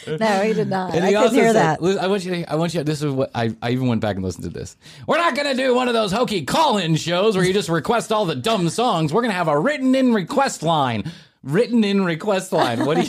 no, 0.06 0.42
he 0.42 0.52
did 0.52 0.68
not. 0.68 0.94
And 0.94 1.04
I 1.04 1.08
he 1.08 1.14
couldn't 1.14 1.22
also 1.22 1.34
hear 1.34 1.52
said, 1.52 1.78
that. 1.80 1.98
I 2.02 2.06
want 2.06 2.24
you 2.24 2.30
to, 2.34 2.50
I 2.52 2.54
want 2.56 2.74
you 2.74 2.80
to, 2.80 2.84
this 2.84 3.02
is 3.02 3.12
what 3.12 3.30
I, 3.34 3.54
I 3.62 3.70
even 3.70 3.86
went 3.88 4.00
back 4.00 4.16
and 4.16 4.24
listened 4.24 4.44
to 4.44 4.50
this. 4.50 4.76
We're 5.06 5.18
not 5.18 5.34
going 5.34 5.48
to 5.48 5.54
do 5.62 5.74
one 5.74 5.88
of 5.88 5.94
those 5.94 6.12
hokey 6.12 6.44
call 6.44 6.78
in 6.78 6.96
shows 6.96 7.36
where 7.36 7.44
you 7.44 7.52
just 7.52 7.68
request 7.68 8.12
all 8.12 8.24
the 8.26 8.34
dumb 8.36 8.68
songs. 8.68 9.12
We're 9.12 9.22
going 9.22 9.30
to 9.32 9.36
have 9.36 9.48
a 9.48 9.58
written 9.58 9.94
in 9.94 10.12
request 10.14 10.62
line. 10.62 11.10
Written 11.42 11.84
in 11.84 12.04
request 12.04 12.50
line. 12.52 12.84
What 12.84 12.96
do 12.96 13.02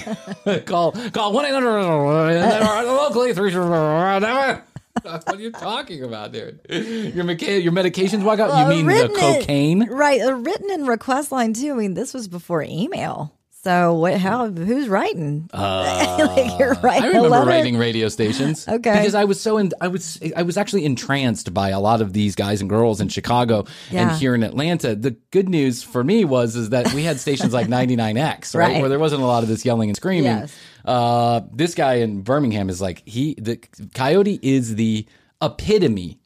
you 0.56 0.60
call? 0.66 0.92
Call 0.92 1.34
1 1.34 1.46
800 1.46 1.80
uh, 1.80 2.84
locally. 2.86 3.34
three- 3.34 3.54
uh, 3.56 4.60
What 5.02 5.30
are 5.30 5.40
you 5.42 5.52
talking 5.52 6.04
about, 6.04 6.32
dude? 6.34 6.60
Your, 6.70 7.24
mecha- 7.26 7.64
your 7.64 7.72
medications 7.72 8.24
walk 8.24 8.40
out? 8.40 8.50
Well, 8.50 8.72
you 8.72 8.84
mean 8.84 8.88
the 8.88 8.94
written 8.94 9.12
in- 9.12 9.40
cocaine? 9.42 9.90
right? 9.90 10.22
A 10.22 10.36
written 10.36 10.70
in 10.72 10.86
request 10.86 11.32
line 11.32 11.54
too. 11.54 11.74
I 11.74 11.76
mean, 11.78 11.94
this 11.94 12.14
was 12.14 12.28
before 12.28 12.64
email, 12.64 13.34
So 13.64 13.96
what? 13.96 14.14
How? 14.18 14.50
Who's 14.50 14.88
writing? 14.88 15.50
Uh, 15.52 16.32
like 16.38 16.60
you're 16.60 16.76
writing 16.76 17.04
I 17.04 17.08
remember 17.08 17.44
writing 17.46 17.78
radio 17.78 18.08
stations. 18.08 18.66
Okay. 18.78 18.92
Because 19.00 19.16
I 19.16 19.24
was 19.26 19.42
so 19.42 19.58
in, 19.58 19.72
I 19.82 19.88
was 19.88 20.20
I 20.36 20.44
was 20.44 20.58
actually 20.58 20.86
entranced 20.86 21.54
by 21.54 21.70
a 21.70 21.80
lot 21.80 22.02
of 22.02 22.14
these 22.14 22.36
guys 22.36 22.62
and 22.62 22.70
girls 22.70 23.02
in 23.02 23.10
Chicago 23.10 23.66
Yeah. 23.90 24.10
and 24.12 24.20
here 24.20 24.36
in 24.36 24.44
Atlanta. 24.44 24.96
The 24.96 25.12
good 25.32 25.50
news 25.50 25.84
for 25.84 26.04
me 26.04 26.24
was 26.24 26.56
is 26.56 26.70
that 26.70 26.94
we 26.94 27.04
had 27.04 27.20
stations 27.20 27.54
like 27.54 27.68
99X, 27.70 28.56
right, 28.56 28.74
Right. 28.74 28.80
where 28.82 28.90
there 28.90 29.00
wasn't 29.00 29.22
a 29.24 29.26
lot 29.26 29.44
of 29.44 29.50
this 29.50 29.66
yelling 29.66 29.90
and 29.90 29.96
screaming. 29.98 30.26
Yes. 30.26 30.56
Uh, 30.86 31.42
this 31.52 31.74
guy 31.76 31.96
in 31.96 32.22
Birmingham 32.22 32.70
is 32.70 32.80
like 32.80 33.02
he 33.06 33.36
the 33.40 33.58
Coyote 33.96 34.40
is 34.42 34.76
the 34.76 35.08
epitome 35.42 36.20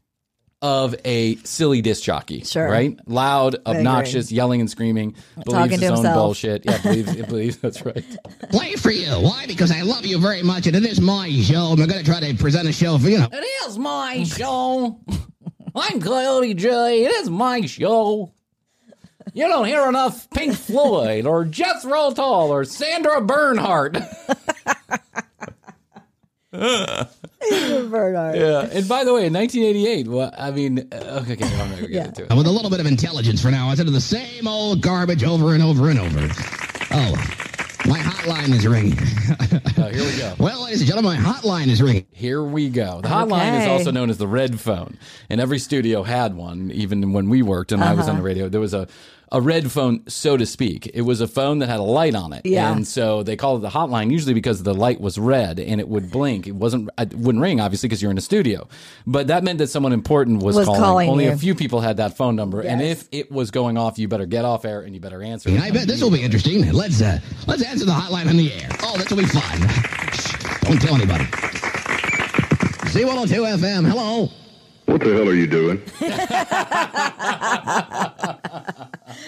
of 0.62 0.96
a 1.06 1.36
silly 1.38 1.82
disc 1.82 2.04
jockey, 2.04 2.42
Sure. 2.44 2.70
right? 2.70 2.98
Loud, 3.08 3.56
obnoxious, 3.66 4.32
yelling 4.32 4.62
and 4.62 4.70
screaming, 4.70 5.16
believes 5.44 5.52
Talking 5.54 5.72
his 5.72 5.80
to 5.82 5.88
own 5.88 5.94
himself. 5.96 6.16
bullshit. 6.16 6.66
Yeah, 6.66 6.78
believes, 6.82 7.16
believes 7.28 7.58
that's 7.58 7.84
right. 7.86 8.06
Play 8.52 8.76
for 8.76 8.92
you. 8.92 9.10
Why? 9.12 9.46
Because 9.48 9.72
I 9.72 9.82
love 9.82 10.06
you 10.06 10.20
very 10.20 10.44
much, 10.44 10.68
and 10.68 10.76
it 10.76 10.86
is 10.86 11.02
my 11.02 11.30
show. 11.32 11.68
I'm 11.72 11.78
going 11.78 11.90
to 11.90 12.04
try 12.04 12.20
to 12.20 12.34
present 12.36 12.68
a 12.68 12.72
show 12.74 12.98
for 13.00 13.10
you 13.10 13.18
know. 13.20 13.30
It 13.32 13.46
is 13.68 13.78
my 13.80 14.24
show. 14.24 15.00
I'm 15.76 16.00
Coyote 16.02 16.54
J. 16.54 17.06
It 17.06 17.12
is 17.12 17.30
my 17.30 17.62
show. 17.66 18.34
You 19.34 19.48
don't 19.48 19.66
hear 19.66 19.88
enough 19.88 20.30
Pink 20.32 20.56
Floyd 20.56 21.26
or 21.26 21.46
Jethro 21.46 22.12
Tull 22.12 22.52
or 22.52 22.66
Sandra 22.66 23.22
Bernhard. 23.22 24.04
Bernard. 26.52 28.36
yeah. 28.36 28.70
And 28.72 28.88
by 28.88 29.04
the 29.04 29.14
way, 29.14 29.26
in 29.26 29.34
1988, 29.34 30.08
well, 30.08 30.34
I 30.38 30.52
mean, 30.52 30.88
uh, 30.92 31.24
okay, 31.30 31.38
I'm 31.44 31.58
not 31.58 31.70
going 31.70 31.76
to 31.78 31.82
get 31.82 31.90
Yeah. 31.92 32.06
into 32.06 32.24
it. 32.24 32.30
And 32.30 32.38
with 32.38 32.48
a 32.48 32.52
little 32.52 32.70
bit 32.70 32.80
of 32.80 32.86
intelligence 32.86 33.42
for 33.42 33.52
now, 33.52 33.70
instead 33.70 33.88
of 33.88 33.94
the 33.94 34.02
same 34.02 34.48
old 34.48 34.82
garbage 34.82 35.24
over 35.24 35.54
and 35.54 35.64
over 35.64 35.90
and 35.90 36.00
over. 36.00 36.20
Oh, 36.94 37.12
my 37.88 37.98
hotline 37.98 38.54
is 38.54 38.68
ringing. 38.68 38.98
Oh, 39.78 39.90
here 39.90 40.04
we 40.04 40.18
go. 40.18 40.36
well, 40.44 40.64
ladies 40.66 40.82
and 40.82 40.88
gentlemen, 40.90 41.22
my 41.24 41.32
hotline 41.32 41.68
is 41.68 41.82
ringing. 41.82 42.06
Here 42.12 42.44
we 42.44 42.70
go. 42.70 43.02
The 43.02 43.08
hotline 43.08 43.62
is 43.62 43.68
also 43.68 43.92
known 43.92 44.10
as 44.10 44.18
the 44.18 44.28
red 44.28 44.60
phone, 44.60 44.98
and 45.30 45.42
every 45.42 45.58
studio 45.58 46.04
had 46.04 46.36
one. 46.36 46.70
Even 46.74 47.14
when 47.14 47.30
we 47.30 47.42
worked 47.42 47.72
and 47.72 47.84
I 47.84 47.94
was 47.94 48.02
on 48.06 48.12
Uh-huh. 48.12 48.18
the 48.18 48.24
radio, 48.24 48.50
there 48.50 48.62
was 48.62 48.74
a 48.74 48.88
a 49.34 49.40
red 49.40 49.72
phone, 49.72 50.04
so 50.10 50.36
to 50.36 50.46
speak. 50.46 50.92
It 50.94 51.02
was 51.04 51.22
a 51.22 51.28
phone 51.28 51.60
that 51.60 51.70
had 51.70 51.80
a 51.80 51.84
light 51.84 52.16
on 52.16 52.34
it, 52.34 52.46
Yeah. 52.46 52.70
and 52.72 52.86
so 52.86 53.24
they 53.24 53.38
called 53.38 53.62
it 53.62 53.64
the 53.64 53.70
hotline 53.70 54.12
usually 54.12 54.34
because 54.34 54.64
the 54.64 54.74
light 54.74 55.00
was 55.00 55.18
red 55.18 55.58
and 55.60 55.80
it 55.80 55.88
would 55.88 56.12
blink. 56.12 56.48
It 56.48 56.56
wasn't, 56.56 56.90
it 56.98 57.14
wouldn't 57.14 57.42
ring 57.42 57.62
obviously 57.62 57.88
because 57.88 58.02
you're 58.02 58.12
in 58.12 58.18
a 58.18 58.22
studio, 58.22 58.68
but 59.08 59.28
that 59.28 59.44
meant 59.44 59.60
that 59.60 59.68
someone 59.68 59.94
important 59.94 60.44
was, 60.44 60.58
Was 60.58 60.66
calling. 60.66 60.82
calling 60.82 61.10
Only 61.10 61.26
you. 61.26 61.32
a 61.32 61.38
few 61.38 61.56
people 61.56 61.80
had 61.80 61.98
that 61.98 62.18
phone 62.18 62.36
number, 62.36 62.60
and 62.62 62.82
if 62.82 63.08
it 63.14 63.32
was 63.32 63.52
going 63.52 63.78
off, 63.78 63.98
you 63.98 64.10
better 64.10 64.26
get 64.26 64.44
off 64.44 64.66
air 64.66 64.82
and 64.82 64.94
you 64.94 65.00
better 65.00 65.22
answer. 65.24 65.50
it. 65.50 65.62
I 65.62 65.72
bet 65.72 65.88
this 65.88 66.02
will 66.02 66.12
be 66.12 66.22
interesting. 66.22 66.70
Let's 66.74 67.02
uh, 67.02 67.20
let's 67.48 67.64
answer 67.64 67.86
the 67.86 67.92
hotline 67.94 68.28
on 68.30 68.36
the 68.38 68.52
air. 68.52 68.68
Oh, 68.84 68.98
this 68.98 69.10
will 69.10 69.18
be 69.18 69.26
fun. 69.26 69.60
Shh, 70.12 70.60
don't 70.64 70.82
tell 70.82 70.96
anybody. 70.96 71.24
C102 72.92 73.58
FM. 73.58 73.88
Hello. 73.88 74.30
What 74.88 75.00
the 75.00 75.14
hell 75.14 75.30
are 75.30 75.34
you 75.36 75.48
doing? 75.48 75.82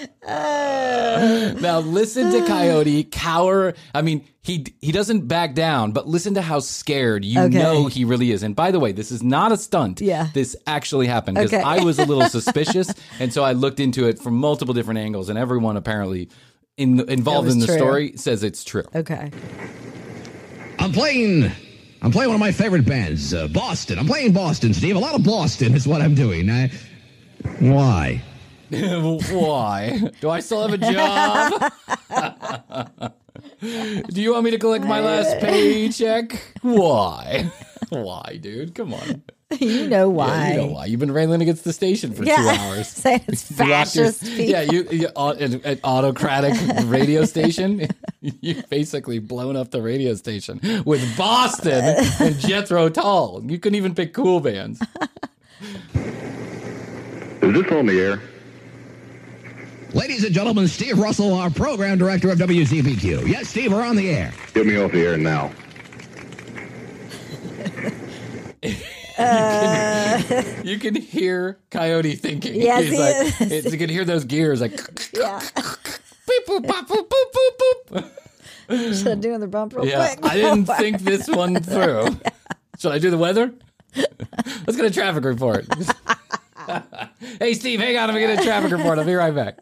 Now 1.62 1.80
listen 1.80 2.32
to 2.32 2.46
Coyote 2.48 3.04
cower. 3.06 3.74
I 3.94 4.02
mean, 4.02 4.26
he 4.41 4.66
he 4.82 4.91
doesn't 4.91 5.28
back 5.28 5.54
down, 5.54 5.91
but 5.91 6.08
listen 6.08 6.34
to 6.36 6.41
how 6.41 6.60
scared 6.60 7.24
you 7.24 7.39
Okay. 7.41 7.58
know 7.58 7.88
he 7.88 8.04
really 8.06 8.32
is. 8.32 8.44
And 8.44 8.56
by 8.56 8.72
the 8.72 8.80
way, 8.80 8.91
this 8.91 9.12
is 9.12 9.22
not 9.24 9.52
a 9.52 9.58
stunt. 9.58 10.02
Yeah. 10.02 10.28
this 10.34 10.56
actually 10.68 11.08
happened 11.08 11.36
because 11.36 11.54
Okay. 11.54 11.62
I 11.64 11.84
was 11.84 12.00
a 12.00 12.06
little 12.06 12.28
suspicious, 12.30 12.91
and 13.20 13.32
so 13.34 13.44
I 13.44 13.54
looked 13.54 13.80
into 13.80 14.08
it 14.08 14.20
from 14.20 14.36
multiple 14.36 14.74
different 14.74 15.00
angles, 15.00 15.30
and 15.30 15.38
everyone 15.38 15.78
apparently 15.78 16.30
in, 16.78 17.08
involved 17.10 17.50
in 17.50 17.60
the 17.60 17.68
true. 17.68 17.76
story 17.78 18.14
says 18.18 18.44
it's 18.44 18.64
true. 18.64 18.84
Okay. 18.96 19.30
I'm 20.80 20.91
playing. 20.91 21.52
I'm 22.02 22.12
playing 22.12 22.30
one 22.30 22.36
of 22.36 22.41
my 22.41 22.52
favorite 22.52 22.86
bands, 22.86 23.34
uh, 23.34 23.48
Boston. 23.48 23.98
I'm 24.00 24.08
playing 24.08 24.34
Boston, 24.34 24.74
Steve. 24.74 24.96
A 24.98 25.00
lot 25.00 25.16
of 25.16 25.24
Boston 25.24 25.74
is 25.74 25.88
what 25.88 26.02
I'm 26.02 26.16
doing. 26.16 26.50
I, 26.50 26.70
why? 27.60 28.22
Why 29.32 29.99
do 30.21 30.30
I 30.30 30.39
still 30.39 30.67
have 30.67 30.74
a 30.74 30.78
job? 30.91 31.71
do 34.09 34.21
you 34.21 34.34
want 34.34 34.43
me 34.45 34.51
to 34.51 34.57
collect 34.59 34.86
my 34.86 34.99
last 34.99 35.39
paycheck? 35.41 36.41
Why? 36.61 37.51
Why, 37.89 38.38
dude? 38.41 38.76
Come 38.76 38.93
on. 38.93 39.24
You 39.59 39.88
know 39.88 40.09
why? 40.09 40.28
Yeah, 40.28 40.49
you 40.49 40.57
know 40.57 40.67
why. 40.74 40.86
You've 40.86 40.99
been 40.99 41.11
railing 41.11 41.39
against 41.43 41.63
the 41.63 41.74
station 41.74 42.11
for 42.13 42.26
two 42.26 42.32
hours. 42.32 42.88
Saying 42.89 43.21
it's 43.28 43.51
You 43.51 43.57
locked 43.57 43.95
your- 43.95 44.05
fascist 44.05 44.24
yeah, 44.34 44.61
you, 44.61 44.88
you 44.89 45.09
au- 45.15 45.34
an, 45.34 45.61
an 45.63 45.80
autocratic 45.84 46.55
radio 46.86 47.24
station. 47.26 47.88
You 48.21 48.63
basically 48.71 49.19
blown 49.19 49.55
up 49.55 49.69
the 49.69 49.80
radio 49.82 50.15
station 50.15 50.59
with 50.86 51.15
Boston 51.15 51.84
and 52.19 52.39
Jethro 52.39 52.89
Tull. 52.89 53.43
You 53.45 53.59
couldn't 53.59 53.76
even 53.76 53.93
pick 53.93 54.13
cool 54.15 54.39
bands. 54.39 54.82
Is 55.93 57.53
this 57.53 57.71
on 57.71 57.86
the 57.86 57.99
air? 57.99 58.21
Ladies 59.94 60.24
and 60.24 60.34
gentlemen, 60.34 60.68
Steve 60.68 60.98
Russell, 60.98 61.34
our 61.36 61.50
program 61.52 61.98
director 61.98 62.32
of 62.32 62.39
WCPQ. 62.39 63.28
Yes, 63.28 63.50
Steve, 63.50 63.72
we're 63.72 63.84
on 63.86 63.96
the 63.96 64.10
air. 64.10 64.34
Get 64.54 64.66
me 64.66 64.78
off 64.78 64.91
the 64.91 65.02
air 65.06 65.18
now. 65.18 65.52
You 70.64 70.80
can 70.80 70.96
hear 70.96 71.60
Coyote 71.72 72.16
thinking. 72.16 72.56
Yes, 72.56 72.84
He's 72.84 72.91
he 72.94 72.98
like, 73.00 73.41
is. 73.66 73.72
you 73.72 73.78
can 73.78 73.89
hear 73.89 74.06
those 74.06 74.24
gears 74.26 74.62
like. 74.62 74.72
Yeah. 75.14 75.39
beep, 76.28 76.48
boop, 76.48 76.68
bop, 76.68 76.88
boop, 76.88 77.08
boop, 77.08 77.32
boop, 77.91 78.10
boop. 78.70 78.98
Should 78.98 79.08
I 79.12 79.16
do 79.16 79.38
the 79.38 79.48
bump 79.48 79.74
real 79.76 79.86
Yeah, 79.86 80.16
quick? 80.16 80.32
I 80.32 80.36
didn't 80.36 80.66
think 80.78 81.02
this 81.02 81.28
one 81.28 81.62
through. 81.62 82.08
Should 82.80 82.91
I 82.94 82.98
do 83.00 83.12
the 83.12 83.18
weather? 83.18 83.54
Let's 83.96 84.76
get 84.76 84.86
a 84.86 84.91
traffic 84.91 85.24
report. 85.26 85.68
hey, 87.39 87.54
Steve, 87.54 87.80
hang 87.80 87.98
on. 87.98 88.08
Let 88.08 88.16
me 88.16 88.22
get 88.22 88.39
a 88.39 88.44
traffic 88.44 88.72
report. 88.72 88.98
I'll 88.98 89.06
be 89.06 89.14
right 89.14 89.36
back. 89.36 89.60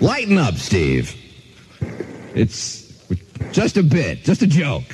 Lighten 0.00 0.38
up, 0.38 0.54
Steve. 0.54 1.14
It's 2.34 2.92
just 3.52 3.76
a 3.76 3.82
bit, 3.82 4.24
just 4.24 4.42
a 4.42 4.46
joke. 4.46 4.84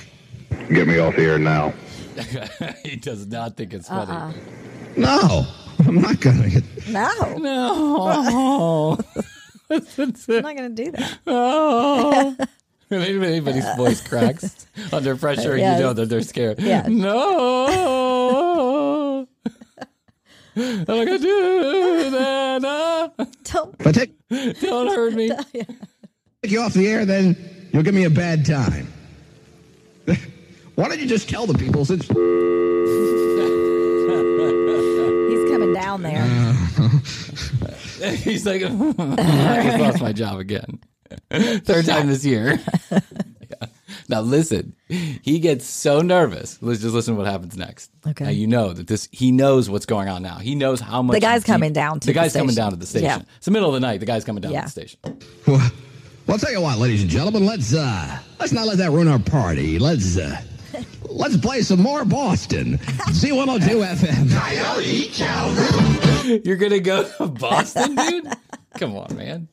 Get 0.69 0.87
me 0.89 0.99
off 0.99 1.17
the 1.17 1.23
air 1.23 1.39
now. 1.39 1.73
he 2.85 2.97
does 2.97 3.27
not 3.27 3.57
think 3.57 3.73
it's 3.75 3.89
funny. 3.89 4.11
Uh-uh. 4.13 4.33
No, 4.97 5.47
I'm 5.87 6.01
not 6.01 6.21
gonna 6.21 6.49
get. 6.49 6.65
No, 6.89 7.09
No. 7.37 8.99
I'm 9.71 9.83
not 9.83 10.57
going 10.57 10.77
to 10.77 10.85
do 10.85 10.93
that. 10.93 11.19
oh. 11.27 12.37
When 12.89 13.03
anybody's 13.03 13.67
voice 13.77 14.01
cracks 14.07 14.65
under 14.93 15.17
pressure, 15.17 15.57
Yes. 15.57 15.79
you 15.81 15.85
know 15.85 15.93
that 15.93 16.09
they're 16.09 16.23
scared. 16.23 16.61
Yes. 16.61 16.87
No. 16.89 17.67
I'm 20.57 20.79
not 20.79 20.87
gonna 20.87 21.19
do 21.19 22.11
that. 22.11 22.63
No. 22.63 23.13
Don't. 23.45 23.77
But 23.79 23.95
take, 23.95 24.13
Don't 24.61 24.89
hurt 24.89 25.13
me. 25.13 25.31
take 25.53 26.51
you 26.51 26.61
off 26.61 26.73
the 26.73 26.89
air, 26.89 27.05
then 27.05 27.37
you'll 27.73 27.83
give 27.83 27.95
me 27.95 28.05
a 28.05 28.11
bad 28.11 28.47
time. 28.47 28.91
Why 30.75 30.89
don't 30.89 30.99
you 30.99 31.07
just 31.07 31.29
tell 31.29 31.47
the 31.47 31.59
people 31.59 31.85
since 31.85 32.07
He's 32.07 32.15
coming 35.51 35.75
down 35.75 36.03
there. 36.03 36.25
He's 38.17 38.47
like, 38.47 38.63
I 38.63 39.63
just 39.63 39.79
lost 39.79 40.01
my 40.01 40.13
job 40.13 40.39
again. 40.39 40.81
Third 41.31 41.85
time 41.87 42.07
this 42.09 42.25
year. 42.25 42.59
Yeah. 44.09 44.17
Now 44.17 44.21
listen, 44.23 44.75
he 44.89 45.39
gets 45.39 45.65
so 45.67 46.01
nervous. 46.01 46.59
Let's 46.61 46.81
just 46.81 46.95
listen 46.95 47.15
to 47.15 47.19
what 47.19 47.27
happens 47.31 47.57
next. 47.57 47.91
Okay. 48.07 48.25
Now 48.25 48.31
you 48.31 48.47
know 48.47 48.73
that 48.73 48.87
this. 48.87 49.09
He 49.13 49.33
knows 49.33 49.69
what's 49.71 49.87
going 49.87 50.09
on 50.09 50.23
now. 50.23 50.37
He 50.39 50.55
knows 50.55 50.81
how 50.81 51.03
much 51.03 51.15
The 51.15 51.21
guy's 51.21 51.43
deep- 51.43 51.47
coming 51.53 51.73
down 51.73 52.01
to 52.01 52.07
the 52.07 52.13
the 52.13 52.19
guy's 52.19 52.33
coming 52.33 52.51
station. 52.51 52.63
down 52.65 52.71
to 52.73 52.77
the 52.77 52.87
station. 52.87 53.07
Yeah. 53.09 53.23
It's 53.37 53.45
the 53.47 53.51
middle 53.53 53.69
of 53.69 53.75
the 53.75 53.81
night. 53.87 54.01
The 54.01 54.07
guy's 54.07 54.25
coming 54.25 54.41
down 54.43 54.53
Yeah. 54.53 54.61
to 54.63 54.67
the 54.67 54.71
station. 54.71 54.99
Well, 55.47 55.71
I'll 56.29 56.39
tell 56.39 56.53
you 56.53 56.61
what, 56.61 56.79
ladies 56.79 57.03
and 57.03 57.11
gentlemen, 57.11 57.47
let's 57.47 57.73
uh 57.75 58.19
let's 58.41 58.53
not 58.53 58.67
let 58.67 58.79
that 58.79 58.91
ruin 58.91 59.09
our 59.09 59.19
party. 59.19 59.79
Let's 59.79 60.17
uh 60.19 60.41
let's 61.09 61.37
play 61.37 61.63
some 61.63 61.81
more 61.81 62.05
Boston. 62.05 62.79
C102 62.79 63.97
FM. 63.97 64.31
You're 66.45 66.57
gonna 66.57 66.81
go 66.81 67.09
to 67.19 67.27
Boston, 67.29 67.95
dude? 67.95 68.27
Come 68.79 68.97
on, 68.97 69.17
man. 69.17 69.49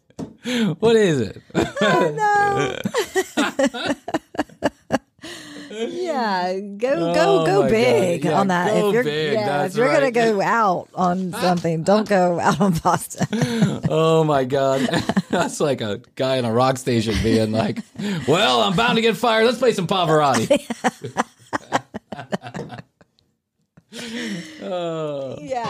What 0.79 0.95
is 0.97 1.21
it? 1.21 1.41
Yeah, 5.75 6.59
go 6.77 6.89
Oh 6.89 7.13
go 7.13 7.45
go 7.45 7.59
oh 7.59 7.63
my 7.63 7.69
big 7.69 8.25
Yeah, 8.25 8.39
on 8.39 8.47
that. 8.47 8.73
go 8.73 8.89
if 8.89 8.93
you're 8.93 9.03
big, 9.03 9.34
yeah, 9.34 9.45
that's 9.45 9.73
if 9.73 9.79
you're 9.79 9.91
gonna 9.91 10.11
go 10.11 10.39
out 10.41 10.89
on 10.93 11.31
something, 11.31 11.84
don't 11.84 12.07
go 12.07 12.39
out 12.39 12.61
on 12.61 12.73
Boston. 12.73 13.81
Oh 13.89 14.23
my 14.23 14.43
god, 14.43 14.81
that's 15.29 15.59
like 15.59 15.81
a 15.81 16.01
guy 16.15 16.38
in 16.38 16.45
a 16.45 16.51
rock 16.51 16.77
station 16.77 17.15
being 17.23 17.51
like, 17.51 17.79
"Well, 18.27 18.61
I'm 18.61 18.75
bound 18.75 18.95
to 18.97 19.01
get 19.01 19.17
fired. 19.17 19.45
Let's 19.45 19.57
play 19.57 19.73
some 19.73 19.88
Pavarotti." 19.88 20.59
oh. 24.61 25.38
yeah. 25.41 25.69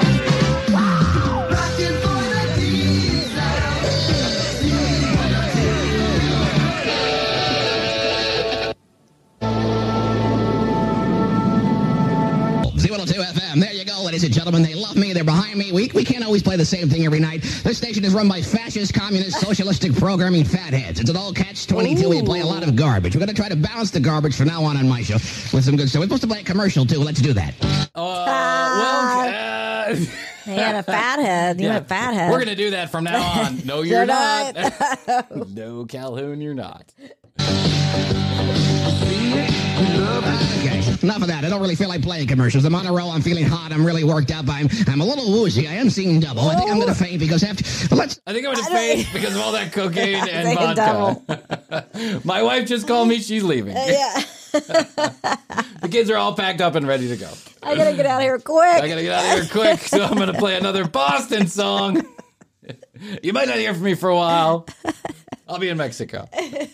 Ladies 14.03 14.23
and 14.23 14.33
gentlemen. 14.33 14.61
They 14.63 14.73
love 14.75 14.95
me. 14.95 15.13
They're 15.13 15.23
behind 15.23 15.57
me. 15.57 15.71
We, 15.71 15.89
we 15.93 16.03
can't 16.03 16.23
always 16.23 16.43
play 16.43 16.55
the 16.55 16.65
same 16.65 16.87
thing 16.89 17.05
every 17.05 17.19
night. 17.19 17.41
This 17.63 17.77
station 17.77 18.05
is 18.05 18.13
run 18.13 18.27
by 18.27 18.41
fascist, 18.41 18.93
communist, 18.93 19.39
socialistic 19.39 19.95
programming 19.95 20.43
fatheads. 20.45 20.99
It's 20.99 21.09
an 21.09 21.17
all 21.17 21.33
catch-22. 21.33 22.09
We 22.09 22.21
play 22.21 22.41
a 22.41 22.45
lot 22.45 22.63
of 22.63 22.75
garbage. 22.75 23.15
We're 23.15 23.19
going 23.19 23.29
to 23.29 23.35
try 23.35 23.49
to 23.49 23.55
balance 23.55 23.91
the 23.91 23.99
garbage 23.99 24.35
from 24.35 24.47
now 24.47 24.63
on 24.63 24.77
on 24.77 24.87
my 24.87 25.01
show 25.01 25.15
with 25.15 25.63
some 25.63 25.75
good 25.75 25.89
stuff. 25.89 26.01
We're 26.01 26.05
supposed 26.07 26.21
to 26.23 26.27
play 26.27 26.41
a 26.41 26.43
commercial, 26.43 26.85
too. 26.85 26.99
Let's 26.99 27.21
do 27.21 27.33
that. 27.33 27.53
Uh, 27.95 29.25
well, 29.25 29.91
uh, 29.91 29.95
He 30.45 30.51
had 30.51 30.75
a 30.75 30.83
fathead. 30.91 31.59
You 31.59 31.67
yeah. 31.67 31.73
had 31.73 31.81
a 31.83 31.85
fathead. 31.85 32.31
We're 32.31 32.39
gonna 32.39 32.55
do 32.55 32.69
that 32.71 32.91
from 32.91 33.05
now 33.05 33.21
on. 33.45 33.65
No, 33.65 33.81
you're 33.81 33.99
You're 33.99 34.05
not. 34.05 34.55
not. 34.55 35.47
no, 35.49 35.85
Calhoun, 35.85 36.41
you're 36.41 36.53
not. 36.53 36.93
Okay, 40.59 40.83
enough 41.01 41.21
of 41.21 41.27
that. 41.27 41.43
I 41.45 41.49
don't 41.49 41.61
really 41.61 41.75
feel 41.75 41.89
like 41.89 42.01
playing 42.01 42.27
commercials. 42.27 42.65
I'm 42.65 42.75
on 42.75 42.85
a 42.85 42.93
roll. 42.93 43.11
I'm 43.11 43.21
feeling 43.21 43.45
hot. 43.45 43.71
I'm 43.71 43.85
really 43.85 44.03
worked 44.03 44.31
up. 44.31 44.47
I'm 44.49 44.69
I'm 44.87 45.01
a 45.01 45.05
little 45.05 45.31
woozy. 45.31 45.67
I 45.67 45.73
am 45.73 45.89
seeing 45.89 46.19
double. 46.19 46.41
I 46.41 46.55
think 46.55 46.69
I'm 46.69 46.77
going 46.77 46.93
to 46.93 46.99
oh. 46.99 47.05
faint 47.05 47.19
because 47.19 47.43
after 47.43 47.95
let's. 47.95 48.19
I 48.27 48.33
think 48.33 48.45
I'm 48.45 48.53
gonna 48.53 48.67
faint 48.67 49.07
because 49.13 49.35
of 49.35 49.41
all 49.41 49.51
that 49.53 49.71
cocaine 49.71 50.27
and 50.27 50.57
vodka. 50.57 52.21
My 52.25 52.43
wife 52.43 52.67
just 52.67 52.87
called 52.87 53.07
me. 53.07 53.19
She's 53.19 53.43
leaving. 53.43 53.75
Uh, 53.75 53.85
yeah. 53.87 54.23
The 55.83 55.89
kids 55.89 56.09
are 56.09 56.15
all 56.15 56.33
packed 56.33 56.61
up 56.61 56.75
and 56.75 56.87
ready 56.87 57.09
to 57.09 57.17
go. 57.17 57.29
I 57.61 57.75
gotta 57.75 57.93
get 57.93 58.05
out 58.05 58.21
of 58.21 58.23
here 58.23 58.39
quick. 58.39 58.63
I 58.63 58.87
gotta 58.87 59.01
get 59.01 59.11
out 59.11 59.25
of 59.25 59.43
here 59.43 59.51
quick, 59.51 59.81
so 59.81 60.01
I'm 60.01 60.17
gonna 60.17 60.33
play 60.33 60.55
another 60.55 60.87
Boston 60.87 61.47
song. 61.47 62.05
You 63.21 63.33
might 63.33 63.49
not 63.49 63.57
hear 63.57 63.73
from 63.73 63.83
me 63.83 63.95
for 63.95 64.07
a 64.07 64.15
while. 64.15 64.65
I'll 65.53 65.59
be 65.59 65.69
in 65.69 65.77
Mexico. 65.77 66.27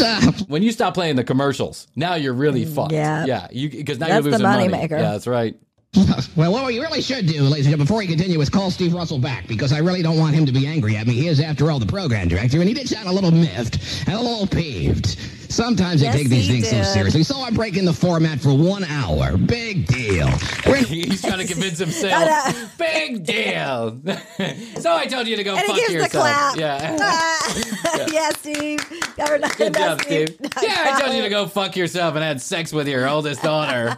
Uh, 0.00 0.32
When 0.48 0.62
you 0.62 0.72
stop 0.72 0.92
playing 0.92 1.16
the 1.16 1.24
commercials, 1.24 1.86
now 1.96 2.16
you're 2.16 2.34
really 2.34 2.64
fucked. 2.64 2.92
Yeah. 2.92 3.24
yeah. 3.26 3.48
You 3.52 3.70
because 3.70 3.98
now 3.98 4.08
That's 4.08 4.24
you're 4.24 4.32
the 4.36 4.44
losing 4.44 4.68
money. 4.68 4.68
moneymaker. 4.68 4.90
Yeah, 4.90 5.12
that's 5.12 5.26
right. 5.26 5.56
well, 6.36 6.52
what 6.52 6.66
we 6.66 6.80
really 6.80 7.00
should 7.00 7.26
do, 7.26 7.42
ladies 7.42 7.66
and 7.66 7.72
gentlemen, 7.72 7.78
before 7.86 7.98
we 7.98 8.06
continue, 8.06 8.40
is 8.40 8.50
call 8.50 8.70
Steve 8.70 8.94
Russell 8.94 9.18
back 9.18 9.46
because 9.46 9.72
I 9.72 9.78
really 9.78 10.02
don't 10.02 10.18
want 10.18 10.34
him 10.34 10.44
to 10.46 10.52
be 10.52 10.66
angry 10.66 10.96
at 10.96 11.06
me. 11.06 11.14
He 11.14 11.28
is, 11.28 11.40
after 11.40 11.70
all, 11.70 11.78
the 11.78 11.86
program 11.86 12.28
director, 12.28 12.58
and 12.58 12.68
he 12.68 12.74
did 12.74 12.88
sound 12.88 13.08
a 13.08 13.12
little 13.12 13.30
miffed 13.30 13.78
and 14.08 14.16
a 14.16 14.20
little 14.20 14.46
peeved. 14.46 15.16
Sometimes 15.54 16.00
they 16.00 16.10
take 16.10 16.28
these 16.28 16.46
he 16.48 16.60
things 16.62 16.68
so 16.68 16.82
seriously. 16.82 17.22
So 17.22 17.40
I'm 17.40 17.54
breaking 17.54 17.84
the 17.84 17.92
format 17.92 18.40
for 18.40 18.52
one 18.52 18.82
hour. 18.82 19.36
Big 19.36 19.86
deal. 19.86 20.26
He's 20.88 21.22
trying 21.22 21.46
to 21.46 21.46
convince 21.46 21.78
himself. 21.78 22.76
Big 22.76 23.24
deal. 23.24 24.00
so 24.80 24.96
I 24.96 25.06
told 25.06 25.28
you 25.28 25.36
to 25.36 25.44
go 25.44 25.52
And 25.54 25.60
he 25.60 25.66
fuck 25.68 25.76
gives 25.76 25.88
the 25.88 25.94
yourself. 25.94 26.24
clap. 26.24 26.56
Yeah. 26.56 26.96
Ah, 27.00 28.06
yeah, 28.10 28.30
Steve. 28.30 28.80
Never. 29.16 29.38
Good 29.38 29.74
no, 29.74 29.78
job, 29.78 30.00
Steve. 30.02 30.40
Not 30.40 30.60
Yeah, 30.60 30.92
I 30.96 31.00
told 31.00 31.14
you 31.14 31.22
to 31.22 31.28
go 31.28 31.46
fuck 31.46 31.76
yourself 31.76 32.16
and 32.16 32.24
had 32.24 32.40
sex 32.40 32.72
with 32.72 32.88
your 32.88 33.08
oldest 33.08 33.40
daughter. 33.40 33.96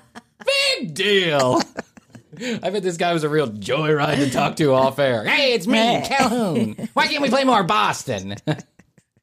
Big 0.78 0.92
deal. 0.94 1.62
I 2.40 2.70
bet 2.70 2.82
this 2.82 2.96
guy 2.96 3.12
was 3.12 3.24
a 3.24 3.28
real 3.28 3.48
joyride 3.48 4.16
to 4.16 4.30
talk 4.30 4.56
to 4.56 4.72
off 4.72 4.98
air. 4.98 5.24
Hey, 5.36 5.52
it's 5.54 5.66
me, 5.66 6.02
Calhoun. 6.04 6.88
Why 6.94 7.06
can't 7.08 7.22
we 7.22 7.28
play 7.28 7.44
more 7.44 7.62
Boston? 7.62 8.36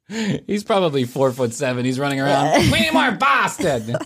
He's 0.46 0.62
probably 0.62 1.04
four 1.04 1.32
foot 1.32 1.52
seven. 1.52 1.84
He's 1.84 1.98
running 1.98 2.20
around. 2.20 2.70
We 2.70 2.80
need 2.80 2.92
more 2.92 3.12
Boston. 3.12 3.96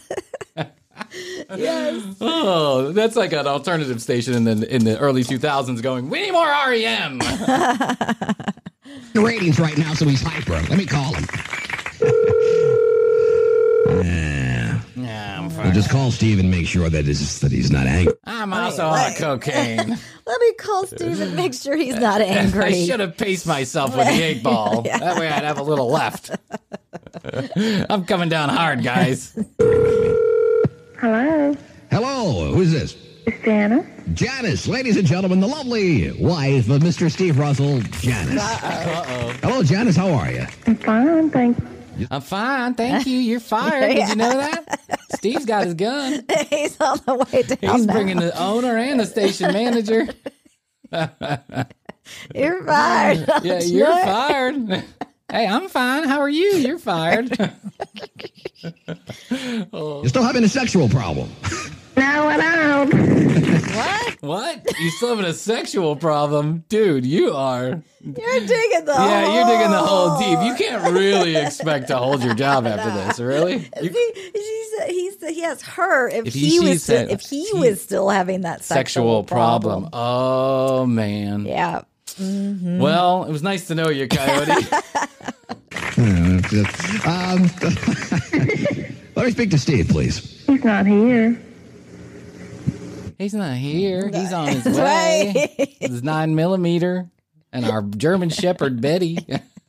Yes. 1.56 2.16
Oh, 2.20 2.92
that's 2.92 3.16
like 3.16 3.32
an 3.32 3.46
alternative 3.46 4.02
station 4.02 4.34
in 4.34 4.44
the 4.44 4.74
in 4.74 4.84
the 4.84 4.98
early 4.98 5.22
2000s 5.22 5.80
going, 5.82 6.10
we 6.10 6.20
need 6.22 6.32
more 6.32 6.46
REM. 6.46 7.20
ratings 9.14 9.58
right 9.58 9.78
now, 9.78 9.94
so 9.94 10.06
he's 10.06 10.22
hyper. 10.22 10.52
Let 10.68 10.76
me 10.76 10.86
call 10.86 11.14
him. 11.14 11.24
Yeah. 15.08 15.14
Yeah, 15.32 15.38
I'm 15.38 15.48
We'll 15.48 15.56
fine. 15.64 15.74
just 15.74 15.90
call 15.90 16.10
Steve 16.10 16.38
and 16.38 16.50
make 16.50 16.66
sure 16.66 16.88
that, 16.88 17.08
is, 17.08 17.40
that 17.40 17.50
he's 17.52 17.70
not 17.70 17.86
angry. 17.86 18.14
I'm 18.24 18.52
also 18.52 18.86
on 18.86 19.14
cocaine. 19.14 19.76
Let 20.26 20.40
me 20.40 20.52
call 20.54 20.86
Steve 20.86 21.20
and 21.20 21.34
make 21.34 21.54
sure 21.54 21.76
he's 21.76 21.96
not 21.96 22.20
angry. 22.38 22.64
I 22.64 22.86
should 22.86 23.00
have 23.00 23.16
paced 23.16 23.46
myself 23.46 23.96
with 23.96 24.06
the 24.06 24.22
eight 24.22 24.42
ball. 24.42 24.82
That 24.98 25.18
way 25.18 25.28
I'd 25.28 25.44
have 25.44 25.58
a 25.58 25.62
little 25.62 25.88
left. 25.90 26.30
I'm 27.90 28.04
coming 28.04 28.28
down 28.28 28.48
hard, 28.50 28.82
guys. 28.82 29.32
Hello, 31.00 31.56
Hello, 31.90 32.52
who's 32.52 32.70
this? 32.72 32.96
it's 33.26 33.42
Janice. 33.44 33.86
Janice, 34.14 34.66
ladies 34.66 34.96
and 34.96 35.06
gentlemen, 35.06 35.40
the 35.40 35.46
lovely 35.46 36.10
wife 36.20 36.68
of 36.68 36.82
Mr. 36.82 37.10
Steve 37.10 37.38
Russell, 37.38 37.80
Janice. 37.80 38.42
Uh-oh. 38.42 39.34
Hello, 39.42 39.62
Janice, 39.62 39.96
how 39.96 40.10
are 40.12 40.30
you? 40.30 40.46
I'm 40.66 40.76
fine, 40.76 41.30
thank 41.30 41.58
you. 41.58 41.77
I'm 42.10 42.20
fine, 42.20 42.74
thank 42.74 43.06
you. 43.06 43.18
You're 43.18 43.40
fired. 43.54 43.94
Did 43.94 44.08
you 44.08 44.16
know 44.16 44.38
that? 44.38 44.80
Steve's 45.16 45.44
got 45.44 45.64
his 45.64 45.74
gun. 45.74 46.24
he's 46.50 46.80
on 46.80 47.00
the 47.06 47.14
way 47.14 47.42
down. 47.42 47.76
He's 47.76 47.86
now. 47.86 47.92
bringing 47.92 48.16
the 48.18 48.36
owner 48.38 48.76
and 48.76 49.00
the 49.00 49.06
station 49.06 49.52
manager. 49.52 50.08
You're 52.34 52.64
fired. 52.64 53.28
Yeah, 53.42 53.60
you're 53.60 53.86
fired. 53.86 54.84
Hey, 55.30 55.46
I'm 55.46 55.68
fine. 55.68 56.08
How 56.08 56.20
are 56.20 56.28
you? 56.28 56.54
You're 56.56 56.78
fired. 56.78 57.36
Oh. 59.72 60.00
You're 60.00 60.08
still 60.08 60.22
having 60.22 60.42
a 60.42 60.48
sexual 60.48 60.88
problem. 60.88 61.30
No, 61.98 62.28
I 62.28 62.36
don't. 62.36 63.74
What? 63.74 64.16
what? 64.20 64.78
You 64.80 64.90
still 64.90 65.10
having 65.10 65.24
a 65.24 65.32
sexual 65.34 65.96
problem? 65.96 66.64
Dude, 66.68 67.04
you 67.04 67.32
are. 67.34 67.82
You're 68.00 68.40
digging 68.40 68.84
the 68.84 68.92
Yeah, 68.96 69.34
you're 69.34 69.46
digging 69.46 69.70
the 69.70 69.78
hole 69.78 70.10
hole. 70.10 70.20
deep. 70.20 70.46
You 70.46 70.54
can't 70.66 70.92
really 70.92 71.36
expect 71.36 71.88
to 71.88 71.96
hold 71.96 72.22
your 72.22 72.34
job 72.34 72.66
after 72.66 72.90
this, 72.90 73.18
really? 73.20 73.68
You- 73.82 73.92
See, 73.92 74.12
she 74.34 74.64
said, 74.78 74.90
he 74.90 75.10
said 75.18 75.30
he 75.32 75.40
has 75.42 75.62
her. 75.62 76.08
If, 76.08 76.26
If 76.26 76.34
he, 76.34 76.48
he- 76.50 76.60
was, 76.60 76.82
still, 76.82 76.96
said- 76.96 77.10
if 77.10 77.20
he, 77.22 77.44
he- 77.50 77.58
was 77.58 77.80
still 77.82 78.08
having 78.08 78.42
that 78.42 78.62
sexual 78.64 79.22
sexual, 79.22 79.24
problem. 79.24 79.88
Oh 79.92 80.86
man. 80.86 81.44
Yeah. 81.46 81.82
Mm-hmm. 82.06 82.78
Well, 82.78 83.24
it 83.24 83.30
was 83.32 83.42
nice 83.42 83.66
to 83.68 83.74
know 83.74 83.88
you, 83.90 84.08
Coyote. 84.08 84.50
um, 87.06 87.50
let 89.16 89.26
me 89.26 89.30
speak 89.32 89.50
to 89.50 89.58
Steve, 89.58 89.88
please. 89.88 90.18
He's 90.46 90.64
not 90.64 90.86
here. 90.86 91.40
He's 93.18 93.34
not 93.34 93.56
here. 93.56 94.08
He's 94.08 94.32
on 94.32 94.48
his 94.54 94.64
way. 94.64 95.34
Right. 95.58 95.76
His 95.80 96.02
nine 96.02 96.34
millimeter 96.34 97.10
and 97.52 97.64
our 97.66 97.82
German 97.82 98.30
Shepherd 98.30 98.80
Betty. 98.80 99.18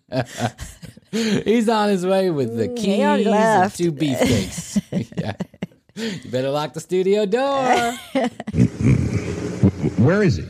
He's 1.12 1.68
on 1.70 1.90
his 1.90 2.06
way 2.06 2.30
with 2.30 2.56
the 2.56 2.68
Mm, 2.68 2.78
keys 2.78 3.00
and 3.00 3.26
left. 3.26 3.78
two 3.78 3.92
beefcakes. 3.92 4.80
yeah. 5.18 5.34
You 5.96 6.30
better 6.32 6.50
lock 6.52 6.74
the 6.74 6.80
studio 6.80 7.26
door. 7.26 7.94
Where 9.98 10.22
is 10.24 10.38
he? 10.38 10.46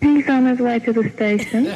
He's 0.00 0.28
on 0.28 0.46
his 0.46 0.58
way 0.60 0.78
to 0.78 0.92
the 0.92 1.10
station. 1.10 1.66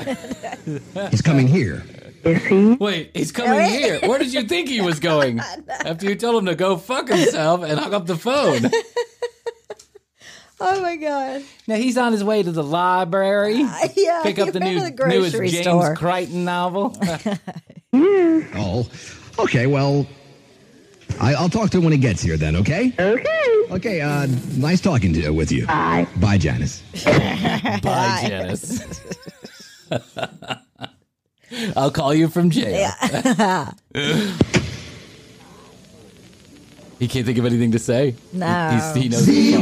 He's 1.10 1.20
coming 1.22 1.46
here. 1.48 1.84
Is 2.24 2.42
he? 2.44 2.74
Wait, 2.74 3.10
he's 3.14 3.32
coming 3.32 3.68
here. 3.68 3.98
Where 4.00 4.18
did 4.18 4.32
you 4.32 4.42
think 4.44 4.68
he 4.68 4.80
was 4.80 5.00
going? 5.00 5.40
After 5.68 6.06
you 6.08 6.14
told 6.14 6.36
him 6.42 6.46
to 6.46 6.54
go 6.54 6.76
fuck 6.76 7.08
himself 7.08 7.62
and 7.64 7.78
hung 7.78 7.92
up 7.94 8.06
the 8.06 8.16
phone. 8.16 8.70
Oh 10.64 10.80
my 10.80 10.94
god. 10.96 11.42
Now 11.66 11.74
he's 11.74 11.98
on 11.98 12.12
his 12.12 12.22
way 12.22 12.42
to 12.42 12.52
the 12.52 12.62
library. 12.62 13.66
Yeah. 13.96 14.20
Pick 14.22 14.38
up 14.38 14.52
the 14.52 14.60
maybe 14.60 14.80
new 14.80 14.90
the 14.90 15.06
newest 15.08 15.36
James 15.36 15.58
store. 15.60 15.96
Crichton 15.96 16.44
novel. 16.44 16.96
Oh, 17.94 18.88
okay. 19.38 19.66
Well, 19.66 20.06
I, 21.20 21.34
I'll 21.34 21.50
talk 21.50 21.68
to 21.70 21.76
him 21.78 21.84
when 21.84 21.92
he 21.92 21.98
gets 21.98 22.22
here. 22.22 22.38
Then, 22.38 22.56
okay? 22.56 22.90
Okay. 22.98 23.66
Okay. 23.70 24.00
Uh, 24.00 24.26
nice 24.56 24.80
talking 24.80 25.12
to 25.14 25.30
with 25.30 25.52
you. 25.52 25.66
Bye. 25.66 26.06
Bye, 26.16 26.38
Janice. 26.38 26.82
Bye, 27.04 28.24
Janice. 28.26 28.82
I'll 31.76 31.90
call 31.90 32.14
you 32.14 32.28
from 32.28 32.48
jail. 32.48 32.90
He 37.02 37.08
can't 37.08 37.26
think 37.26 37.36
of 37.36 37.44
anything 37.44 37.72
to 37.72 37.80
say. 37.80 38.14
No. 38.32 38.70
He's, 38.70 38.94
he 39.02 39.08
knows. 39.08 39.26
the. 39.26 39.56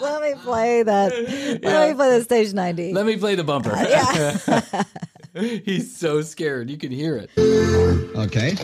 Let 0.00 0.22
me 0.22 0.34
play 0.44 0.84
that. 0.84 1.12
Let 1.64 1.88
me 1.88 1.94
play 1.94 2.18
the 2.18 2.22
stage 2.22 2.54
90. 2.54 2.92
Let 2.92 3.04
me 3.04 3.16
play 3.16 3.34
the 3.34 3.42
bumper. 3.42 3.72
Uh, 3.72 3.84
yeah. 3.88 4.84
He's 5.64 5.96
so 5.96 6.22
scared. 6.22 6.70
You 6.70 6.76
can 6.76 6.92
hear 6.92 7.16
it. 7.16 7.30
Okay. 8.16 8.54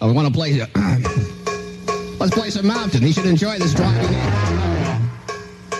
I 0.00 0.06
want 0.06 0.26
to 0.26 0.34
play. 0.34 0.58
let's 2.18 2.34
play 2.34 2.50
some 2.50 2.66
mountain. 2.66 3.00
He 3.00 3.12
should 3.12 3.26
enjoy 3.26 3.60
this 3.60 3.74
driving. 3.74 4.12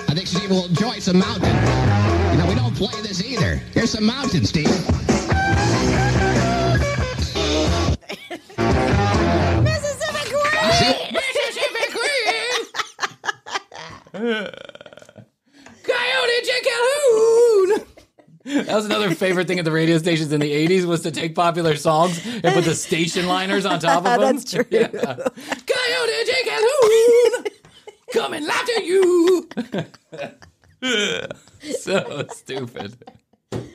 I 0.09 0.14
think 0.14 0.29
Steve 0.29 0.51
will 0.51 0.66
enjoy 0.66 1.01
some 1.01 1.18
mountain. 1.18 1.53
You 2.31 2.39
know, 2.39 2.47
we 2.49 2.55
don't 2.55 2.77
play 2.77 3.03
this 3.03 3.24
either. 3.24 3.57
Here's 3.74 3.91
some 3.91 4.07
mountain, 4.07 4.45
Steve. 4.45 4.70
Mississippi 11.12 11.85
Queen. 11.93 12.66
Mississippi 14.22 14.51
Coyote 15.83 16.41
J. 16.45 16.51
Calhoun. 16.64 17.87
That 18.66 18.74
was 18.77 18.85
another 18.87 19.12
favorite 19.14 19.49
thing 19.49 19.59
at 19.59 19.64
the 19.64 19.72
radio 19.72 19.99
stations 19.99 20.33
in 20.33 20.41
the 20.41 20.51
80s 20.68 20.85
was 20.85 21.01
to 21.03 21.11
take 21.11 21.35
popular 21.35 21.74
songs 21.77 22.24
and 22.24 22.43
put 22.55 22.64
the 22.64 22.74
station 22.74 23.27
liners 23.27 23.66
on 23.66 23.81
top 23.81 23.99
of 23.99 24.05
them. 24.20 24.37
That's 24.37 24.53
true. 24.53 24.64
Yeah. 24.70 24.87
Coyote 24.89 26.24
J. 26.27 26.33
Calhoun. 26.45 27.45
coming 28.12 28.47
after 28.47 28.81
you. 28.83 29.49
so 31.81 32.24
stupid. 32.33 32.97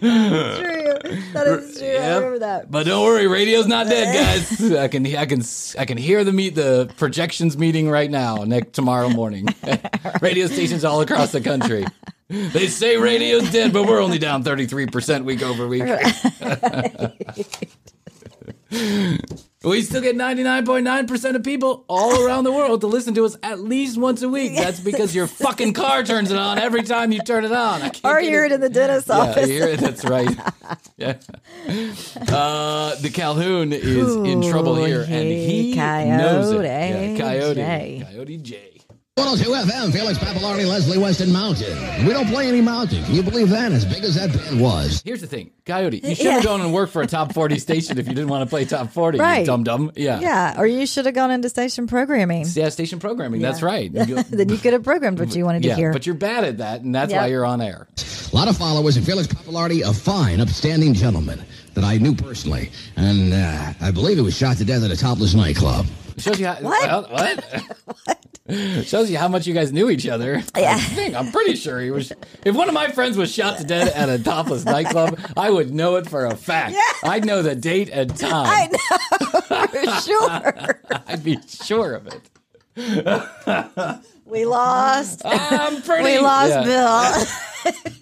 True. 0.01 1.21
That 1.33 1.47
is 1.47 1.77
true. 1.77 1.87
I 1.87 2.15
remember 2.15 2.39
that. 2.39 2.71
But 2.71 2.85
don't 2.87 3.03
worry, 3.05 3.27
radio's 3.27 3.67
not 3.67 3.87
dead, 3.87 4.13
guys. 4.59 4.71
I 4.73 4.87
can 4.87 5.05
I 5.15 5.25
can 5.25 5.43
I 5.77 5.85
can 5.85 5.97
hear 5.97 6.23
the 6.23 6.31
meet 6.33 6.55
the 6.55 6.91
projections 6.97 7.57
meeting 7.57 7.89
right 7.89 8.09
now 8.09 8.37
next 8.37 8.73
tomorrow 8.73 9.09
morning. 9.09 9.47
Radio 10.21 10.47
stations 10.47 10.83
all 10.83 11.01
across 11.01 11.31
the 11.31 11.41
country. 11.41 11.85
They 12.29 12.67
say 12.67 12.97
radio's 12.97 13.51
dead, 13.51 13.73
but 13.73 13.85
we're 13.85 14.01
only 14.01 14.17
down 14.17 14.43
33% 14.43 15.25
week 15.25 15.43
over 15.43 15.67
week. 15.67 15.83
we 19.71 19.81
still 19.81 20.01
get 20.01 20.15
99.9% 20.15 21.35
of 21.35 21.43
people 21.43 21.85
all 21.87 22.23
around 22.25 22.43
the 22.43 22.51
world 22.51 22.81
to 22.81 22.87
listen 22.87 23.13
to 23.15 23.25
us 23.25 23.35
at 23.41 23.59
least 23.59 23.97
once 23.97 24.21
a 24.21 24.29
week. 24.29 24.55
That's 24.55 24.79
because 24.91 25.15
your 25.15 25.27
fucking 25.27 25.73
car 25.73 26.03
turns 26.03 26.29
it 26.31 26.37
on 26.37 26.59
every 26.59 26.83
time 26.83 27.11
you 27.11 27.19
turn 27.19 27.45
it 27.45 27.51
on. 27.51 27.81
I 27.81 27.89
can't 27.89 28.05
Or 28.05 28.19
you're 28.21 28.45
it- 28.45 28.51
in 28.51 28.61
the 28.61 28.69
dentist's 28.69 29.09
yeah, 29.09 29.15
office. 29.17 29.47
here, 29.49 29.75
that's 29.77 30.05
right. 30.05 30.29
Yeah. 30.97 31.17
Uh, 32.29 32.95
the 32.97 33.09
Calhoun 33.11 33.73
is 33.73 34.15
in 34.17 34.41
trouble 34.43 34.77
Ooh, 34.77 34.85
here, 34.85 35.01
and 35.01 35.09
he 35.27 35.73
hey, 35.73 36.05
knows 36.09 36.51
it. 36.51 36.57
Coyote 36.57 36.65
Yeah, 36.67 37.17
Coyote. 37.17 37.55
J. 37.55 38.07
Coyote 38.11 38.37
J. 38.37 38.70
102 39.17 39.51
FM, 39.69 39.91
Felix 39.91 40.17
Pappalardi, 40.17 40.65
Leslie 40.65 40.97
Weston 40.97 41.33
Mountain. 41.33 42.05
We 42.05 42.13
don't 42.13 42.27
play 42.29 42.47
any 42.47 42.61
Mountain. 42.61 43.03
Can 43.03 43.13
you 43.13 43.21
believe 43.21 43.49
that? 43.49 43.73
As 43.73 43.83
big 43.83 44.05
as 44.05 44.15
that 44.15 44.31
band 44.31 44.61
was. 44.61 45.01
Here's 45.03 45.19
the 45.19 45.27
thing, 45.27 45.51
Coyote. 45.65 45.99
You 46.01 46.15
should 46.15 46.27
have 46.27 46.43
Yeah. 46.43 46.49
gone 46.49 46.61
and 46.61 46.73
worked 46.73 46.93
for 46.93 47.01
a 47.01 47.07
top 47.07 47.33
40 47.33 47.59
station 47.59 47.97
if 47.97 48.07
you 48.07 48.13
didn't 48.13 48.29
want 48.29 48.45
to 48.45 48.49
play 48.49 48.63
top 48.63 48.93
40. 48.93 49.17
You 49.17 49.21
Right. 49.23 49.45
dum 49.45 49.65
dum. 49.65 49.91
Yeah. 49.97 50.21
Yeah, 50.21 50.55
or 50.57 50.65
you 50.65 50.85
should 50.85 51.05
have 51.07 51.13
gone 51.13 51.29
into 51.29 51.49
station 51.49 51.87
programming. 51.87 52.45
Yeah, 52.53 52.69
station 52.69 52.99
programming. 52.99 53.41
That's 53.41 53.61
right. 53.61 53.91
Then 54.31 54.47
you 54.47 54.57
could 54.57 54.71
have 54.71 54.83
programmed 54.83 55.19
what 55.19 55.35
you 55.35 55.43
wanted 55.43 55.63
to 55.63 55.67
yeah, 55.67 55.75
hear. 55.75 55.91
but 55.91 56.05
you're 56.05 56.15
bad 56.15 56.45
at 56.45 56.59
that, 56.59 56.79
and 56.79 56.95
that's 56.95 57.11
Yep. 57.11 57.21
why 57.21 57.27
you're 57.27 57.45
on 57.45 57.59
air. 57.59 57.87
A 58.31 58.35
lot 58.35 58.47
of 58.47 58.55
followers, 58.57 58.95
and 58.95 59.05
Felix 59.05 59.27
Pappalardi, 59.27 59.81
a 59.85 59.93
fine, 59.93 60.39
upstanding 60.39 60.93
gentleman 60.93 61.43
that 61.73 61.83
I 61.83 61.97
knew 61.97 62.15
personally. 62.15 62.71
And 62.95 63.33
uh, 63.33 63.73
I 63.81 63.91
believe 63.91 64.15
he 64.17 64.23
was 64.23 64.37
shot 64.37 64.55
to 64.59 64.65
death 64.65 64.83
at 64.83 64.91
a 64.91 64.95
topless 64.97 65.33
nightclub. 65.33 65.85
Shows 66.21 66.39
you 66.39 66.47
how, 66.47 66.55
What? 66.55 66.87
well, 66.87 67.03
what? 68.47 68.85
Shows 68.85 69.09
you 69.09 69.17
how 69.17 69.27
much 69.29 69.47
you 69.47 69.53
guys 69.53 69.71
knew 69.71 69.89
each 69.89 70.07
other. 70.07 70.41
Yeah. 70.57 70.75
I 70.75 70.79
think 70.79 71.15
I'm 71.15 71.31
pretty 71.31 71.55
sure 71.55 71.79
he 71.79 71.89
was. 71.91 72.11
If 72.43 72.53
one 72.55 72.67
of 72.67 72.73
my 72.73 72.89
friends 72.91 73.15
was 73.17 73.33
shot 73.33 73.57
to 73.59 73.63
death 73.63 73.95
at 73.95 74.09
a 74.09 74.21
topless 74.21 74.65
nightclub, 74.65 75.17
I 75.37 75.49
would 75.49 75.71
know 75.73 75.95
it 75.95 76.09
for 76.09 76.25
a 76.25 76.35
fact. 76.35 76.73
Yeah. 76.73 77.09
I'd 77.09 77.23
know 77.25 77.41
the 77.41 77.55
date 77.55 77.89
and 77.89 78.15
time. 78.15 78.47
I 78.47 78.67
know 78.67 79.41
for 79.41 80.01
sure. 80.01 80.81
I'd 81.07 81.23
be 81.23 81.37
sure 81.47 81.93
of 81.93 82.07
it. 82.07 82.21
We 84.25 84.45
lost. 84.45 85.21
I'm 85.25 85.81
pretty. 85.81 86.03
We 86.03 86.19
lost 86.19 86.49
Yeah. 86.51 86.63
Bill. 86.63 87.83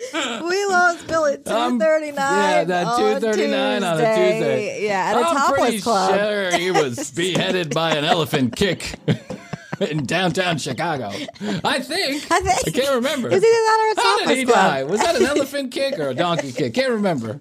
we 0.14 0.66
lost 0.66 1.06
Bill 1.06 1.26
at 1.26 1.46
um, 1.48 1.78
two 1.78 1.84
thirty 1.84 2.10
nine. 2.12 2.12
I'm- 2.12 2.12
thirty 2.12 2.12
nine. 2.12 2.50
Yeah, 2.50 2.64
that 2.64 2.96
two 2.96 3.20
thirty 3.20 3.46
nine 3.48 3.84
on 3.84 3.94
a 4.00 4.14
Tuesday. 4.16 4.84
Yeah, 4.86 5.04
at 5.04 5.16
a 5.16 5.18
I'm 5.18 5.24
topless 5.36 5.60
pretty 5.60 5.80
club. 5.80 6.14
sure 6.18 6.58
he 6.58 6.70
was 6.70 7.10
beheaded 7.16 7.74
by 7.74 7.94
an 7.96 8.04
elephant 8.04 8.56
kick 8.56 8.94
in 9.80 10.06
downtown 10.06 10.58
Chicago. 10.58 11.08
I 11.08 11.80
think. 11.80 12.30
I 12.30 12.40
think- 12.40 12.68
I 12.68 12.70
can't 12.70 12.94
remember. 12.96 13.28
It 13.28 13.34
was 13.34 13.42
either 13.44 13.50
that 13.50 13.94
or 13.96 14.00
a 14.00 14.02
How 14.02 14.18
did 14.26 14.38
he 14.38 14.44
club. 14.44 14.56
die? 14.56 14.82
Was 14.84 15.00
that 15.00 15.16
an 15.16 15.26
elephant 15.26 15.70
kick 15.72 15.98
or 15.98 16.08
a 16.08 16.14
donkey 16.14 16.52
kick? 16.52 16.74
Can't 16.74 16.90
remember. 16.92 17.40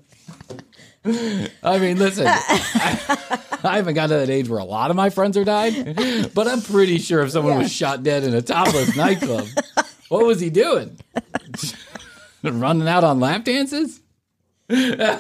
I 1.06 1.80
mean, 1.80 1.98
listen, 1.98 2.28
I, 2.28 3.40
I 3.64 3.78
haven't 3.78 3.94
got 3.96 4.08
to 4.08 4.16
that 4.16 4.30
age 4.30 4.50
where 4.50 4.60
a 4.60 4.66
lot 4.66 4.90
of 4.90 4.98
my 4.98 5.10
friends 5.10 5.38
are 5.38 5.46
dying, 5.46 5.96
but 6.36 6.46
I'm 6.48 6.62
pretty 6.62 6.98
sure 7.00 7.22
if 7.24 7.32
someone 7.32 7.58
was 7.58 7.72
shot 7.72 8.04
dead 8.04 8.26
in 8.26 8.34
a 8.36 8.42
topless 8.42 8.98
nightclub, 8.98 9.48
what 10.10 10.26
was 10.26 10.42
he 10.42 10.50
doing? 10.50 11.00
Running 12.60 12.88
out 12.88 13.04
on 13.04 13.20
lap 13.20 13.44
dances? 13.44 14.00
no, 14.70 15.20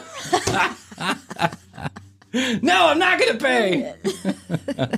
I'm 2.33 2.99
not 2.99 3.19
going 3.19 3.37
to 3.37 3.43
pay. 3.43 3.95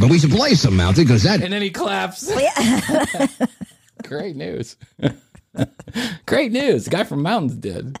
But 0.00 0.10
we 0.10 0.18
should 0.18 0.30
play 0.32 0.54
some 0.54 0.76
Mountain 0.76 1.04
because 1.04 1.22
that 1.22 1.40
And 1.40 1.52
then 1.52 1.62
he 1.62 1.70
claps. 1.70 2.28
Great 4.02 4.34
news. 4.34 4.76
Great 6.26 6.50
news. 6.50 6.84
The 6.84 6.90
guy 6.90 7.04
from 7.04 7.22
Mountains 7.22 7.54
dead. 7.54 7.96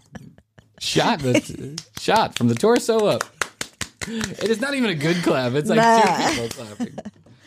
Shot 0.80 1.20
the 1.20 1.80
shot 2.00 2.36
from 2.36 2.48
the 2.48 2.56
torso 2.56 3.06
up. 3.06 3.22
It 4.08 4.50
is 4.50 4.60
not 4.60 4.74
even 4.74 4.90
a 4.90 4.94
good 4.94 5.22
clap. 5.22 5.52
It's 5.52 5.70
like 5.70 5.76
Nah. 5.76 6.00
two 6.02 6.32
people 6.42 6.48
clapping. 6.64 6.98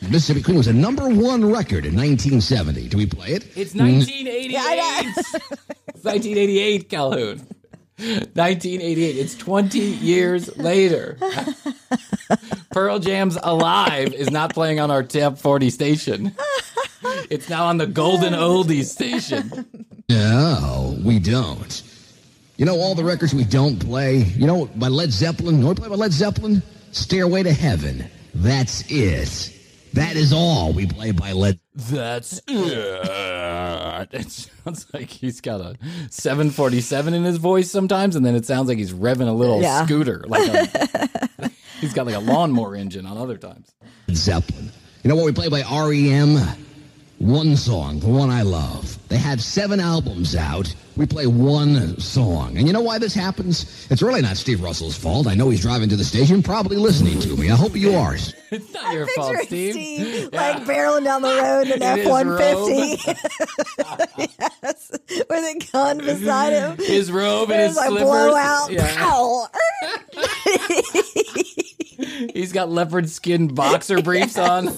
Mississippi 0.02 0.42
Queen 0.44 0.58
was 0.58 0.68
a 0.68 0.74
number 0.74 1.10
one 1.10 1.44
record 1.44 1.86
in 1.86 1.96
1970. 1.96 2.88
Do 2.88 2.98
we 2.98 3.06
play 3.06 3.30
it? 3.30 3.46
It's 3.56 3.74
mm. 3.74 3.98
1988. 3.98 5.14
it's 5.88 6.04
1988, 6.04 6.90
Calhoun. 6.90 7.38
1988. 7.98 9.18
It's 9.18 9.36
20 9.36 9.80
years 9.80 10.56
later. 10.58 11.18
Pearl 12.72 13.00
Jam's 13.00 13.38
Alive 13.42 14.14
is 14.14 14.30
not 14.30 14.54
playing 14.54 14.80
on 14.80 14.92
our 14.92 15.02
top 15.02 15.40
40 15.40 15.70
station. 15.72 16.36
It's 17.30 17.50
now 17.50 17.66
on 17.66 17.78
the 17.78 17.88
Golden 17.88 18.34
Oldies 18.34 18.86
station. 18.86 19.66
No, 20.10 20.98
we 21.04 21.20
don't. 21.20 21.84
You 22.58 22.66
know 22.66 22.80
all 22.80 22.96
the 22.96 23.04
records 23.04 23.34
we 23.34 23.44
don't 23.44 23.78
play? 23.78 24.18
You 24.18 24.48
know 24.48 24.66
by 24.76 24.88
Led 24.88 25.12
Zeppelin? 25.12 25.56
You 25.56 25.62
know 25.62 25.68
what 25.68 25.80
we 25.80 25.82
play 25.82 25.90
by 25.90 25.96
Led 25.96 26.12
Zeppelin? 26.12 26.62
Stairway 26.92 27.44
to 27.44 27.54
Heaven. 27.54 28.10
That's 28.34 28.84
it. 28.90 29.57
That 29.94 30.16
is 30.16 30.32
all 30.34 30.74
we 30.74 30.86
play 30.86 31.12
by 31.12 31.32
Led 31.32 31.60
That's 31.76 32.40
it. 32.48 34.10
It 34.14 34.32
sounds 34.32 34.86
like 34.94 35.10
he's 35.10 35.42
got 35.42 35.60
a 35.62 35.76
747 36.12 37.14
in 37.14 37.24
his 37.24 37.38
voice 37.38 37.72
sometimes, 37.72 38.16
and 38.16 38.26
then 38.26 38.36
it 38.36 38.46
sounds 38.46 38.68
like 38.68 38.78
he's 38.78 38.94
revving 38.94 39.28
a 39.28 39.32
little 39.32 39.62
Yeah. 39.62 39.86
scooter. 39.86 40.24
Like 40.28 40.48
a, 40.50 41.50
he's 41.82 41.94
got 41.94 42.06
like 42.06 42.16
a 42.16 42.20
lawnmower 42.20 42.76
engine 42.76 43.06
on 43.06 43.18
other 43.18 43.38
times. 43.38 43.72
Zeppelin. 44.12 44.72
You 45.04 45.10
know 45.10 45.16
what 45.16 45.26
we 45.26 45.32
play 45.32 45.50
by 45.50 45.62
REM? 45.62 46.38
One 47.20 47.56
song, 47.56 48.00
the 48.00 48.08
one 48.08 48.30
I 48.30 48.44
love. 48.44 48.96
They 49.10 49.18
have 49.18 49.42
seven 49.42 49.80
albums 49.80 50.36
out. 50.36 50.74
We 50.96 51.08
play 51.08 51.26
one 51.26 52.00
song. 52.00 52.58
And 52.58 52.68
you 52.68 52.74
know 52.74 52.82
why 52.82 53.00
this 53.00 53.14
happens? 53.16 53.88
It's 53.90 54.04
really 54.04 54.22
not 54.22 54.38
Steve 54.38 54.62
Russell's 54.62 54.96
fault. 54.96 55.26
I 55.26 55.34
know 55.34 55.50
he's 55.50 55.62
driving 55.62 55.90
to 55.90 55.96
the 55.96 56.04
station, 56.04 56.44
probably 56.44 56.78
listening 56.78 57.20
to 57.22 57.36
me. 57.36 57.50
I 57.50 57.56
hope 57.56 57.76
you 57.76 57.96
are. 57.96 58.16
It's 58.50 58.74
not 58.74 58.94
your 58.94 59.08
fault, 59.08 59.36
Picturing 59.36 59.48
Steve. 59.48 59.74
Steve, 59.74 60.30
like 60.34 60.64
barreling 60.64 61.04
down 61.04 61.22
the 61.22 61.28
road 61.36 61.68
in 61.68 61.74
an 61.74 61.84
F 62.00 62.08
one 62.08 62.38
fifty. 62.38 62.98
Yes, 64.64 64.92
with 65.30 65.32
a 65.32 65.70
gun 65.74 65.98
beside 65.98 66.54
him. 66.54 66.78
His 66.78 67.12
robe 67.12 67.52
and 67.52 67.60
his 67.64 67.76
like 67.76 67.90
slippers. 67.90 68.08
blowout. 68.08 68.72
Yeah. 68.72 68.96
Pow. 68.96 69.48
He's 72.34 72.54
got 72.54 72.70
leopard 72.70 73.10
skin 73.10 73.50
boxer 73.54 74.02
briefs 74.02 74.38
on. 74.38 74.70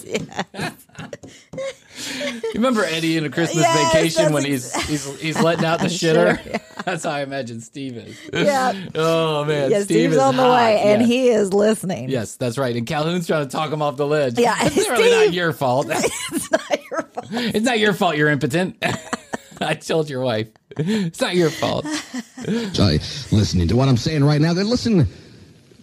You 2.00 2.52
remember 2.56 2.84
Eddie 2.84 3.18
in 3.18 3.26
a 3.26 3.30
Christmas 3.30 3.64
Yes, 3.64 3.93
vacation 3.93 4.34
when 4.34 4.45
he's 4.45 4.74
he's 4.88 5.20
he's 5.20 5.41
letting 5.41 5.66
out 5.66 5.80
the 5.80 5.86
shitter? 5.88 6.62
That's 6.86 7.04
how 7.04 7.12
I 7.12 7.22
imagine 7.22 7.62
Steve 7.62 7.97
is. 7.97 8.18
Yeah. 8.34 8.74
Oh 8.95 9.45
man, 9.45 9.70
Yeah, 9.72 9.78
Steve 9.84 9.86
Steve's 9.86 10.14
is 10.16 10.20
on 10.22 10.36
the 10.38 10.43
hot. 10.43 10.56
way, 10.56 10.80
and 10.82 11.02
Yeah. 11.02 11.08
he 11.08 11.30
is 11.30 11.54
listening. 11.54 12.10
Yes, 12.10 12.36
that's 12.36 12.58
right. 12.58 12.76
And 12.76 12.88
Calhoun's 12.88 13.28
trying 13.28 13.45
to 13.47 13.52
talk 13.52 13.72
him 13.72 13.82
off 13.82 13.97
the 13.97 14.08
ledge. 14.08 14.39
Yeah, 14.39 14.56
it's 14.62 14.78
really 14.89 15.10
not 15.12 15.22
Steve- 15.24 15.34
your 15.34 15.54
fault. 15.54 15.88
It's 16.32 16.52
not 16.52 16.80
your 16.91 17.02
fault. 17.02 17.28
it's 17.32 17.66
not 17.66 17.80
your 17.80 17.93
fault. 17.93 18.18
You're 18.18 18.30
impotent. 18.30 18.84
I 19.62 19.74
told 19.76 20.10
your 20.10 20.22
wife. 20.22 20.47
It's 20.78 21.20
not 21.20 21.36
your 21.36 21.50
fault. 21.50 21.86
So, 22.74 22.84
listening 23.36 23.68
to 23.68 23.76
what 23.76 23.89
I'm 23.89 23.97
saying 23.97 24.24
right 24.24 24.39
now, 24.39 24.54
then 24.54 24.70
listen 24.70 25.06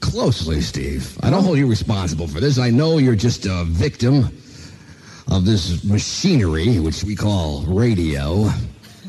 closely, 0.01 0.61
Steve. 0.63 1.19
I 1.23 1.31
don't 1.31 1.43
hold 1.45 1.59
you 1.59 1.67
responsible 1.67 2.27
for 2.27 2.41
this. 2.41 2.59
I 2.59 2.71
know 2.71 2.99
you're 2.99 3.15
just 3.17 3.45
a 3.47 3.65
victim 3.65 4.29
of 5.31 5.45
this 5.45 5.85
machinery, 5.85 6.79
which 6.79 7.05
we 7.05 7.15
call 7.17 7.63
radio. 7.63 8.49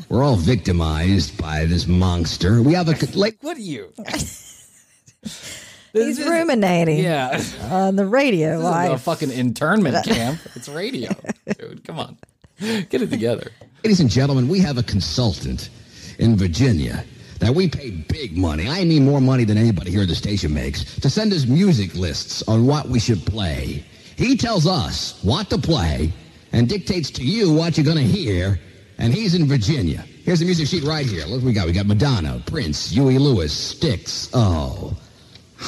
We're 0.08 0.24
all 0.24 0.36
victimized 0.36 1.36
by 1.40 1.66
this 1.66 1.86
monster. 1.86 2.62
We 2.62 2.72
have 2.74 2.88
a 2.88 2.96
like. 3.18 3.38
What 3.42 3.56
are 3.56 3.60
you? 3.60 3.92
He's 5.92 6.20
ruminating 6.24 6.98
Yeah. 6.98 7.42
on 7.70 7.96
the 7.96 8.06
radio 8.06 8.58
This 8.58 8.68
isn't 8.68 8.92
a 8.92 8.98
fucking 8.98 9.30
internment 9.32 10.04
camp. 10.04 10.38
It's 10.54 10.68
radio, 10.68 11.10
dude. 11.58 11.82
Come 11.84 11.98
on, 11.98 12.16
get 12.58 13.02
it 13.02 13.10
together. 13.10 13.50
Ladies 13.84 14.00
and 14.00 14.10
gentlemen, 14.10 14.48
we 14.48 14.60
have 14.60 14.78
a 14.78 14.82
consultant 14.82 15.70
in 16.18 16.36
Virginia 16.36 17.04
that 17.40 17.54
we 17.54 17.68
pay 17.68 17.90
big 17.90 18.36
money. 18.36 18.68
I 18.68 18.84
mean 18.84 19.04
more 19.04 19.20
money 19.20 19.44
than 19.44 19.56
anybody 19.56 19.90
here 19.90 20.02
at 20.02 20.08
the 20.08 20.14
station 20.14 20.52
makes 20.52 20.96
to 20.96 21.08
send 21.08 21.32
us 21.32 21.46
music 21.46 21.94
lists 21.94 22.42
on 22.48 22.66
what 22.66 22.88
we 22.88 22.98
should 23.00 23.24
play. 23.24 23.84
He 24.18 24.36
tells 24.36 24.66
us 24.66 25.16
what 25.22 25.48
to 25.50 25.58
play 25.58 26.12
and 26.52 26.68
dictates 26.68 27.08
to 27.12 27.24
you 27.24 27.52
what 27.52 27.78
you're 27.78 27.84
going 27.84 27.98
to 27.98 28.02
hear. 28.02 28.58
And 28.98 29.14
he's 29.14 29.36
in 29.36 29.46
Virginia. 29.46 30.04
Here's 30.24 30.40
the 30.40 30.44
music 30.44 30.66
sheet 30.66 30.82
right 30.82 31.06
here. 31.06 31.24
Look 31.24 31.40
what 31.40 31.44
we 31.44 31.52
got. 31.52 31.66
We 31.66 31.72
got 31.72 31.86
Madonna, 31.86 32.42
Prince, 32.44 32.90
Huey 32.90 33.16
Lewis, 33.16 33.52
Styx. 33.52 34.28
Oh, 34.34 34.96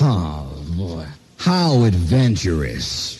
oh 0.01 0.65
boy. 0.77 1.07
How 1.41 1.85
adventurous. 1.85 3.17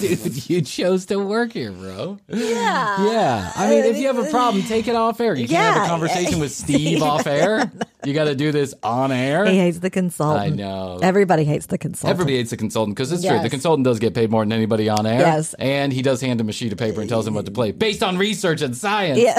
Dude, 0.00 0.50
you 0.50 0.60
chose 0.60 1.06
to 1.06 1.18
work 1.20 1.52
here, 1.52 1.70
bro. 1.70 2.18
Yeah. 2.26 3.06
Yeah. 3.06 3.52
I 3.54 3.70
mean, 3.70 3.84
if 3.84 3.96
you 3.96 4.08
have 4.08 4.18
a 4.18 4.28
problem, 4.28 4.64
take 4.64 4.88
it 4.88 4.96
off 4.96 5.20
air. 5.20 5.36
You 5.36 5.46
can't 5.46 5.76
have 5.76 5.84
a 5.84 5.88
conversation 5.88 6.40
with 6.40 6.50
Steve 6.64 7.00
off 7.00 7.28
air. 7.28 7.70
You 8.04 8.12
got 8.12 8.24
to 8.24 8.34
do 8.34 8.50
this 8.50 8.74
on 8.82 9.12
air. 9.12 9.46
He 9.46 9.56
hates 9.56 9.78
the 9.78 9.88
consultant. 9.90 10.40
I 10.44 10.48
know. 10.48 10.98
Everybody 11.00 11.44
hates 11.44 11.66
the 11.66 11.78
consultant. 11.78 12.10
Everybody 12.10 12.38
hates 12.38 12.50
the 12.50 12.56
consultant 12.56 12.96
because 12.96 13.12
it's 13.12 13.24
true. 13.24 13.38
The 13.40 13.50
consultant 13.50 13.84
does 13.84 14.00
get 14.00 14.12
paid 14.14 14.28
more 14.32 14.42
than 14.42 14.50
anybody 14.50 14.88
on 14.88 15.06
air. 15.06 15.20
Yes. 15.20 15.54
And 15.60 15.92
he 15.92 16.02
does 16.02 16.20
hand 16.20 16.40
him 16.40 16.48
a 16.48 16.52
sheet 16.52 16.72
of 16.72 16.78
paper 16.78 17.00
and 17.00 17.08
tells 17.08 17.24
him 17.24 17.34
what 17.34 17.44
to 17.46 17.52
play 17.52 17.70
based 17.70 18.02
on 18.02 18.18
research 18.18 18.62
and 18.62 18.76
science. 18.76 19.18
Yeah. 19.20 19.38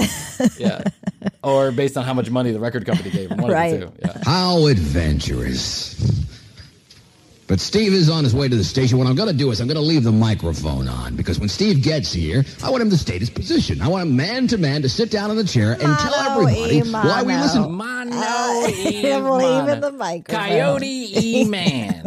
Yeah. 0.58 0.84
Or 1.44 1.72
based 1.74 1.98
on 1.98 2.06
how 2.06 2.14
much 2.14 2.30
money 2.30 2.52
the 2.54 2.62
record 2.62 2.86
company 2.86 3.10
gave 3.10 3.30
him. 3.30 3.40
One 3.40 3.52
Right. 3.52 3.82
of 3.84 3.94
the 3.98 4.08
two. 4.08 4.08
Yeah. 4.08 4.22
How 4.24 4.68
adventurous. 4.68 5.98
But 7.52 7.60
Steve 7.60 7.92
is 7.92 8.10
on 8.10 8.24
his 8.24 8.34
way 8.34 8.48
to 8.48 8.56
the 8.56 8.64
station. 8.64 8.98
What 8.98 9.08
I'm 9.08 9.16
going 9.18 9.28
to 9.28 9.36
do 9.36 9.52
is 9.52 9.60
I'm 9.60 9.68
going 9.68 9.76
to 9.76 9.82
leave 9.82 10.06
the 10.06 10.12
microphone 10.14 10.88
on 10.88 11.18
because 11.18 11.38
when 11.38 11.50
Steve 11.50 11.84
gets 11.84 12.14
here, 12.14 12.46
I 12.64 12.70
want 12.70 12.82
him 12.82 12.90
to 12.92 12.98
state 12.98 13.20
his 13.20 13.30
position. 13.30 13.82
I 13.82 13.90
want 13.90 14.08
him 14.08 14.16
man 14.16 14.48
to 14.48 14.58
man 14.58 14.84
to 14.84 14.88
sit 14.88 15.12
down 15.12 15.32
in 15.32 15.36
the 15.36 15.44
chair 15.44 15.74
and 15.74 15.82
tell 15.82 16.14
everybody 16.16 16.78
e 16.78 16.82
why 16.94 17.24
we 17.24 17.36
listen. 17.36 17.70
Mono 17.74 18.68
e 18.68 19.02
Him 19.02 19.26
leaving 19.32 19.82
the 19.82 19.92
microphone. 19.92 20.50
Coyote 20.50 20.86
E 20.88 21.44
Man. 21.44 22.06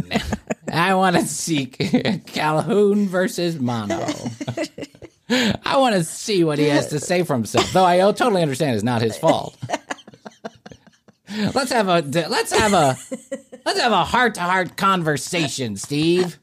I 0.72 0.94
want 0.94 1.16
to 1.16 1.26
see 1.26 1.66
Calhoun 2.26 3.06
versus 3.06 3.60
Mono. 3.60 4.00
I 5.28 5.76
want 5.76 5.94
to 5.94 6.04
see 6.04 6.42
what 6.42 6.58
he 6.58 6.68
has 6.68 6.86
to 6.86 6.98
say 6.98 7.22
for 7.22 7.34
himself. 7.34 7.70
Though 7.70 7.84
I 7.84 7.98
totally 7.98 8.40
understand 8.40 8.76
it's 8.76 8.82
not 8.82 9.02
his 9.02 9.18
fault. 9.18 9.58
Let's 11.54 11.70
have 11.70 11.88
a 11.88 12.00
let's 12.00 12.58
have 12.58 12.72
a 12.72 12.96
let's 13.64 13.80
have 13.80 13.92
a 13.92 14.04
heart 14.04 14.34
to 14.34 14.40
heart 14.40 14.76
conversation, 14.76 15.76
Steve, 15.76 16.38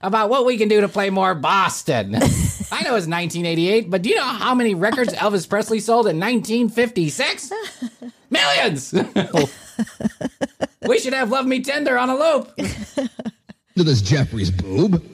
about 0.00 0.30
what 0.30 0.44
we 0.46 0.58
can 0.58 0.68
do 0.68 0.80
to 0.80 0.88
play 0.88 1.10
more 1.10 1.34
Boston. 1.34 2.14
I 2.16 2.82
know 2.82 2.96
it's 2.96 3.06
1988, 3.06 3.90
but 3.90 4.02
do 4.02 4.08
you 4.08 4.16
know 4.16 4.24
how 4.24 4.54
many 4.54 4.74
records 4.74 5.12
Elvis 5.14 5.48
Presley 5.48 5.80
sold 5.80 6.06
in 6.06 6.18
1956? 6.18 7.52
Millions. 8.30 8.92
we 10.86 10.98
should 10.98 11.12
have 11.12 11.30
"Love 11.30 11.46
Me 11.46 11.62
Tender" 11.62 11.96
on 11.96 12.10
a 12.10 12.16
loop. 12.16 12.56
to 13.76 13.84
this 13.84 14.02
Jeffries 14.02 14.50
boob. 14.50 15.04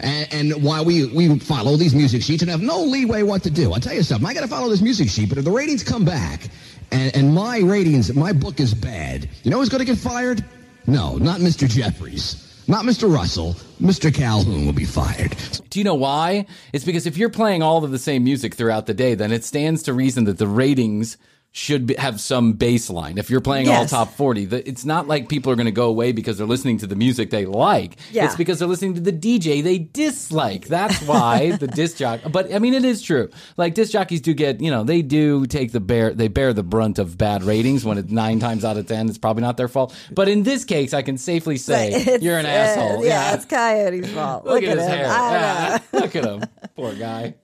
And, 0.00 0.32
and 0.32 0.64
why 0.64 0.80
we, 0.80 1.06
we 1.06 1.38
follow 1.38 1.76
these 1.76 1.94
music 1.94 2.22
sheets 2.22 2.42
and 2.42 2.50
have 2.50 2.62
no 2.62 2.80
leeway 2.80 3.22
what 3.22 3.42
to 3.42 3.50
do. 3.50 3.72
I'll 3.72 3.80
tell 3.80 3.92
you 3.94 4.02
something. 4.02 4.26
I 4.26 4.32
got 4.32 4.40
to 4.40 4.48
follow 4.48 4.68
this 4.68 4.80
music 4.80 5.08
sheet, 5.10 5.28
but 5.28 5.38
if 5.38 5.44
the 5.44 5.50
ratings 5.50 5.84
come 5.84 6.04
back 6.04 6.48
and, 6.92 7.14
and 7.14 7.34
my 7.34 7.58
ratings, 7.58 8.12
my 8.14 8.32
book 8.32 8.58
is 8.58 8.74
bad, 8.74 9.28
you 9.42 9.50
know 9.50 9.58
who's 9.58 9.68
going 9.68 9.80
to 9.80 9.84
get 9.84 9.98
fired? 9.98 10.44
No, 10.86 11.16
not 11.16 11.40
Mr. 11.40 11.68
Jeffries, 11.68 12.64
not 12.66 12.84
Mr. 12.84 13.12
Russell. 13.12 13.54
Mr. 13.80 14.12
Calhoun 14.12 14.66
will 14.66 14.72
be 14.72 14.84
fired. 14.84 15.36
Do 15.70 15.78
you 15.78 15.84
know 15.84 15.94
why? 15.94 16.46
It's 16.72 16.84
because 16.84 17.06
if 17.06 17.16
you're 17.16 17.30
playing 17.30 17.62
all 17.62 17.84
of 17.84 17.90
the 17.90 17.98
same 17.98 18.24
music 18.24 18.54
throughout 18.54 18.86
the 18.86 18.94
day, 18.94 19.14
then 19.14 19.32
it 19.32 19.44
stands 19.44 19.82
to 19.84 19.92
reason 19.92 20.24
that 20.24 20.38
the 20.38 20.46
ratings 20.46 21.16
should 21.54 21.86
be, 21.86 21.94
have 21.94 22.18
some 22.18 22.54
baseline. 22.54 23.18
If 23.18 23.28
you're 23.28 23.42
playing 23.42 23.68
all 23.68 23.84
top 23.84 24.14
40, 24.14 24.46
the, 24.46 24.66
it's 24.66 24.86
not 24.86 25.06
like 25.06 25.28
people 25.28 25.52
are 25.52 25.54
going 25.54 25.66
to 25.66 25.70
go 25.70 25.86
away 25.88 26.12
because 26.12 26.38
they're 26.38 26.46
listening 26.46 26.78
to 26.78 26.86
the 26.86 26.96
music 26.96 27.28
they 27.28 27.44
like. 27.44 27.96
Yeah. 28.10 28.24
It's 28.24 28.36
because 28.36 28.58
they're 28.58 28.68
listening 28.68 28.94
to 28.94 29.02
the 29.02 29.12
DJ 29.12 29.62
they 29.62 29.78
dislike. 29.78 30.66
That's 30.66 31.02
why 31.02 31.56
the 31.60 31.66
disc 31.66 31.98
jockey. 31.98 32.30
But 32.30 32.54
I 32.54 32.58
mean, 32.58 32.72
it 32.72 32.86
is 32.86 33.02
true. 33.02 33.28
Like 33.58 33.74
disc 33.74 33.92
jockeys 33.92 34.22
do 34.22 34.32
get, 34.32 34.62
you 34.62 34.70
know, 34.70 34.82
they 34.82 35.02
do 35.02 35.44
take 35.44 35.72
the 35.72 35.80
bear, 35.80 36.14
they 36.14 36.28
bear 36.28 36.54
the 36.54 36.62
brunt 36.62 36.98
of 36.98 37.18
bad 37.18 37.42
ratings 37.42 37.84
when 37.84 37.98
it's 37.98 38.10
nine 38.10 38.40
times 38.40 38.64
out 38.64 38.78
of 38.78 38.86
10. 38.86 39.10
It's 39.10 39.18
probably 39.18 39.42
not 39.42 39.58
their 39.58 39.68
fault. 39.68 39.94
But 40.10 40.28
in 40.28 40.44
this 40.44 40.64
case, 40.64 40.94
I 40.94 41.02
can 41.02 41.18
safely 41.18 41.58
say 41.58 42.18
you're 42.22 42.38
an 42.38 42.46
uh, 42.46 42.48
asshole. 42.48 43.04
yeah, 43.04 43.34
it's 43.34 43.44
Coyote's 43.44 44.10
fault. 44.10 44.46
Look, 44.46 44.62
Look, 44.62 44.64
at, 44.64 44.78
his 44.78 44.86
him. 44.86 44.90
hair. 44.90 45.06
I 45.06 45.32
Yeah. 45.32 45.78
Look 46.00 46.16
at 46.16 46.24
him. 46.24 46.44
Poor 46.76 46.94
guy. 46.94 47.34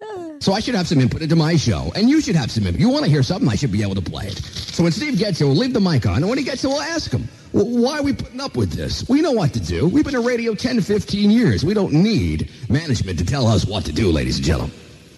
So 0.40 0.52
I 0.52 0.60
should 0.60 0.74
have 0.74 0.86
some 0.88 1.00
input 1.00 1.20
into 1.20 1.36
my 1.36 1.56
show, 1.56 1.92
and 1.94 2.08
you 2.08 2.20
should 2.20 2.36
have 2.36 2.50
some 2.50 2.64
input. 2.66 2.80
You 2.80 2.88
want 2.88 3.04
to 3.04 3.10
hear 3.10 3.22
something, 3.22 3.48
I 3.48 3.56
should 3.56 3.72
be 3.72 3.82
able 3.82 3.96
to 3.96 3.97
play 4.02 4.26
it. 4.26 4.36
So 4.38 4.82
when 4.82 4.92
Steve 4.92 5.18
gets 5.18 5.38
here, 5.38 5.46
we'll 5.48 5.56
leave 5.56 5.72
the 5.72 5.80
mic 5.80 6.06
on, 6.06 6.16
and 6.18 6.28
when 6.28 6.38
he 6.38 6.44
gets 6.44 6.62
here, 6.62 6.70
we'll 6.70 6.80
ask 6.82 7.10
him, 7.10 7.28
well, 7.52 7.66
why 7.66 7.98
are 7.98 8.02
we 8.02 8.12
putting 8.12 8.40
up 8.40 8.56
with 8.56 8.72
this? 8.72 9.08
We 9.08 9.20
know 9.22 9.32
what 9.32 9.52
to 9.54 9.60
do. 9.60 9.88
We've 9.88 10.04
been 10.04 10.14
in 10.14 10.24
radio 10.24 10.54
10, 10.54 10.80
15 10.82 11.30
years. 11.30 11.64
We 11.64 11.72
don't 11.74 11.92
need 11.92 12.50
management 12.68 13.18
to 13.18 13.24
tell 13.24 13.46
us 13.46 13.64
what 13.66 13.84
to 13.86 13.92
do, 13.92 14.10
ladies 14.12 14.36
and 14.36 14.44
gentlemen. 14.44 14.74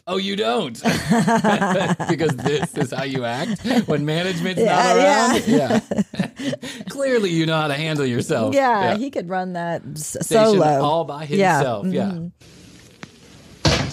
Oh, 0.07 0.17
you 0.17 0.35
don't? 0.35 0.73
because 2.09 2.35
this 2.37 2.77
is 2.77 2.93
how 2.93 3.05
you 3.05 3.25
act 3.25 3.65
when 3.87 4.05
management's 4.05 4.61
Yeah, 4.61 4.75
not 4.75 4.97
around? 4.97 5.47
Yeah. 5.47 6.55
Clearly, 6.89 7.31
you 7.31 7.47
know 7.47 7.57
how 7.61 7.69
to 7.69 7.75
handle 7.75 8.05
yourself. 8.07 8.55
Yeah, 8.55 8.97
he 8.97 9.11
could 9.11 9.29
run 9.29 9.53
that 9.53 9.83
s- 9.95 10.17
Station 10.21 10.45
solo 10.47 10.83
all 10.83 11.05
by 11.05 11.27
himself. 11.27 11.87
Yeah. 11.87 12.11
mhm. 12.11 12.33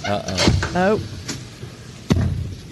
Uh-oh. 0.05 0.71
Oh, 0.75 1.01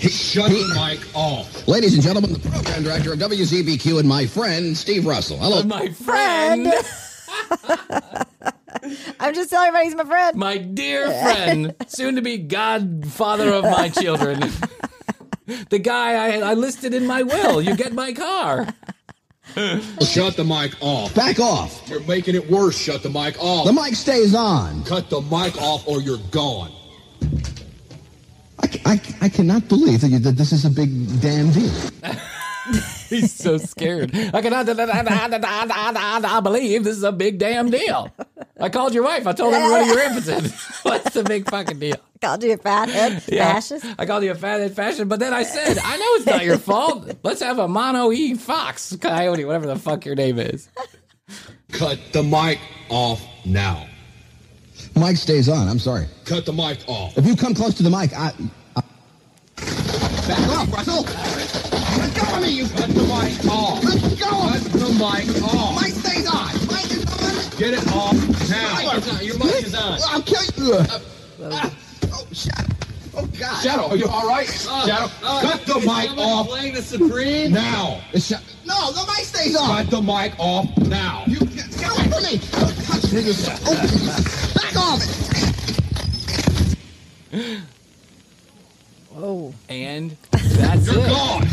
Shut 0.10 0.50
the 0.52 0.68
mic 0.76 1.00
off. 1.16 1.68
Ladies 1.68 1.96
and 1.96 2.04
gentlemen, 2.04 2.34
the 2.34 2.40
program 2.40 2.84
director 2.84 3.14
of 3.14 3.20
WZBQ 3.20 4.00
and 4.00 4.08
my 4.08 4.26
friend, 4.26 4.78
Steve 4.78 5.06
Russell. 5.06 5.38
Hello. 5.38 5.64
My 5.64 5.90
friend. 5.90 6.68
I'm 9.20 9.34
just 9.34 9.50
telling 9.50 9.70
everybody 9.70 9.86
he's 9.86 9.96
my 9.96 10.04
friend. 10.04 10.38
My 10.38 10.58
dear 10.58 11.06
friend, 11.08 11.76
soon 11.88 12.16
to 12.16 12.22
be 12.22 12.38
godfather 12.38 13.52
of 13.52 13.64
my 13.64 13.90
children. 13.90 14.42
the 15.70 15.80
guy 15.80 16.38
I, 16.38 16.52
I 16.52 16.54
listed 16.54 16.94
in 16.94 17.08
my 17.08 17.24
will. 17.24 17.62
You 17.62 17.76
get 17.76 17.94
my 17.94 18.14
car. 18.14 18.68
Shut 20.02 20.36
the 20.36 20.44
mic 20.44 20.76
off. 20.82 21.16
Back 21.16 21.40
off. 21.40 21.88
You're 21.88 22.02
making 22.02 22.36
it 22.36 22.50
worse. 22.50 22.78
Shut 22.78 23.02
the 23.02 23.10
mic 23.10 23.38
off. 23.40 23.66
The 23.66 23.74
mic 23.74 23.96
stays 23.96 24.36
on. 24.36 24.84
Cut 24.84 25.10
the 25.10 25.22
mic 25.22 25.60
off 25.62 25.88
or 25.88 26.02
you're 26.02 26.20
gone. 26.32 26.75
I, 28.86 28.94
I, 28.94 29.02
I 29.22 29.30
cannot 29.30 29.68
believe 29.68 30.02
that, 30.02 30.10
you, 30.10 30.20
that 30.20 30.38
this 30.38 30.52
is 30.52 30.66
a 30.66 30.70
big 30.70 31.22
damn 31.22 31.52
deal. 31.52 31.72
He's 33.10 33.32
so 33.34 33.58
scared. 33.58 34.16
I 34.16 34.42
cannot 34.42 34.68
I 34.68 36.40
believe 36.42 36.84
this 36.84 36.98
is 36.98 37.04
a 37.04 37.12
big 37.12 37.38
damn 37.38 37.70
deal. 37.70 38.12
I 38.60 38.70
called 38.70 38.94
your 38.96 39.04
wife. 39.04 39.28
I 39.28 39.34
told 39.34 39.54
everybody 39.54 39.86
you're 39.86 40.00
impotent. 40.02 40.52
What's 40.82 41.14
the 41.14 41.24
big 41.24 41.48
fucking 41.50 41.78
deal? 41.80 41.98
Called 42.22 42.44
you 42.44 42.54
a 42.54 42.58
fathead, 42.58 43.24
Yeah. 43.28 43.54
fascist. 43.54 43.86
I 44.00 44.06
called 44.08 44.24
you 44.24 44.32
a 44.32 44.36
fathead 44.36 44.76
fashion, 44.76 45.08
but 45.08 45.20
then 45.20 45.32
I 45.34 45.44
said, 45.44 45.78
I 45.78 45.98
know 45.98 46.06
it's 46.16 46.26
not 46.26 46.44
your 46.44 46.58
fault. 46.70 47.12
Let's 47.24 47.42
have 47.42 47.60
a 47.60 47.68
mono 47.68 48.12
E 48.12 48.34
Fox 48.34 48.96
Coyote, 49.00 49.46
whatever 49.46 49.68
the 49.68 49.76
fuck 49.76 50.04
your 50.06 50.16
name 50.16 50.40
is. 50.40 50.68
Cut 51.72 52.00
the 52.14 52.24
mic 52.24 52.60
off 52.90 53.22
now. 53.46 53.86
Mic 54.96 55.18
stays 55.18 55.50
on. 55.50 55.68
I'm 55.68 55.78
sorry. 55.80 56.08
Cut 56.26 56.46
the 56.46 56.54
mic 56.54 56.80
off. 56.88 57.16
If 57.18 57.26
you 57.28 57.36
come 57.36 57.54
close 57.54 57.76
to 57.76 57.84
the 57.84 57.90
mic, 57.92 58.12
I. 58.14 58.32
Back 59.58 60.50
off, 60.50 60.74
Russell. 60.74 61.04
Let 61.04 62.14
go 62.16 62.36
of 62.36 62.42
me, 62.42 62.50
you. 62.50 62.68
Cut 62.70 62.90
the 62.90 63.04
mic 63.04 63.46
off. 63.52 63.84
Let 63.84 64.02
go 64.20 64.30
Cut 64.50 64.66
of 64.66 64.74
the 64.74 64.90
mic 64.94 65.44
off. 65.44 65.82
Mic 65.82 65.94
stays 65.94 66.28
on. 66.28 66.52
Mic 66.68 66.92
is 66.92 67.06
on. 67.06 67.58
Get 67.58 67.74
it 67.74 67.88
off 67.94 68.14
now. 68.50 68.76
Mic 68.76 68.94
is 68.98 69.08
on. 69.14 69.26
Your 69.26 69.38
mic 69.38 69.64
is 69.66 69.76
on. 69.76 70.00
I'll 70.08 70.22
kill 70.22 70.44
you. 70.58 70.78
Ah. 71.44 71.72
Oh, 72.12 72.28
Shadow. 72.32 72.74
Oh, 73.18 73.26
God. 73.40 73.62
Shadow, 73.64 73.88
are 73.90 73.96
you 73.96 74.08
all 74.08 74.28
right? 74.28 74.48
Shadow, 74.48 75.08
cut 75.22 75.66
the 75.66 75.80
mic 75.80 76.18
off 76.18 76.48
Playing 76.48 76.74
the 76.74 76.82
Supreme. 76.82 77.52
now. 77.54 78.02
No, 78.66 78.92
the 78.92 79.06
mic 79.08 79.26
stays 79.26 79.56
on. 79.56 79.68
Cut 79.68 79.90
the 79.90 80.02
mic 80.02 80.34
off 80.38 80.76
now. 80.78 81.24
You 81.28 81.40
get 81.40 81.68
away 81.92 82.08
from 82.10 82.24
me. 82.24 82.42
Oh, 82.54 82.72
back 84.56 84.76
off. 84.76 85.02
Oh, 89.18 89.54
And 89.70 90.16
that's 90.32 90.88
You're 90.92 91.04
it. 91.04 91.10
gone. 91.10 91.48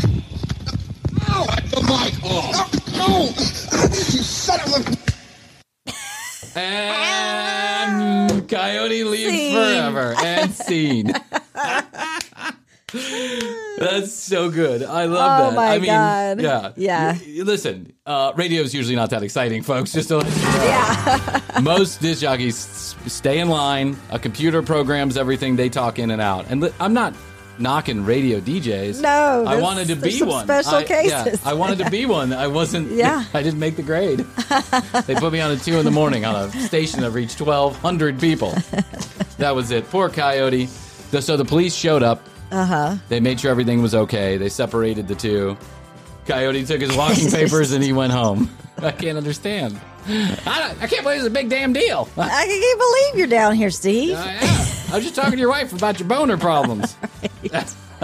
Cut 1.25 1.63
the 1.71 1.81
mic 1.81 2.23
off. 2.25 2.73
No. 2.97 3.23
You 3.25 4.23
son 4.23 4.59
of 4.61 4.87
a. 4.87 6.59
And 6.59 8.47
Coyote 8.49 9.03
leaves 9.05 9.31
Scene. 9.31 9.53
forever. 9.55 10.13
And 10.19 10.51
scene. 10.53 11.11
That's 13.79 14.13
so 14.13 14.51
good. 14.51 14.83
I 14.83 15.05
love 15.05 15.41
Oh 15.41 15.49
that. 15.49 15.55
my 15.55 15.67
I 15.73 15.77
mean, 15.79 15.87
God. 15.87 16.39
yeah, 16.41 16.71
Yeah. 16.75 17.13
Y- 17.13 17.19
y- 17.37 17.43
listen, 17.43 17.91
uh, 18.05 18.33
radio 18.35 18.61
is 18.61 18.75
usually 18.75 18.95
not 18.95 19.09
that 19.09 19.23
exciting, 19.23 19.63
folks. 19.63 19.91
Just 19.93 20.09
to 20.09 20.17
let 20.17 20.27
you 20.27 20.41
know. 20.43 20.63
yeah. 20.63 21.41
most 21.63 21.99
disc 22.01 22.21
jockeys 22.21 22.55
s- 22.55 22.95
stay 23.11 23.39
in 23.39 23.49
line. 23.49 23.97
A 24.11 24.19
computer 24.19 24.61
programs 24.61 25.17
everything. 25.17 25.55
They 25.55 25.69
talk 25.69 25.97
in 25.97 26.11
and 26.11 26.21
out. 26.21 26.45
And 26.51 26.61
li- 26.61 26.71
I'm 26.79 26.93
not 26.93 27.15
knocking 27.59 28.05
radio 28.05 28.39
DJs. 28.39 29.01
No, 29.01 29.45
I 29.47 29.61
wanted 29.61 29.87
to 29.87 29.95
be 29.95 30.21
one. 30.23 30.45
special 30.45 30.75
I, 30.75 31.01
yeah. 31.03 31.35
I 31.45 31.53
wanted 31.53 31.79
to 31.79 31.89
be 31.89 32.05
one. 32.05 32.33
I 32.33 32.47
wasn't. 32.47 32.91
Yeah. 32.91 33.23
I 33.33 33.43
didn't 33.43 33.59
make 33.59 33.75
the 33.75 33.83
grade. 33.83 34.19
they 35.05 35.15
put 35.15 35.33
me 35.33 35.39
on 35.39 35.51
at 35.51 35.61
two 35.61 35.77
in 35.77 35.85
the 35.85 35.91
morning 35.91 36.25
on 36.25 36.35
a 36.35 36.51
station 36.51 37.01
that 37.01 37.11
reached 37.11 37.39
1,200 37.39 38.19
people. 38.19 38.51
that 39.37 39.55
was 39.55 39.71
it. 39.71 39.89
Poor 39.89 40.09
Coyote. 40.09 40.67
So 40.67 41.37
the 41.37 41.45
police 41.45 41.75
showed 41.75 42.03
up. 42.03 42.27
Uh 42.51 42.65
huh. 42.65 42.95
They 43.09 43.19
made 43.19 43.39
sure 43.39 43.51
everything 43.51 43.81
was 43.81 43.95
okay. 43.95 44.37
They 44.37 44.49
separated 44.49 45.07
the 45.07 45.15
two. 45.15 45.57
Coyote 46.25 46.65
took 46.65 46.81
his 46.81 46.95
walking 46.95 47.29
papers 47.29 47.71
and 47.71 47.83
he 47.83 47.93
went 47.93 48.13
home. 48.13 48.49
I 48.77 48.91
can't 48.91 49.17
understand. 49.17 49.79
I, 50.05 50.75
I 50.81 50.87
can't 50.87 51.03
believe 51.03 51.19
it's 51.19 51.27
a 51.27 51.29
big 51.29 51.49
damn 51.49 51.73
deal. 51.73 52.09
I 52.17 52.45
can't 52.45 52.79
believe 52.79 53.19
you're 53.19 53.27
down 53.27 53.55
here, 53.55 53.69
Steve. 53.69 54.17
I 54.17 54.33
am. 54.33 54.62
I 54.93 54.97
was 54.97 55.05
just 55.05 55.15
talking 55.15 55.31
to 55.31 55.39
your 55.39 55.49
wife 55.49 55.73
about 55.73 55.99
your 55.99 56.07
boner 56.07 56.37
problems. 56.37 56.95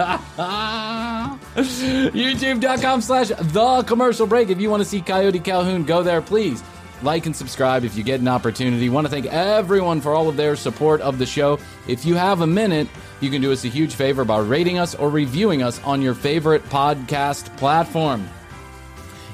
YouTube.com 1.56 3.00
slash 3.00 3.28
the 3.28 3.84
commercial 3.86 4.26
break. 4.26 4.50
If 4.50 4.60
you 4.60 4.70
want 4.70 4.80
to 4.80 4.88
see 4.88 5.00
Coyote 5.00 5.38
Calhoun, 5.38 5.84
go 5.84 6.02
there, 6.02 6.20
please. 6.20 6.64
Like 7.02 7.26
and 7.26 7.36
subscribe 7.36 7.84
if 7.84 7.96
you 7.96 8.02
get 8.02 8.18
an 8.18 8.26
opportunity. 8.26 8.88
Want 8.88 9.06
to 9.06 9.10
thank 9.10 9.26
everyone 9.26 10.00
for 10.00 10.14
all 10.14 10.28
of 10.28 10.36
their 10.36 10.56
support 10.56 11.00
of 11.00 11.18
the 11.18 11.26
show. 11.26 11.60
If 11.86 12.04
you 12.04 12.16
have 12.16 12.40
a 12.40 12.46
minute, 12.46 12.88
you 13.20 13.30
can 13.30 13.40
do 13.40 13.52
us 13.52 13.64
a 13.64 13.68
huge 13.68 13.94
favor 13.94 14.24
by 14.24 14.40
rating 14.40 14.78
us 14.78 14.96
or 14.96 15.10
reviewing 15.10 15.62
us 15.62 15.80
on 15.84 16.02
your 16.02 16.14
favorite 16.14 16.64
podcast 16.64 17.56
platform. 17.56 18.28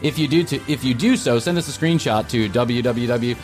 If 0.03 0.19
you 0.19 0.29
do 0.29 0.45
to, 0.45 0.61
if 0.71 0.85
you 0.85 0.93
do 0.93 1.17
so, 1.17 1.39
send 1.39 1.57
us 1.57 1.75
a 1.75 1.81
screenshot 1.81 2.29
to 2.29 2.51
www.peace. 2.51 3.39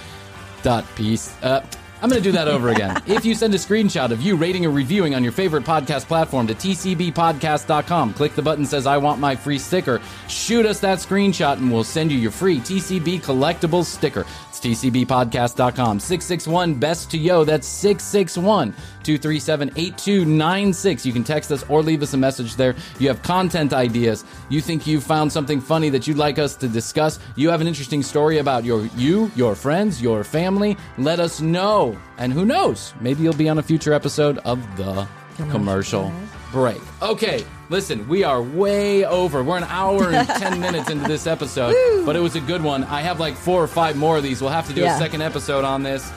Uh, 1.42 1.66
I'm 2.02 2.10
going 2.10 2.20
to 2.20 2.28
do 2.28 2.32
that 2.32 2.48
over 2.48 2.70
again. 2.70 3.00
if 3.06 3.24
you 3.24 3.34
send 3.36 3.54
a 3.54 3.58
screenshot 3.58 4.10
of 4.10 4.20
you 4.20 4.34
rating 4.34 4.66
or 4.66 4.70
reviewing 4.70 5.14
on 5.14 5.22
your 5.22 5.32
favorite 5.32 5.62
podcast 5.62 6.06
platform 6.06 6.48
to 6.48 6.54
tcbpodcast.com, 6.54 8.14
click 8.14 8.34
the 8.34 8.42
button 8.42 8.64
that 8.64 8.70
says 8.70 8.86
I 8.86 8.96
want 8.96 9.20
my 9.20 9.36
free 9.36 9.58
sticker. 9.58 10.00
Shoot 10.28 10.66
us 10.66 10.80
that 10.80 10.98
screenshot 10.98 11.58
and 11.58 11.72
we'll 11.72 11.84
send 11.84 12.10
you 12.10 12.18
your 12.18 12.32
free 12.32 12.58
TCB 12.58 13.22
collectible 13.22 13.84
sticker. 13.84 14.26
It's 14.48 14.58
tcbpodcast.com. 14.58 16.00
661 16.00 16.74
best 16.74 17.10
to 17.12 17.18
yo. 17.18 17.44
That's 17.44 17.68
661 17.68 18.74
237 19.02 19.70
8296. 19.76 21.06
You 21.06 21.12
can 21.12 21.24
text 21.24 21.50
us 21.52 21.64
or 21.68 21.82
leave 21.82 22.02
us 22.02 22.14
a 22.14 22.16
message 22.16 22.56
there. 22.56 22.74
You 22.98 23.08
have 23.08 23.22
content 23.22 23.72
ideas. 23.72 24.24
You 24.48 24.60
think 24.60 24.86
you 24.86 25.00
found 25.00 25.32
something 25.32 25.60
funny 25.60 25.88
that 25.90 26.06
you'd 26.06 26.16
like 26.18 26.38
us 26.38 26.54
to 26.56 26.68
discuss. 26.68 27.18
You 27.36 27.50
have 27.50 27.60
an 27.60 27.66
interesting 27.66 28.02
story 28.02 28.38
about 28.38 28.64
your 28.64 28.86
you, 28.96 29.30
your 29.36 29.54
friends, 29.54 30.00
your 30.02 30.24
family. 30.24 30.76
Let 30.98 31.20
us 31.20 31.40
know. 31.40 31.96
And 32.18 32.32
who 32.32 32.44
knows? 32.44 32.94
Maybe 33.00 33.22
you'll 33.22 33.32
be 33.34 33.48
on 33.48 33.58
a 33.58 33.62
future 33.62 33.92
episode 33.92 34.38
of 34.38 34.58
the 34.76 35.06
commercial 35.50 36.12
break. 36.52 36.80
Okay, 37.00 37.44
listen, 37.70 38.06
we 38.06 38.22
are 38.24 38.42
way 38.42 39.04
over. 39.06 39.42
We're 39.42 39.56
an 39.56 39.64
hour 39.64 40.10
and 40.12 40.28
10 40.38 40.60
minutes 40.60 40.90
into 40.90 41.08
this 41.08 41.26
episode, 41.26 41.74
but 42.04 42.14
it 42.14 42.20
was 42.20 42.36
a 42.36 42.40
good 42.40 42.62
one. 42.62 42.84
I 42.84 43.00
have 43.00 43.18
like 43.18 43.34
four 43.34 43.62
or 43.62 43.66
five 43.66 43.96
more 43.96 44.18
of 44.18 44.22
these. 44.22 44.40
We'll 44.42 44.50
have 44.50 44.68
to 44.68 44.74
do 44.74 44.82
Yeah. 44.82 44.94
a 44.94 44.98
second 44.98 45.22
episode 45.22 45.64
on 45.64 45.82
this. 45.82 46.12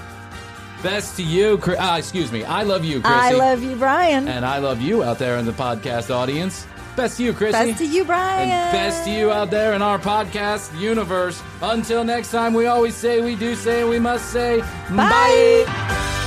Best 0.85 1.17
to 1.17 1.23
you, 1.23 1.57
Chris. 1.57 1.77
Ah, 1.79 1.97
excuse 1.97 2.31
me. 2.31 2.43
I 2.43 2.61
love 2.61 2.85
you, 2.85 3.01
Krissy. 3.01 3.05
I 3.09 3.31
love 3.31 3.63
you, 3.63 3.75
Bryan. 3.75 4.27
And 4.27 4.45
I 4.45 4.59
love 4.59 4.79
you 4.79 5.03
out 5.03 5.17
there 5.17 5.39
in 5.39 5.45
the 5.47 5.51
podcast 5.51 6.13
audience. 6.13 6.67
Best 6.95 7.17
to 7.17 7.23
you, 7.23 7.33
Krissy. 7.33 7.53
Best 7.53 7.79
to 7.79 7.87
you, 7.87 8.05
Bryan. 8.05 8.49
And 8.49 8.71
best 8.71 9.03
to 9.05 9.09
you 9.09 9.31
out 9.31 9.49
there 9.49 9.73
in 9.73 9.81
our 9.81 9.97
podcast 9.97 10.79
universe. 10.79 11.41
Until 11.63 12.03
next 12.03 12.29
time, 12.29 12.53
we 12.53 12.67
always 12.67 12.93
say, 12.93 13.19
we 13.19 13.35
do 13.35 13.55
say, 13.55 13.83
we 13.83 13.97
must 13.97 14.31
say, 14.31 14.59
bye. 14.91 16.21